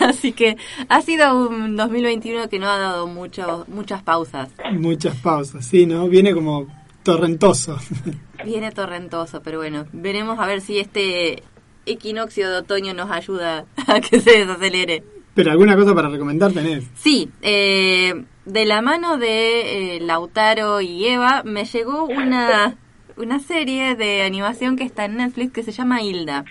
Así 0.00 0.32
que 0.32 0.58
ha 0.90 1.00
sido 1.00 1.48
un 1.48 1.76
2021 1.76 2.50
que 2.50 2.58
no 2.58 2.68
ha 2.68 2.78
dado 2.78 3.06
mucho, 3.06 3.64
muchas 3.68 4.02
pausas. 4.02 4.50
Muchas 4.72 5.16
pausas, 5.16 5.64
sí, 5.64 5.86
¿no? 5.86 6.08
Viene 6.08 6.34
como 6.34 6.66
torrentoso. 7.04 7.78
Viene 8.44 8.70
torrentoso, 8.70 9.40
pero 9.42 9.58
bueno, 9.58 9.86
veremos 9.92 10.38
a 10.38 10.46
ver 10.46 10.60
si 10.60 10.78
este 10.78 11.42
equinoccio 11.86 12.50
de 12.50 12.56
otoño 12.58 12.92
nos 12.92 13.10
ayuda 13.10 13.64
a 13.86 14.00
que 14.00 14.20
se 14.20 14.40
desacelere. 14.40 15.04
Pero 15.34 15.50
alguna 15.50 15.76
cosa 15.76 15.94
para 15.94 16.08
recomendar 16.08 16.52
tenés. 16.52 16.84
Sí, 16.94 17.30
eh, 17.40 18.24
de 18.44 18.64
la 18.66 18.82
mano 18.82 19.16
de 19.18 19.96
eh, 19.96 20.00
Lautaro 20.00 20.80
y 20.80 21.06
Eva 21.06 21.42
me 21.44 21.64
llegó 21.64 22.04
una, 22.04 22.76
una 23.16 23.38
serie 23.38 23.94
de 23.94 24.22
animación 24.22 24.76
que 24.76 24.84
está 24.84 25.06
en 25.06 25.16
Netflix 25.16 25.52
que 25.52 25.62
se 25.62 25.72
llama 25.72 26.02
Hilda. 26.02 26.44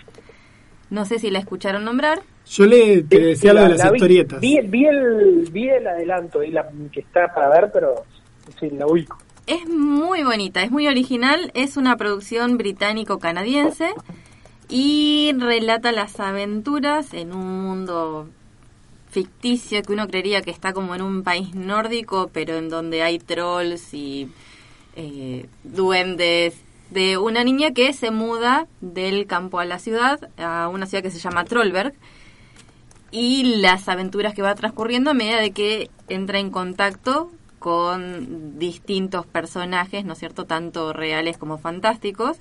No 0.89 1.05
sé 1.05 1.19
si 1.19 1.29
la 1.29 1.39
escucharon 1.39 1.85
nombrar. 1.85 2.21
Yo 2.49 2.65
le 2.65 3.03
te 3.03 3.19
decía 3.19 3.53
lo 3.53 3.61
de 3.61 3.65
La- 3.69 3.75
las 3.75 3.85
la 3.85 3.91
vi- 3.91 3.97
historietas. 3.97 4.39
Vi, 4.41 4.59
vi 4.61 4.85
el, 4.85 5.47
vi 5.51 5.69
el 5.69 5.87
adelanto 5.87 6.43
y 6.43 6.49
la 6.51 6.67
que 6.91 7.01
está 7.01 7.33
para 7.33 7.49
ver, 7.49 7.69
pero 7.71 8.03
sí, 8.59 8.69
la 8.71 8.87
ubico. 8.87 9.17
Es 9.47 9.67
muy 9.69 10.23
bonita, 10.23 10.63
es 10.63 10.71
muy 10.71 10.87
original, 10.87 11.51
es 11.53 11.77
una 11.77 11.97
producción 11.97 12.57
británico-canadiense 12.57 13.89
y 14.69 15.33
relata 15.37 15.91
las 15.91 16.19
aventuras 16.19 17.13
en 17.13 17.33
un 17.33 17.61
mundo 17.63 18.27
ficticio 19.11 19.81
que 19.83 19.93
uno 19.93 20.07
creería 20.07 20.41
que 20.41 20.51
está 20.51 20.73
como 20.73 20.95
en 20.95 21.01
un 21.01 21.23
país 21.23 21.53
nórdico, 21.53 22.29
pero 22.33 22.55
en 22.55 22.69
donde 22.69 23.03
hay 23.03 23.19
trolls 23.19 23.93
y 23.93 24.29
eh, 24.95 25.45
duendes, 25.63 26.55
de 26.89 27.17
una 27.17 27.43
niña 27.43 27.71
que 27.71 27.93
se 27.93 28.11
muda 28.11 28.67
del 28.81 29.25
campo 29.25 29.59
a 29.59 29.65
la 29.65 29.79
ciudad, 29.79 30.29
a 30.37 30.67
una 30.67 30.85
ciudad 30.85 31.03
que 31.03 31.11
se 31.11 31.19
llama 31.19 31.45
Trollberg, 31.45 31.93
y 33.11 33.57
las 33.61 33.87
aventuras 33.89 34.33
que 34.33 34.41
va 34.41 34.55
transcurriendo 34.55 35.11
a 35.11 35.13
medida 35.13 35.39
de 35.39 35.51
que 35.51 35.89
entra 36.07 36.39
en 36.39 36.49
contacto 36.49 37.31
con 37.59 38.57
distintos 38.57 39.25
personajes, 39.25 40.05
¿no 40.05 40.13
es 40.13 40.19
cierto?, 40.19 40.45
tanto 40.45 40.93
reales 40.93 41.37
como 41.37 41.57
fantásticos. 41.57 42.37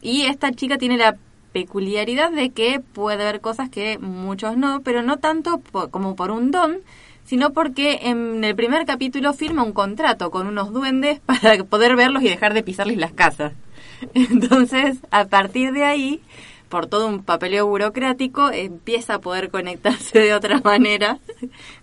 Y 0.00 0.22
esta 0.22 0.52
chica 0.52 0.78
tiene 0.78 0.96
la 0.96 1.16
peculiaridad 1.52 2.30
de 2.30 2.50
que 2.50 2.80
puede 2.80 3.24
ver 3.24 3.40
cosas 3.40 3.68
que 3.68 3.98
muchos 3.98 4.56
no, 4.56 4.82
pero 4.82 5.02
no 5.02 5.18
tanto 5.18 5.62
como 5.90 6.16
por 6.16 6.30
un 6.30 6.50
don, 6.50 6.78
sino 7.24 7.52
porque 7.52 8.00
en 8.02 8.42
el 8.44 8.56
primer 8.56 8.84
capítulo 8.84 9.32
firma 9.32 9.62
un 9.62 9.72
contrato 9.72 10.30
con 10.30 10.46
unos 10.46 10.72
duendes 10.72 11.20
para 11.26 11.62
poder 11.64 11.96
verlos 11.96 12.22
y 12.22 12.28
dejar 12.28 12.54
de 12.54 12.62
pisarles 12.62 12.98
las 12.98 13.12
casas. 13.12 13.52
Entonces, 14.14 14.98
a 15.10 15.26
partir 15.26 15.72
de 15.72 15.84
ahí, 15.84 16.20
por 16.68 16.86
todo 16.86 17.06
un 17.06 17.22
papeleo 17.22 17.66
burocrático, 17.66 18.50
empieza 18.50 19.14
a 19.14 19.20
poder 19.20 19.50
conectarse 19.50 20.18
de 20.20 20.34
otra 20.34 20.60
manera 20.60 21.18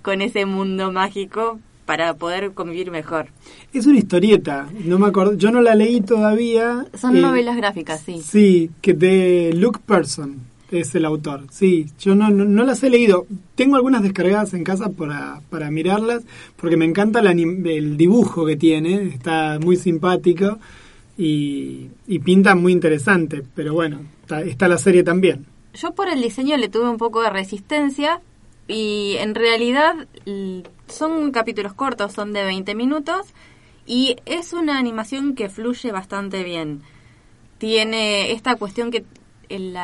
con 0.02 0.22
ese 0.22 0.46
mundo 0.46 0.92
mágico 0.92 1.60
para 1.86 2.14
poder 2.14 2.54
convivir 2.54 2.92
mejor. 2.92 3.30
Es 3.74 3.86
una 3.86 4.00
historieta, 4.00 4.68
no 4.86 4.98
me 4.98 5.08
acuerdo, 5.08 5.34
yo 5.36 5.52
no 5.52 5.62
la 5.62 5.76
leí 5.76 6.02
todavía. 6.02 6.86
Son 7.00 7.16
eh, 7.16 7.22
novelas 7.22 7.56
gráficas, 7.56 8.02
sí. 8.04 8.22
Sí, 8.24 8.72
que 8.82 8.94
de 8.94 9.52
Luke 9.56 9.80
Person 9.86 10.38
es 10.72 10.94
el 10.96 11.06
autor. 11.06 11.44
Sí, 11.52 11.88
yo 12.00 12.16
no, 12.16 12.30
no, 12.32 12.46
no 12.46 12.64
las 12.64 12.82
he 12.84 12.90
leído. 12.90 13.28
Tengo 13.56 13.76
algunas 13.76 14.02
descargadas 14.02 14.54
en 14.56 14.64
casa 14.64 14.90
para, 14.90 15.42
para 15.52 15.70
mirarlas, 15.70 16.24
porque 16.58 16.78
me 16.78 16.86
encanta 16.86 17.20
el, 17.20 17.28
anim- 17.28 17.66
el 17.68 17.96
dibujo 17.96 18.46
que 18.46 18.56
tiene, 18.56 19.04
está 19.04 19.60
muy 19.60 19.76
simpático 19.78 20.58
y, 21.18 21.88
y 22.08 22.20
pinta 22.20 22.56
muy 22.56 22.72
interesante. 22.72 23.44
Pero 23.56 23.74
bueno, 23.74 24.00
está, 24.22 24.42
está 24.42 24.68
la 24.68 24.78
serie 24.80 25.04
también. 25.04 25.46
Yo 25.76 25.94
por 25.94 26.08
el 26.10 26.22
diseño 26.22 26.58
le 26.58 26.70
tuve 26.70 26.90
un 26.90 26.98
poco 26.98 27.22
de 27.22 27.30
resistencia 27.30 28.20
y 28.68 29.16
en 29.20 29.36
realidad 29.36 30.08
son 30.88 31.32
capítulos 31.32 31.74
cortos, 31.74 32.14
son 32.14 32.34
de 32.34 32.44
20 32.44 32.74
minutos 32.76 33.28
y 33.90 34.18
es 34.28 34.54
una 34.54 34.78
animación 34.78 35.34
que 35.34 35.50
fluye 35.50 35.92
bastante 35.92 36.44
bien. 36.44 36.84
Tiene 37.58 38.34
esta 38.34 38.56
cuestión 38.56 38.92
que 38.92 39.04
el, 39.50 39.76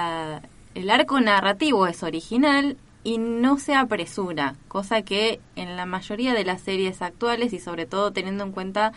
el 0.75 0.89
arco 0.91 1.19
narrativo 1.19 1.87
es 1.87 2.03
original 2.03 2.77
y 3.03 3.17
no 3.17 3.57
se 3.57 3.73
apresura, 3.73 4.57
cosa 4.67 5.01
que 5.01 5.39
en 5.55 5.75
la 5.75 5.87
mayoría 5.87 6.35
de 6.35 6.45
las 6.45 6.61
series 6.61 7.01
actuales 7.01 7.51
y 7.51 7.59
sobre 7.59 7.87
todo 7.87 8.11
teniendo 8.11 8.43
en 8.43 8.51
cuenta 8.51 8.93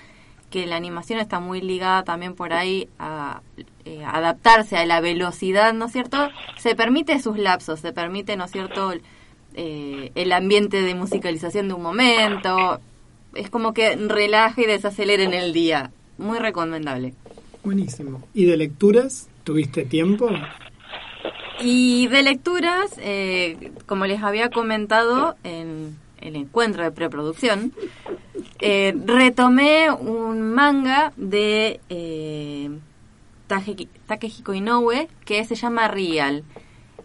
que 0.50 0.66
la 0.66 0.76
animación 0.76 1.20
está 1.20 1.40
muy 1.40 1.62
ligada 1.62 2.04
también 2.04 2.34
por 2.34 2.52
ahí 2.52 2.90
a 2.98 3.40
eh, 3.86 4.04
adaptarse 4.04 4.76
a 4.76 4.84
la 4.84 5.00
velocidad, 5.00 5.72
¿no 5.72 5.86
es 5.86 5.92
cierto? 5.92 6.28
Se 6.58 6.74
permite 6.74 7.18
sus 7.18 7.38
lapsos, 7.38 7.80
se 7.80 7.94
permite, 7.94 8.36
¿no 8.36 8.44
es 8.44 8.50
cierto?, 8.50 8.92
eh, 9.54 10.12
el 10.14 10.32
ambiente 10.32 10.82
de 10.82 10.94
musicalización 10.94 11.68
de 11.68 11.74
un 11.74 11.82
momento. 11.82 12.80
Es 13.34 13.50
como 13.50 13.74
que 13.74 13.96
relaje 13.96 14.62
y 14.62 14.66
desacelere 14.66 15.24
en 15.24 15.34
el 15.34 15.52
día. 15.52 15.90
Muy 16.16 16.38
recomendable. 16.38 17.14
Buenísimo. 17.62 18.22
¿Y 18.34 18.46
de 18.46 18.56
lecturas? 18.56 19.28
¿Tuviste 19.44 19.84
tiempo? 19.84 20.30
Y 21.60 22.06
de 22.08 22.22
lecturas, 22.22 22.92
eh, 22.98 23.72
como 23.86 24.06
les 24.06 24.22
había 24.22 24.48
comentado 24.50 25.36
en 25.42 25.96
el 26.20 26.36
encuentro 26.36 26.82
de 26.82 26.92
preproducción, 26.92 27.72
eh, 28.60 28.94
retomé 29.04 29.90
un 29.90 30.52
manga 30.52 31.12
de 31.16 31.80
eh, 31.88 32.70
Takehiko 33.48 34.54
Inoue 34.54 35.08
que 35.24 35.44
se 35.44 35.54
llama 35.54 35.88
Real. 35.88 36.44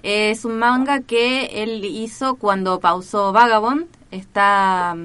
Es 0.04 0.46
un 0.46 0.60
manga 0.60 1.02
que 1.02 1.64
él 1.64 1.84
hizo 1.86 2.36
cuando 2.36 2.80
pausó 2.80 3.32
Vagabond. 3.32 3.88
Está 4.12 4.96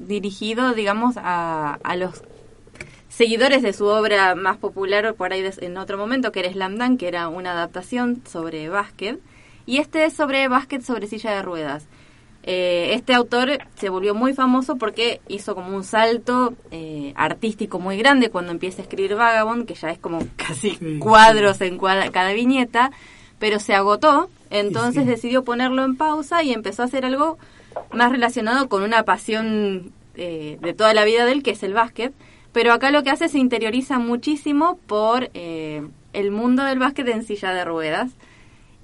dirigido, 0.00 0.74
digamos, 0.74 1.16
a, 1.16 1.78
a 1.82 1.96
los 1.96 2.22
seguidores 3.08 3.62
de 3.62 3.72
su 3.72 3.86
obra 3.86 4.34
más 4.34 4.56
popular 4.56 5.14
por 5.14 5.32
ahí 5.32 5.44
en 5.60 5.76
otro 5.76 5.98
momento, 5.98 6.32
que 6.32 6.40
era 6.40 6.52
Slam 6.52 6.78
Dunk, 6.78 7.00
que 7.00 7.08
era 7.08 7.28
una 7.28 7.52
adaptación 7.52 8.22
sobre 8.26 8.68
básquet. 8.68 9.20
Y 9.66 9.78
este 9.78 10.04
es 10.04 10.14
sobre 10.14 10.48
básquet 10.48 10.82
sobre 10.82 11.06
silla 11.06 11.32
de 11.32 11.42
ruedas. 11.42 11.86
Eh, 12.42 12.94
este 12.94 13.12
autor 13.12 13.58
se 13.74 13.90
volvió 13.90 14.14
muy 14.14 14.32
famoso 14.32 14.76
porque 14.76 15.20
hizo 15.28 15.54
como 15.54 15.76
un 15.76 15.84
salto 15.84 16.54
eh, 16.70 17.12
artístico 17.14 17.78
muy 17.78 17.98
grande 17.98 18.30
cuando 18.30 18.52
empieza 18.52 18.80
a 18.80 18.84
escribir 18.84 19.14
Vagabond, 19.14 19.66
que 19.66 19.74
ya 19.74 19.90
es 19.90 19.98
como 19.98 20.20
casi 20.36 20.78
cuadros 20.98 21.60
en 21.60 21.78
cada 21.78 22.32
viñeta, 22.32 22.90
pero 23.38 23.60
se 23.60 23.74
agotó, 23.74 24.30
entonces 24.48 25.06
decidió 25.06 25.44
ponerlo 25.44 25.84
en 25.84 25.96
pausa 25.96 26.42
y 26.42 26.52
empezó 26.52 26.82
a 26.82 26.86
hacer 26.86 27.04
algo 27.04 27.38
más 27.92 28.12
relacionado 28.12 28.68
con 28.68 28.82
una 28.82 29.04
pasión 29.04 29.92
eh, 30.14 30.58
de 30.60 30.74
toda 30.74 30.94
la 30.94 31.04
vida 31.04 31.24
de 31.24 31.32
él, 31.32 31.42
que 31.42 31.52
es 31.52 31.62
el 31.62 31.74
básquet. 31.74 32.12
Pero 32.52 32.72
acá 32.72 32.90
lo 32.90 33.02
que 33.02 33.10
hace 33.10 33.26
es 33.26 33.32
se 33.32 33.38
interioriza 33.38 33.98
muchísimo 33.98 34.78
por 34.86 35.30
el 35.34 36.30
mundo 36.30 36.64
del 36.64 36.80
básquet 36.80 37.06
en 37.08 37.24
silla 37.24 37.52
de 37.52 37.64
ruedas 37.64 38.10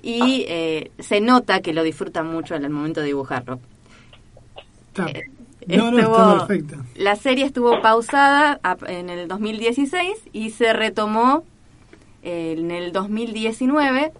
y 0.02 0.44
eh, 0.48 0.92
se 1.00 1.20
nota 1.20 1.60
que 1.60 1.72
lo 1.72 1.82
disfruta 1.82 2.22
mucho 2.22 2.54
en 2.54 2.64
el 2.64 2.70
momento 2.70 3.00
de 3.00 3.06
dibujarlo. 3.06 3.58
Eh, 4.98 5.76
no, 5.76 5.90
no, 5.90 5.98
está 5.98 6.46
perfecto. 6.46 6.76
La 6.94 7.16
serie 7.16 7.44
estuvo 7.44 7.82
pausada 7.82 8.60
en 8.86 9.10
el 9.10 9.26
2016 9.26 10.16
y 10.32 10.50
se 10.50 10.72
retomó 10.72 11.44
en 12.22 12.70
el 12.70 12.92
2019 12.92 14.12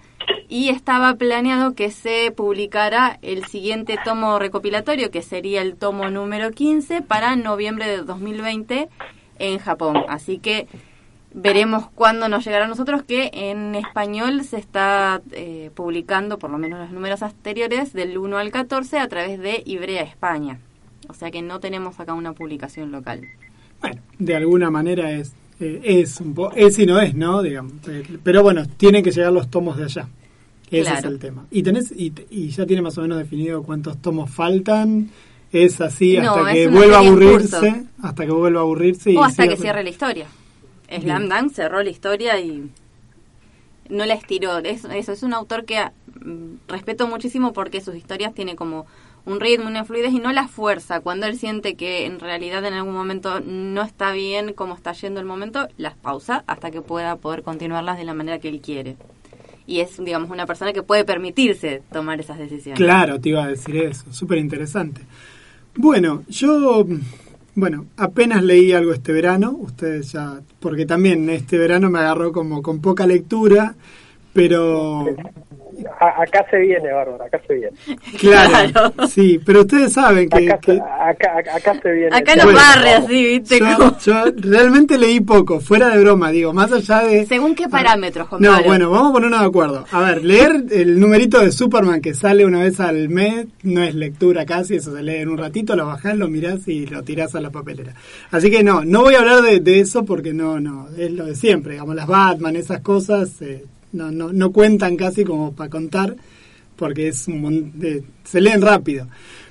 y 0.49 0.69
estaba 0.69 1.15
planeado 1.15 1.75
que 1.75 1.91
se 1.91 2.31
publicara 2.31 3.19
el 3.23 3.45
siguiente 3.47 3.99
tomo 4.05 4.39
recopilatorio, 4.39 5.11
que 5.11 5.23
sería 5.23 5.63
el 5.63 5.77
tomo 5.77 6.11
número 6.11 6.51
15, 6.51 7.03
para 7.03 7.37
noviembre 7.37 7.87
de 7.87 7.99
2020 7.99 8.89
en 9.39 9.59
Japón. 9.59 10.05
Así 10.09 10.39
que 10.39 10.69
veremos 11.35 11.89
cuándo 11.95 12.29
nos 12.29 12.45
llegará 12.45 12.65
a 12.65 12.69
nosotros, 12.69 13.03
que 13.03 13.31
en 13.33 13.75
español 13.75 14.43
se 14.45 14.57
está 14.57 15.21
eh, 15.33 15.71
publicando, 15.75 16.39
por 16.39 16.51
lo 16.51 16.59
menos 16.59 16.81
los 16.81 16.91
números 16.91 17.23
anteriores, 17.23 17.93
del 17.93 18.17
1 18.17 18.39
al 18.39 18.51
14 18.51 18.99
a 18.99 19.09
través 19.09 19.39
de 19.39 19.63
Ibrea 19.67 20.03
España. 20.03 20.59
O 21.09 21.15
sea 21.15 21.31
que 21.31 21.43
no 21.43 21.61
tenemos 21.61 22.01
acá 22.01 22.15
una 22.15 22.33
publicación 22.33 22.91
local. 22.91 23.29
Bueno, 23.81 24.01
de 24.19 24.35
alguna 24.35 24.71
manera 24.71 25.11
es, 25.13 25.35
eh, 25.61 25.81
es, 25.85 26.21
un 26.21 26.35
es 26.55 26.79
y 26.79 26.87
no 26.87 27.01
es, 27.01 27.15
¿no? 27.15 27.43
Digamos. 27.43 27.73
Pero 28.23 28.43
bueno, 28.43 28.67
tienen 28.77 29.03
que 29.03 29.11
llegar 29.11 29.33
los 29.33 29.51
tomos 29.51 29.77
de 29.77 29.85
allá. 29.85 30.09
Ese 30.71 30.93
es 30.93 31.05
el 31.05 31.19
tema. 31.19 31.47
¿Y, 31.51 31.63
tenés, 31.63 31.93
y, 31.93 32.13
y 32.31 32.49
ya 32.49 32.67
tiene 32.67 32.83
más 32.83 32.99
o 32.99 33.03
menos 33.03 33.19
definido 33.19 33.63
cuántos 33.63 34.01
tomos 34.03 34.31
faltan? 34.31 35.11
es 35.53 35.81
así 35.81 36.17
hasta 36.17 36.53
que 36.53 36.69
vuelva 36.69 36.97
a 36.97 37.01
aburrirse, 37.01 37.85
hasta 38.03 38.27
que 38.27 38.33
vuelva 38.33 38.61
a 38.61 38.63
aburrirse 38.63 39.17
o 39.17 39.25
hasta 39.25 39.49
que 39.49 39.57
cierre 39.57 39.83
la 39.85 39.91
historia. 39.91 40.27
Slam 40.89 41.29
Dunk 41.29 41.53
cerró 41.53 41.83
la 41.83 41.91
historia 41.91 42.39
y 42.41 42.71
no 43.89 44.05
la 44.05 44.15
estiró. 44.15 44.59
Eso, 44.59 44.89
es 44.91 45.23
un 45.23 45.35
autor 45.35 45.65
que 45.65 45.83
mm, 46.21 46.69
respeto 46.69 47.07
muchísimo 47.07 47.53
porque 47.53 47.81
sus 47.81 47.97
historias 47.97 48.35
tienen 48.35 48.57
como 48.57 48.87
un 49.27 49.41
ritmo, 49.41 49.67
una 49.67 49.85
fluidez 49.85 50.13
y 50.13 50.19
no 50.19 50.33
la 50.33 50.49
fuerza. 50.49 51.01
Cuando 51.01 51.27
él 51.27 51.37
siente 51.37 51.75
que 51.75 52.07
en 52.07 52.21
realidad 52.21 52.65
en 52.65 52.75
algún 52.75 52.95
momento 52.95 53.41
no 53.41 53.83
está 53.83 54.13
bien 54.13 54.53
como 54.55 54.75
está 54.75 54.93
yendo 54.93 55.21
el 55.21 55.27
momento, 55.27 55.69
las 55.77 55.95
pausa 55.95 56.45
hasta 56.47 56.71
que 56.71 56.81
pueda 56.81 57.17
poder 57.17 57.43
continuarlas 57.43 57.99
de 57.99 58.05
la 58.05 58.15
manera 58.15 58.39
que 58.39 58.49
él 58.49 58.61
quiere. 58.61 58.97
Y 59.67 59.81
es, 59.81 60.03
digamos, 60.03 60.31
una 60.31 60.47
persona 60.47 60.73
que 60.73 60.85
puede 60.85 61.05
permitirse 61.05 61.83
tomar 61.93 62.21
esas 62.21 62.39
decisiones. 62.39 62.79
Claro, 62.79 63.21
te 63.21 63.31
iba 63.31 63.45
a 63.45 63.49
decir 63.49 63.77
eso. 63.77 64.13
Súper 64.13 64.39
interesante. 64.39 65.03
Bueno, 65.75 66.23
yo 66.29 66.87
bueno, 67.57 67.87
apenas 67.97 68.45
leí 68.45 68.73
algo 68.73 68.93
este 68.93 69.13
verano, 69.13 69.57
ustedes 69.59 70.13
ya, 70.13 70.41
porque 70.61 70.85
también 70.85 71.29
este 71.31 71.57
verano 71.57 71.89
me 71.89 71.99
agarró 71.99 72.31
como 72.31 72.63
con 72.63 72.81
poca 72.81 73.07
lectura, 73.07 73.75
pero 74.35 75.07
acá 75.99 76.45
se 76.51 76.59
viene, 76.59 76.93
Bárbara, 76.93 77.27
acá 77.27 77.41
se 77.47 77.55
viene. 77.55 77.77
Claro, 78.19 78.93
sí, 79.09 79.41
pero 79.45 79.61
ustedes 79.61 79.93
saben 79.93 80.29
que... 80.29 80.51
Acá, 80.51 81.75
se 81.83 81.93
viene. 81.93 82.17
Acá 82.17 82.37
nos 82.37 82.53
barre 82.53 82.91
así, 82.95 83.39
¿viste? 83.39 83.61
Yo, 84.05 84.25
realmente 84.37 84.99
leí 84.99 85.21
poco, 85.21 85.61
fuera 85.61 85.91
de 85.91 86.01
broma, 86.01 86.31
digo, 86.31 86.53
más 86.53 86.73
allá 86.73 87.01
de... 87.01 87.27
¿Según 87.27 87.55
qué 87.55 87.69
parámetros, 87.69 88.29
Juan 88.29 88.43
No, 88.43 88.63
bueno, 88.63 88.91
vamos 88.91 89.11
a 89.11 89.13
ponernos 89.13 89.41
de 89.41 89.47
acuerdo. 89.47 89.85
A 89.91 90.01
ver, 90.01 90.25
leer 90.25 90.65
el 90.71 90.99
numerito 90.99 91.41
de 91.41 91.53
Superman 91.53 92.01
que 92.01 92.15
sale 92.15 92.45
una 92.45 92.61
vez 92.61 92.81
al 92.81 93.09
mes 93.09 93.47
no 93.63 93.83
es 93.83 93.95
lectura 93.95 94.47
casi, 94.47 94.77
eso 94.77 94.95
se 94.95 95.03
lee 95.03 95.17
en 95.17 95.29
un 95.29 95.39
ratito, 95.39 95.77
lo 95.77 95.87
bajás, 95.87 96.17
lo 96.17 96.29
mirás 96.29 96.67
y 96.69 96.87
lo 96.87 97.03
tirás 97.03 97.35
a 97.35 97.41
la 97.41 97.51
papelera. 97.51 97.93
Así 98.31 98.51
que 98.51 98.63
no, 98.63 98.85
no 98.85 99.03
voy 99.03 99.15
a 99.15 99.21
hablar 99.21 99.43
de, 99.43 99.81
eso 99.81 100.05
porque 100.05 100.33
no, 100.33 100.61
no, 100.61 100.89
es 100.97 101.13
lo 101.13 101.27
de 101.27 101.35
siempre, 101.35 101.73
digamos, 101.73 101.95
las 101.95 102.07
Batman, 102.07 102.57
esas 102.57 102.81
cosas... 102.81 103.43
Eh, 103.43 103.65
no, 103.93 104.11
no, 104.11 104.33
no 104.33 104.53
cuentan 104.53 104.97
casi 104.97 105.25
como 105.25 105.53
para 105.53 105.71
contar, 105.71 106.17
porque 106.77 107.09
es 107.09 107.29
un, 107.29 107.73
se 108.25 108.41
leen 108.41 108.63
rápido. 108.63 109.09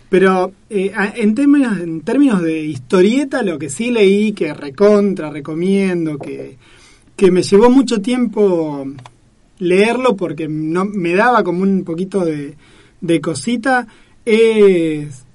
Pero 0.09 0.53
eh, 0.69 0.91
en, 1.15 1.35
términos, 1.35 1.79
en 1.79 2.01
términos 2.01 2.41
de 2.41 2.63
historieta, 2.63 3.41
lo 3.41 3.57
que 3.57 3.69
sí 3.69 3.91
leí, 3.91 4.33
que 4.33 4.53
recontra, 4.53 5.29
recomiendo, 5.29 6.17
que, 6.17 6.57
que 7.15 7.31
me 7.31 7.41
llevó 7.41 7.69
mucho 7.69 8.01
tiempo 8.01 8.85
leerlo 9.59 10.15
porque 10.15 10.47
no, 10.47 10.85
me 10.85 11.15
daba 11.15 11.43
como 11.43 11.63
un 11.63 11.83
poquito 11.83 12.23
de, 12.23 12.55
de 13.01 13.21
cosita, 13.21 13.87
es 14.23 15.25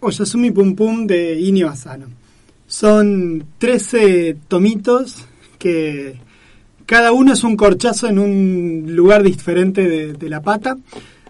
Oyasumi 0.00 0.50
Pum 0.50 0.74
Pum 0.74 1.06
de 1.06 1.38
Inio 1.40 1.68
Asano. 1.68 2.06
Son 2.66 3.44
13 3.58 4.36
tomitos 4.48 5.26
que 5.58 6.18
cada 6.88 7.12
uno 7.12 7.34
es 7.34 7.44
un 7.44 7.54
corchazo 7.54 8.08
en 8.08 8.18
un 8.18 8.96
lugar 8.96 9.22
diferente 9.22 10.14
de, 10.14 10.28
la 10.30 10.40
pata, 10.40 10.78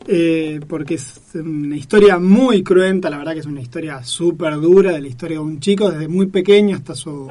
eh, 0.07 0.61
porque 0.69 0.95
es 0.95 1.21
una 1.35 1.77
historia 1.77 2.21
muy 2.21 2.63
cruenta, 2.63 3.11
la 3.11 3.19
verdad 3.19 3.33
que 3.33 3.41
es 3.41 3.47
una 3.47 3.61
historia 3.61 4.05
súper 4.05 4.55
dura 4.61 4.93
de 4.93 5.01
la 5.01 5.09
historia 5.09 5.39
de 5.39 5.43
un 5.43 5.59
chico 5.59 5.91
desde 5.91 6.07
muy 6.07 6.27
pequeño 6.27 6.77
hasta 6.77 6.95
su 6.95 7.29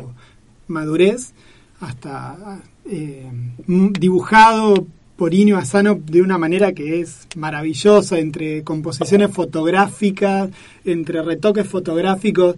madurez, 0.68 1.32
hasta 1.80 2.60
eh, 2.84 3.32
dibujado 3.66 4.86
por 5.16 5.34
Inio 5.34 5.58
Asano 5.58 5.98
de 5.98 6.22
una 6.22 6.38
manera 6.38 6.74
que 6.74 7.00
es 7.00 7.30
maravillosa, 7.38 8.20
entre 8.20 8.62
composiciones 8.66 9.32
fotográficas, 9.32 10.50
entre 10.84 11.22
retoques 11.22 11.66
fotográficos, 11.66 12.58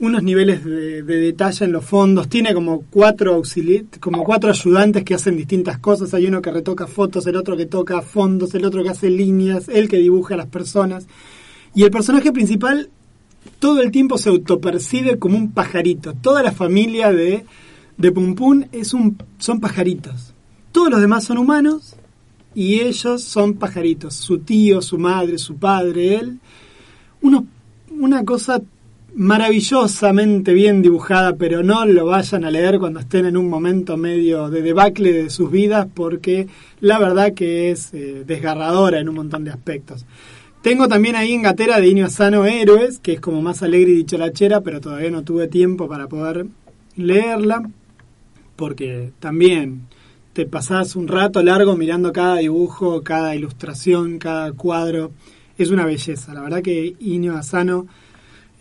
unos 0.00 0.22
niveles 0.22 0.64
de, 0.64 1.02
detalle 1.02 1.66
en 1.66 1.72
los 1.72 1.84
fondos, 1.84 2.28
tiene 2.28 2.54
como 2.54 2.84
cuatro 2.90 3.42
como 4.00 4.24
cuatro 4.24 4.50
ayudantes 4.50 5.04
que 5.04 5.14
hacen 5.14 5.36
distintas 5.36 5.78
cosas, 5.78 6.14
hay 6.14 6.26
uno 6.26 6.40
que 6.40 6.50
retoca 6.50 6.86
fotos, 6.86 7.26
el 7.26 7.36
otro 7.36 7.56
que 7.56 7.66
toca 7.66 8.00
fondos, 8.00 8.54
el 8.54 8.64
otro 8.64 8.82
que 8.82 8.88
hace 8.88 9.10
líneas, 9.10 9.68
el 9.68 9.88
que 9.88 9.98
dibuja 9.98 10.34
a 10.34 10.38
las 10.38 10.46
personas. 10.46 11.06
Y 11.74 11.82
el 11.82 11.90
personaje 11.90 12.32
principal 12.32 12.88
todo 13.58 13.82
el 13.82 13.90
tiempo 13.90 14.16
se 14.16 14.30
autopercibe 14.30 15.18
como 15.18 15.36
un 15.36 15.52
pajarito. 15.52 16.14
Toda 16.14 16.42
la 16.42 16.52
familia 16.52 17.12
de, 17.12 17.44
de 17.98 18.12
Pum 18.12 18.34
Pum 18.34 18.64
es 18.72 18.94
un, 18.94 19.18
son 19.38 19.60
pajaritos. 19.60 20.32
Todos 20.72 20.90
los 20.90 21.00
demás 21.00 21.24
son 21.24 21.36
humanos 21.36 21.94
y 22.54 22.80
ellos 22.80 23.22
son 23.22 23.54
pajaritos. 23.54 24.14
Su 24.14 24.38
tío, 24.38 24.80
su 24.80 24.98
madre, 24.98 25.36
su 25.36 25.56
padre, 25.56 26.16
él. 26.16 26.38
Una 27.20 28.24
cosa 28.24 28.62
maravillosamente 29.14 30.52
bien 30.52 30.82
dibujada, 30.82 31.36
pero 31.36 31.62
no 31.62 31.84
lo 31.84 32.06
vayan 32.06 32.44
a 32.44 32.50
leer 32.50 32.78
cuando 32.78 33.00
estén 33.00 33.26
en 33.26 33.36
un 33.36 33.48
momento 33.48 33.96
medio 33.96 34.50
de 34.50 34.62
debacle 34.62 35.12
de 35.12 35.30
sus 35.30 35.50
vidas, 35.50 35.86
porque 35.92 36.46
la 36.80 36.98
verdad 36.98 37.34
que 37.34 37.70
es 37.70 37.92
eh, 37.92 38.24
desgarradora 38.26 39.00
en 39.00 39.08
un 39.08 39.16
montón 39.16 39.44
de 39.44 39.50
aspectos. 39.50 40.06
Tengo 40.62 40.88
también 40.88 41.16
ahí 41.16 41.32
en 41.32 41.42
Gatera 41.42 41.80
de 41.80 41.88
Inio 41.88 42.06
Asano 42.06 42.44
Héroes, 42.44 42.98
que 42.98 43.14
es 43.14 43.20
como 43.20 43.40
más 43.40 43.62
alegre 43.62 43.92
y 43.92 43.96
dicholachera, 43.96 44.60
pero 44.60 44.80
todavía 44.80 45.10
no 45.10 45.22
tuve 45.22 45.48
tiempo 45.48 45.88
para 45.88 46.06
poder 46.06 46.46
leerla, 46.96 47.68
porque 48.56 49.12
también 49.20 49.86
te 50.34 50.46
pasás 50.46 50.96
un 50.96 51.08
rato 51.08 51.42
largo 51.42 51.76
mirando 51.76 52.12
cada 52.12 52.36
dibujo, 52.36 53.02
cada 53.02 53.34
ilustración, 53.34 54.18
cada 54.18 54.52
cuadro. 54.52 55.12
Es 55.56 55.70
una 55.70 55.84
belleza. 55.84 56.34
La 56.34 56.42
verdad 56.42 56.62
que 56.62 56.94
Inio 57.00 57.36
Asano 57.36 57.86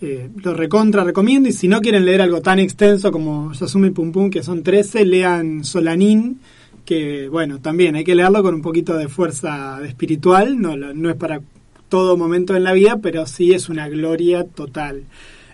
eh, 0.01 0.29
lo 0.43 0.53
recontra 0.53 1.03
recomiendo. 1.03 1.49
Y 1.49 1.53
si 1.53 1.67
no 1.67 1.81
quieren 1.81 2.05
leer 2.05 2.21
algo 2.21 2.41
tan 2.41 2.59
extenso 2.59 3.11
como 3.11 3.51
Yasumi 3.53 3.91
Pum 3.91 4.11
Pum, 4.11 4.29
que 4.29 4.43
son 4.43 4.63
13, 4.63 5.05
lean 5.05 5.63
Solanín, 5.63 6.39
que 6.85 7.27
bueno, 7.29 7.59
también 7.59 7.95
hay 7.95 8.03
que 8.03 8.15
leerlo 8.15 8.41
con 8.41 8.55
un 8.55 8.61
poquito 8.61 8.95
de 8.95 9.07
fuerza 9.07 9.79
espiritual. 9.85 10.59
No, 10.59 10.75
no 10.75 11.09
es 11.09 11.15
para 11.15 11.41
todo 11.89 12.17
momento 12.17 12.55
en 12.55 12.63
la 12.63 12.73
vida, 12.73 12.97
pero 13.01 13.25
sí 13.25 13.53
es 13.53 13.67
una 13.69 13.89
gloria 13.89 14.45
total. 14.45 15.03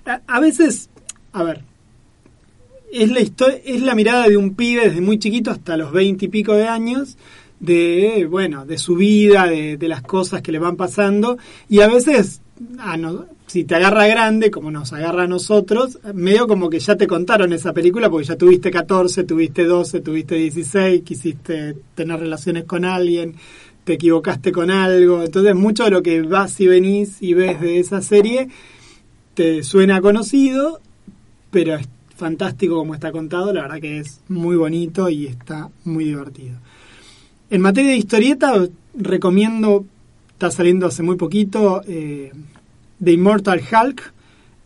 A, 0.06 0.22
a 0.28 0.40
veces, 0.40 0.90
a 1.34 1.44
ver, 1.44 1.62
es 2.92 3.12
la, 3.12 3.20
es 3.20 3.82
la 3.82 3.96
mirada 3.96 4.28
de 4.28 4.38
un 4.38 4.56
pibe 4.56 4.90
desde 4.90 5.02
muy 5.02 5.20
chiquito 5.20 5.52
hasta 5.52 5.78
los 5.78 5.92
veinte 5.92 6.26
y 6.26 6.30
pico 6.30 6.54
de 6.54 6.68
años, 6.68 7.18
de, 7.60 8.28
bueno, 8.30 8.66
de 8.66 8.78
su 8.78 8.96
vida, 8.96 9.48
de, 9.48 9.78
de 9.78 9.88
las 9.88 10.02
cosas 10.02 10.42
que 10.42 10.52
le 10.52 10.60
van 10.60 10.76
pasando, 10.76 11.38
y 11.68 11.80
a 11.82 11.88
veces, 11.88 12.42
ah, 12.78 12.98
no, 12.98 13.26
si 13.48 13.64
te 13.64 13.76
agarra 13.76 14.08
grande, 14.08 14.52
como 14.52 14.72
nos 14.72 14.92
agarra 14.94 15.24
a 15.24 15.28
nosotros, 15.28 16.00
medio 16.14 16.48
como 16.48 16.70
que 16.70 16.80
ya 16.80 16.96
te 16.96 17.08
contaron 17.08 17.54
esa 17.54 17.74
película, 17.74 18.10
porque 18.10 18.28
ya 18.28 18.38
tuviste 18.38 18.72
14, 18.72 19.24
tuviste 19.24 19.66
12, 19.66 20.02
tuviste 20.02 20.36
16, 20.36 21.04
quisiste 21.04 21.76
tener 21.94 22.20
relaciones 22.20 22.64
con 22.66 22.86
alguien, 22.86 23.36
te 23.84 23.94
equivocaste 23.94 24.52
con 24.52 24.72
algo, 24.72 25.24
entonces 25.24 25.56
mucho 25.56 25.84
de 25.84 25.92
lo 25.92 26.02
que 26.02 26.22
vas 26.22 26.60
y 26.60 26.68
venís 26.68 27.22
y 27.22 27.34
ves 27.34 27.62
de 27.62 27.80
esa 27.80 28.02
serie 28.02 28.50
te 29.36 29.64
suena 29.64 30.02
conocido, 30.02 30.80
pero 31.52 31.76
es 31.76 31.88
fantástico 32.16 32.78
como 32.78 32.96
está 32.96 33.12
contado, 33.12 33.54
la 33.54 33.64
verdad 33.64 33.82
que 33.82 34.00
es 34.00 34.22
muy 34.30 34.56
bonito 34.56 35.10
y 35.10 35.28
está 35.28 35.70
muy 35.84 36.06
divertido. 36.06 36.56
En 37.50 37.62
materia 37.62 37.92
de 37.92 37.98
historieta, 37.98 38.54
recomiendo, 38.96 39.86
está 40.32 40.50
saliendo 40.50 40.88
hace 40.88 41.04
muy 41.04 41.18
poquito, 41.18 41.82
eh, 41.86 42.32
The 43.04 43.12
Immortal 43.12 43.62
Hulk 43.62 44.14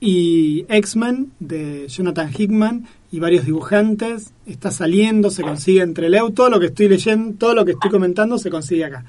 y 0.01 0.65
X-Men 0.69 1.31
de 1.39 1.87
Jonathan 1.87 2.31
Hickman 2.35 2.87
y 3.11 3.19
varios 3.19 3.45
dibujantes. 3.45 4.33
Está 4.45 4.71
saliendo, 4.71 5.29
se 5.29 5.41
consigue 5.41 5.81
entre 5.81 6.09
Leo, 6.09 6.31
todo 6.31 6.49
lo 6.49 6.59
que 6.59 6.67
estoy 6.67 6.87
leyendo, 6.87 7.37
todo 7.37 7.55
lo 7.55 7.65
que 7.65 7.71
estoy 7.71 7.89
comentando 7.89 8.37
se 8.37 8.49
consigue 8.49 8.85
acá. 8.85 9.03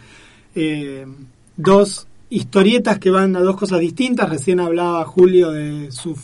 Eh, 0.55 1.07
dos 1.57 2.07
historietas 2.31 2.99
que 2.99 3.11
van 3.11 3.37
a 3.37 3.41
dos 3.41 3.57
cosas 3.57 3.81
distintas. 3.81 4.29
Recién 4.29 4.61
hablaba 4.61 5.05
Julio 5.05 5.51
de 5.51 5.91
su, 5.91 6.19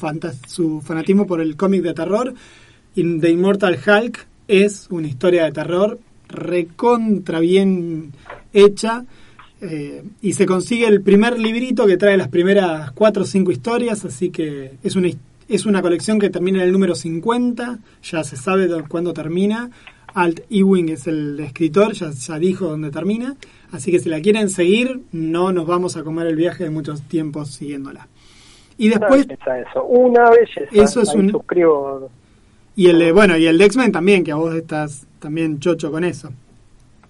su 0.47 0.81
fanatismo 0.81 1.27
por 1.27 1.40
el 1.40 1.56
cómic 1.56 1.82
de 1.82 1.94
terror. 1.94 2.35
The 2.94 3.31
Immortal 3.31 3.78
Hulk 3.86 4.27
es 4.48 4.86
una 4.90 5.09
historia 5.09 5.44
de 5.44 5.52
terror 5.52 5.98
recontra 6.28 7.40
bien 7.40 8.12
hecha. 8.52 9.05
Eh, 9.60 10.02
y 10.22 10.32
se 10.34 10.46
consigue 10.46 10.86
el 10.86 11.00
primer 11.02 11.38
librito 11.38 11.86
que 11.86 11.96
trae 11.96 12.16
las 12.16 12.28
primeras 12.28 12.90
cuatro 12.92 13.22
o 13.22 13.26
cinco 13.26 13.50
historias, 13.52 14.04
así 14.04 14.30
que 14.30 14.72
es 14.82 14.96
una, 14.96 15.08
es 15.48 15.64
una 15.66 15.80
colección 15.82 16.18
que 16.18 16.28
termina 16.30 16.58
en 16.58 16.66
el 16.66 16.72
número 16.72 16.94
50, 16.94 17.78
ya 18.02 18.24
se 18.24 18.36
sabe 18.36 18.68
cuándo 18.88 19.12
termina. 19.12 19.70
Alt 20.14 20.40
Ewing 20.50 20.88
es 20.88 21.06
el 21.06 21.38
escritor, 21.40 21.92
ya, 21.92 22.10
ya 22.10 22.38
dijo 22.38 22.66
dónde 22.68 22.90
termina. 22.90 23.36
Así 23.70 23.90
que 23.90 23.98
si 23.98 24.08
la 24.08 24.20
quieren 24.20 24.48
seguir, 24.48 25.00
no 25.12 25.52
nos 25.52 25.66
vamos 25.66 25.96
a 25.96 26.02
comer 26.04 26.26
el 26.26 26.36
viaje 26.36 26.64
de 26.64 26.70
muchos 26.70 27.02
tiempos 27.02 27.50
siguiéndola. 27.50 28.08
Y 28.78 28.88
después, 28.88 29.26
Una 29.26 29.36
belleza 29.36 29.58
eso, 29.70 29.84
una 29.84 30.30
belleza. 30.30 30.60
Eso 30.72 31.02
es 31.02 31.08
Ahí 31.10 31.18
un- 31.20 31.30
suscribo. 31.30 32.10
y 32.76 32.88
el 32.88 32.98
de, 32.98 33.12
bueno, 33.12 33.36
y 33.36 33.46
el 33.46 33.58
de 33.58 33.64
X-Men 33.66 33.92
también, 33.92 34.24
que 34.24 34.32
a 34.32 34.36
vos 34.36 34.54
estás 34.54 35.06
también 35.18 35.58
chocho 35.60 35.90
con 35.90 36.04
eso. 36.04 36.30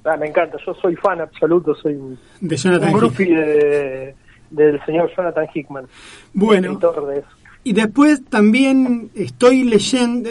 Ah, 0.07 0.16
me 0.16 0.28
encanta, 0.28 0.57
yo 0.65 0.73
soy 0.74 0.95
fan 0.97 1.20
absoluto, 1.20 1.74
soy 1.74 1.95
un, 1.95 2.19
De 2.41 2.57
Jonathan 2.57 2.95
un 2.95 3.15
de- 3.15 4.15
del 4.51 4.85
señor 4.87 5.11
Jonathan 5.16 5.47
Hickman. 5.53 5.87
Bueno. 6.33 6.78
de 6.78 7.19
eso. 7.19 7.28
Y 7.65 7.73
después 7.73 8.24
también 8.27 9.11
estoy 9.16 9.65
leyendo, 9.65 10.31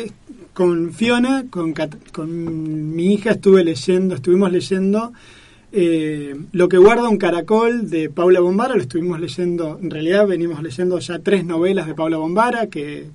con 0.53 0.93
Fiona, 0.93 1.43
con, 1.49 1.73
con 2.13 2.95
mi 2.95 3.13
hija 3.13 3.31
estuve 3.31 3.63
leyendo, 3.65 4.15
estuvimos 4.15 4.51
leyendo 4.53 5.11
eh, 5.73 6.33
Lo 6.53 6.69
que 6.69 6.77
guarda 6.77 7.09
un 7.09 7.17
caracol 7.17 7.89
de 7.89 8.09
Paula 8.09 8.39
Bombara, 8.39 8.75
lo 8.75 8.81
estuvimos 8.81 9.19
leyendo, 9.19 9.77
en 9.81 9.91
realidad 9.91 10.25
venimos 10.25 10.63
leyendo 10.63 10.97
ya 10.99 11.19
tres 11.19 11.43
novelas 11.45 11.85
de 11.87 11.93
Paula 11.93 12.15
Bombara, 12.15 12.67
que 12.67 13.07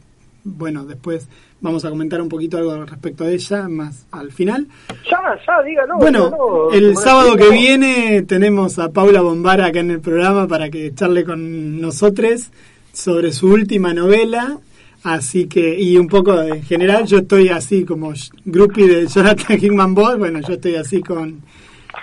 bueno, 0.44 0.84
después 0.84 1.28
vamos 1.60 1.84
a 1.84 1.90
comentar 1.90 2.20
un 2.22 2.28
poquito 2.28 2.56
algo 2.58 2.84
respecto 2.86 3.24
de 3.24 3.34
ella 3.34 3.68
más 3.68 4.06
al 4.10 4.32
final. 4.32 4.66
Ya, 5.10 5.20
ya, 5.46 5.62
dígalo. 5.62 5.96
Bueno, 5.98 6.24
dígalo, 6.26 6.72
el 6.72 6.96
sábado 6.96 7.36
que 7.36 7.50
viene 7.50 8.22
tenemos 8.22 8.78
a 8.78 8.90
Paula 8.90 9.20
Bombara 9.20 9.66
acá 9.66 9.80
en 9.80 9.90
el 9.90 10.00
programa 10.00 10.46
para 10.48 10.70
que 10.70 10.94
charle 10.94 11.24
con 11.24 11.80
nosotros 11.80 12.50
sobre 12.92 13.32
su 13.32 13.48
última 13.48 13.92
novela. 13.94 14.58
Así 15.02 15.46
que, 15.46 15.80
y 15.80 15.96
un 15.96 16.08
poco 16.08 16.36
de- 16.36 16.50
en 16.58 16.62
general, 16.62 17.06
yo 17.06 17.18
estoy 17.18 17.48
así 17.48 17.84
como 17.86 18.12
groupie 18.44 18.86
de 18.86 19.06
Jonathan 19.06 19.56
Hickman 19.60 19.94
Ball. 19.94 20.18
Bueno, 20.18 20.40
yo 20.46 20.54
estoy 20.54 20.74
así 20.76 21.00
con, 21.00 21.40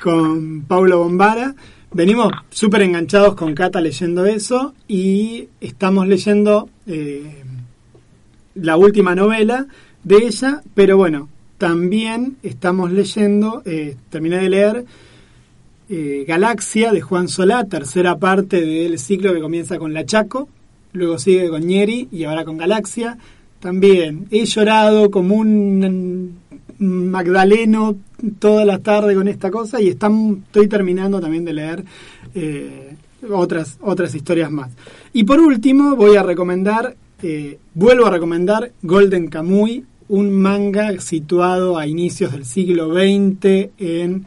con 0.01 0.61
Paula 0.67 0.95
Bombara. 0.95 1.53
Venimos 1.93 2.31
súper 2.49 2.81
enganchados 2.81 3.35
con 3.35 3.53
Cata 3.53 3.79
leyendo 3.81 4.25
eso 4.25 4.73
y 4.87 5.47
estamos 5.61 6.07
leyendo 6.07 6.69
eh, 6.85 7.43
la 8.61 8.77
última 8.77 9.15
novela 9.15 9.67
de 10.03 10.17
ella, 10.17 10.61
pero 10.73 10.97
bueno, 10.97 11.29
también 11.57 12.37
estamos 12.43 12.91
leyendo, 12.91 13.61
eh, 13.65 13.95
terminé 14.09 14.37
de 14.37 14.49
leer 14.49 14.85
eh, 15.89 16.25
Galaxia 16.27 16.91
de 16.91 17.01
Juan 17.01 17.27
Solá, 17.27 17.65
tercera 17.65 18.17
parte 18.17 18.61
del 18.61 18.99
ciclo 18.99 19.33
que 19.33 19.41
comienza 19.41 19.77
con 19.77 19.93
La 19.93 20.05
Chaco, 20.05 20.49
luego 20.93 21.17
sigue 21.17 21.49
con 21.49 21.65
Ñeri 21.65 22.09
y 22.11 22.25
ahora 22.25 22.45
con 22.45 22.57
Galaxia. 22.57 23.17
También 23.59 24.27
he 24.29 24.45
llorado 24.45 25.09
como 25.09 25.35
un 25.35 26.37
Magdaleno 26.79 27.95
toda 28.39 28.65
la 28.65 28.79
tarde 28.79 29.15
con 29.15 29.27
esta 29.27 29.49
cosa 29.49 29.81
y 29.81 29.89
estoy 29.89 30.67
terminando 30.67 31.19
también 31.19 31.45
de 31.45 31.53
leer 31.53 31.83
eh, 32.35 32.95
otras, 33.31 33.77
otras 33.81 34.13
historias 34.13 34.51
más. 34.51 34.71
Y 35.13 35.23
por 35.23 35.39
último 35.39 35.95
voy 35.95 36.15
a 36.17 36.23
recomendar, 36.23 36.95
eh, 37.21 37.57
vuelvo 37.73 38.05
a 38.05 38.11
recomendar 38.11 38.71
Golden 38.81 39.27
Kamuy, 39.27 39.83
un 40.09 40.31
manga 40.31 40.99
situado 40.99 41.77
a 41.77 41.87
inicios 41.87 42.31
del 42.31 42.45
siglo 42.45 42.93
XX 42.93 43.71
en 43.77 44.25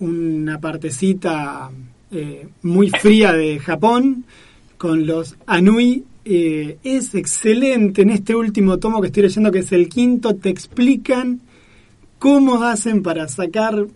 una 0.00 0.60
partecita 0.60 1.70
eh, 2.10 2.48
muy 2.62 2.90
fría 2.90 3.32
de 3.32 3.58
Japón 3.58 4.24
con 4.76 5.06
los 5.06 5.36
Anui. 5.46 6.04
eh, 6.24 6.78
es 6.82 7.14
excelente 7.14 8.02
en 8.02 8.10
este 8.10 8.34
último 8.34 8.78
tomo 8.78 9.00
que 9.00 9.08
estoy 9.08 9.24
leyendo, 9.24 9.52
que 9.52 9.60
es 9.60 9.72
el 9.72 9.88
quinto, 9.88 10.34
te 10.34 10.48
explican 10.48 11.40
cómo 12.18 12.62
hacen 12.62 13.02
para 13.02 13.28
sacar, 13.28 13.86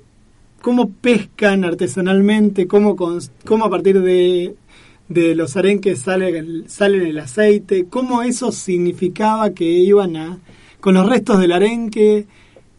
cómo 0.61 0.91
pescan 0.91 1.65
artesanalmente, 1.65 2.67
cómo, 2.67 2.97
cómo 3.45 3.65
a 3.65 3.71
partir 3.71 4.01
de, 4.01 4.55
de 5.09 5.35
los 5.35 5.57
arenques 5.57 6.01
sale 6.01 6.39
el, 6.39 7.19
aceite, 7.19 7.87
cómo 7.89 8.23
eso 8.23 8.53
significaba 8.53 9.51
que 9.51 9.65
iban 9.65 10.17
a, 10.17 10.39
con 10.81 10.95
los 10.95 11.09
restos 11.09 11.41
del 11.41 11.53
arenque, 11.53 12.27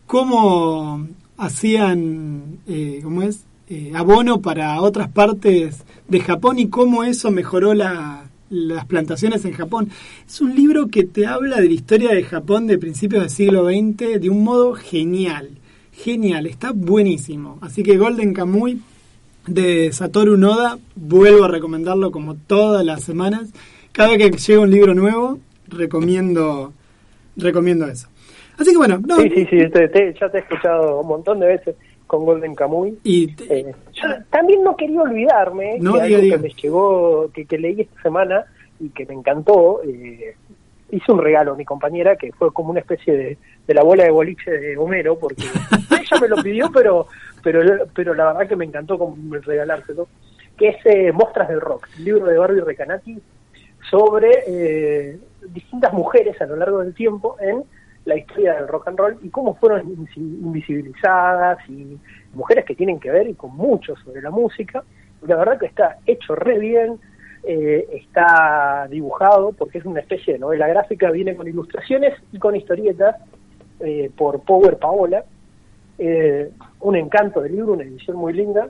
cómo 0.06 1.08
hacían, 1.38 2.60
eh, 2.68 3.00
¿cómo 3.04 3.24
es? 3.24 3.46
Eh, 3.72 3.92
abono 3.94 4.42
para 4.42 4.82
otras 4.82 5.10
partes 5.10 5.84
de 6.08 6.20
Japón 6.22 6.58
y 6.58 6.70
cómo 6.70 7.04
eso 7.04 7.30
mejoró 7.30 7.76
la, 7.76 8.30
las 8.50 8.86
plantaciones 8.86 9.46
en 9.46 9.54
Japón. 9.54 9.90
Es 10.28 10.42
un 10.42 10.56
libro 10.56 10.88
que 10.88 11.04
te 11.04 11.28
habla 11.28 11.62
de 11.62 11.68
la 11.68 11.74
historia 11.74 12.14
de 12.14 12.24
Japón 12.24 12.68
de 12.68 12.78
principios 12.78 13.22
del 13.22 13.30
siglo 13.30 13.66
XX 13.66 14.20
de 14.20 14.30
un 14.30 14.44
modo 14.44 14.74
genial. 14.74 15.50
Genial, 15.92 16.46
está 16.48 16.72
buenísimo. 16.72 17.60
Así 17.62 17.84
que 17.84 17.98
Golden 17.98 18.34
Kamuy 18.34 18.82
de 19.48 19.92
Satoru 19.92 20.38
Noda, 20.38 20.78
vuelvo 20.96 21.46
a 21.46 21.48
recomendarlo 21.48 22.12
como 22.12 22.36
todas 22.36 22.86
las 22.86 23.04
semanas. 23.04 23.52
Cada 23.92 24.10
vez 24.16 24.18
que 24.32 24.38
llega 24.38 24.62
un 24.62 24.70
libro 24.72 24.94
nuevo, 24.94 25.40
recomiendo, 25.68 26.74
recomiendo 27.36 27.88
eso. 27.88 28.08
Así 28.58 28.72
que 28.72 28.78
bueno, 28.78 29.00
no, 29.06 29.18
Sí, 29.18 29.30
sí, 29.30 29.46
sí, 29.50 29.58
te- 29.72 29.88
te- 29.88 30.14
ya 30.20 30.30
te 30.30 30.38
he 30.38 30.42
escuchado 30.42 31.00
un 31.02 31.08
montón 31.08 31.40
de 31.40 31.48
veces 31.48 31.76
con 32.08 32.26
Golden 32.26 32.56
Kamuy. 32.56 32.98
y 33.04 33.30
Eh, 33.50 33.74
yo 33.94 34.08
también 34.30 34.64
no 34.64 34.76
quería 34.76 35.02
olvidarme 35.02 35.78
No, 35.80 35.94
que 35.94 36.04
diga, 36.04 36.06
algo 36.18 36.22
diga. 36.22 36.38
que 36.38 36.44
me 36.44 36.50
llegó, 36.62 37.32
que, 37.34 37.46
que 37.46 37.58
leí 37.58 37.82
esta 37.82 38.02
semana 38.02 38.46
y 38.80 38.90
que 38.90 39.06
me 39.06 39.14
encantó. 39.14 39.82
Eh, 39.84 40.36
hice 40.92 41.12
un 41.12 41.20
regalo 41.22 41.54
a 41.54 41.56
mi 41.56 41.66
compañera 41.66 42.16
que 42.16 42.32
fue 42.34 42.52
como 42.52 42.72
una 42.72 42.80
especie 42.80 43.16
de, 43.16 43.38
de 43.68 43.74
la 43.74 43.84
bola 43.84 44.04
de 44.04 44.12
boliche 44.12 44.50
de 44.52 44.76
Homero, 44.78 45.18
porque 45.20 45.44
ella 45.92 46.20
me 46.22 46.28
lo 46.28 46.38
pidió, 46.44 46.72
pero 46.74 47.08
pero 47.44 47.88
pero 47.94 48.14
la 48.14 48.28
verdad 48.28 48.48
que 48.48 48.56
me 48.56 48.66
encantó 48.66 49.16
regalárselo, 49.46 50.08
que 50.58 50.70
es 50.70 50.86
eh, 50.86 51.12
Mostras 51.12 51.50
del 51.50 51.62
Rock, 51.62 51.88
libro 52.00 52.26
de 52.26 52.38
Barbie 52.38 52.62
Recanati 52.62 53.20
sobre 53.90 54.44
eh, 54.48 55.20
distintas 55.48 55.94
mujeres 55.94 56.40
a 56.42 56.46
lo 56.46 56.56
largo 56.56 56.80
del 56.80 56.94
tiempo 56.94 57.38
en 57.40 57.64
la 58.06 58.16
historia 58.16 58.56
del 58.56 58.68
rock 58.68 58.88
and 58.88 58.98
roll 58.98 59.18
y 59.22 59.30
cómo 59.30 59.56
fueron 59.56 59.88
invisibilizadas 60.16 61.58
y 61.70 61.98
mujeres 62.34 62.66
que 62.66 62.76
tienen 62.76 63.00
que 63.00 63.12
ver 63.12 63.28
y 63.28 63.34
con 63.36 63.56
mucho 63.56 63.96
sobre 63.98 64.22
la 64.22 64.32
música. 64.32 64.84
La 65.28 65.36
verdad 65.36 65.60
que 65.60 65.66
está 65.66 65.98
hecho 66.06 66.36
re 66.36 66.58
bien, 66.60 67.00
eh, 67.44 67.88
está 67.92 68.88
dibujado 68.90 69.54
porque 69.54 69.78
es 69.78 69.86
una 69.86 70.02
especie 70.02 70.34
de 70.34 70.40
novela 70.40 70.68
gráfica, 70.68 71.12
viene 71.12 71.36
con 71.36 71.48
ilustraciones 71.48 72.14
y 72.32 72.40
con 72.40 72.56
historietas 72.56 73.16
eh, 73.80 74.12
por 74.16 74.42
Power 74.42 74.78
Paola. 74.78 75.24
Eh, 76.00 76.50
un 76.80 76.96
encanto 76.96 77.42
de 77.42 77.50
libro, 77.50 77.74
una 77.74 77.84
edición 77.84 78.16
muy 78.16 78.34
linda. 78.34 78.70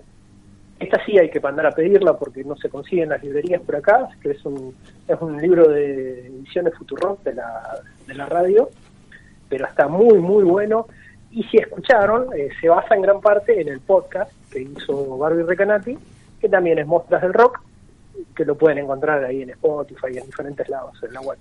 Esta 0.80 1.04
sí 1.06 1.18
hay 1.18 1.30
que 1.30 1.40
mandar 1.40 1.68
a 1.68 1.72
pedirla 1.72 2.18
porque 2.18 2.44
no 2.44 2.56
se 2.58 2.70
consigue 2.70 3.04
en 3.04 3.10
las 3.10 3.24
librerías 3.24 3.62
por 3.62 3.76
acá, 3.76 4.10
que 4.22 4.32
es 4.32 4.44
un, 4.46 4.74
es 5.08 5.22
un 5.22 5.38
libro 5.38 5.68
de 5.70 6.28
ediciones 6.28 6.74
Futurock 6.76 7.22
de 7.24 7.36
la, 7.36 7.80
de 8.08 8.14
la 8.16 8.26
radio, 8.26 8.70
pero 9.48 9.68
está 9.68 9.88
muy, 9.88 10.18
muy 10.18 10.44
bueno. 10.44 10.88
Y 11.32 11.44
si 11.44 11.58
escucharon, 11.58 12.30
eh, 12.36 12.50
se 12.60 12.68
basa 12.68 12.96
en 12.96 13.04
gran 13.04 13.22
parte 13.22 13.62
en 13.62 13.68
el 13.68 13.80
podcast 13.80 14.32
que 14.52 14.62
hizo 14.62 15.18
Barbie 15.18 15.44
Recanati, 15.44 15.98
que 16.40 16.50
también 16.50 16.80
es 16.80 16.88
Mostras 16.88 17.22
del 17.22 17.34
Rock, 17.34 17.60
que 18.36 18.46
lo 18.46 18.56
pueden 18.56 18.80
encontrar 18.80 19.24
ahí 19.24 19.44
en 19.44 19.52
Spotify 19.52 20.08
y 20.14 20.18
en 20.18 20.26
diferentes 20.26 20.68
lados 20.68 20.98
en 21.04 21.14
la 21.14 21.22
web. 21.22 21.38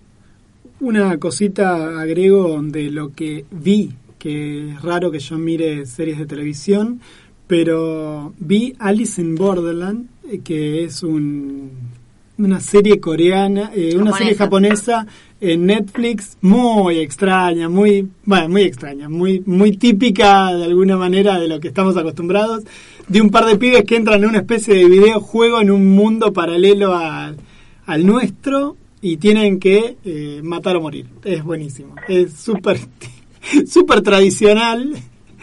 Una 0.81 1.19
cosita 1.19 2.01
agrego 2.01 2.61
de 2.63 2.91
lo 2.91 3.13
que 3.13 3.45
vi, 3.51 3.91
que 4.19 4.71
es 4.71 4.83
raro 4.83 5.11
que 5.11 5.19
yo 5.19 5.39
mire 5.39 5.87
series 5.87 6.19
de 6.19 6.27
televisión, 6.27 7.01
pero 7.47 8.35
vi 8.39 8.75
Alice 8.79 9.21
in 9.21 9.35
Borderland, 9.35 10.09
eh, 10.31 10.41
que 10.45 10.85
es 10.85 11.03
un, 11.03 11.71
una 12.39 12.61
serie 12.61 13.01
coreana, 13.01 13.73
eh, 13.75 13.97
una 13.97 14.13
serie 14.13 14.35
japonesa 14.35 15.07
en 15.41 15.67
Netflix 15.67 16.37
muy 16.41 16.99
extraña, 16.99 17.69
muy, 17.69 18.09
bueno, 18.25 18.49
muy 18.49 18.63
extraña, 18.63 19.09
muy, 19.09 19.43
muy 19.47 19.77
típica 19.77 20.55
de 20.55 20.65
alguna 20.65 20.97
manera 20.97 21.39
de 21.39 21.49
lo 21.49 21.61
que 21.61 21.69
estamos 21.69 21.97
acostumbrados, 21.97 22.65
de 23.07 23.21
un 23.21 23.31
par 23.31 23.47
de 23.47 23.57
pibes 23.57 23.85
que 23.85 23.97
entran 23.97 24.23
en 24.23 24.29
una 24.29 24.39
especie 24.39 24.75
de 24.75 24.89
videojuego 24.89 25.61
en 25.61 25.71
un 25.71 25.87
mundo 25.95 26.33
paralelo 26.33 26.95
al, 26.95 27.37
al 27.87 28.07
nuestro 28.07 28.77
y 29.01 29.17
tienen 29.17 29.59
que 29.61 29.97
eh, 30.05 30.41
matar 30.43 30.77
o 30.77 30.81
morir. 30.81 31.07
Es 31.25 31.43
buenísimo, 31.45 31.95
es 32.09 32.35
súper, 32.35 32.79
súper 33.67 34.03
tradicional. 34.03 34.95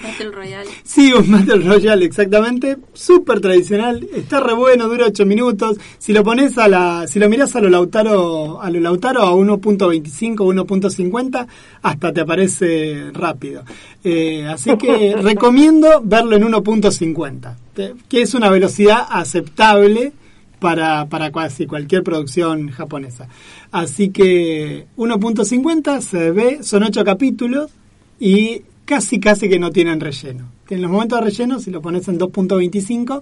Battle 0.03 0.31
Royale. 0.31 0.69
Sí, 0.83 1.13
un 1.13 1.31
Battle 1.31 1.55
Royale, 1.67 2.05
exactamente. 2.05 2.77
Súper 2.93 3.39
tradicional. 3.39 4.05
Está 4.13 4.41
re 4.41 4.53
bueno, 4.53 4.89
dura 4.89 5.05
8 5.07 5.25
minutos. 5.25 5.77
Si 5.97 6.11
lo 6.11 6.21
pones 6.23 6.57
a 6.57 6.67
la, 6.67 7.07
si 7.07 7.17
lo 7.17 7.29
miras 7.29 7.55
a 7.55 7.61
lo 7.61 7.69
Lautaro, 7.69 8.61
a 8.61 8.69
lo 8.69 8.79
Lautaro 8.81 9.21
a 9.23 9.31
1.25, 9.33 10.35
1.50, 10.35 11.47
hasta 11.81 12.11
te 12.13 12.21
aparece 12.21 13.09
rápido. 13.13 13.63
Eh, 14.03 14.45
así 14.47 14.77
que 14.77 15.15
recomiendo 15.21 16.01
verlo 16.03 16.35
en 16.35 16.43
1.50, 16.43 17.55
te- 17.73 17.93
que 18.09 18.21
es 18.21 18.33
una 18.33 18.49
velocidad 18.49 19.05
aceptable 19.09 20.11
para, 20.59 21.07
para 21.07 21.31
casi 21.31 21.65
cualquier 21.67 22.03
producción 22.03 22.69
japonesa. 22.69 23.29
Así 23.71 24.09
que 24.09 24.87
1.50 24.97 26.01
se 26.01 26.31
ve, 26.31 26.59
son 26.63 26.83
8 26.83 27.03
capítulos 27.05 27.71
y 28.19 28.61
casi 28.85 29.19
casi 29.19 29.49
que 29.49 29.59
no 29.59 29.71
tienen 29.71 29.99
relleno. 29.99 30.49
En 30.69 30.81
los 30.81 30.91
momentos 30.91 31.19
de 31.19 31.25
relleno, 31.25 31.59
si 31.59 31.71
lo 31.71 31.81
pones 31.81 32.07
en 32.07 32.19
2.25, 32.19 33.21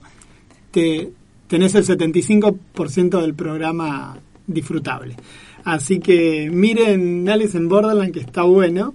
te 0.72 1.10
tenés 1.48 1.76
el 1.76 1.86
75% 1.86 3.22
del 3.22 3.34
programa 3.34 4.18
disfrutable. 4.48 5.16
Así 5.64 6.00
que 6.00 6.50
miren 6.52 7.28
Alice 7.30 7.58
en 7.58 7.70
Borderland, 7.70 8.12
que 8.14 8.20
está 8.20 8.44
bueno. 8.44 8.94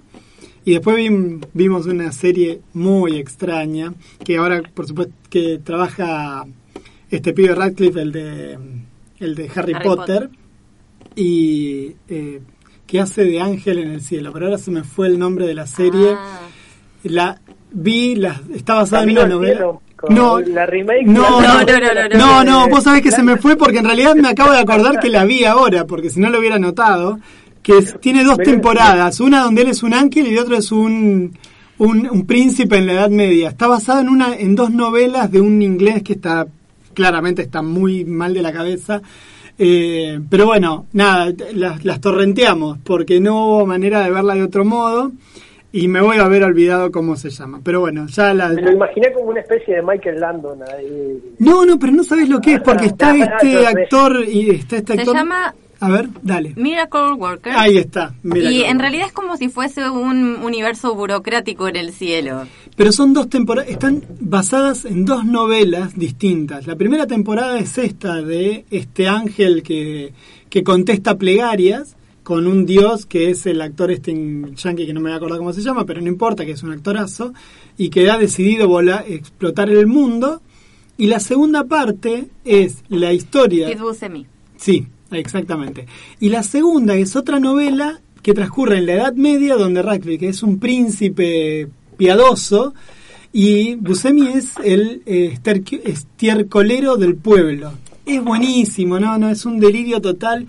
Y 0.65 0.73
después 0.73 0.97
vim- 0.97 1.41
vimos 1.53 1.85
una 1.87 2.11
serie 2.11 2.61
muy 2.73 3.17
extraña, 3.17 3.93
que 4.23 4.37
ahora, 4.37 4.61
por 4.73 4.85
supuesto, 4.87 5.13
que 5.29 5.57
trabaja 5.63 6.45
este 7.09 7.33
pibe 7.33 7.55
Radcliffe, 7.55 8.01
el 8.01 8.11
de, 8.11 8.57
el 9.19 9.35
de 9.35 9.49
Harry, 9.55 9.73
Harry 9.73 9.83
Potter, 9.87 10.29
y 11.15 11.93
eh, 12.07 12.41
que 12.89 12.99
hace 12.99 13.23
de 13.23 13.39
Ángel 13.39 13.79
en 13.79 13.91
el 13.91 14.01
cielo. 14.01 14.31
Pero 14.33 14.45
ahora 14.47 14.57
se 14.57 14.71
me 14.71 14.83
fue 14.83 15.07
el 15.07 15.19
nombre 15.19 15.45
de 15.45 15.53
la 15.53 15.67
serie. 15.67 16.15
Ah. 16.17 16.39
La 17.03 17.39
vi, 17.71 18.15
la, 18.15 18.41
está 18.53 18.73
basada 18.75 19.03
en 19.03 19.11
una 19.11 19.25
novela. 19.27 19.53
cielo, 19.57 19.81
No, 20.09 20.39
la 20.39 20.65
remake. 20.65 21.05
no, 21.05 21.39
No, 21.39 21.41
no, 21.41 21.59
no, 21.59 21.65
no, 21.65 22.09
no, 22.09 22.17
no, 22.17 22.43
no, 22.43 22.67
vos 22.69 22.83
sabés 22.83 23.01
que 23.01 23.11
se 23.11 23.21
me 23.23 23.37
fue 23.37 23.55
porque 23.55 23.77
en 23.79 23.85
realidad 23.85 24.15
me 24.15 24.27
acabo 24.29 24.51
de 24.51 24.59
acordar 24.59 24.99
que 24.99 25.09
la 25.09 25.23
vi 25.25 25.43
ahora, 25.45 25.85
porque 25.85 26.09
si 26.09 26.19
no 26.19 26.29
lo 26.29 26.39
hubiera 26.39 26.57
notado, 26.57 27.19
que 27.61 27.77
es- 27.77 27.99
tiene 27.99 28.23
dos 28.23 28.37
temporadas, 28.37 29.19
una 29.19 29.43
donde 29.43 29.61
él 29.61 29.67
es 29.69 29.83
un 29.83 29.93
ángel 29.93 30.27
y 30.27 30.37
otra 30.37 30.57
es 30.57 30.71
un, 30.71 31.37
un, 31.77 32.07
un 32.09 32.25
príncipe 32.25 32.77
en 32.77 32.87
la 32.87 32.93
Edad 32.93 33.09
Media. 33.09 33.49
Está 33.49 33.67
basada 33.67 34.01
en 34.01 34.09
una 34.09 34.35
en 34.35 34.55
dos 34.55 34.71
novelas 34.71 35.31
de 35.31 35.39
un 35.41 35.61
inglés 35.61 36.01
que 36.03 36.13
está 36.13 36.47
claramente 36.93 37.43
está 37.43 37.61
muy 37.61 38.03
mal 38.03 38.33
de 38.33 38.41
la 38.41 38.51
cabeza. 38.51 39.01
Eh, 39.61 40.19
pero 40.29 40.45
bueno, 40.45 40.85
nada, 40.93 41.33
las, 41.53 41.83
las 41.83 41.99
torrenteamos 41.99 42.77
porque 42.83 43.19
no 43.19 43.45
hubo 43.47 43.65
manera 43.65 44.01
de 44.03 44.09
verla 44.11 44.33
de 44.35 44.43
otro 44.43 44.63
modo 44.63 45.11
y 45.73 45.87
me 45.89 46.01
voy 46.01 46.17
a 46.17 46.23
haber 46.25 46.43
olvidado 46.45 46.91
cómo 46.91 47.15
se 47.17 47.29
llama. 47.29 47.59
Pero 47.63 47.81
bueno, 47.81 48.07
ya 48.07 48.33
la... 48.33 48.49
Me 48.49 48.61
lo 48.61 48.71
imaginé 48.71 49.11
como 49.11 49.29
una 49.31 49.41
especie 49.41 49.75
de 49.75 49.81
Michael 49.83 50.19
Landon 50.19 50.59
ahí. 50.63 51.21
No, 51.39 51.65
no, 51.65 51.77
pero 51.77 51.91
no 51.91 52.03
sabes 52.05 52.29
lo 52.29 52.39
que 52.39 52.53
es, 52.55 52.61
porque 52.61 52.85
está 52.85 53.11
Ah, 53.11 53.17
este 53.17 53.67
actor 53.67 54.23
y 54.25 54.49
está 54.51 54.77
este 54.77 54.93
Se 54.95 54.99
actor. 55.01 55.15
llama 55.15 55.53
A 55.81 55.89
ver, 55.89 56.09
dale. 56.21 56.53
Miracle 56.57 57.13
Worker. 57.13 57.53
Ahí 57.55 57.77
está. 57.77 58.13
mira 58.21 58.51
y 58.51 58.63
en 58.63 58.79
realidad 58.79 59.07
es 59.07 59.13
como 59.13 59.37
si 59.37 59.47
fuese 59.47 59.89
un 59.89 60.35
universo 60.43 60.93
burocrático 60.93 61.67
en 61.67 61.77
el 61.77 61.93
cielo. 61.93 62.45
Pero 62.75 62.91
son 62.91 63.13
dos 63.13 63.29
temporadas, 63.29 63.69
están 63.69 64.03
basadas 64.19 64.85
en 64.85 65.05
dos 65.05 65.25
novelas 65.25 65.97
distintas. 65.97 66.67
La 66.67 66.75
primera 66.75 67.07
temporada 67.07 67.57
es 67.59 67.77
esta 67.77 68.21
de 68.21 68.65
este 68.71 69.07
ángel 69.07 69.63
que, 69.63 70.13
que 70.49 70.63
contesta 70.63 71.17
plegarias 71.17 71.95
con 72.23 72.45
un 72.45 72.65
dios 72.65 73.05
que 73.05 73.31
es 73.31 73.45
el 73.47 73.61
actor 73.61 73.89
este 73.89 74.13
yankee 74.55 74.85
que 74.85 74.93
no 74.93 74.99
me 74.99 75.09
voy 75.09 75.13
a 75.13 75.15
acordar 75.15 75.39
cómo 75.39 75.51
se 75.51 75.61
llama, 75.61 75.85
pero 75.85 75.99
no 75.99 76.07
importa, 76.09 76.45
que 76.45 76.51
es 76.51 76.61
un 76.61 76.71
actorazo, 76.71 77.33
y 77.75 77.89
que 77.89 78.11
ha 78.11 78.19
decidido 78.19 78.67
volar, 78.67 79.05
explotar 79.07 79.69
el 79.69 79.87
mundo. 79.87 80.41
Y 80.95 81.07
la 81.07 81.19
segunda 81.21 81.63
parte 81.63 82.27
es 82.43 82.83
la 82.89 83.13
historia... 83.13 83.71
Kid 83.71 83.79
Buscemi. 83.79 84.27
Sí, 84.57 84.85
exactamente. 85.11 85.85
Y 86.19 86.29
la 86.29 86.43
segunda 86.43 86.95
es 86.95 87.15
otra 87.15 87.39
novela 87.39 87.99
que 88.21 88.33
transcurre 88.33 88.77
en 88.77 88.85
la 88.85 88.93
Edad 88.93 89.13
Media, 89.13 89.55
donde 89.55 89.81
Radcliffe 89.81 90.27
es 90.27 90.43
un 90.43 90.59
príncipe 90.59 91.67
piadoso 91.97 92.73
y 93.31 93.75
Buscemi 93.75 94.27
es 94.29 94.55
el 94.63 95.01
eh, 95.05 95.37
estiercolero 95.83 96.97
del 96.97 97.15
pueblo. 97.15 97.73
Es 98.05 98.23
buenísimo, 98.23 98.99
no, 98.99 99.17
no, 99.17 99.29
es 99.29 99.45
un 99.45 99.59
delirio 99.59 100.01
total. 100.01 100.47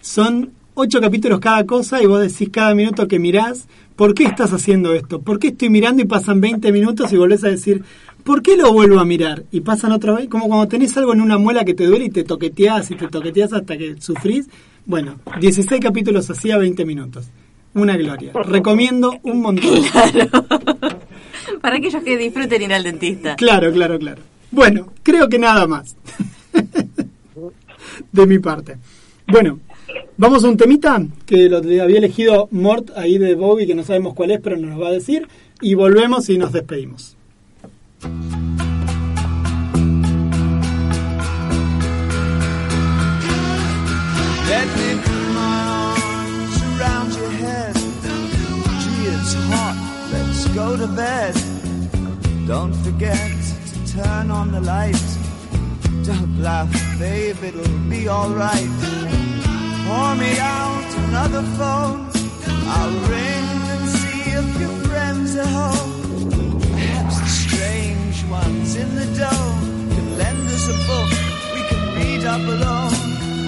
Son 0.00 0.52
ocho 0.74 1.00
capítulos 1.00 1.40
cada 1.40 1.64
cosa 1.64 2.02
y 2.02 2.06
vos 2.06 2.20
decís 2.20 2.48
cada 2.50 2.74
minuto 2.74 3.06
que 3.06 3.18
mirás, 3.18 3.68
¿por 3.96 4.14
qué 4.14 4.24
estás 4.24 4.52
haciendo 4.52 4.94
esto? 4.94 5.20
¿Por 5.20 5.38
qué 5.38 5.48
estoy 5.48 5.70
mirando 5.70 6.02
y 6.02 6.06
pasan 6.06 6.40
20 6.40 6.72
minutos 6.72 7.12
y 7.12 7.16
volvés 7.16 7.44
a 7.44 7.48
decir, 7.48 7.84
¿por 8.24 8.42
qué 8.42 8.56
lo 8.56 8.72
vuelvo 8.72 8.98
a 8.98 9.04
mirar? 9.04 9.44
Y 9.52 9.60
pasan 9.60 9.92
otra 9.92 10.14
vez, 10.14 10.28
como 10.28 10.48
cuando 10.48 10.66
tenés 10.66 10.96
algo 10.96 11.12
en 11.12 11.20
una 11.20 11.38
muela 11.38 11.64
que 11.64 11.74
te 11.74 11.86
duele 11.86 12.06
y 12.06 12.10
te 12.10 12.24
toqueteás 12.24 12.90
y 12.90 12.96
te 12.96 13.08
toqueteás 13.08 13.52
hasta 13.52 13.76
que 13.76 14.00
sufrís. 14.00 14.48
Bueno, 14.86 15.20
16 15.40 15.80
capítulos 15.80 16.28
así 16.30 16.50
a 16.50 16.58
20 16.58 16.84
minutos. 16.84 17.26
Una 17.74 17.96
gloria. 17.96 18.32
Recomiendo 18.32 19.18
un 19.22 19.40
montón. 19.40 19.82
Para 21.60 21.76
aquellos 21.76 22.02
que 22.02 22.16
disfruten 22.16 22.62
ir 22.62 22.72
al 22.72 22.82
dentista. 22.82 23.36
Claro, 23.36 23.72
claro, 23.72 23.98
claro. 23.98 24.22
Bueno, 24.50 24.92
creo 25.02 25.28
que 25.28 25.38
nada 25.38 25.66
más. 25.66 25.96
de 28.12 28.26
mi 28.26 28.38
parte. 28.38 28.76
Bueno, 29.26 29.58
vamos 30.16 30.44
a 30.44 30.48
un 30.48 30.56
temita 30.56 31.04
que 31.26 31.48
lo 31.48 31.58
había 31.58 31.84
elegido 31.84 32.48
Mort 32.52 32.90
ahí 32.96 33.18
de 33.18 33.34
Bobby, 33.34 33.66
que 33.66 33.74
no 33.74 33.82
sabemos 33.82 34.14
cuál 34.14 34.30
es, 34.30 34.40
pero 34.40 34.56
nos 34.56 34.70
lo 34.70 34.78
va 34.78 34.88
a 34.88 34.92
decir. 34.92 35.26
Y 35.60 35.74
volvemos 35.74 36.28
y 36.28 36.38
nos 36.38 36.52
despedimos. 36.52 37.13
Let 38.04 38.12
me 44.76 45.00
put 45.00 45.24
my 45.32 45.56
arms 45.80 46.60
around 46.68 47.08
your 47.14 47.30
head. 47.30 47.74
Gee, 48.82 49.06
it's 49.08 49.32
hot. 49.48 49.76
Let's 50.12 50.44
go 50.48 50.76
to 50.76 50.86
bed. 50.86 51.34
Don't 52.46 52.74
forget 52.84 53.32
to 53.68 53.74
turn 53.90 54.30
on 54.30 54.52
the 54.52 54.60
light. 54.60 55.00
Don't 56.04 56.42
laugh, 56.42 56.70
babe, 56.98 57.42
it'll 57.42 57.66
be 57.88 58.06
alright. 58.06 58.68
Pour 59.86 60.14
me 60.16 60.38
out 60.38 60.94
another 61.08 61.42
phone. 61.56 62.10
I'll 62.68 62.98
ring 63.08 63.48
and 63.72 63.88
see 63.88 64.30
if 64.30 64.60
your 64.60 64.76
friends 64.88 65.36
are 65.36 65.46
home. 65.46 65.93
Perhaps 68.34 68.46
ones 68.46 68.76
in 68.76 68.94
the 68.96 69.06
dome 69.18 69.90
can 69.94 70.18
lend 70.18 70.48
us 70.48 70.68
a 70.68 70.78
book 70.88 71.10
we 71.54 71.60
can 71.68 71.82
read 71.96 72.24
up 72.24 72.40
alone 72.40 72.94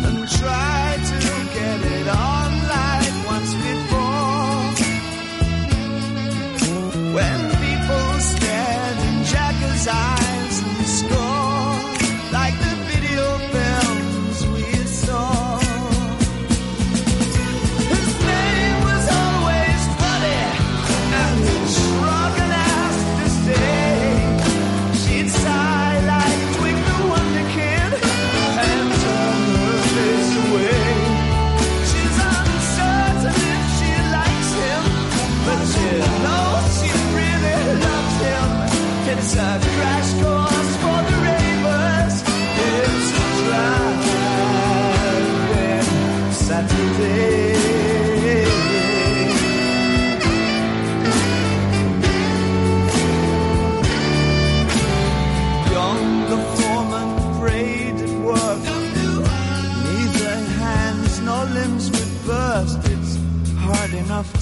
and 0.06 0.28
try 0.28 0.96
to 1.10 1.18
get 1.54 1.80
it 1.92 2.08
on 2.08 2.45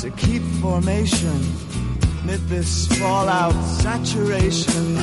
to 0.04 0.10
keep 0.10 0.42
formation 0.60 1.40
mid 2.26 2.40
this 2.46 2.86
fallout 2.98 3.54
saturation. 3.80 4.96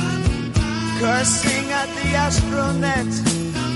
Cursing 1.00 1.66
at 1.80 1.88
the 1.98 2.08
astronet 2.24 3.10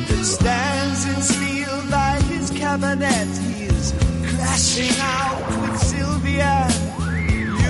that 0.07 0.25
stands 0.25 1.01
in 1.11 1.21
steel 1.23 1.77
by 1.91 2.15
his 2.31 2.51
cabinet. 2.51 3.27
He's 3.59 3.93
crashing 4.31 4.97
out 5.01 5.43
with 5.63 5.77
Sylvia. 5.91 6.69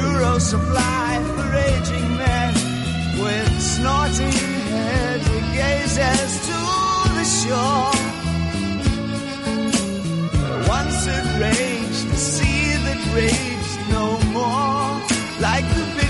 Euro 0.03 0.39
supply 0.39 1.09
for 1.35 1.49
aging 1.71 2.09
men 2.25 2.53
with 3.25 3.53
snorting 3.59 4.39
head. 4.73 5.21
He 5.33 5.41
gazes 5.57 6.33
to 6.49 6.59
the 7.17 7.27
shore. 7.41 7.97
Once 10.69 11.07
it 11.07 11.27
raged, 11.41 12.11
the 12.11 12.17
sea 12.17 12.46
raged 13.17 13.81
no 13.89 14.19
more, 14.35 15.01
like 15.41 15.65
the 15.75 16.06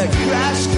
It's 0.00 0.76
a 0.76 0.77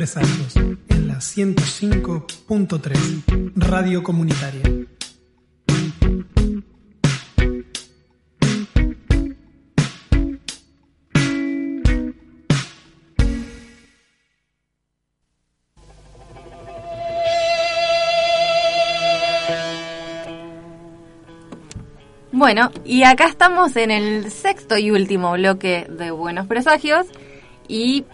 Buenos 0.00 0.14
Presagios 0.14 0.56
en 0.88 1.08
la 1.08 1.16
105.3 1.16 3.52
Radio 3.54 4.02
Comunitaria. 4.02 4.62
Bueno, 22.32 22.70
y 22.86 23.02
acá 23.02 23.26
estamos 23.26 23.76
en 23.76 23.90
el 23.90 24.30
sexto 24.30 24.78
y 24.78 24.90
último 24.90 25.32
bloque 25.32 25.86
de 25.90 26.10
Buenos 26.10 26.46
Presagios 26.46 27.06
y 27.68 28.06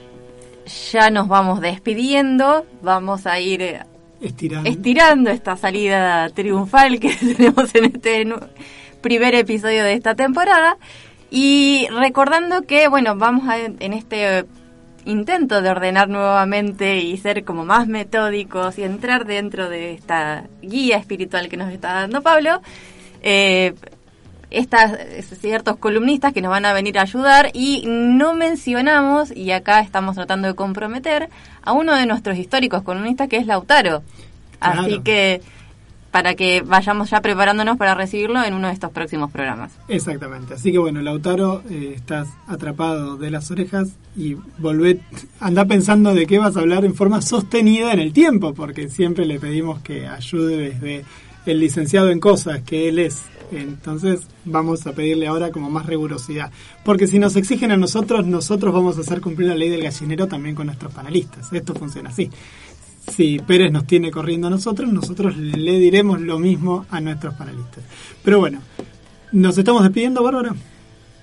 ya 0.92 1.10
nos 1.10 1.28
vamos 1.28 1.60
despidiendo, 1.60 2.66
vamos 2.82 3.26
a 3.26 3.38
ir 3.40 3.62
eh, 3.62 3.80
Estirando. 4.20 4.68
estirando 4.68 5.30
esta 5.30 5.56
salida 5.56 6.28
triunfal 6.30 6.98
que 7.00 7.14
tenemos 7.36 7.74
en 7.74 7.84
este 7.84 8.26
primer 9.00 9.34
episodio 9.34 9.84
de 9.84 9.92
esta 9.92 10.14
temporada 10.14 10.78
y 11.30 11.86
recordando 11.90 12.62
que, 12.62 12.88
bueno, 12.88 13.16
vamos 13.16 13.48
a, 13.48 13.58
en 13.58 13.92
este 13.92 14.44
intento 15.04 15.62
de 15.62 15.70
ordenar 15.70 16.08
nuevamente 16.08 16.98
y 16.98 17.16
ser 17.16 17.44
como 17.44 17.64
más 17.64 17.86
metódicos 17.86 18.78
y 18.78 18.82
entrar 18.82 19.24
dentro 19.24 19.68
de 19.68 19.92
esta 19.94 20.44
guía 20.62 20.96
espiritual 20.96 21.48
que 21.48 21.56
nos 21.56 21.72
está 21.72 21.94
dando 21.94 22.22
Pablo, 22.22 22.60
eh, 23.22 23.74
estas 24.50 24.92
ciertos 25.40 25.76
columnistas 25.76 26.32
que 26.32 26.42
nos 26.42 26.50
van 26.50 26.64
a 26.64 26.72
venir 26.72 26.98
a 26.98 27.02
ayudar 27.02 27.50
y 27.52 27.84
no 27.86 28.34
mencionamos 28.34 29.34
y 29.34 29.50
acá 29.50 29.80
estamos 29.80 30.14
tratando 30.14 30.48
de 30.48 30.54
comprometer 30.54 31.28
a 31.62 31.72
uno 31.72 31.94
de 31.94 32.06
nuestros 32.06 32.38
históricos 32.38 32.82
columnistas 32.82 33.28
que 33.28 33.36
es 33.38 33.46
Lautaro. 33.46 34.02
Así 34.60 35.00
que 35.00 35.42
para 36.16 36.34
que 36.34 36.62
vayamos 36.62 37.10
ya 37.10 37.20
preparándonos 37.20 37.76
para 37.76 37.94
recibirlo 37.94 38.42
en 38.42 38.54
uno 38.54 38.68
de 38.68 38.72
estos 38.72 38.90
próximos 38.90 39.30
programas. 39.30 39.72
Exactamente. 39.86 40.54
Así 40.54 40.72
que 40.72 40.78
bueno, 40.78 41.02
Lautaro, 41.02 41.62
eh, 41.68 41.92
estás 41.94 42.28
atrapado 42.46 43.18
de 43.18 43.30
las 43.30 43.50
orejas 43.50 43.90
y 44.16 44.34
volvé, 44.56 45.00
anda 45.40 45.66
pensando 45.66 46.14
de 46.14 46.26
qué 46.26 46.38
vas 46.38 46.56
a 46.56 46.60
hablar 46.60 46.86
en 46.86 46.94
forma 46.94 47.20
sostenida 47.20 47.92
en 47.92 47.98
el 47.98 48.14
tiempo, 48.14 48.54
porque 48.54 48.88
siempre 48.88 49.26
le 49.26 49.38
pedimos 49.38 49.80
que 49.80 50.06
ayude 50.06 50.56
desde 50.56 51.04
el 51.46 51.60
licenciado 51.60 52.10
en 52.10 52.20
cosas 52.20 52.62
que 52.62 52.88
él 52.88 52.98
es. 52.98 53.22
Entonces 53.52 54.26
vamos 54.44 54.86
a 54.86 54.92
pedirle 54.92 55.28
ahora 55.28 55.52
como 55.52 55.70
más 55.70 55.86
rigurosidad. 55.86 56.50
Porque 56.84 57.06
si 57.06 57.18
nos 57.18 57.36
exigen 57.36 57.70
a 57.70 57.76
nosotros, 57.76 58.26
nosotros 58.26 58.74
vamos 58.74 58.98
a 58.98 59.02
hacer 59.02 59.20
cumplir 59.20 59.48
la 59.48 59.54
ley 59.54 59.68
del 59.68 59.82
gallinero 59.82 60.26
también 60.26 60.54
con 60.54 60.66
nuestros 60.66 60.92
panelistas. 60.92 61.52
Esto 61.52 61.74
funciona 61.74 62.10
así. 62.10 62.28
Si 63.08 63.38
Pérez 63.38 63.70
nos 63.70 63.86
tiene 63.86 64.10
corriendo 64.10 64.48
a 64.48 64.50
nosotros, 64.50 64.92
nosotros 64.92 65.36
le 65.36 65.78
diremos 65.78 66.20
lo 66.20 66.40
mismo 66.40 66.86
a 66.90 67.00
nuestros 67.00 67.34
panelistas. 67.34 67.84
Pero 68.24 68.40
bueno, 68.40 68.60
¿nos 69.30 69.56
estamos 69.56 69.84
despidiendo, 69.84 70.24
Bárbara? 70.24 70.54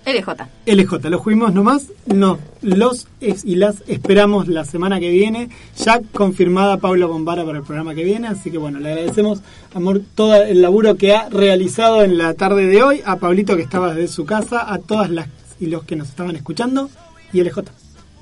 LJ. 0.05 0.47
LJ, 0.65 1.09
los 1.09 1.23
fuimos 1.23 1.53
nomás, 1.53 1.87
no, 2.05 2.37
los 2.61 3.07
es- 3.21 3.45
y 3.45 3.55
las 3.55 3.83
esperamos 3.87 4.47
la 4.47 4.65
semana 4.65 4.99
que 4.99 5.09
viene, 5.09 5.49
ya 5.77 6.01
confirmada 6.13 6.77
Paula 6.77 7.05
Bombara 7.05 7.45
para 7.45 7.59
el 7.59 7.63
programa 7.63 7.95
que 7.95 8.03
viene, 8.03 8.27
así 8.27 8.51
que 8.51 8.57
bueno, 8.57 8.79
le 8.79 8.89
agradecemos, 8.91 9.41
amor, 9.73 10.01
todo 10.15 10.35
el 10.35 10.61
laburo 10.61 10.95
que 10.95 11.15
ha 11.15 11.29
realizado 11.29 12.03
en 12.03 12.17
la 12.17 12.33
tarde 12.33 12.65
de 12.67 12.83
hoy, 12.83 13.01
a 13.05 13.15
Pablito 13.17 13.55
que 13.55 13.61
estaba 13.63 13.93
desde 13.93 14.13
su 14.13 14.25
casa, 14.25 14.71
a 14.73 14.77
todas 14.79 15.09
las 15.09 15.27
y 15.59 15.67
los 15.67 15.83
que 15.83 15.95
nos 15.95 16.09
estaban 16.09 16.35
escuchando, 16.35 16.89
y 17.31 17.39
LJ. 17.41 17.61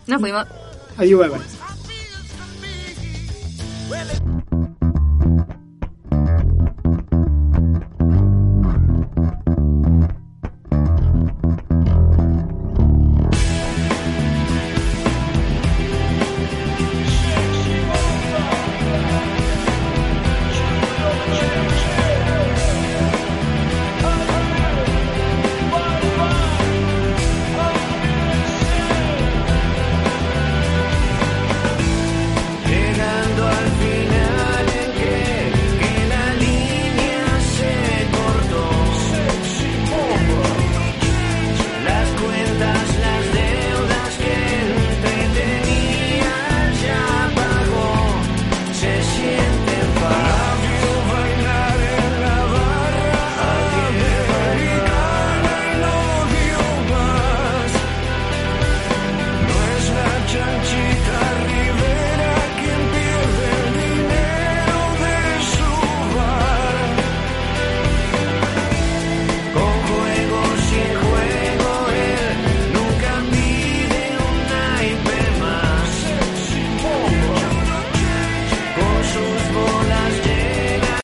Nos 0.08 0.20
fuimos. 0.20 0.46
Adiós, 0.98 1.20
bye 1.20 1.30
bye. 1.30 1.40
Well, 3.90 4.08
it 4.10 4.41